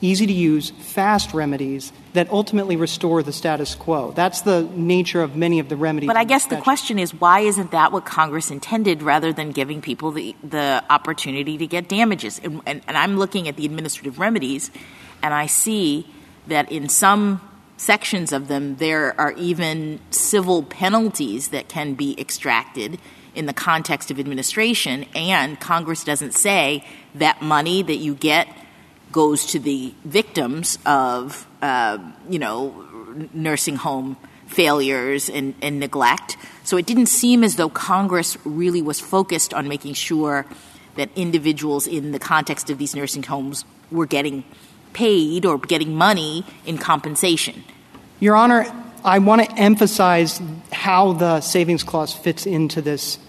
easy 0.00 0.26
to 0.26 0.32
use, 0.32 0.70
fast 0.70 1.34
remedies 1.34 1.92
that 2.14 2.30
ultimately 2.30 2.76
restore 2.76 3.22
the 3.22 3.34
status 3.34 3.74
quo. 3.74 4.12
That's 4.12 4.40
the 4.40 4.62
nature 4.62 5.22
of 5.22 5.36
many 5.36 5.58
of 5.58 5.68
the 5.68 5.76
remedies. 5.76 6.06
But 6.06 6.16
I 6.16 6.24
guess 6.24 6.46
the 6.46 6.56
question 6.56 6.98
is 6.98 7.12
why 7.12 7.40
isn't 7.40 7.72
that 7.72 7.92
what 7.92 8.06
Congress 8.06 8.50
intended 8.50 9.02
rather 9.02 9.34
than 9.34 9.52
giving 9.52 9.82
people 9.82 10.10
the, 10.12 10.34
the 10.42 10.82
opportunity 10.88 11.58
to 11.58 11.66
get 11.66 11.86
damages? 11.86 12.40
And, 12.42 12.62
and, 12.64 12.80
and 12.88 12.96
I'm 12.96 13.18
looking 13.18 13.46
at 13.46 13.56
the 13.56 13.66
administrative 13.66 14.18
remedies 14.18 14.70
and 15.22 15.34
I 15.34 15.46
see 15.46 16.06
that 16.46 16.70
in 16.70 16.88
some 16.88 17.40
sections 17.76 18.32
of 18.32 18.48
them 18.48 18.76
there 18.76 19.18
are 19.20 19.32
even 19.32 20.00
civil 20.10 20.62
penalties 20.62 21.48
that 21.48 21.68
can 21.68 21.94
be 21.94 22.18
extracted 22.20 22.98
in 23.34 23.46
the 23.46 23.52
context 23.52 24.10
of 24.10 24.18
administration 24.18 25.04
and 25.14 25.60
Congress 25.60 26.02
doesn't 26.02 26.34
say 26.34 26.84
that 27.14 27.40
money 27.40 27.82
that 27.82 27.96
you 27.96 28.14
get 28.14 28.48
goes 29.12 29.46
to 29.46 29.58
the 29.58 29.94
victims 30.04 30.78
of 30.84 31.46
uh, 31.62 31.98
you 32.28 32.38
know 32.38 32.84
nursing 33.32 33.76
home 33.76 34.16
failures 34.46 35.28
and, 35.28 35.54
and 35.60 35.78
neglect. 35.78 36.36
So 36.64 36.76
it 36.76 36.86
didn't 36.86 37.06
seem 37.06 37.44
as 37.44 37.56
though 37.56 37.68
Congress 37.68 38.36
really 38.44 38.82
was 38.82 39.00
focused 39.00 39.52
on 39.52 39.68
making 39.68 39.94
sure 39.94 40.46
that 40.96 41.10
individuals 41.14 41.86
in 41.86 42.12
the 42.12 42.18
context 42.18 42.70
of 42.70 42.78
these 42.78 42.94
nursing 42.94 43.22
homes 43.22 43.64
were 43.90 44.06
getting 44.06 44.44
paid 44.98 45.46
or 45.46 45.58
getting 45.58 45.94
money 45.94 46.44
in 46.66 46.76
compensation. 46.76 47.62
Your 48.18 48.34
Honor, 48.34 48.66
I 49.04 49.20
want 49.20 49.44
to 49.44 49.56
emphasize 49.56 50.42
how 50.72 51.12
the 51.12 51.40
savings 51.40 51.84
clause 51.84 52.12
fits 52.12 52.46
into 52.46 52.82
this 52.82 53.20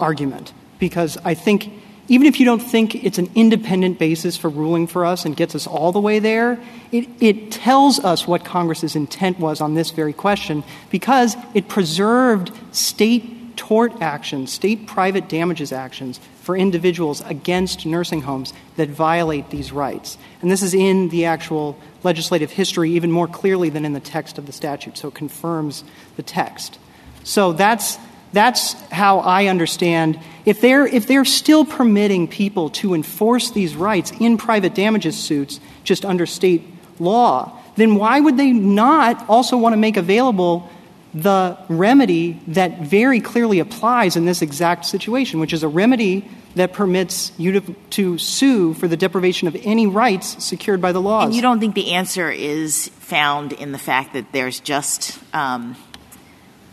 argument 0.00 0.54
because 0.78 1.18
I 1.22 1.34
think 1.34 1.70
even 2.08 2.26
if 2.26 2.40
you 2.40 2.46
don't 2.46 2.62
think 2.62 3.04
it's 3.04 3.18
an 3.18 3.30
independent 3.34 3.98
basis 3.98 4.38
for 4.38 4.48
ruling 4.48 4.86
for 4.86 5.04
us 5.04 5.26
and 5.26 5.36
gets 5.36 5.54
us 5.54 5.66
all 5.66 5.92
the 5.92 6.00
way 6.00 6.20
there, 6.20 6.58
it, 6.90 7.06
it, 7.20 7.52
tells 7.52 8.00
us 8.00 8.26
what 8.26 8.42
Congress's 8.42 8.96
intent 8.96 9.38
was 9.38 9.60
on 9.60 9.74
this 9.74 9.90
very 9.90 10.14
question 10.14 10.64
because 10.90 11.36
it 11.52 11.68
preserved 11.68 12.50
state 12.72 13.22
tort 13.60 14.00
actions, 14.00 14.50
state 14.50 14.86
private 14.86 15.28
damages 15.28 15.70
actions 15.70 16.18
for 16.40 16.56
individuals 16.56 17.20
against 17.26 17.84
nursing 17.84 18.22
homes 18.22 18.54
that 18.76 18.88
violate 18.88 19.50
these 19.50 19.70
rights. 19.70 20.16
And 20.40 20.50
this 20.50 20.62
is 20.62 20.72
in 20.72 21.10
the 21.10 21.26
actual 21.26 21.78
legislative 22.02 22.50
history 22.50 22.92
even 22.92 23.12
more 23.12 23.28
clearly 23.28 23.68
than 23.68 23.84
in 23.84 23.92
the 23.92 24.00
text 24.00 24.38
of 24.38 24.46
the 24.46 24.52
statute, 24.52 24.96
so 24.96 25.08
it 25.08 25.14
confirms 25.14 25.84
the 26.16 26.22
text. 26.22 26.78
So 27.22 27.52
that's 27.52 27.98
that's 28.32 28.72
how 28.90 29.18
I 29.18 29.48
understand 29.48 30.18
if 30.46 30.62
they're 30.62 30.86
if 30.86 31.06
they're 31.06 31.26
still 31.26 31.66
permitting 31.66 32.28
people 32.28 32.70
to 32.80 32.94
enforce 32.94 33.50
these 33.50 33.76
rights 33.76 34.10
in 34.18 34.38
private 34.38 34.74
damages 34.74 35.18
suits 35.18 35.60
just 35.84 36.06
under 36.06 36.24
state 36.24 36.62
law, 36.98 37.60
then 37.76 37.96
why 37.96 38.20
would 38.20 38.38
they 38.38 38.52
not 38.52 39.28
also 39.28 39.58
want 39.58 39.74
to 39.74 39.76
make 39.76 39.98
available 39.98 40.70
the 41.12 41.58
remedy 41.68 42.40
that 42.48 42.80
very 42.80 43.20
clearly 43.20 43.58
applies 43.58 44.16
in 44.16 44.24
this 44.24 44.42
exact 44.42 44.84
situation, 44.84 45.40
which 45.40 45.52
is 45.52 45.62
a 45.62 45.68
remedy 45.68 46.28
that 46.54 46.72
permits 46.72 47.32
you 47.38 47.60
to, 47.60 47.74
to 47.90 48.18
sue 48.18 48.74
for 48.74 48.88
the 48.88 48.96
deprivation 48.96 49.48
of 49.48 49.56
any 49.62 49.86
rights 49.86 50.42
secured 50.44 50.80
by 50.80 50.92
the 50.92 51.00
laws. 51.00 51.26
And 51.26 51.34
you 51.34 51.42
don't 51.42 51.60
think 51.60 51.74
the 51.74 51.92
answer 51.92 52.30
is 52.30 52.88
found 52.88 53.52
in 53.52 53.72
the 53.72 53.78
fact 53.78 54.14
that 54.14 54.32
there's 54.32 54.60
just 54.60 55.18
um,– 55.34 55.76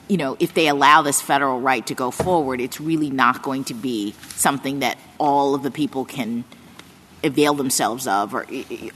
you 0.09 0.15
know, 0.15 0.38
if 0.39 0.53
they 0.53 0.69
allow 0.69 1.01
this 1.01 1.19
federal 1.22 1.59
right 1.59 1.85
to 1.88 1.93
go 1.93 2.11
forward, 2.11 2.61
it's 2.61 2.80
really 2.80 3.09
not 3.09 3.43
going 3.43 3.65
to 3.65 3.73
be 3.73 4.14
something 4.30 4.80
that 4.80 4.97
all 5.18 5.53
of 5.53 5.64
the 5.64 5.72
people 5.72 6.05
can 6.05 6.45
avail 7.26 7.53
themselves 7.53 8.07
of, 8.07 8.34
or 8.34 8.47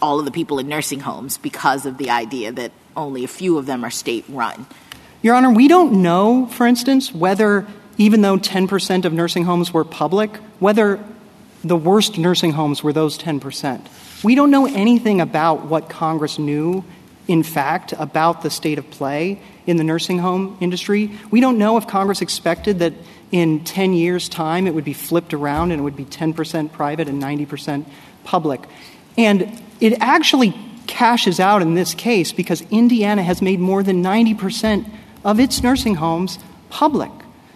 all 0.01 0.19
of 0.19 0.25
the 0.25 0.31
people 0.31 0.57
in 0.57 0.69
nursing 0.69 1.01
homes, 1.01 1.37
because 1.37 1.85
of 1.85 1.97
the 1.97 2.11
idea 2.11 2.53
that 2.53 2.71
only 2.95 3.25
a 3.25 3.27
few 3.27 3.57
of 3.57 3.65
them 3.65 3.83
are 3.83 3.89
state 3.89 4.23
run. 4.29 4.65
Your 5.21 5.35
Honor, 5.35 5.51
we 5.51 5.67
don't 5.67 6.01
know, 6.01 6.47
for 6.47 6.65
instance, 6.65 7.13
whether 7.13 7.67
even 7.97 8.21
though 8.21 8.37
10% 8.37 9.05
of 9.05 9.13
nursing 9.13 9.43
homes 9.43 9.71
were 9.71 9.83
public, 9.83 10.35
whether 10.59 11.03
the 11.63 11.77
worst 11.77 12.17
nursing 12.17 12.51
homes 12.51 12.83
were 12.83 12.91
those 12.91 13.19
10%. 13.19 13.81
We 14.23 14.33
don't 14.33 14.49
know 14.49 14.65
anything 14.65 15.21
about 15.21 15.65
what 15.65 15.89
Congress 15.89 16.39
knew, 16.39 16.83
in 17.27 17.43
fact, 17.43 17.93
about 17.99 18.41
the 18.41 18.49
state 18.49 18.79
of 18.79 18.89
play 18.89 19.39
in 19.67 19.77
the 19.77 19.83
nursing 19.83 20.17
home 20.17 20.57
industry. 20.59 21.11
We 21.29 21.39
don't 21.39 21.59
know 21.59 21.77
if 21.77 21.87
Congress 21.87 22.21
expected 22.21 22.79
that 22.79 22.93
in 23.31 23.63
10 23.63 23.93
years' 23.93 24.27
time 24.27 24.65
it 24.65 24.73
would 24.73 24.83
be 24.83 24.93
flipped 24.93 25.35
around 25.35 25.71
and 25.71 25.79
it 25.79 25.83
would 25.83 25.95
be 25.95 26.05
10% 26.05 26.71
private 26.71 27.07
and 27.07 27.21
90% 27.21 27.85
public. 28.23 28.61
And 29.17 29.61
it 29.79 30.01
actually 30.01 30.55
cashes 30.87 31.39
out 31.39 31.61
in 31.61 31.75
this 31.75 31.93
case 31.93 32.31
because 32.31 32.61
Indiana 32.71 33.21
has 33.21 33.41
made 33.41 33.59
more 33.59 33.83
than 33.83 34.03
90% 34.03 34.89
of 35.23 35.39
its 35.39 35.63
nursing 35.63 35.95
homes 35.95 36.39
public. 36.69 37.11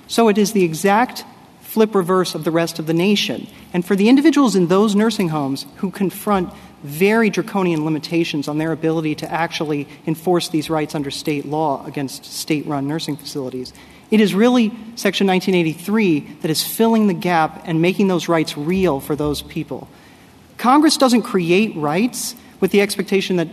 So 0.08 0.28
it 0.28 0.38
is 0.38 0.54
the 0.54 0.64
exact 0.64 1.26
flip 1.62 1.94
reverse 1.96 2.36
of 2.36 2.44
the 2.44 2.52
rest 2.52 2.80
of 2.80 2.88
the 2.88 2.94
nation. 2.94 3.48
And 3.74 3.86
for 3.86 3.96
the 3.96 4.08
individuals 4.08 4.56
in 4.56 4.68
those 4.68 4.96
nursing 4.96 5.30
homes 5.30 5.66
who 5.78 5.92
confront 5.92 6.54
very 6.84 7.30
draconian 7.30 7.84
limitations 7.84 8.48
on 8.48 8.60
their 8.60 8.72
ability 8.72 9.16
to 9.16 9.32
actually 9.32 9.88
enforce 10.06 10.50
these 10.50 10.70
rights 10.70 10.94
under 10.94 11.10
state 11.10 11.46
law 11.46 11.86
against 11.86 12.26
state 12.26 12.66
run 12.68 12.88
nursing 12.88 13.18
facilities. 13.18 13.74
It 14.12 14.22
is 14.22 14.36
really 14.36 14.70
Section 14.96 15.26
1983 15.28 16.38
that 16.42 16.52
is 16.52 16.64
filling 16.64 17.08
the 17.08 17.14
gap 17.14 17.64
and 17.66 17.82
making 17.82 18.08
those 18.08 18.30
rights 18.30 18.56
real 18.56 19.00
for 19.00 19.16
those 19.16 19.42
people. 19.42 19.88
Congress 20.58 20.96
doesn't 20.96 21.24
create 21.24 21.76
rights 21.76 22.36
with 22.60 22.72
the 22.72 22.82
expectation 22.82 23.38
that, 23.38 23.48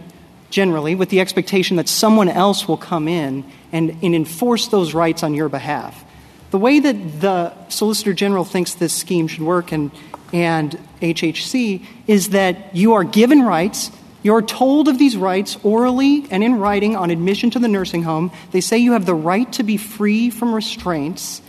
generally, 0.51 0.95
with 0.95 1.09
the 1.09 1.21
expectation 1.21 1.79
that 1.79 1.89
someone 1.89 2.29
else 2.29 2.69
will 2.69 2.77
come 2.77 3.09
in 3.09 3.45
and, 3.73 3.97
and 4.03 4.15
enforce 4.15 4.69
those 4.69 4.95
rights 4.95 5.23
on 5.23 5.35
your 5.35 5.49
behalf. 5.49 6.05
The 6.51 6.59
way 6.59 6.81
that 6.81 7.21
the 7.21 7.69
Solicitor 7.69 8.13
General 8.13 8.45
thinks 8.45 8.75
this 8.75 8.93
scheme 8.93 9.27
should 9.27 9.43
work, 9.43 9.73
and 9.73 9.91
and 10.33 10.79
HHC 11.01 11.85
is 12.07 12.31
that 12.31 12.75
you 12.75 12.95
are 12.95 13.05
given 13.05 13.43
rights. 13.43 13.91
You're 14.23 14.43
told 14.43 14.89
of 14.89 14.99
these 14.99 15.17
rights 15.17 15.59
orally 15.63 16.27
and 16.31 16.43
in 16.43 16.59
writing 16.59 16.97
on 16.97 17.11
admission 17.11 17.51
to 17.51 17.59
the 17.59 17.69
nursing 17.69 18.03
home. 18.03 18.31
They 18.53 18.61
say 18.61 18.79
you 18.79 18.93
have 18.93 19.05
the 19.05 19.15
right 19.15 19.53
to 19.55 19.63
be 19.63 19.77
free 19.77 20.31
from 20.31 20.55
restraints. 20.55 21.43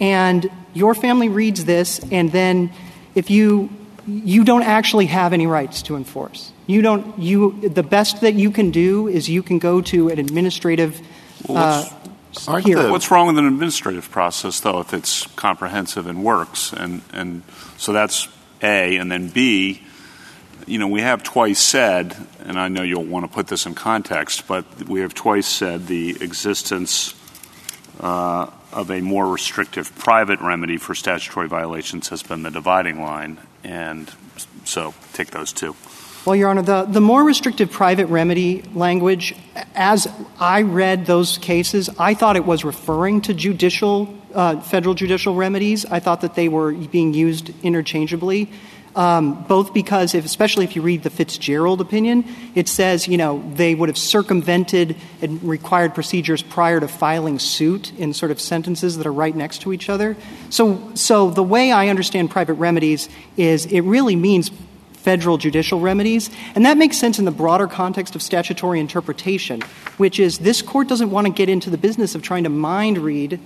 And 0.00 0.50
your 0.74 0.94
family 0.94 1.28
reads 1.28 1.64
this, 1.64 2.00
and 2.10 2.30
then 2.30 2.72
if 3.14 3.30
you 3.30 3.70
you 4.06 4.44
don't 4.44 4.62
actually 4.62 5.06
have 5.06 5.32
any 5.32 5.48
rights 5.48 5.82
to 5.82 5.96
enforce. 5.96 6.52
You 6.66 6.82
don't. 6.82 7.18
You 7.18 7.68
the 7.68 7.82
best 7.82 8.20
that 8.20 8.34
you 8.34 8.50
can 8.50 8.70
do 8.70 9.08
is 9.08 9.28
you 9.28 9.42
can 9.42 9.58
go 9.58 9.80
to 9.82 10.10
an 10.10 10.18
administrative. 10.18 11.00
Uh, 11.48 11.84
the, 12.74 12.90
what's 12.90 13.10
wrong 13.10 13.28
with 13.28 13.38
an 13.38 13.46
administrative 13.46 14.10
process, 14.10 14.60
though, 14.60 14.80
if 14.80 14.92
it's 14.92 15.26
comprehensive 15.36 16.06
and 16.06 16.22
works? 16.22 16.72
And, 16.72 17.02
and 17.12 17.42
so 17.78 17.92
that's 17.92 18.28
A. 18.62 18.96
And 18.96 19.10
then 19.10 19.28
B, 19.28 19.82
you 20.66 20.78
know, 20.78 20.88
we 20.88 21.00
have 21.00 21.22
twice 21.22 21.60
said, 21.60 22.16
and 22.44 22.58
I 22.58 22.68
know 22.68 22.82
you'll 22.82 23.04
want 23.04 23.24
to 23.24 23.32
put 23.32 23.46
this 23.46 23.66
in 23.66 23.74
context, 23.74 24.46
but 24.46 24.88
we 24.88 25.00
have 25.00 25.14
twice 25.14 25.46
said 25.46 25.86
the 25.86 26.22
existence 26.22 27.14
uh, 28.00 28.50
of 28.72 28.90
a 28.90 29.00
more 29.00 29.26
restrictive 29.26 29.96
private 29.96 30.40
remedy 30.40 30.76
for 30.76 30.94
statutory 30.94 31.48
violations 31.48 32.08
has 32.08 32.22
been 32.22 32.42
the 32.42 32.50
dividing 32.50 33.00
line. 33.00 33.38
And 33.64 34.12
so 34.64 34.94
take 35.12 35.30
those 35.30 35.52
two. 35.52 35.74
Well, 36.26 36.34
Your 36.34 36.48
Honor, 36.48 36.62
the, 36.62 36.82
the 36.82 37.00
more 37.00 37.22
restrictive 37.22 37.70
private 37.70 38.06
remedy 38.06 38.62
language, 38.74 39.32
as 39.76 40.08
I 40.40 40.62
read 40.62 41.06
those 41.06 41.38
cases, 41.38 41.88
I 42.00 42.14
thought 42.14 42.34
it 42.34 42.44
was 42.44 42.64
referring 42.64 43.20
to 43.22 43.32
judicial, 43.32 44.12
uh, 44.34 44.60
federal 44.60 44.96
judicial 44.96 45.36
remedies. 45.36 45.86
I 45.86 46.00
thought 46.00 46.22
that 46.22 46.34
they 46.34 46.48
were 46.48 46.72
being 46.72 47.14
used 47.14 47.52
interchangeably. 47.62 48.50
um, 48.96 49.44
both 49.44 49.74
because, 49.74 50.14
if, 50.14 50.24
especially 50.24 50.64
if 50.64 50.74
you 50.74 50.80
read 50.80 51.02
the 51.02 51.10
Fitzgerald 51.10 51.82
opinion, 51.82 52.24
it 52.54 52.66
says, 52.66 53.06
you 53.06 53.18
know, 53.18 53.44
they 53.54 53.74
would 53.74 53.90
have 53.90 53.98
circumvented 53.98 54.96
and 55.20 55.42
required 55.42 55.94
procedures 55.94 56.42
prior 56.42 56.80
to 56.80 56.88
filing 56.88 57.38
suit 57.38 57.92
in 57.98 58.14
sort 58.14 58.32
of 58.32 58.40
sentences 58.40 58.96
that 58.96 59.06
are 59.06 59.12
right 59.12 59.36
next 59.36 59.60
to 59.62 59.72
each 59.72 59.90
other. 59.90 60.16
So, 60.48 60.94
so 60.94 61.30
the 61.30 61.42
way 61.42 61.72
I 61.72 61.88
understand 61.88 62.30
private 62.30 62.54
remedies 62.54 63.10
is 63.36 63.66
it 63.66 63.82
really 63.82 64.16
means 64.16 64.50
federal 65.06 65.38
judicial 65.38 65.78
remedies. 65.78 66.30
And 66.56 66.66
that 66.66 66.76
makes 66.76 66.98
sense 66.98 67.20
in 67.20 67.26
the 67.26 67.30
broader 67.30 67.68
context 67.68 68.16
of 68.16 68.22
statutory 68.22 68.80
interpretation, 68.80 69.62
which 69.98 70.18
is 70.18 70.38
this 70.38 70.62
court 70.62 70.88
doesn't 70.88 71.12
want 71.12 71.28
to 71.28 71.32
get 71.32 71.48
into 71.48 71.70
the 71.70 71.78
business 71.78 72.16
of 72.16 72.22
trying 72.22 72.42
to 72.42 72.50
mind 72.50 72.98
read 72.98 73.38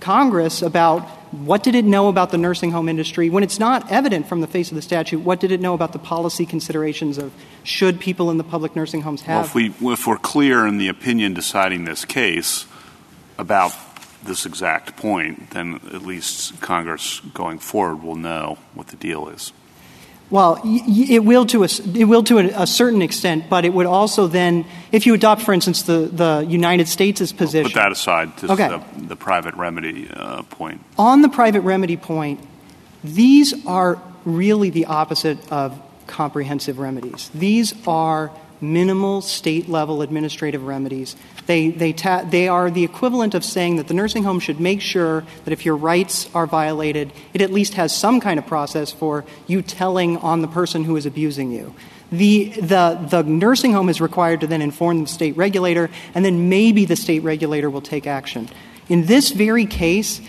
Congress 0.00 0.60
about 0.60 1.02
what 1.30 1.62
did 1.62 1.76
it 1.76 1.84
know 1.84 2.08
about 2.08 2.32
the 2.32 2.36
nursing 2.36 2.72
home 2.72 2.88
industry 2.88 3.30
when 3.30 3.44
it's 3.44 3.60
not 3.60 3.92
evident 3.92 4.26
from 4.26 4.40
the 4.40 4.48
face 4.48 4.70
of 4.70 4.74
the 4.74 4.82
statute 4.82 5.20
what 5.20 5.40
did 5.40 5.50
it 5.50 5.60
know 5.60 5.72
about 5.72 5.92
the 5.92 5.98
policy 5.98 6.44
considerations 6.44 7.16
of 7.16 7.32
should 7.62 7.98
people 7.98 8.30
in 8.30 8.36
the 8.36 8.44
public 8.44 8.76
nursing 8.76 9.02
homes 9.02 9.22
have 9.22 9.54
well, 9.54 9.66
if, 9.66 9.80
we, 9.80 9.92
if 9.92 10.06
we're 10.06 10.18
clear 10.18 10.66
in 10.66 10.78
the 10.78 10.88
opinion 10.88 11.32
deciding 11.32 11.84
this 11.84 12.04
case 12.04 12.66
about 13.38 13.72
this 14.22 14.46
exact 14.46 14.96
point 14.96 15.50
then 15.50 15.80
at 15.92 16.02
least 16.02 16.60
congress 16.60 17.20
going 17.32 17.58
forward 17.58 18.02
will 18.02 18.16
know 18.16 18.58
what 18.74 18.88
the 18.88 18.96
deal 18.96 19.28
is 19.28 19.52
well, 20.30 20.60
it 20.64 21.22
will 21.22 21.46
to 21.46 21.64
a, 21.64 21.68
it 21.94 22.04
will 22.04 22.22
to 22.24 22.38
a, 22.38 22.66
certain 22.66 23.02
extent, 23.02 23.48
but 23.48 23.64
it 23.64 23.72
would 23.72 23.86
also 23.86 24.26
then, 24.26 24.64
if 24.90 25.06
you 25.06 25.14
adopt, 25.14 25.42
for 25.42 25.52
instance, 25.52 25.82
the, 25.82 26.08
the 26.12 26.46
United 26.48 26.88
States' 26.88 27.30
position. 27.30 27.70
put 27.70 27.74
that 27.74 27.92
aside. 27.92 28.32
okay. 28.42 28.68
The, 28.68 29.06
the, 29.06 29.16
private 29.16 29.54
remedy 29.54 30.08
uh, 30.10 30.42
point. 30.42 30.80
On 30.98 31.22
the 31.22 31.28
private 31.28 31.60
remedy 31.60 31.96
point, 31.96 32.40
these 33.04 33.66
are 33.66 34.00
really 34.24 34.70
the 34.70 34.86
opposite 34.86 35.38
of 35.52 35.80
comprehensive 36.06 36.78
remedies. 36.78 37.30
These 37.34 37.74
are 37.86 38.30
minimal 38.60 39.20
state 39.20 39.68
level 39.68 40.02
administrative 40.02 40.64
remedies. 40.64 41.16
They, 41.46 41.70
they, 41.70 41.92
ta- 41.92 42.24
they 42.24 42.48
are 42.48 42.70
the 42.70 42.84
equivalent 42.84 43.34
of 43.34 43.44
saying 43.44 43.76
that 43.76 43.88
the 43.88 43.94
nursing 43.94 44.24
home 44.24 44.40
should 44.40 44.60
make 44.60 44.80
sure 44.80 45.24
that 45.44 45.52
if 45.52 45.64
your 45.64 45.76
rights 45.76 46.28
are 46.34 46.46
violated, 46.46 47.12
it 47.34 47.42
at 47.42 47.52
least 47.52 47.74
has 47.74 47.94
some 47.94 48.20
kind 48.20 48.38
of 48.38 48.46
process 48.46 48.90
for 48.90 49.24
you 49.46 49.60
telling 49.60 50.16
on 50.18 50.40
the 50.40 50.48
person 50.48 50.84
who 50.84 50.96
is 50.96 51.04
abusing 51.04 51.50
you. 51.50 51.74
The, 52.10 52.50
the, 52.60 53.06
the 53.10 53.22
nursing 53.22 53.72
home 53.72 53.88
is 53.88 54.00
required 54.00 54.40
to 54.40 54.46
then 54.46 54.62
inform 54.62 55.02
the 55.02 55.06
state 55.06 55.36
regulator, 55.36 55.90
and 56.14 56.24
then 56.24 56.48
maybe 56.48 56.84
the 56.84 56.96
state 56.96 57.22
regulator 57.22 57.68
will 57.68 57.82
take 57.82 58.06
action. 58.06 58.48
In 58.88 59.06
this 59.06 59.30
very 59.30 59.66
case, 59.66 60.20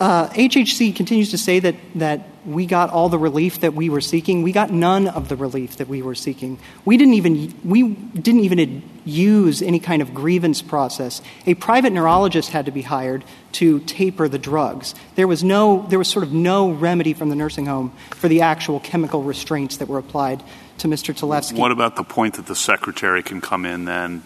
uh, 0.00 0.28
HHC 0.28 0.94
continues 0.94 1.30
to 1.30 1.38
say 1.38 1.58
that, 1.60 1.74
that 1.96 2.28
we 2.46 2.66
got 2.66 2.90
all 2.90 3.08
the 3.08 3.18
relief 3.18 3.60
that 3.60 3.74
we 3.74 3.88
were 3.88 4.00
seeking. 4.00 4.42
We 4.42 4.52
got 4.52 4.70
none 4.70 5.08
of 5.08 5.28
the 5.28 5.36
relief 5.36 5.76
that 5.76 5.88
we 5.88 6.02
were 6.02 6.14
seeking. 6.14 6.58
We 6.84 6.96
didn't 6.96 7.14
even, 7.14 7.54
we 7.64 7.88
didn't 7.88 8.42
even 8.42 8.82
use 9.04 9.62
any 9.62 9.80
kind 9.80 10.02
of 10.02 10.14
grievance 10.14 10.62
process. 10.62 11.22
A 11.46 11.54
private 11.54 11.92
neurologist 11.92 12.50
had 12.50 12.66
to 12.66 12.72
be 12.72 12.82
hired 12.82 13.24
to 13.52 13.80
taper 13.80 14.28
the 14.28 14.38
drugs. 14.38 14.94
There 15.14 15.26
was, 15.26 15.42
no, 15.42 15.86
there 15.88 15.98
was 15.98 16.08
sort 16.08 16.24
of 16.24 16.32
no 16.32 16.70
remedy 16.70 17.14
from 17.14 17.30
the 17.30 17.36
nursing 17.36 17.66
home 17.66 17.92
for 18.10 18.28
the 18.28 18.42
actual 18.42 18.80
chemical 18.80 19.22
restraints 19.22 19.78
that 19.78 19.88
were 19.88 19.98
applied 19.98 20.42
to 20.78 20.88
Mr. 20.88 21.14
Talevski. 21.14 21.58
What 21.58 21.72
about 21.72 21.96
the 21.96 22.04
point 22.04 22.34
that 22.34 22.46
the 22.46 22.56
secretary 22.56 23.22
can 23.22 23.40
come 23.40 23.64
in 23.64 23.86
then, 23.86 24.22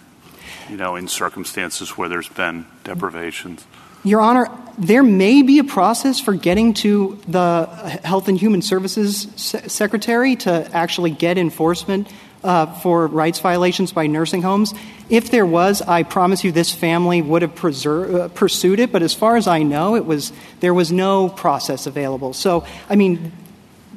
you 0.68 0.76
know, 0.76 0.96
in 0.96 1.08
circumstances 1.08 1.96
where 1.96 2.08
there's 2.08 2.28
been 2.28 2.66
deprivations? 2.84 3.64
Your 4.02 4.22
Honor, 4.22 4.48
there 4.78 5.02
may 5.02 5.42
be 5.42 5.58
a 5.58 5.64
process 5.64 6.20
for 6.20 6.32
getting 6.32 6.72
to 6.74 7.20
the 7.28 7.66
Health 8.02 8.28
and 8.28 8.38
Human 8.38 8.62
Services 8.62 9.28
Secretary 9.36 10.36
to 10.36 10.70
actually 10.72 11.10
get 11.10 11.36
enforcement 11.36 12.08
uh, 12.42 12.64
for 12.80 13.06
rights 13.06 13.40
violations 13.40 13.92
by 13.92 14.06
nursing 14.06 14.40
homes. 14.40 14.72
If 15.10 15.30
there 15.30 15.44
was, 15.44 15.82
I 15.82 16.04
promise 16.04 16.44
you 16.44 16.50
this 16.50 16.72
family 16.72 17.20
would 17.20 17.42
have 17.42 17.52
uh, 17.62 18.28
pursued 18.28 18.80
it, 18.80 18.90
but 18.90 19.02
as 19.02 19.12
far 19.12 19.36
as 19.36 19.46
I 19.46 19.62
know, 19.64 19.96
it 19.96 20.06
was, 20.06 20.32
there 20.60 20.72
was 20.72 20.90
no 20.90 21.28
process 21.28 21.86
available. 21.86 22.32
So, 22.32 22.66
I 22.88 22.96
mean, 22.96 23.32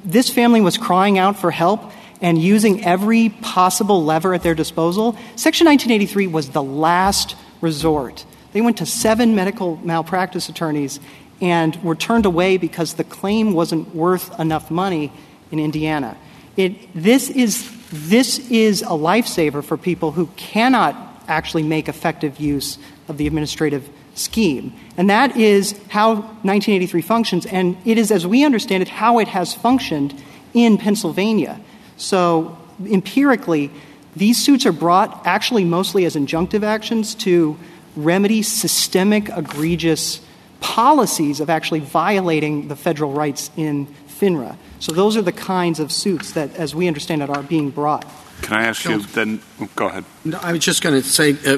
this 0.04 0.30
family 0.30 0.60
was 0.60 0.78
crying 0.78 1.18
out 1.18 1.40
for 1.40 1.50
help 1.50 1.94
and 2.20 2.38
using 2.38 2.84
every 2.84 3.30
possible 3.30 4.04
lever 4.04 4.34
at 4.34 4.44
their 4.44 4.56
disposal. 4.56 5.14
Section 5.38 5.68
1983 5.68 6.28
was 6.28 6.50
the 6.50 6.64
last 6.64 7.38
resort 7.62 8.26
they 8.54 8.62
went 8.62 8.78
to 8.78 8.86
seven 8.86 9.36
medical 9.36 9.78
malpractice 9.78 10.48
attorneys 10.48 11.00
and 11.42 11.76
were 11.84 11.96
turned 11.96 12.26
away 12.26 12.58
because 12.58 12.94
the 12.94 13.04
claim 13.04 13.54
wasn't 13.54 13.94
worth 13.94 14.40
enough 14.40 14.72
money 14.72 15.12
in 15.52 15.60
Indiana. 15.60 16.16
It, 16.56 16.76
this, 16.94 17.30
is, 17.30 17.70
this 17.92 18.40
is 18.50 18.82
a 18.84 18.88
lifesaver 18.88 19.64
for 19.64 19.76
people 19.76 20.12
who 20.12 20.28
cannot 20.38 20.96
actually 21.28 21.64
make 21.64 21.90
effective 21.90 22.40
use 22.40 22.78
of 23.08 23.18
the 23.18 23.28
administrative 23.28 23.90
scheme. 24.14 24.74
And 24.96 25.10
that 25.10 25.36
is 25.36 25.72
how 25.90 26.16
1983 26.16 27.02
functions, 27.02 27.46
and 27.48 27.76
it 27.86 27.98
is, 27.98 28.12
as 28.12 28.28
we 28.28 28.46
understand 28.46 28.84
it, 28.84 28.90
how 28.90 29.20
it 29.20 29.28
has 29.28 29.54
functioned 29.54 30.14
in 30.54 30.78
Pennsylvania. 30.78 31.60
So 31.98 32.58
empirically, 32.86 33.72
these 34.16 34.44
suits 34.44 34.66
are 34.66 34.72
brought 34.72 35.26
actually 35.26 35.64
mostly 35.64 36.06
as 36.06 36.16
injunctive 36.16 36.64
actions 36.64 37.16
to 37.16 37.58
remedy 37.96 38.42
systemic, 38.42 39.30
egregious 39.30 40.22
policies 40.60 41.40
of 41.40 41.50
actually 41.50 41.82
violating 41.82 42.68
the 42.70 42.76
federal 42.76 43.12
rights 43.12 43.52
in 43.58 43.88
FNHRA. 44.20 44.58
So 44.80 44.92
those 44.92 45.18
are 45.18 45.22
the 45.22 45.32
kinds 45.32 45.80
of 45.80 45.92
suits 45.92 46.34
that, 46.34 46.56
as 46.56 46.74
we 46.74 46.88
understand 46.88 47.22
it, 47.22 47.30
are 47.30 47.44
being 47.44 47.70
brought. 47.70 48.06
Can 48.42 48.58
I 48.58 48.66
ask 48.66 48.86
you 48.86 49.00
then? 49.00 49.42
Oh, 49.62 49.70
go 49.76 49.88
ahead. 49.88 50.06
No, 50.26 50.38
I 50.42 50.52
was 50.52 50.64
just 50.64 50.82
going 50.84 51.02
to 51.02 51.08
say 51.08 51.32
uh, 51.32 51.58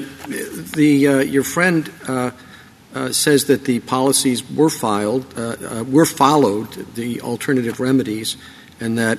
the 0.74 1.08
uh, 1.08 1.18
your 1.18 1.42
friend 1.42 1.90
uh, 2.06 2.30
uh, 2.94 3.12
says 3.12 3.46
that 3.46 3.64
the 3.64 3.80
policies 3.80 4.48
were 4.50 4.70
filed, 4.70 5.26
uh, 5.36 5.56
uh, 5.60 5.84
were 5.84 6.06
followed, 6.06 6.72
the 6.94 7.20
alternative 7.20 7.80
remedies, 7.80 8.36
and 8.80 8.98
that 8.98 9.18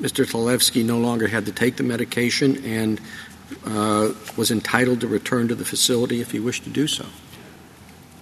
Mr. 0.00 0.24
Talevski 0.24 0.84
no 0.84 0.98
longer 0.98 1.26
had 1.26 1.46
to 1.46 1.52
take 1.52 1.76
the 1.76 1.82
medication 1.82 2.64
and 2.64 3.00
was 4.36 4.50
entitled 4.50 5.00
to 5.00 5.06
return 5.06 5.48
to 5.48 5.54
the 5.54 5.64
facility 5.64 6.20
if 6.20 6.30
he 6.32 6.40
wished 6.40 6.64
to 6.64 6.70
do 6.70 6.86
so. 6.86 7.06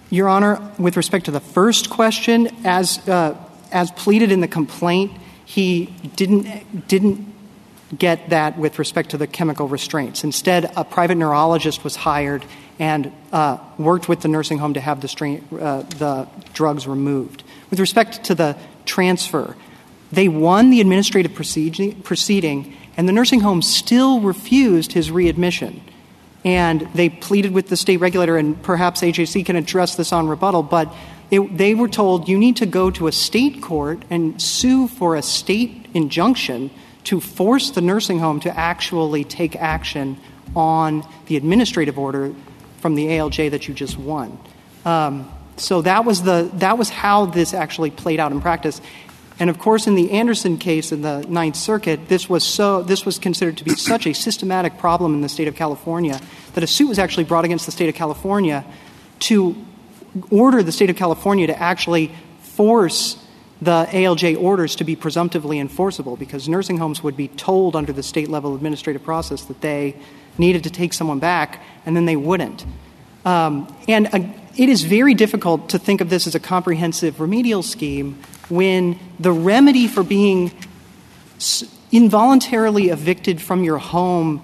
Your 0.09 0.29
Honor, 0.29 0.61
with 0.79 0.95
respect 0.95 1.25
to 1.25 1.31
the 1.31 1.41
first 1.41 1.89
question, 1.89 2.49
as 2.65 3.05
uh, 3.09 3.35
as 3.71 3.91
pleaded 3.91 4.31
in 4.31 4.39
the 4.39 4.47
complaint, 4.47 5.11
he 5.45 5.87
didn't 6.15 6.87
didn't 6.87 7.33
get 7.97 8.29
that 8.29 8.57
with 8.57 8.79
respect 8.79 9.11
to 9.11 9.17
the 9.17 9.27
chemical 9.27 9.67
restraints. 9.67 10.23
Instead, 10.23 10.71
a 10.75 10.83
private 10.83 11.15
neurologist 11.15 11.83
was 11.83 11.95
hired 11.95 12.43
and 12.79 13.11
uh, 13.31 13.57
worked 13.77 14.09
with 14.09 14.21
the 14.21 14.27
nursing 14.27 14.57
home 14.57 14.73
to 14.73 14.81
have 14.81 15.01
the, 15.01 15.07
strain, 15.07 15.43
uh, 15.53 15.81
the 15.81 16.27
drugs 16.53 16.85
removed. 16.85 17.43
With 17.69 17.79
respect 17.79 18.25
to 18.25 18.35
the 18.35 18.57
transfer, 18.85 19.55
they 20.11 20.27
won 20.27 20.69
the 20.69 20.81
administrative 20.81 21.33
proceeding 21.33 22.76
and 22.97 23.07
the 23.07 23.13
nursing 23.13 23.39
home 23.39 23.61
still 23.61 24.19
refused 24.19 24.91
his 24.91 25.11
readmission. 25.11 25.81
And 26.43 26.81
they 26.93 27.09
pleaded 27.09 27.53
with 27.53 27.69
the 27.69 27.77
state 27.77 27.97
regulator, 27.97 28.37
and 28.37 28.61
perhaps 28.61 29.01
HHC 29.01 29.45
can 29.45 29.55
address 29.55 29.95
this 29.95 30.11
on 30.11 30.27
rebuttal, 30.27 30.63
but 30.63 30.93
it, 31.29 31.57
they 31.57 31.75
were 31.75 31.89
told 31.89 32.27
you 32.27 32.37
need 32.37 32.57
to 32.57 32.65
go 32.65 32.89
to 32.91 33.07
a 33.07 33.11
state 33.11 33.61
court 33.61 34.03
and 34.09 34.41
sue 34.41 34.87
for 34.87 35.15
a 35.15 35.21
state 35.21 35.87
injunction 35.93 36.71
to 37.05 37.19
force 37.19 37.71
the 37.71 37.81
nursing 37.81 38.19
home 38.19 38.39
to 38.41 38.57
actually 38.57 39.23
take 39.23 39.55
action 39.55 40.17
on 40.55 41.05
the 41.27 41.37
administrative 41.37 41.99
order 41.99 42.33
from 42.79 42.95
the 42.95 43.07
ALJ 43.07 43.51
that 43.51 43.67
you 43.67 43.73
just 43.73 43.97
won. 43.97 44.37
Um, 44.85 45.29
so 45.57 45.81
that 45.81 46.05
was 46.05 46.23
the 46.23 46.49
that 46.55 46.77
was 46.77 46.89
how 46.89 47.25
this 47.25 47.53
actually 47.53 47.91
played 47.91 48.19
out 48.19 48.31
in 48.31 48.41
practice. 48.41 48.79
And 49.39 49.49
of 49.49 49.59
course, 49.59 49.85
in 49.85 49.95
the 49.95 50.11
Anderson 50.11 50.57
case 50.57 50.91
in 50.91 51.01
the 51.01 51.21
Ninth 51.27 51.55
Circuit, 51.55 52.07
this 52.07 52.27
was, 52.27 52.43
so, 52.43 52.81
this 52.81 53.05
was 53.05 53.19
considered 53.19 53.57
to 53.57 53.63
be 53.63 53.75
such 53.75 54.07
a 54.07 54.13
systematic 54.13 54.77
problem 54.77 55.13
in 55.13 55.21
the 55.21 55.29
state 55.29 55.47
of 55.47 55.55
California 55.55 56.19
that 56.53 56.63
a 56.63 56.67
suit 56.67 56.87
was 56.87 56.97
actually 56.97 57.23
brought 57.23 57.45
against 57.45 57.65
the 57.65 57.71
state 57.71 57.87
of 57.87 57.95
California 57.95 58.65
to 59.19 59.55
order 60.31 60.63
the 60.63 60.71
state 60.71 60.89
of 60.89 60.95
California 60.95 61.45
to 61.47 61.61
actually 61.61 62.11
force 62.41 63.23
the 63.61 63.87
ALJ 63.89 64.41
orders 64.41 64.75
to 64.75 64.83
be 64.83 64.95
presumptively 64.95 65.59
enforceable 65.59 66.15
because 66.15 66.47
nursing 66.47 66.77
homes 66.77 67.03
would 67.03 67.17
be 67.17 67.27
told 67.27 67.75
under 67.75 67.91
the 67.91 68.03
state 68.03 68.29
level 68.29 68.55
administrative 68.55 69.03
process 69.03 69.43
that 69.45 69.61
they 69.61 69.95
needed 70.37 70.63
to 70.63 70.69
take 70.69 70.93
someone 70.93 71.19
back 71.19 71.61
and 71.85 71.95
then 71.95 72.05
they 72.05 72.15
wouldn't. 72.15 72.65
Um, 73.25 73.73
and 73.87 74.07
uh, 74.13 74.19
it 74.55 74.69
is 74.69 74.83
very 74.83 75.13
difficult 75.13 75.69
to 75.69 75.79
think 75.79 76.01
of 76.01 76.09
this 76.09 76.27
as 76.27 76.35
a 76.35 76.39
comprehensive 76.39 77.19
remedial 77.19 77.63
scheme 77.63 78.19
when 78.49 78.99
the 79.19 79.31
remedy 79.31 79.87
for 79.87 80.03
being 80.03 80.51
involuntarily 81.91 82.89
evicted 82.89 83.41
from 83.41 83.63
your 83.63 83.77
home 83.77 84.43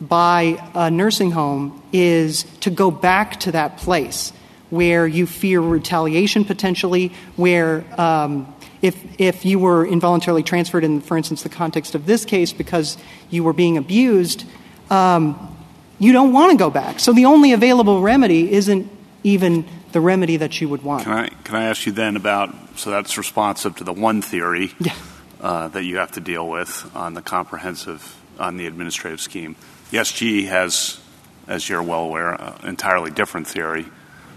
by 0.00 0.70
a 0.74 0.90
nursing 0.90 1.30
home 1.30 1.82
is 1.92 2.44
to 2.60 2.70
go 2.70 2.90
back 2.90 3.38
to 3.40 3.52
that 3.52 3.76
place 3.76 4.32
where 4.70 5.06
you 5.06 5.26
fear 5.26 5.60
retaliation 5.60 6.44
potentially, 6.44 7.12
where 7.36 7.84
um, 8.00 8.52
if, 8.80 9.20
if 9.20 9.44
you 9.44 9.58
were 9.58 9.86
involuntarily 9.86 10.42
transferred 10.42 10.82
in, 10.82 11.00
for 11.00 11.16
instance, 11.16 11.42
the 11.42 11.48
context 11.48 11.94
of 11.94 12.06
this 12.06 12.24
case 12.24 12.52
because 12.52 12.96
you 13.30 13.44
were 13.44 13.52
being 13.52 13.76
abused, 13.76 14.44
um, 14.90 15.56
you 15.98 16.12
don't 16.12 16.32
want 16.32 16.50
to 16.50 16.58
go 16.58 16.68
back. 16.68 16.98
So 16.98 17.12
the 17.12 17.26
only 17.26 17.52
available 17.52 18.00
remedy 18.00 18.50
isn't 18.52 18.90
even 19.22 19.64
the 19.92 20.00
remedy 20.00 20.36
that 20.38 20.60
you 20.60 20.68
would 20.68 20.82
want. 20.82 21.04
Can 21.04 21.12
I, 21.12 21.28
can 21.28 21.56
I 21.56 21.64
ask 21.64 21.86
you 21.86 21.92
then 21.92 22.16
about, 22.16 22.54
so 22.76 22.90
that's 22.90 23.16
responsive 23.18 23.76
to 23.76 23.84
the 23.84 23.92
one 23.92 24.22
theory 24.22 24.72
yeah. 24.78 24.94
uh, 25.40 25.68
that 25.68 25.84
you 25.84 25.98
have 25.98 26.12
to 26.12 26.20
deal 26.20 26.48
with 26.48 26.90
on 26.94 27.14
the 27.14 27.22
comprehensive, 27.22 28.20
on 28.38 28.56
the 28.56 28.66
administrative 28.66 29.20
scheme. 29.20 29.56
The 29.90 29.98
SG 29.98 30.46
has, 30.46 31.00
as 31.46 31.68
you're 31.68 31.82
well 31.82 32.04
aware, 32.04 32.32
an 32.32 32.68
entirely 32.68 33.10
different 33.10 33.46
theory 33.46 33.86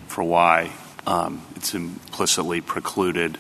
for 0.08 0.24
why 0.24 0.72
um, 1.08 1.42
it's 1.56 1.74
implicitly 1.74 2.62
precluded. 2.62 3.38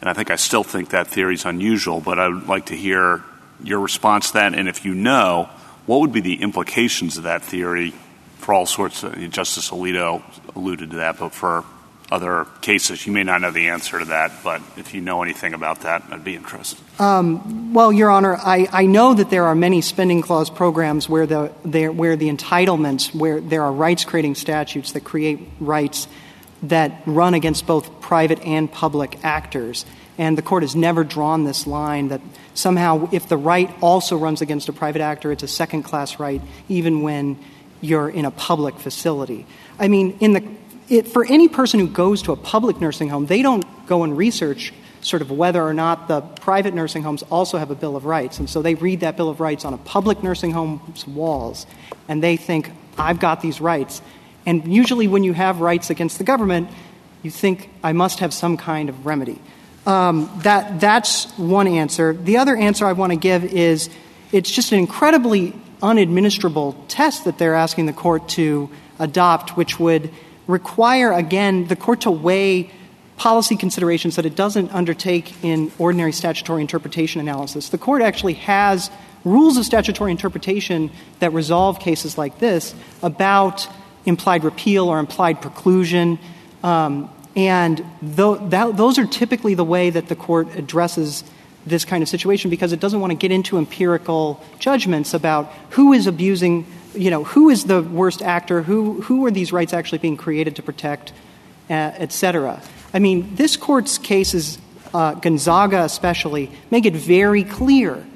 And 0.00 0.08
I 0.08 0.12
think 0.12 0.30
I 0.30 0.36
still 0.36 0.64
think 0.64 0.90
that 0.90 1.08
theory 1.08 1.34
is 1.34 1.44
unusual, 1.44 2.00
but 2.00 2.18
I 2.18 2.28
would 2.28 2.46
like 2.46 2.66
to 2.66 2.76
hear 2.76 3.24
your 3.62 3.80
response 3.80 4.28
to 4.28 4.32
that. 4.34 4.54
And 4.54 4.68
if 4.68 4.84
you 4.84 4.94
know, 4.94 5.48
what 5.86 6.00
would 6.00 6.12
be 6.12 6.20
the 6.20 6.42
implications 6.42 7.16
of 7.16 7.24
that 7.24 7.42
theory 7.42 7.94
for 8.48 8.54
all 8.54 8.64
sorts 8.64 9.02
of, 9.02 9.14
Justice 9.28 9.68
Alito 9.68 10.22
alluded 10.56 10.92
to 10.92 10.96
that, 10.96 11.18
but 11.18 11.34
for 11.34 11.64
other 12.10 12.46
cases, 12.62 13.06
you 13.06 13.12
may 13.12 13.22
not 13.22 13.42
know 13.42 13.50
the 13.50 13.68
answer 13.68 13.98
to 13.98 14.06
that, 14.06 14.32
but 14.42 14.62
if 14.78 14.94
you 14.94 15.02
know 15.02 15.22
anything 15.22 15.52
about 15.52 15.82
that, 15.82 16.02
I'd 16.10 16.24
be 16.24 16.34
interested. 16.34 16.82
Um, 16.98 17.74
well, 17.74 17.92
Your 17.92 18.08
Honor, 18.08 18.38
I, 18.42 18.86
know 18.86 19.12
that 19.12 19.28
there 19.28 19.44
are 19.44 19.54
many 19.54 19.82
spending 19.82 20.22
clause 20.22 20.48
programs 20.48 21.10
where 21.10 21.26
the, 21.26 21.48
where 21.92 22.16
the 22.16 22.30
entitlements, 22.30 23.14
where 23.14 23.38
there 23.38 23.64
are 23.64 23.70
rights 23.70 24.06
creating 24.06 24.34
statutes 24.34 24.92
that 24.92 25.04
create 25.04 25.46
rights 25.60 26.08
that 26.62 27.02
run 27.04 27.34
against 27.34 27.66
both 27.66 28.00
private 28.00 28.40
and 28.46 28.72
public 28.72 29.22
actors. 29.22 29.84
And 30.16 30.38
the 30.38 30.42
court 30.42 30.62
has 30.62 30.74
never 30.74 31.04
drawn 31.04 31.44
this 31.44 31.66
line 31.66 32.08
that 32.08 32.22
somehow 32.54 33.10
if 33.12 33.28
the 33.28 33.36
right 33.36 33.70
also 33.82 34.16
runs 34.16 34.40
against 34.40 34.70
a 34.70 34.72
private 34.72 35.02
actor, 35.02 35.32
it's 35.32 35.42
a 35.42 35.48
second 35.48 35.82
class 35.82 36.18
right, 36.18 36.40
even 36.70 37.02
when 37.02 37.38
you're 37.80 38.08
in 38.08 38.24
a 38.24 38.30
public 38.30 38.78
facility. 38.78 39.46
I 39.78 39.88
mean, 39.88 40.16
in 40.20 40.32
the, 40.32 40.44
it, 40.88 41.08
for 41.08 41.24
any 41.24 41.48
person 41.48 41.80
who 41.80 41.88
goes 41.88 42.22
to 42.22 42.32
a 42.32 42.36
public 42.36 42.80
nursing 42.80 43.08
home, 43.08 43.26
they 43.26 43.42
don't 43.42 43.64
go 43.86 44.04
and 44.04 44.16
research 44.16 44.72
sort 45.00 45.22
of 45.22 45.30
whether 45.30 45.62
or 45.62 45.72
not 45.72 46.08
the 46.08 46.20
private 46.20 46.74
nursing 46.74 47.02
homes 47.02 47.22
also 47.30 47.56
have 47.58 47.70
a 47.70 47.74
Bill 47.74 47.96
of 47.96 48.04
Rights. 48.04 48.38
And 48.38 48.50
so 48.50 48.62
they 48.62 48.74
read 48.74 49.00
that 49.00 49.16
Bill 49.16 49.28
of 49.28 49.40
Rights 49.40 49.64
on 49.64 49.72
a 49.72 49.78
public 49.78 50.22
nursing 50.22 50.50
home's 50.50 51.06
walls, 51.06 51.66
and 52.08 52.22
they 52.22 52.36
think, 52.36 52.72
I've 52.98 53.20
got 53.20 53.40
these 53.40 53.60
rights. 53.60 54.02
And 54.44 54.72
usually 54.72 55.06
when 55.06 55.22
you 55.22 55.32
have 55.34 55.60
rights 55.60 55.90
against 55.90 56.18
the 56.18 56.24
government, 56.24 56.68
you 57.22 57.30
think, 57.30 57.70
I 57.82 57.92
must 57.92 58.20
have 58.20 58.34
some 58.34 58.56
kind 58.56 58.88
of 58.88 59.06
remedy. 59.06 59.40
Um, 59.86 60.30
that, 60.42 60.80
that's 60.80 61.26
one 61.38 61.68
answer. 61.68 62.12
The 62.12 62.38
other 62.38 62.56
answer 62.56 62.84
I 62.84 62.92
want 62.92 63.12
to 63.12 63.18
give 63.18 63.44
is 63.44 63.88
it's 64.32 64.50
just 64.50 64.72
an 64.72 64.78
incredibly 64.78 65.54
unadministrable 65.82 66.76
test 66.88 67.24
that 67.24 67.38
they're 67.38 67.54
asking 67.54 67.86
the 67.86 67.92
court 67.92 68.28
to 68.30 68.70
adopt, 68.98 69.56
which 69.56 69.78
would 69.78 70.10
require, 70.46 71.12
again, 71.12 71.66
the 71.66 71.76
court 71.76 72.00
to 72.02 72.10
weigh 72.10 72.70
policy 73.16 73.56
considerations 73.56 74.16
that 74.16 74.24
it 74.24 74.36
doesn't 74.36 74.72
undertake 74.72 75.44
in 75.44 75.70
ordinary 75.78 76.12
statutory 76.12 76.60
interpretation 76.60 77.20
analysis. 77.20 77.68
The 77.68 77.78
court 77.78 78.00
actually 78.00 78.34
has 78.34 78.90
rules 79.24 79.56
of 79.56 79.64
statutory 79.64 80.10
interpretation 80.10 80.90
that 81.18 81.32
resolve 81.32 81.80
cases 81.80 82.16
like 82.16 82.38
this 82.38 82.74
about 83.02 83.66
implied 84.06 84.44
repeal 84.44 84.88
or 84.88 84.98
implied 84.98 85.42
preclusion. 85.42 86.18
Um, 86.62 87.10
and 87.36 87.84
those 88.00 88.98
are 88.98 89.06
typically 89.06 89.54
the 89.54 89.64
way 89.64 89.90
that 89.90 90.08
the 90.08 90.16
court 90.16 90.56
addresses 90.56 91.24
this 91.66 91.84
kind 91.84 92.02
of 92.02 92.08
situation 92.08 92.50
because 92.50 92.72
it 92.72 92.80
doesn't 92.80 93.00
want 93.00 93.10
to 93.10 93.16
get 93.16 93.30
into 93.30 93.58
empirical 93.58 94.42
judgments 94.58 95.14
about 95.14 95.52
who 95.70 95.92
is 95.92 96.06
abusing, 96.06 96.66
you 96.94 97.10
know, 97.10 97.24
who 97.24 97.50
is 97.50 97.64
the 97.64 97.82
worst 97.82 98.22
actor, 98.22 98.62
who, 98.62 99.02
who 99.02 99.26
are 99.26 99.30
these 99.30 99.52
rights 99.52 99.72
actually 99.72 99.98
being 99.98 100.16
created 100.16 100.56
to 100.56 100.62
protect, 100.62 101.12
uh, 101.68 101.92
et 101.96 102.12
cetera. 102.12 102.62
I 102.94 103.00
mean, 103.00 103.34
this 103.34 103.56
court's 103.56 103.98
cases, 103.98 104.58
uh, 104.94 105.14
Gonzaga 105.14 105.84
especially, 105.84 106.50
make 106.70 106.86
it 106.86 106.94
very 106.94 107.44
clear 107.44 108.06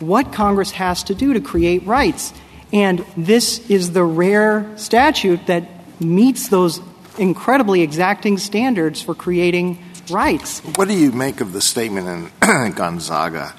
what 0.00 0.32
Congress 0.32 0.72
has 0.72 1.02
to 1.04 1.14
do 1.14 1.32
to 1.32 1.40
create 1.40 1.86
rights. 1.86 2.32
And 2.72 3.04
this 3.16 3.70
is 3.70 3.92
the 3.92 4.04
rare 4.04 4.70
statute 4.76 5.46
that 5.46 5.64
meets 6.00 6.48
those 6.48 6.80
incredibly 7.16 7.80
exacting 7.80 8.38
standards 8.38 9.00
for 9.00 9.14
creating 9.14 9.82
rights. 10.10 10.60
What 10.76 10.88
do 10.88 10.94
you 10.94 11.12
make 11.12 11.40
of 11.40 11.52
the 11.52 11.60
statement 11.60 12.32
in 12.42 12.72
Gonzaga 12.72 13.54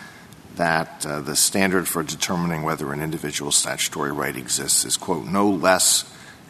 that 0.55 1.05
uh, 1.05 1.21
the 1.21 1.35
standard 1.35 1.88
for 1.88 2.03
determining 2.03 2.63
whether 2.63 2.91
an 2.91 3.01
individual 3.01 3.51
statutory 3.51 4.11
right 4.11 4.35
exists 4.35 4.84
is, 4.84 4.97
quote, 4.97 5.26
no 5.26 5.49
less 5.49 6.03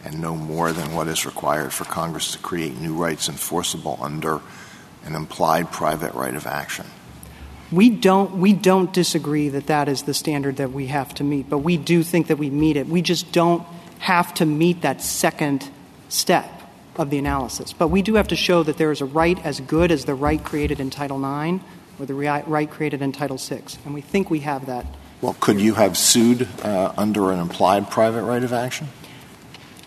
and 0.04 0.20
no 0.20 0.36
more 0.36 0.72
than 0.72 0.94
what 0.94 1.08
is 1.08 1.26
required 1.26 1.72
for 1.72 1.84
Congress 1.84 2.32
to 2.32 2.40
create 2.40 2.80
new 2.80 2.96
rights 2.96 3.30
enforceable 3.30 4.00
under 4.02 4.42
an 5.06 5.16
implied 5.16 5.72
private 5.72 6.14
right 6.14 6.36
of 6.36 6.48
action? 6.48 6.86
We 7.72 7.92
don't, 7.92 8.38
we 8.40 8.54
don't 8.54 8.92
disagree 8.92 9.50
that 9.50 9.68
that 9.68 9.88
is 9.88 10.04
the 10.04 10.14
standard 10.16 10.58
that 10.58 10.72
we 10.72 10.88
have 10.88 11.14
to 11.16 11.24
meet, 11.24 11.50
but 11.50 11.60
we 11.60 11.78
do 11.78 12.02
think 12.02 12.28
that 12.28 12.38
we 12.38 12.50
meet 12.50 12.78
it. 12.78 12.88
We 12.88 13.04
just 13.04 13.32
don't 13.32 13.64
have 14.00 14.34
to 14.36 14.46
meet 14.46 14.82
that 14.82 15.04
second 15.04 15.70
step 16.08 16.59
of 17.00 17.10
the 17.10 17.18
analysis. 17.18 17.72
But 17.72 17.88
we 17.88 18.02
do 18.02 18.16
have 18.16 18.28
to 18.28 18.36
show 18.36 18.62
that 18.64 18.78
there 18.78 18.92
is 18.92 19.00
a 19.00 19.06
right 19.06 19.44
as 19.46 19.62
good 19.62 19.90
as 19.90 20.04
the 20.04 20.14
right 20.14 20.44
created 20.44 20.82
in 20.82 20.90
Title 20.90 21.18
IX 21.18 21.64
or 21.98 22.06
the 22.06 22.14
right 22.14 22.70
created 22.70 23.02
in 23.02 23.14
Title 23.14 23.38
VI. 23.38 23.62
And 23.86 23.94
we 23.94 24.02
think 24.02 24.30
we 24.30 24.42
have 24.42 24.66
that. 24.66 24.86
Well, 25.22 25.36
could 25.40 25.62
you 25.62 25.76
have 25.76 25.98
sued 25.98 26.48
uh, 26.62 26.94
under 26.98 27.32
an 27.32 27.40
implied 27.40 27.90
private 27.90 28.24
right 28.24 28.44
of 28.44 28.52
action? 28.52 28.90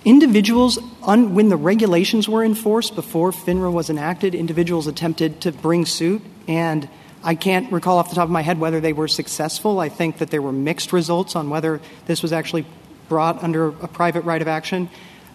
Individuals, 0.06 0.78
un- 1.02 1.34
when 1.34 1.50
the 1.50 1.56
regulations 1.56 2.28
were 2.28 2.42
enforced 2.42 2.94
before 2.94 3.30
FNHRA 3.30 3.70
was 3.70 3.90
enacted, 3.90 4.34
individuals 4.34 4.86
attempted 4.86 5.42
to 5.42 5.52
bring 5.52 5.84
suit. 5.84 6.22
And 6.48 6.88
I 7.22 7.34
can't 7.34 7.70
recall 7.70 7.98
off 7.98 8.08
the 8.08 8.14
top 8.14 8.24
of 8.24 8.30
my 8.30 8.42
head 8.42 8.58
whether 8.58 8.80
they 8.80 8.94
were 8.94 9.06
successful. 9.06 9.80
I 9.80 9.90
think 9.90 10.18
that 10.18 10.30
there 10.30 10.42
were 10.42 10.52
mixed 10.52 10.94
results 10.94 11.36
on 11.36 11.50
whether 11.50 11.80
this 12.06 12.22
was 12.22 12.32
actually 12.32 12.64
brought 13.08 13.42
under 13.42 13.68
a 13.68 13.88
private 13.88 14.22
right 14.22 14.40
of 14.40 14.48
action. 14.48 14.88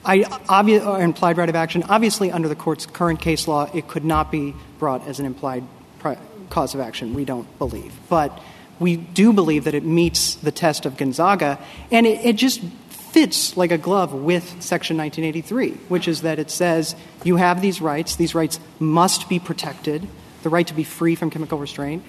I, 0.06 0.20
obvi- 0.20 0.86
or 0.86 1.02
implied 1.02 1.38
right 1.38 1.50
of 1.50 1.56
action. 1.56 1.84
Obviously, 1.90 2.32
under 2.32 2.48
the 2.48 2.56
court's 2.56 2.86
current 2.86 3.20
case 3.20 3.48
law, 3.48 3.70
it 3.74 3.88
could 3.88 4.06
not 4.06 4.32
be 4.32 4.54
brought 4.80 5.08
as 5.08 5.20
an 5.20 5.26
implied 5.26 5.64
pri- 6.00 6.18
cause 6.50 6.74
of 6.74 6.80
action. 6.80 7.14
We 7.14 7.26
don't 7.26 7.58
believe, 7.58 7.94
but 8.10 8.40
we 8.80 8.96
do 8.96 9.34
believe 9.34 9.64
that 9.66 9.74
it 9.74 9.84
meets 9.84 10.36
the 10.36 10.52
test 10.52 10.86
of 10.86 10.98
Gonzaga, 10.98 11.60
and 11.92 12.06
it, 12.06 12.26
it 12.26 12.36
just 12.36 12.62
fits 12.90 13.58
like 13.58 13.72
a 13.72 13.78
glove 13.78 14.14
with 14.14 14.44
Section 14.62 14.98
1983, 14.98 15.72
which 15.90 16.08
is 16.08 16.22
that 16.22 16.40
it 16.40 16.52
says 16.52 16.96
you 17.24 17.38
have 17.38 17.62
these 17.62 17.82
rights. 17.82 18.16
These 18.16 18.36
rights 18.36 18.60
must 18.80 19.28
be 19.28 19.40
protected. 19.40 20.08
The 20.44 20.50
right 20.50 20.68
to 20.68 20.74
be 20.74 20.84
free 20.84 21.16
from 21.16 21.30
chemical 21.32 21.58
restraint, 21.58 22.04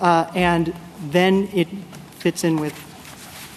uh, 0.00 0.30
and 0.34 0.74
then 1.10 1.48
it 1.52 1.68
fits 2.18 2.42
in 2.42 2.56
with 2.56 2.72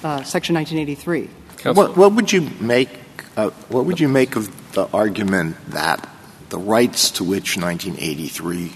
uh, 0.03 0.23
Section 0.23 0.55
1983. 0.55 1.29
What, 1.73 1.97
what 1.97 2.13
would 2.13 2.31
you 2.31 2.41
make 2.59 2.89
uh, 2.89 2.93
Uh, 3.39 3.51
what 3.69 3.85
would 3.85 4.01
you 4.01 4.09
make 4.09 4.35
of 4.35 4.73
the 4.73 4.85
argument 4.87 5.55
that 5.69 6.09
the 6.49 6.57
rights 6.57 7.09
to 7.09 7.23
which 7.23 7.55
1983 7.55 8.73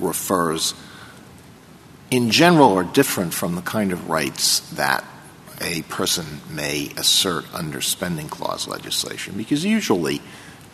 refers 0.00 0.72
in 2.10 2.30
general 2.30 2.72
are 2.78 2.84
different 2.84 3.34
from 3.34 3.56
the 3.56 3.60
kind 3.60 3.92
of 3.92 4.08
rights 4.08 4.60
that 4.70 5.04
a 5.60 5.82
person 5.82 6.24
may 6.50 6.90
assert 6.96 7.44
under 7.52 7.82
spending 7.82 8.26
clause 8.26 8.66
legislation? 8.66 9.34
Because 9.36 9.66
usually 9.66 10.16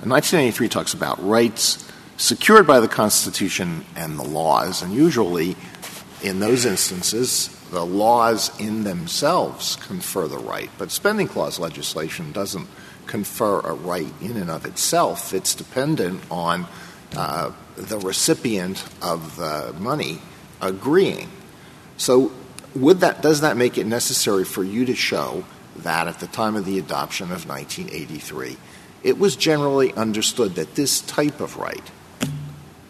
1983 0.04 0.68
talks 0.68 0.94
about 0.94 1.20
rights 1.26 1.84
secured 2.18 2.64
by 2.64 2.78
the 2.78 2.86
Constitution 2.86 3.84
and 3.96 4.20
the 4.20 4.22
laws, 4.22 4.82
and 4.82 4.94
usually 4.94 5.56
in 6.22 6.38
those 6.38 6.64
instances, 6.64 7.48
the 7.72 7.84
laws 7.84 8.56
in 8.60 8.84
themselves 8.84 9.74
confer 9.74 10.28
the 10.28 10.38
right. 10.38 10.70
But 10.78 10.92
spending 10.92 11.26
clause 11.26 11.58
legislation 11.58 12.30
doesn't 12.30 12.68
confer 13.12 13.60
a 13.60 13.74
right 13.74 14.10
in 14.22 14.38
and 14.38 14.50
of 14.50 14.64
itself. 14.64 15.34
It's 15.34 15.54
dependent 15.54 16.22
on 16.30 16.66
uh, 17.14 17.52
the 17.76 17.98
recipient 17.98 18.82
of 19.02 19.36
the 19.36 19.74
money 19.78 20.18
agreeing. 20.62 21.28
So, 21.98 22.32
would 22.74 23.00
that 23.00 23.20
does 23.20 23.42
that 23.42 23.58
make 23.58 23.76
it 23.76 23.84
necessary 23.84 24.44
for 24.44 24.64
you 24.64 24.86
to 24.86 24.94
show 24.94 25.44
that 25.76 26.08
at 26.08 26.20
the 26.20 26.26
time 26.26 26.56
of 26.56 26.64
the 26.64 26.78
adoption 26.78 27.26
of 27.32 27.46
1983, 27.46 28.56
it 29.02 29.18
was 29.18 29.36
generally 29.36 29.92
understood 29.92 30.54
that 30.54 30.74
this 30.74 31.02
type 31.02 31.38
of 31.40 31.58
right 31.58 31.90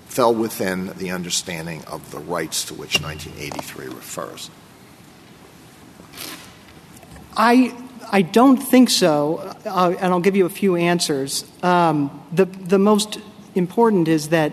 fell 0.07 0.33
within 0.33 0.93
the 0.99 1.11
understanding 1.11 1.83
of 1.87 2.13
the 2.13 2.21
rights 2.21 2.65
to 2.67 2.75
which 2.75 3.01
1983 3.01 3.87
refers? 3.87 4.51
I 7.37 7.75
I 8.13 8.23
don't 8.23 8.59
think 8.59 8.91
so, 8.91 9.39
uh, 9.65 9.97
and 9.99 10.13
I'll 10.13 10.21
give 10.21 10.37
you 10.37 10.47
a 10.47 10.51
few 10.51 10.77
answers. 10.77 11.45
Um, 11.63 12.23
the, 12.31 12.45
the 12.45 12.79
most 12.79 13.19
important 13.55 14.07
is 14.07 14.29
that 14.29 14.53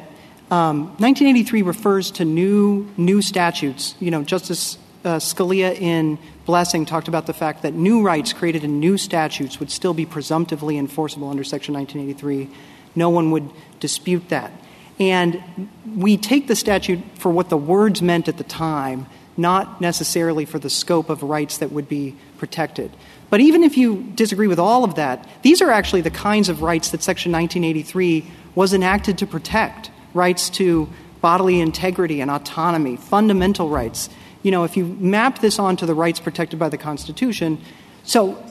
Um, 0.51 0.97
1983 0.97 1.61
refers 1.61 2.11
to 2.11 2.25
new 2.25 2.89
new 2.97 3.21
statutes. 3.21 3.93
You 3.99 4.09
know, 4.09 4.23
Justice 4.23 4.79
uh, 5.05 5.19
Scalia 5.19 5.79
in 5.79 6.17
Blessing 6.45 6.87
talked 6.87 7.07
about 7.07 7.27
the 7.27 7.33
fact 7.33 7.61
that 7.61 7.75
new 7.75 8.01
rights 8.01 8.33
created 8.33 8.63
in 8.63 8.79
new 8.79 8.97
statutes 8.97 9.59
would 9.59 9.69
still 9.69 9.93
be 9.93 10.07
presumptively 10.07 10.79
enforceable 10.79 11.29
under 11.29 11.43
Section 11.43 11.75
1983. 11.75 12.49
No 12.95 13.11
one 13.11 13.29
would 13.29 13.47
dispute 13.79 14.29
that. 14.29 14.51
And 14.99 15.69
we 15.95 16.17
take 16.17 16.47
the 16.47 16.55
statute 16.55 16.99
for 17.13 17.31
what 17.31 17.49
the 17.49 17.57
words 17.57 18.01
meant 18.01 18.27
at 18.27 18.37
the 18.37 18.43
time, 18.43 19.05
not 19.37 19.79
necessarily 19.79 20.45
for 20.45 20.57
the 20.57 20.69
scope 20.69 21.11
of 21.11 21.21
rights 21.21 21.59
that 21.59 21.71
would 21.71 21.87
be 21.87 22.15
protected. 22.39 22.89
But 23.29 23.41
even 23.41 23.63
if 23.63 23.77
you 23.77 24.03
disagree 24.15 24.47
with 24.47 24.59
all 24.59 24.83
of 24.83 24.95
that, 24.95 25.27
these 25.43 25.61
are 25.61 25.69
actually 25.69 26.01
the 26.01 26.11
kinds 26.11 26.49
of 26.49 26.61
rights 26.61 26.89
that 26.91 27.03
Section 27.03 27.31
1983 27.31 28.25
was 28.55 28.73
enacted 28.73 29.17
to 29.19 29.27
protect 29.27 29.91
rights 30.13 30.49
to 30.51 30.89
bodily 31.21 31.59
integrity 31.59 32.21
and 32.21 32.31
autonomy, 32.31 32.95
fundamental 32.95 33.69
rights. 33.69 34.09
You 34.41 34.51
know, 34.51 34.63
if 34.63 34.77
you 34.77 34.85
map 34.85 35.39
this 35.39 35.59
onto 35.59 35.85
the 35.85 35.93
rights 35.93 36.19
protected 36.19 36.57
by 36.57 36.69
the 36.69 36.77
Constitution, 36.77 37.61
so 38.03 38.43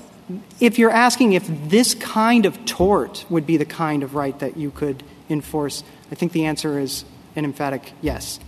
if 0.60 0.78
you're 0.78 0.90
asking 0.90 1.32
if 1.32 1.46
this 1.68 1.94
kind 1.94 2.46
of 2.46 2.64
tort 2.66 3.24
would 3.30 3.46
be 3.46 3.56
the 3.56 3.64
kind 3.64 4.02
of 4.02 4.14
right 4.14 4.38
that 4.38 4.56
you 4.56 4.70
could 4.70 5.02
enforce, 5.30 5.82
I 6.12 6.14
think 6.14 6.32
the 6.32 6.44
answer 6.44 6.78
is 6.78 7.04
an 7.34 7.44
emphatic 7.44 7.92
yes. 8.02 8.38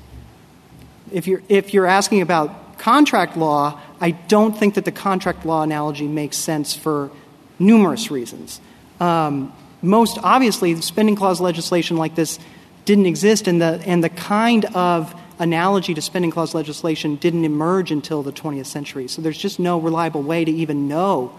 If 1.11 1.27
you're, 1.27 1.43
if 1.49 1.75
you're 1.75 1.87
asking 1.87 2.21
about 2.21 2.79
contract 2.79 3.37
law, 3.37 3.81
I 4.01 4.13
don't 4.13 4.57
think 4.57 4.75
that 4.75 4.85
the 4.85 4.93
contract 4.93 5.45
law 5.45 5.63
analogy 5.63 6.07
makes 6.07 6.37
sense 6.37 6.75
for 6.75 7.11
numerous 7.59 8.11
reasons. 8.11 8.61
Um, 8.99 9.53
most 9.83 10.19
obviously, 10.23 10.81
spending 10.81 11.17
clause 11.17 11.41
legislation 11.41 11.97
like 11.97 12.15
this 12.15 12.39
didn't 12.85 13.07
exist, 13.07 13.47
and 13.47 13.61
the, 13.61 13.83
and 13.87 14.03
the 14.03 14.09
kind 14.09 14.65
of 14.67 15.15
analogy 15.39 15.95
to 15.95 16.03
spending 16.03 16.31
clause 16.31 16.55
legislation 16.55 17.17
didn't 17.17 17.45
emerge 17.45 17.91
until 17.91 18.23
the 18.23 18.33
20th 18.33 18.67
century. 18.67 19.09
So 19.09 19.23
there's 19.23 19.39
just 19.39 19.59
no 19.59 19.79
reliable 19.79 20.23
way 20.23 20.45
to 20.45 20.51
even 20.51 20.89
know 20.89 21.39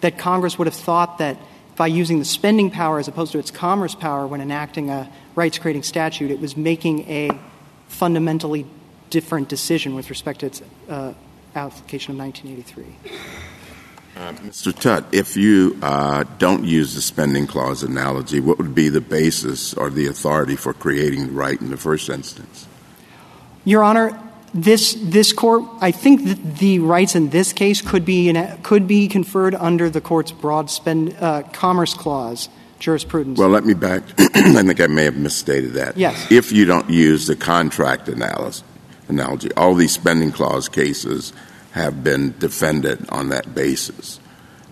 that 0.00 0.18
Congress 0.18 0.58
would 0.58 0.66
have 0.66 0.74
thought 0.74 1.18
that 1.18 1.36
by 1.76 1.86
using 1.86 2.18
the 2.18 2.24
spending 2.24 2.70
power 2.70 2.98
as 2.98 3.08
opposed 3.08 3.32
to 3.32 3.38
its 3.38 3.50
commerce 3.50 3.94
power 3.94 4.26
when 4.26 4.40
enacting 4.40 4.90
a 4.90 5.10
rights 5.34 5.58
creating 5.58 5.82
statute, 5.82 6.30
it 6.30 6.40
was 6.40 6.56
making 6.56 7.00
a 7.10 7.30
fundamentally 7.88 8.66
different 9.10 9.48
decision 9.48 9.94
with 9.94 10.10
respect 10.10 10.40
to 10.40 10.46
its 10.46 10.62
uh, 10.88 11.12
application 11.54 12.12
of 12.12 12.18
1983. 12.18 13.20
Uh, 14.14 14.32
Mr. 14.46 14.78
Tutt, 14.78 15.04
if 15.12 15.36
you 15.36 15.78
uh, 15.80 16.24
don't 16.38 16.64
use 16.64 16.94
the 16.94 17.00
spending 17.00 17.46
clause 17.46 17.82
analogy, 17.82 18.40
what 18.40 18.58
would 18.58 18.74
be 18.74 18.90
the 18.90 19.00
basis 19.00 19.72
or 19.74 19.88
the 19.88 20.06
authority 20.06 20.54
for 20.54 20.74
creating 20.74 21.28
the 21.28 21.32
right 21.32 21.58
in 21.60 21.70
the 21.70 21.78
first 21.78 22.10
instance? 22.10 22.66
Your 23.64 23.82
Honor, 23.82 24.18
this 24.52 24.94
this 25.00 25.32
court, 25.32 25.64
I 25.80 25.92
think 25.92 26.26
that 26.26 26.58
the 26.58 26.80
rights 26.80 27.14
in 27.14 27.30
this 27.30 27.54
case 27.54 27.80
could 27.80 28.04
be 28.04 28.28
in, 28.28 28.58
could 28.62 28.86
be 28.86 29.08
conferred 29.08 29.54
under 29.54 29.88
the 29.88 30.00
court's 30.00 30.32
broad 30.32 30.68
spend 30.68 31.16
uh, 31.18 31.42
commerce 31.52 31.94
clause 31.94 32.50
jurisprudence. 32.78 33.38
Well, 33.38 33.48
let 33.48 33.64
me 33.64 33.74
back. 33.74 34.02
I 34.18 34.62
think 34.62 34.80
I 34.80 34.88
may 34.88 35.04
have 35.04 35.16
misstated 35.16 35.72
that. 35.74 35.96
Yes. 35.96 36.30
If 36.30 36.52
you 36.52 36.66
don't 36.66 36.90
use 36.90 37.26
the 37.28 37.36
contract 37.36 38.08
analysis, 38.08 38.62
analogy, 39.12 39.52
all 39.54 39.74
these 39.74 39.92
spending 39.92 40.32
clause 40.32 40.68
cases 40.68 41.32
have 41.72 42.04
been 42.04 42.34
defended 42.38 43.08
on 43.10 43.30
that 43.30 43.54
basis. 43.54 44.20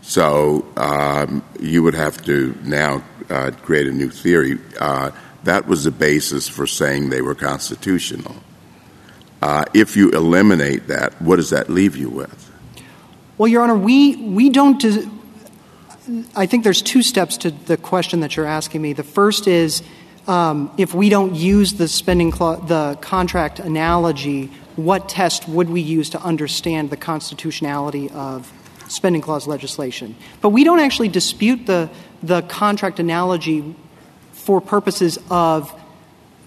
So 0.03 0.67
um, 0.77 1.45
you 1.61 1.83
would 1.83 1.95
have 1.95 2.23
to 2.25 2.57
now 2.65 3.05
uh, 3.29 3.53
create 3.63 3.87
a 3.87 3.93
new 3.93 4.11
theory. 4.11 4.59
Uh, 4.79 5.11
that 5.45 5.67
was 5.67 5.85
the 5.85 5.91
basis 5.91 6.49
for 6.49 6.67
saying 6.67 7.11
they 7.11 7.23
were 7.23 7.35
constitutional. 7.35 8.37
Uh, 9.41 9.65
if 9.73 9.97
you 9.97 10.11
eliminate 10.11 10.89
that, 10.89 11.21
what 11.23 11.37
does 11.37 11.51
that 11.51 11.71
leave 11.71 11.97
you 11.97 12.11
with? 12.11 12.51
Well, 13.39 13.49
Your 13.49 13.63
Honor, 13.63 13.77
we, 13.77 14.17
we 14.17 14.51
don't. 14.51 14.85
I 16.37 16.47
think 16.47 16.65
there's 16.65 16.83
two 16.83 17.03
steps 17.03 17.39
to 17.39 17.51
the 17.51 17.77
question 17.77 18.21
that 18.21 18.37
you're 18.37 18.47
asking 18.47 18.83
me. 18.83 18.93
The 18.93 19.03
first 19.03 19.47
is 19.47 19.83
if 20.29 20.95
we 20.95 21.09
don't 21.09 21.35
use 21.35 21.75
the 21.75 21.89
spending 21.89 22.31
the 22.31 22.99
contract 23.01 23.59
analogy, 23.59 24.51
what 24.77 25.09
test 25.09 25.49
would 25.49 25.69
we 25.69 25.81
use 25.81 26.11
to 26.11 26.23
understand 26.23 26.91
the 26.91 26.97
constitutionality 26.97 28.11
of 28.11 28.53
spending 28.89 29.23
clause 29.23 29.47
legislation? 29.47 30.17
But 30.41 30.51
we 30.51 30.65
don't 30.65 30.81
actually 30.81 31.09
dispute 31.09 31.67
the, 31.67 31.91
the 32.23 32.43
contract 32.43 33.01
analogy 33.01 33.75
for 34.33 34.61
purposes 34.61 35.19
of 35.31 35.73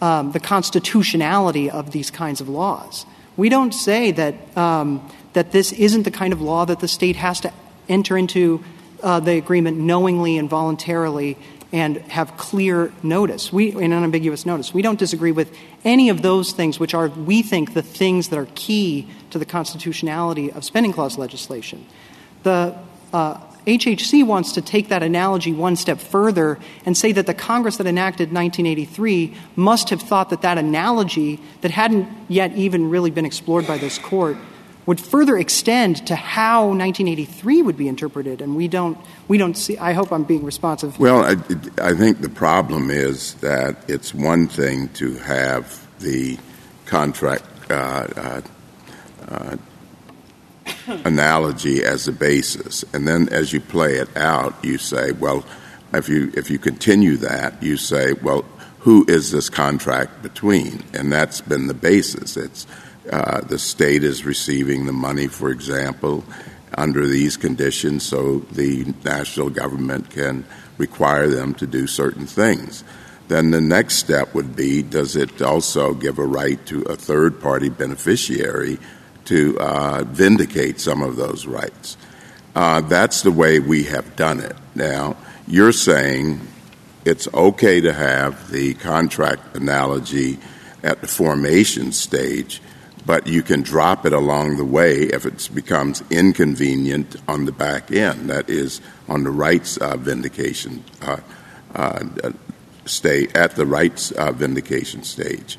um, 0.02 0.32
the 0.32 0.40
constitutionality 0.40 1.70
of 1.70 1.91
these 1.91 2.12
kinds 2.12 2.41
of 2.41 2.50
laws. 2.50 3.06
We 3.38 3.50
don't 3.50 3.74
say 3.74 4.12
that, 4.12 4.58
um, 4.58 5.10
that 5.34 5.52
this 5.52 5.72
isn't 5.72 6.04
the 6.04 6.12
kind 6.12 6.34
of 6.34 6.41
law 6.41 6.66
that 6.66 6.80
the 6.80 6.88
state 6.88 7.16
has 7.16 7.40
to 7.41 7.54
enter 7.88 8.18
into 8.18 8.64
uh, 9.02 9.20
the 9.20 9.38
agreement 9.38 9.78
knowingly 9.78 10.38
and 10.38 10.50
voluntarily 10.50 11.38
and 11.74 11.98
have 11.98 12.38
clear 12.38 12.94
notice, 13.02 13.52
we, 13.52 13.72
an 13.72 13.91
unambiguous 13.91 14.45
notice. 14.45 14.76
We 14.76 14.84
don't 14.84 15.00
disagree 15.00 15.32
with 15.32 15.54
any 15.84 16.10
of 16.10 16.22
those 16.22 16.52
things, 16.52 16.80
which 16.80 16.94
are, 16.94 17.10
we 17.10 17.41
think, 17.41 17.74
the 17.74 17.82
things 17.82 18.30
that 18.30 18.38
are 18.38 18.48
key 18.54 19.10
to 19.32 19.40
the 19.40 19.45
constitutionality 19.45 20.52
of 20.52 20.64
spending 20.64 20.94
clause 20.94 21.18
legislation. 21.18 21.86
The 22.44 22.78
uh, 23.12 23.40
HHC 23.66 24.24
wants 24.24 24.52
to 24.52 24.62
take 24.62 24.90
that 24.90 25.02
analogy 25.02 25.52
one 25.52 25.76
step 25.76 26.00
further 26.00 26.60
and 26.86 26.95
say 26.95 27.12
that 27.14 27.26
the 27.26 27.34
Congress 27.34 27.78
that 27.78 27.88
enacted 27.88 28.32
1983 28.32 29.34
must 29.56 29.90
have 29.90 30.02
thought 30.02 30.30
that 30.30 30.44
that 30.44 30.60
analogy 30.60 31.40
that 31.62 31.72
hadn't 31.72 32.08
yet 32.28 32.54
even 32.54 32.91
really 32.91 33.10
been 33.10 33.26
explored 33.26 33.66
by 33.66 33.80
this 33.80 33.98
court 33.98 34.38
would 34.86 35.00
further 35.00 35.38
extend 35.38 36.08
to 36.08 36.16
how 36.16 36.68
1983 36.68 37.62
would 37.62 37.78
be 37.78 37.88
interpreted, 37.88 38.42
and 38.42 38.56
we 38.56 38.68
don't 38.68 38.98
we 39.28 39.38
don't 39.38 39.56
see. 39.56 39.78
I 39.78 39.94
hope 39.94 40.12
I'm 40.12 40.24
being 40.24 40.44
responsive. 40.44 41.00
Well, 41.00 41.24
I, 41.24 41.36
I 41.82 41.94
think 41.94 42.22
the 42.22 42.30
problem 42.30 42.90
is 42.92 43.36
that 43.36 43.78
it's 43.88 44.14
one 44.14 44.48
thing 44.48 44.90
to 44.90 45.16
have 45.18 45.88
the 46.00 46.38
contract 46.86 47.46
uh, 47.70 48.08
uh, 48.16 48.42
uh, 49.30 49.58
analogy 51.06 51.84
as 51.84 52.06
the 52.06 52.12
basis, 52.12 52.84
and 52.94 53.08
then 53.08 53.30
as 53.30 53.54
you 53.54 53.62
play 53.62 53.96
it 53.96 54.16
out, 54.18 54.54
you 54.64 54.78
say, 54.78 55.12
well, 55.14 55.46
if 55.94 56.10
you 56.10 56.32
if 56.36 56.50
you 56.50 56.60
continue 56.60 57.18
that, 57.18 57.62
you 57.64 57.78
say, 57.78 58.14
well, 58.14 58.44
who 58.80 59.06
is 59.08 59.32
this 59.32 59.50
contract 59.50 60.22
between? 60.22 60.84
And 60.94 61.12
that's 61.12 61.40
been 61.40 61.68
the 61.68 61.74
basis. 61.74 62.36
It's 62.36 62.68
uh, 63.12 63.42
the 63.42 63.60
state 63.60 64.04
is 64.04 64.26
receiving 64.26 64.86
the 64.86 64.94
money, 64.94 65.28
for 65.28 65.50
example, 65.50 66.24
under 66.78 67.06
these 67.06 67.38
conditions, 67.38 68.04
so 68.04 68.40
the 68.52 68.94
national 69.04 69.50
government 69.50 70.10
can 70.10 70.46
require 70.78 71.28
them 71.28 71.54
to 71.56 71.68
do 71.68 71.86
certain 71.86 72.26
things. 72.26 72.84
Then 73.28 73.52
the 73.52 73.62
next 73.62 73.96
step 73.96 74.34
would 74.34 74.56
be 74.56 74.82
does 74.82 75.16
it 75.16 75.42
also 75.42 75.94
give 75.94 76.20
a 76.20 76.26
right 76.26 76.64
to 76.68 76.82
a 76.84 76.96
third 76.96 77.40
party 77.40 77.70
beneficiary 77.70 78.80
to 79.26 79.58
uh, 79.60 80.04
vindicate 80.04 80.80
some 80.80 81.02
of 81.02 81.16
those 81.16 81.46
rights? 81.46 81.98
Uh, 82.56 82.82
that's 82.82 83.22
the 83.22 83.32
way 83.32 83.60
we 83.60 83.84
have 83.84 84.16
done 84.16 84.40
it. 84.40 84.56
Now, 84.76 85.16
you're 85.48 85.72
saying 85.72 86.42
it's 87.06 87.28
okay 87.34 87.82
to 87.82 87.94
have 87.94 88.52
the 88.52 88.76
contract 88.76 89.56
analogy 89.56 90.40
at 90.84 91.02
the 91.02 91.08
formation 91.08 91.92
stage 91.92 92.62
but 93.06 93.28
you 93.28 93.42
can 93.42 93.62
drop 93.62 94.06
it 94.06 94.14
along 94.14 94.58
the 94.58 94.66
way 94.66 95.04
if 95.04 95.26
it 95.26 95.50
becomes 95.54 96.04
inconvenient 96.10 97.16
on 97.28 97.46
the 97.46 97.52
back 97.52 97.92
end, 97.92 98.30
that 98.30 98.50
is, 98.50 98.82
on 99.10 99.24
the 99.24 99.32
rights 99.32 99.78
uh, 99.78 99.98
vindication 99.98 100.84
uh, 101.02 101.18
uh, 101.76 102.04
at 103.36 103.56
the 103.56 103.66
rights 103.66 104.12
uh, 104.12 104.32
vindication 104.32 105.04
stage. 105.04 105.58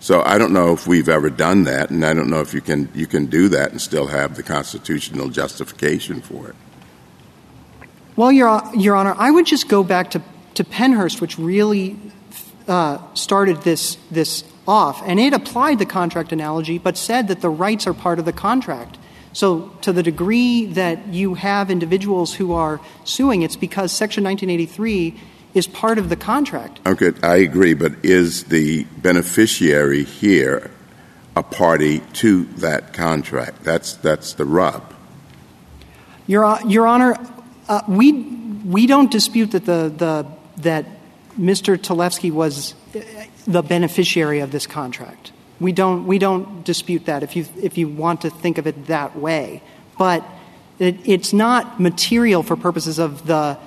So 0.00 0.22
I 0.24 0.38
don't 0.38 0.52
know 0.52 0.72
if 0.72 0.86
we've 0.86 1.08
ever 1.08 1.30
done 1.30 1.64
that, 1.64 1.90
and 1.90 2.04
I 2.04 2.14
don't 2.14 2.28
know 2.28 2.40
if 2.40 2.54
you 2.54 2.60
can 2.60 2.88
you 2.94 3.06
can 3.06 3.26
do 3.26 3.48
that 3.48 3.72
and 3.72 3.80
still 3.80 4.06
have 4.06 4.36
the 4.36 4.42
constitutional 4.42 5.30
justification 5.30 6.20
for 6.20 6.48
it. 6.48 6.54
Well, 8.14 8.32
Your, 8.32 8.62
Your 8.74 8.96
Honor, 8.96 9.14
I 9.18 9.30
would 9.30 9.44
just 9.44 9.68
go 9.68 9.84
back 9.84 10.10
to, 10.12 10.22
to 10.54 10.64
Pennhurst, 10.64 11.20
which 11.20 11.38
really 11.38 11.96
uh, 12.68 12.98
started 13.14 13.62
this 13.62 13.98
this 14.10 14.44
off. 14.66 15.02
And 15.06 15.18
it 15.20 15.32
applied 15.32 15.78
the 15.78 15.86
contract 15.86 16.32
analogy, 16.32 16.78
but 16.78 16.96
said 16.96 17.28
that 17.28 17.40
the 17.40 17.50
rights 17.50 17.86
are 17.86 17.94
part 17.94 18.18
of 18.18 18.24
the 18.24 18.32
contract. 18.32 18.98
So, 19.32 19.68
to 19.82 19.92
the 19.92 20.02
degree 20.02 20.64
that 20.64 21.08
you 21.08 21.34
have 21.34 21.70
individuals 21.70 22.34
who 22.34 22.54
are 22.54 22.80
suing, 23.04 23.42
it's 23.42 23.56
because 23.56 23.92
Section 23.92 24.24
1983 24.24 25.14
is 25.52 25.66
part 25.66 25.98
of 25.98 26.08
the 26.08 26.16
contract. 26.16 26.80
Okay, 26.86 27.12
I 27.22 27.36
agree, 27.36 27.74
but 27.74 27.92
is 28.02 28.44
the 28.44 28.84
beneficiary 28.96 30.04
here 30.04 30.70
a 31.34 31.42
party 31.42 32.00
to 32.14 32.44
that 32.56 32.94
contract? 32.94 33.62
That's 33.62 33.92
that's 33.94 34.32
the 34.32 34.46
rub. 34.46 34.94
Your 36.26 36.58
Your 36.66 36.86
Honor, 36.86 37.16
uh, 37.68 37.82
we 37.86 38.12
we 38.64 38.86
don't 38.86 39.10
dispute 39.10 39.50
that 39.52 39.66
the 39.66 39.92
the 39.94 40.26
that 40.62 40.86
Mr. 41.38 41.76
Talevski 41.76 42.32
was 42.32 42.74
the 43.46 43.62
beneficiary 43.62 44.40
of 44.40 44.52
this 44.52 44.66
contract. 44.66 45.32
We 45.60 45.72
don't, 45.72 46.06
we 46.06 46.18
don't 46.18 46.64
dispute 46.64 47.06
that 47.06 47.22
if 47.22 47.36
you, 47.36 47.46
if 47.60 47.78
you 47.78 47.88
want 47.88 48.22
to 48.22 48.30
think 48.30 48.58
of 48.58 48.66
it 48.66 48.86
that 48.86 49.16
way. 49.16 49.62
But 49.98 50.24
it, 50.78 50.96
it's 51.04 51.32
not 51.32 51.80
material 51.80 52.42
for 52.42 52.56
purposes 52.56 52.98
of 52.98 53.26
the, 53.26 53.58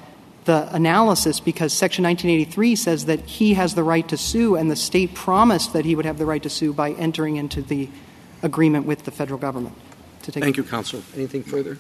the 0.46 0.74
analysis 0.74 1.40
because 1.40 1.74
Section 1.74 2.04
1983 2.04 2.76
says 2.76 3.06
that 3.06 3.22
he 3.22 3.56
has 3.56 3.74
the 3.74 3.84
right 3.84 4.08
to 4.10 4.18
sue, 4.18 4.56
and 4.56 4.70
the 4.70 4.76
state 4.76 5.16
promised 5.16 5.74
that 5.74 5.86
he 5.86 5.96
would 5.96 6.06
have 6.06 6.20
the 6.20 6.26
right 6.26 6.44
to 6.44 6.50
sue 6.50 6.74
by 6.74 6.92
entering 6.92 7.38
into 7.38 7.62
the 7.62 7.90
agreement 8.44 8.86
with 8.86 9.06
the 9.06 9.12
federal 9.12 9.40
government. 9.40 9.76
To 10.24 10.32
take 10.32 10.44
Thank 10.44 10.58
you, 10.58 10.64
counsel. 10.64 11.02
Anything 11.16 11.44
further? 11.44 11.78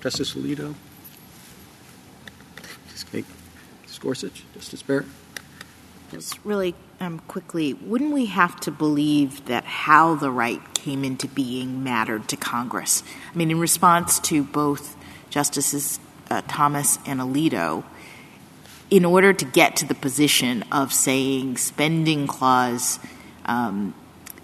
Justice 0.00 0.34
Alito? 0.34 0.74
Justice 3.82 3.98
Gorsuch? 3.98 4.44
Justice 4.54 4.82
Barrett? 4.82 5.06
Just 6.12 6.38
really 6.44 6.74
quickly, 7.28 7.72
wouldn't 7.72 8.12
we 8.12 8.26
have 8.26 8.60
to 8.60 8.70
believe 8.70 9.46
that 9.46 9.64
how 9.64 10.14
the 10.16 10.30
right 10.30 10.60
came 10.74 11.02
into 11.02 11.26
being 11.28 11.82
mattered 11.82 12.28
to 12.28 12.36
Congress? 12.36 13.02
I 13.32 13.36
mean, 13.38 13.50
in 13.50 13.58
response 13.58 14.18
to 14.20 14.44
both 14.44 14.96
Justices 15.30 15.98
uh, 16.30 16.42
Thomas 16.46 16.98
and 17.06 17.18
Alito, 17.20 17.84
in 18.90 19.06
order 19.06 19.32
to 19.32 19.44
get 19.46 19.76
to 19.76 19.86
the 19.86 19.94
position 19.94 20.62
of 20.70 20.92
saying 20.92 21.56
spending 21.56 22.26
clause 22.26 22.98
um, 23.46 23.94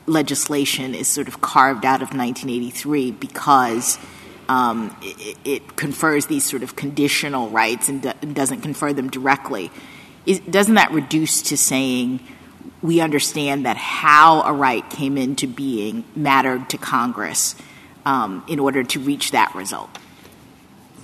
legislation 0.07 0.95
is 0.95 1.09
sort 1.09 1.29
of 1.29 1.43
carved 1.43 1.85
out 1.85 2.01
of 2.01 2.15
1983 2.15 3.11
because 3.11 3.99
um, 4.49 4.97
it, 5.03 5.37
it, 5.45 5.77
confers 5.77 6.27
these 6.27 6.45
sort 6.45 6.63
of 6.63 6.75
conditional 6.75 7.51
rights 7.51 7.89
and, 7.89 8.01
do, 8.03 8.13
and 8.23 8.35
doesn't 8.35 8.63
confer 8.63 8.93
them 8.93 9.11
directly. 9.11 9.71
Is, 10.25 10.39
doesn't 10.41 10.77
that 10.77 10.93
reduce 10.93 11.43
to 11.43 11.57
saying 11.57 12.21
we 12.83 13.01
understand 13.01 13.67
that 13.67 13.77
how 13.77 14.43
a 14.43 14.53
right 14.53 14.89
came 14.91 15.17
into 15.17 15.47
being 15.47 16.05
mattered 16.15 16.69
to 16.71 16.79
Congress 16.79 17.55
um, 18.05 18.45
in 18.49 18.59
order 18.59 18.85
to 18.85 19.01
reach 19.01 19.33
that 19.33 19.55
result? 19.55 19.91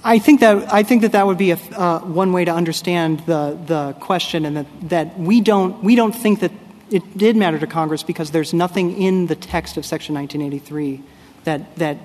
I 0.05 0.19
think 0.19 0.40
that 0.40 0.73
I 0.73 0.82
think 0.82 1.03
that 1.03 1.12
that 1.12 1.27
would 1.27 1.39
be 1.39 1.53
a, 1.53 1.57
uh, 1.57 2.01
one 2.01 2.32
way 2.32 2.44
to 2.44 2.51
understand 2.51 3.20
the 3.20 3.59
the 3.66 3.93
question, 4.01 4.44
and 4.44 4.57
that, 4.57 4.66
that 4.89 5.19
we 5.19 5.40
don't 5.40 5.82
we 5.82 5.94
don't 5.94 6.12
think 6.12 6.40
that 6.40 6.51
it 6.90 7.16
did 7.16 7.36
matter 7.36 7.59
to 7.59 7.66
Congress 7.66 8.03
because 8.03 8.32
there's 8.32 8.53
nothing 8.53 9.01
in 9.01 9.27
the 9.27 9.36
text 9.36 9.77
of 9.77 9.86
Section 9.86 10.15
1983 10.16 11.03
that 11.44 11.77
that 11.77 11.99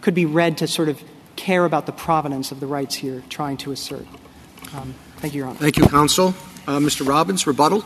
could 0.00 0.14
be 0.14 0.26
read 0.26 0.58
to 0.58 0.66
sort 0.66 0.88
of 0.88 1.02
care 1.36 1.64
about 1.64 1.86
the 1.86 1.92
provenance 1.92 2.50
of 2.50 2.58
the 2.58 2.66
rights 2.66 2.96
here 2.96 3.22
trying 3.28 3.56
to 3.58 3.70
assert. 3.70 4.06
Um, 4.74 4.94
thank 5.18 5.34
you, 5.34 5.40
Your 5.42 5.48
Honor. 5.48 5.58
Thank 5.58 5.76
you, 5.76 5.86
counsel. 5.86 6.34
Uh, 6.66 6.78
Mr. 6.78 7.06
Robbins, 7.06 7.46
rebuttal. 7.46 7.84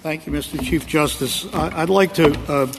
Thank 0.00 0.28
you, 0.28 0.32
Mr. 0.32 0.64
Chief 0.64 0.86
Justice. 0.86 1.52
I'd 1.52 1.90
like 1.90 2.14
to 2.14 2.30
uh, 2.48 2.72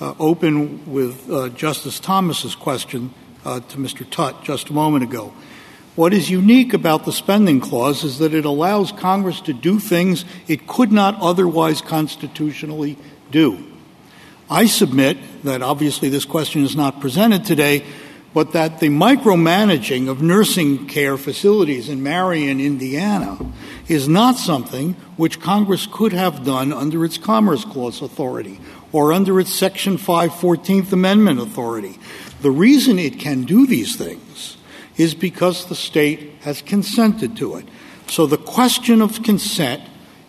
uh, 0.00 0.14
open 0.18 0.92
with 0.92 1.30
uh, 1.30 1.48
Justice 1.50 2.00
Thomas's 2.00 2.56
question 2.56 3.14
uh, 3.44 3.60
to 3.60 3.76
Mr. 3.76 4.04
Tutt 4.10 4.42
just 4.42 4.70
a 4.70 4.72
moment 4.72 5.04
ago. 5.04 5.32
What 5.94 6.12
is 6.12 6.30
unique 6.30 6.74
about 6.74 7.04
the 7.04 7.12
spending 7.12 7.60
clause 7.60 8.02
is 8.02 8.18
that 8.18 8.34
it 8.34 8.44
allows 8.44 8.90
Congress 8.90 9.40
to 9.42 9.52
do 9.52 9.78
things 9.78 10.24
it 10.48 10.66
could 10.66 10.90
not 10.90 11.16
otherwise 11.20 11.80
constitutionally 11.80 12.98
do. 13.30 13.64
I 14.50 14.66
submit 14.66 15.16
that 15.44 15.62
obviously 15.62 16.08
this 16.08 16.24
question 16.24 16.64
is 16.64 16.74
not 16.74 17.00
presented 17.00 17.44
today, 17.44 17.84
but 18.34 18.52
that 18.52 18.80
the 18.80 18.88
micromanaging 18.88 20.08
of 20.08 20.20
nursing 20.20 20.86
care 20.88 21.16
facilities 21.16 21.88
in 21.88 22.02
Marion, 22.02 22.60
Indiana, 22.60 23.38
is 23.86 24.08
not 24.08 24.36
something 24.36 24.94
which 25.16 25.40
Congress 25.40 25.86
could 25.90 26.12
have 26.12 26.44
done 26.44 26.72
under 26.72 27.04
its 27.04 27.16
Commerce 27.16 27.64
Clause 27.64 28.02
authority 28.02 28.58
or 28.92 29.12
under 29.12 29.38
its 29.38 29.54
Section 29.54 29.96
5 29.96 30.32
14th 30.32 30.92
Amendment 30.92 31.40
authority. 31.40 31.96
The 32.42 32.50
reason 32.50 32.98
it 32.98 33.20
can 33.20 33.44
do 33.44 33.66
these 33.66 33.96
things 33.96 34.56
is 34.96 35.14
because 35.14 35.66
the 35.66 35.74
state 35.76 36.32
has 36.40 36.60
consented 36.60 37.36
to 37.36 37.56
it. 37.56 37.66
So 38.08 38.26
the 38.26 38.36
question 38.36 39.00
of 39.00 39.22
consent 39.22 39.82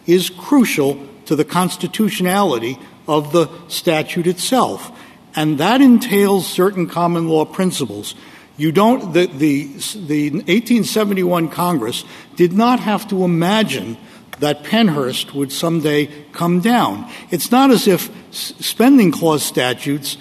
is 0.06 0.30
crucial 0.30 1.06
to 1.26 1.36
the 1.36 1.46
constitutionality 1.46 2.78
of 3.08 3.32
the 3.32 3.50
statute 3.68 4.28
itself. 4.28 4.92
And 5.36 5.58
that 5.58 5.82
entails 5.82 6.48
certain 6.48 6.88
common 6.88 7.28
law 7.28 7.46
principles. 7.46 8.16
You 8.58 8.72
don't, 8.72 9.14
the, 9.14 9.26
the, 9.26 9.66
the 10.08 10.32
1871 10.32 11.50
Congress 11.50 12.06
did 12.36 12.54
not 12.54 12.80
have 12.80 13.08
to 13.10 13.24
imagine 13.24 13.98
that 14.40 14.64
Pennhurst 14.64 15.34
would 15.34 15.52
someday 15.52 16.08
come 16.32 16.62
down. 16.62 17.10
It's 17.32 17.52
not 17.52 17.72
as 17.72 17.88
if 17.88 18.10
spending 18.32 19.12
clause 19.12 19.44
statutes 19.44 20.18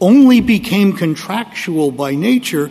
only 0.00 0.40
became 0.40 0.92
contractual 0.92 1.90
by 1.90 2.14
nature 2.14 2.70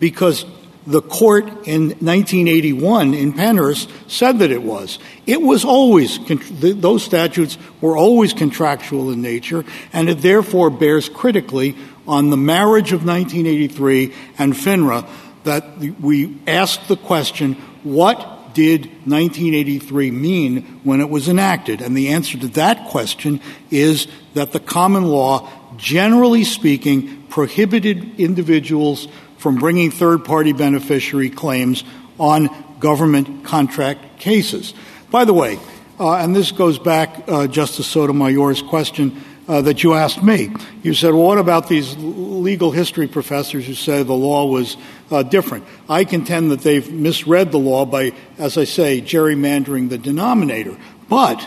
because 0.00 0.44
the 0.86 1.02
court 1.02 1.44
in 1.66 1.90
1981 2.00 3.14
in 3.14 3.32
Pennhurst 3.32 3.88
said 4.10 4.40
that 4.40 4.50
it 4.50 4.62
was. 4.62 4.98
It 5.26 5.40
was 5.40 5.64
always, 5.64 6.18
those 6.60 7.04
statutes 7.04 7.56
were 7.80 7.96
always 7.96 8.32
contractual 8.32 9.10
in 9.10 9.22
nature, 9.22 9.64
and 9.92 10.08
it 10.08 10.22
therefore 10.22 10.70
bears 10.70 11.08
critically 11.08 11.76
on 12.06 12.30
the 12.30 12.36
marriage 12.36 12.92
of 12.92 13.04
1983 13.04 14.12
and 14.38 14.54
FNHRA 14.54 15.08
that 15.44 15.78
we 16.00 16.38
ask 16.46 16.86
the 16.86 16.96
question, 16.96 17.54
what 17.82 18.54
did 18.54 18.86
1983 19.06 20.10
mean 20.10 20.80
when 20.84 21.00
it 21.00 21.08
was 21.08 21.28
enacted? 21.28 21.80
And 21.80 21.96
the 21.96 22.08
answer 22.08 22.38
to 22.38 22.48
that 22.48 22.88
question 22.88 23.40
is 23.70 24.06
that 24.34 24.52
the 24.52 24.60
common 24.60 25.04
law, 25.04 25.48
generally 25.76 26.44
speaking, 26.44 27.26
prohibited 27.28 28.20
individuals 28.20 29.08
from 29.42 29.56
bringing 29.56 29.90
third 29.90 30.24
party 30.24 30.52
beneficiary 30.52 31.28
claims 31.28 31.82
on 32.18 32.48
government 32.78 33.44
contract 33.44 34.20
cases. 34.20 34.72
By 35.10 35.24
the 35.24 35.34
way, 35.34 35.58
uh, 35.98 36.14
and 36.14 36.34
this 36.34 36.52
goes 36.52 36.78
back, 36.78 37.24
uh, 37.26 37.48
Justice 37.48 37.88
Sotomayor's 37.88 38.62
question 38.62 39.20
uh, 39.48 39.60
that 39.62 39.82
you 39.82 39.94
asked 39.94 40.22
me. 40.22 40.54
You 40.84 40.94
said, 40.94 41.12
well, 41.12 41.24
what 41.24 41.38
about 41.38 41.68
these 41.68 41.96
legal 41.98 42.70
history 42.70 43.08
professors 43.08 43.66
who 43.66 43.74
say 43.74 44.04
the 44.04 44.12
law 44.12 44.46
was 44.46 44.76
uh, 45.10 45.24
different? 45.24 45.64
I 45.88 46.04
contend 46.04 46.52
that 46.52 46.60
they've 46.60 46.90
misread 46.90 47.50
the 47.50 47.58
law 47.58 47.84
by, 47.84 48.12
as 48.38 48.56
I 48.56 48.64
say, 48.64 49.00
gerrymandering 49.00 49.90
the 49.90 49.98
denominator. 49.98 50.78
But 51.08 51.46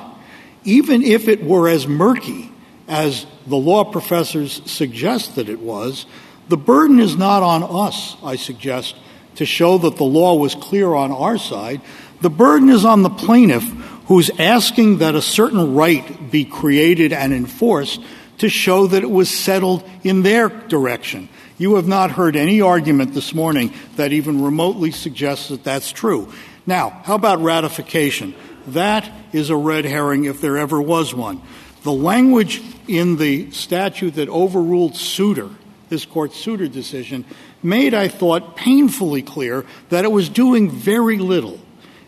even 0.66 1.02
if 1.02 1.30
it 1.30 1.44
were 1.44 1.70
as 1.70 1.88
murky 1.88 2.52
as 2.90 3.26
the 3.48 3.56
law 3.56 3.86
professors 3.86 4.62
suggest 4.66 5.36
that 5.36 5.48
it 5.48 5.60
was, 5.60 6.06
the 6.48 6.58
burden 6.58 7.00
is 7.00 7.16
not 7.16 7.44
on 7.44 7.64
us, 7.64 8.16
I 8.24 8.36
suggest, 8.36 8.96
to 9.36 9.46
show 9.46 9.78
that 9.80 9.98
the 9.98 10.04
law 10.04 10.36
was 10.36 10.56
clear 10.56 10.94
on 10.94 11.12
our 11.12 11.38
side. 11.38 11.82
The 12.22 12.30
burden 12.30 12.70
is 12.70 12.86
on 12.86 13.04
the 13.04 13.10
plaintiff 13.10 13.64
who's 14.08 14.30
asking 14.40 15.00
that 15.00 15.16
a 15.16 15.22
certain 15.22 15.74
right 15.74 16.32
be 16.32 16.46
created 16.46 17.12
and 17.12 17.34
enforced 17.34 18.00
to 18.38 18.50
show 18.50 18.88
that 18.88 19.04
it 19.04 19.10
was 19.10 19.30
settled 19.30 19.84
in 20.04 20.22
their 20.22 20.50
direction. 20.50 21.30
You 21.58 21.76
have 21.76 21.88
not 21.88 22.12
heard 22.12 22.36
any 22.36 22.62
argument 22.62 23.14
this 23.14 23.34
morning 23.34 23.74
that 23.96 24.12
even 24.12 24.44
remotely 24.44 24.92
suggests 24.92 25.50
that 25.50 25.64
that's 25.64 25.92
true. 25.92 26.32
Now, 26.68 26.90
how 26.90 27.16
about 27.16 27.42
ratification? 27.42 28.36
That 28.68 29.10
is 29.32 29.50
a 29.50 29.56
red 29.56 29.86
herring 29.86 30.26
if 30.26 30.42
there 30.42 30.58
ever 30.58 30.82
was 30.82 31.14
one. 31.14 31.42
The 31.84 31.94
language 31.94 32.62
in 32.88 33.18
the 33.18 33.52
statute 33.52 34.16
that 34.16 34.28
overruled 34.28 34.96
Suter 34.96 35.50
this 35.90 36.06
court's 36.06 36.38
Suter 36.38 36.68
decision, 36.68 37.26
made, 37.64 37.94
I 37.94 38.08
thought, 38.08 38.56
painfully 38.56 39.22
clear 39.22 39.66
that 39.90 40.06
it 40.06 40.12
was 40.12 40.30
doing 40.30 40.70
very 40.70 41.18
little. 41.18 41.60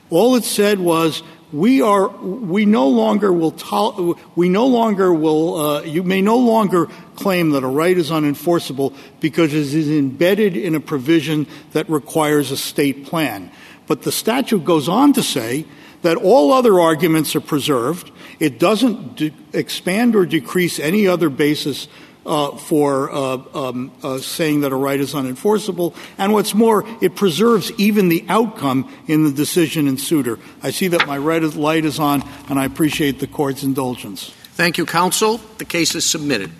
All 0.09 0.35
it 0.35 0.43
said 0.43 0.79
was, 0.79 1.23
we 1.51 1.81
are, 1.81 2.09
we 2.09 2.65
no 2.65 2.89
longer 2.89 3.31
will, 3.31 3.51
to- 3.51 4.17
we 4.35 4.49
no 4.49 4.67
longer 4.67 5.13
will, 5.13 5.55
uh, 5.55 5.81
you 5.83 6.03
may 6.03 6.21
no 6.21 6.37
longer 6.37 6.87
claim 7.15 7.51
that 7.51 7.63
a 7.63 7.67
right 7.67 7.97
is 7.97 8.11
unenforceable 8.11 8.93
because 9.21 9.53
it 9.53 9.73
is 9.73 9.89
embedded 9.89 10.57
in 10.57 10.75
a 10.75 10.79
provision 10.79 11.47
that 11.71 11.89
requires 11.89 12.51
a 12.51 12.57
state 12.57 13.05
plan. 13.05 13.49
But 13.87 14.01
the 14.01 14.11
statute 14.11 14.65
goes 14.65 14.89
on 14.89 15.13
to 15.13 15.23
say 15.23 15.65
that 16.01 16.17
all 16.17 16.51
other 16.51 16.79
arguments 16.79 17.35
are 17.35 17.41
preserved. 17.41 18.11
It 18.39 18.59
doesn't 18.59 19.15
de- 19.15 19.33
expand 19.53 20.15
or 20.15 20.25
decrease 20.25 20.79
any 20.79 21.07
other 21.07 21.29
basis 21.29 21.87
for 22.57 23.11
uh, 23.11 23.37
um, 23.53 23.91
uh, 24.03 24.17
saying 24.19 24.61
that 24.61 24.71
a 24.71 24.75
right 24.75 24.99
is 24.99 25.13
unenforceable. 25.13 25.95
And 26.17 26.33
what's 26.33 26.53
more, 26.53 26.83
it 27.01 27.15
preserves 27.15 27.71
even 27.77 28.09
the 28.09 28.25
outcome 28.27 28.93
in 29.07 29.23
the 29.23 29.31
decision 29.31 29.87
in 29.87 29.97
Suter. 29.97 30.39
I 30.61 30.71
see 30.71 30.89
that 30.89 31.07
my 31.07 31.17
red 31.17 31.43
light 31.55 31.85
is 31.85 31.99
on, 31.99 32.23
and 32.49 32.59
I 32.59 32.65
appreciate 32.65 33.19
the 33.19 33.27
court's 33.27 33.63
indulgence. 33.63 34.31
Thank 34.53 34.77
you, 34.77 34.85
counsel. 34.85 35.39
The 35.57 35.65
case 35.65 35.95
is 35.95 36.05
submitted. 36.05 36.51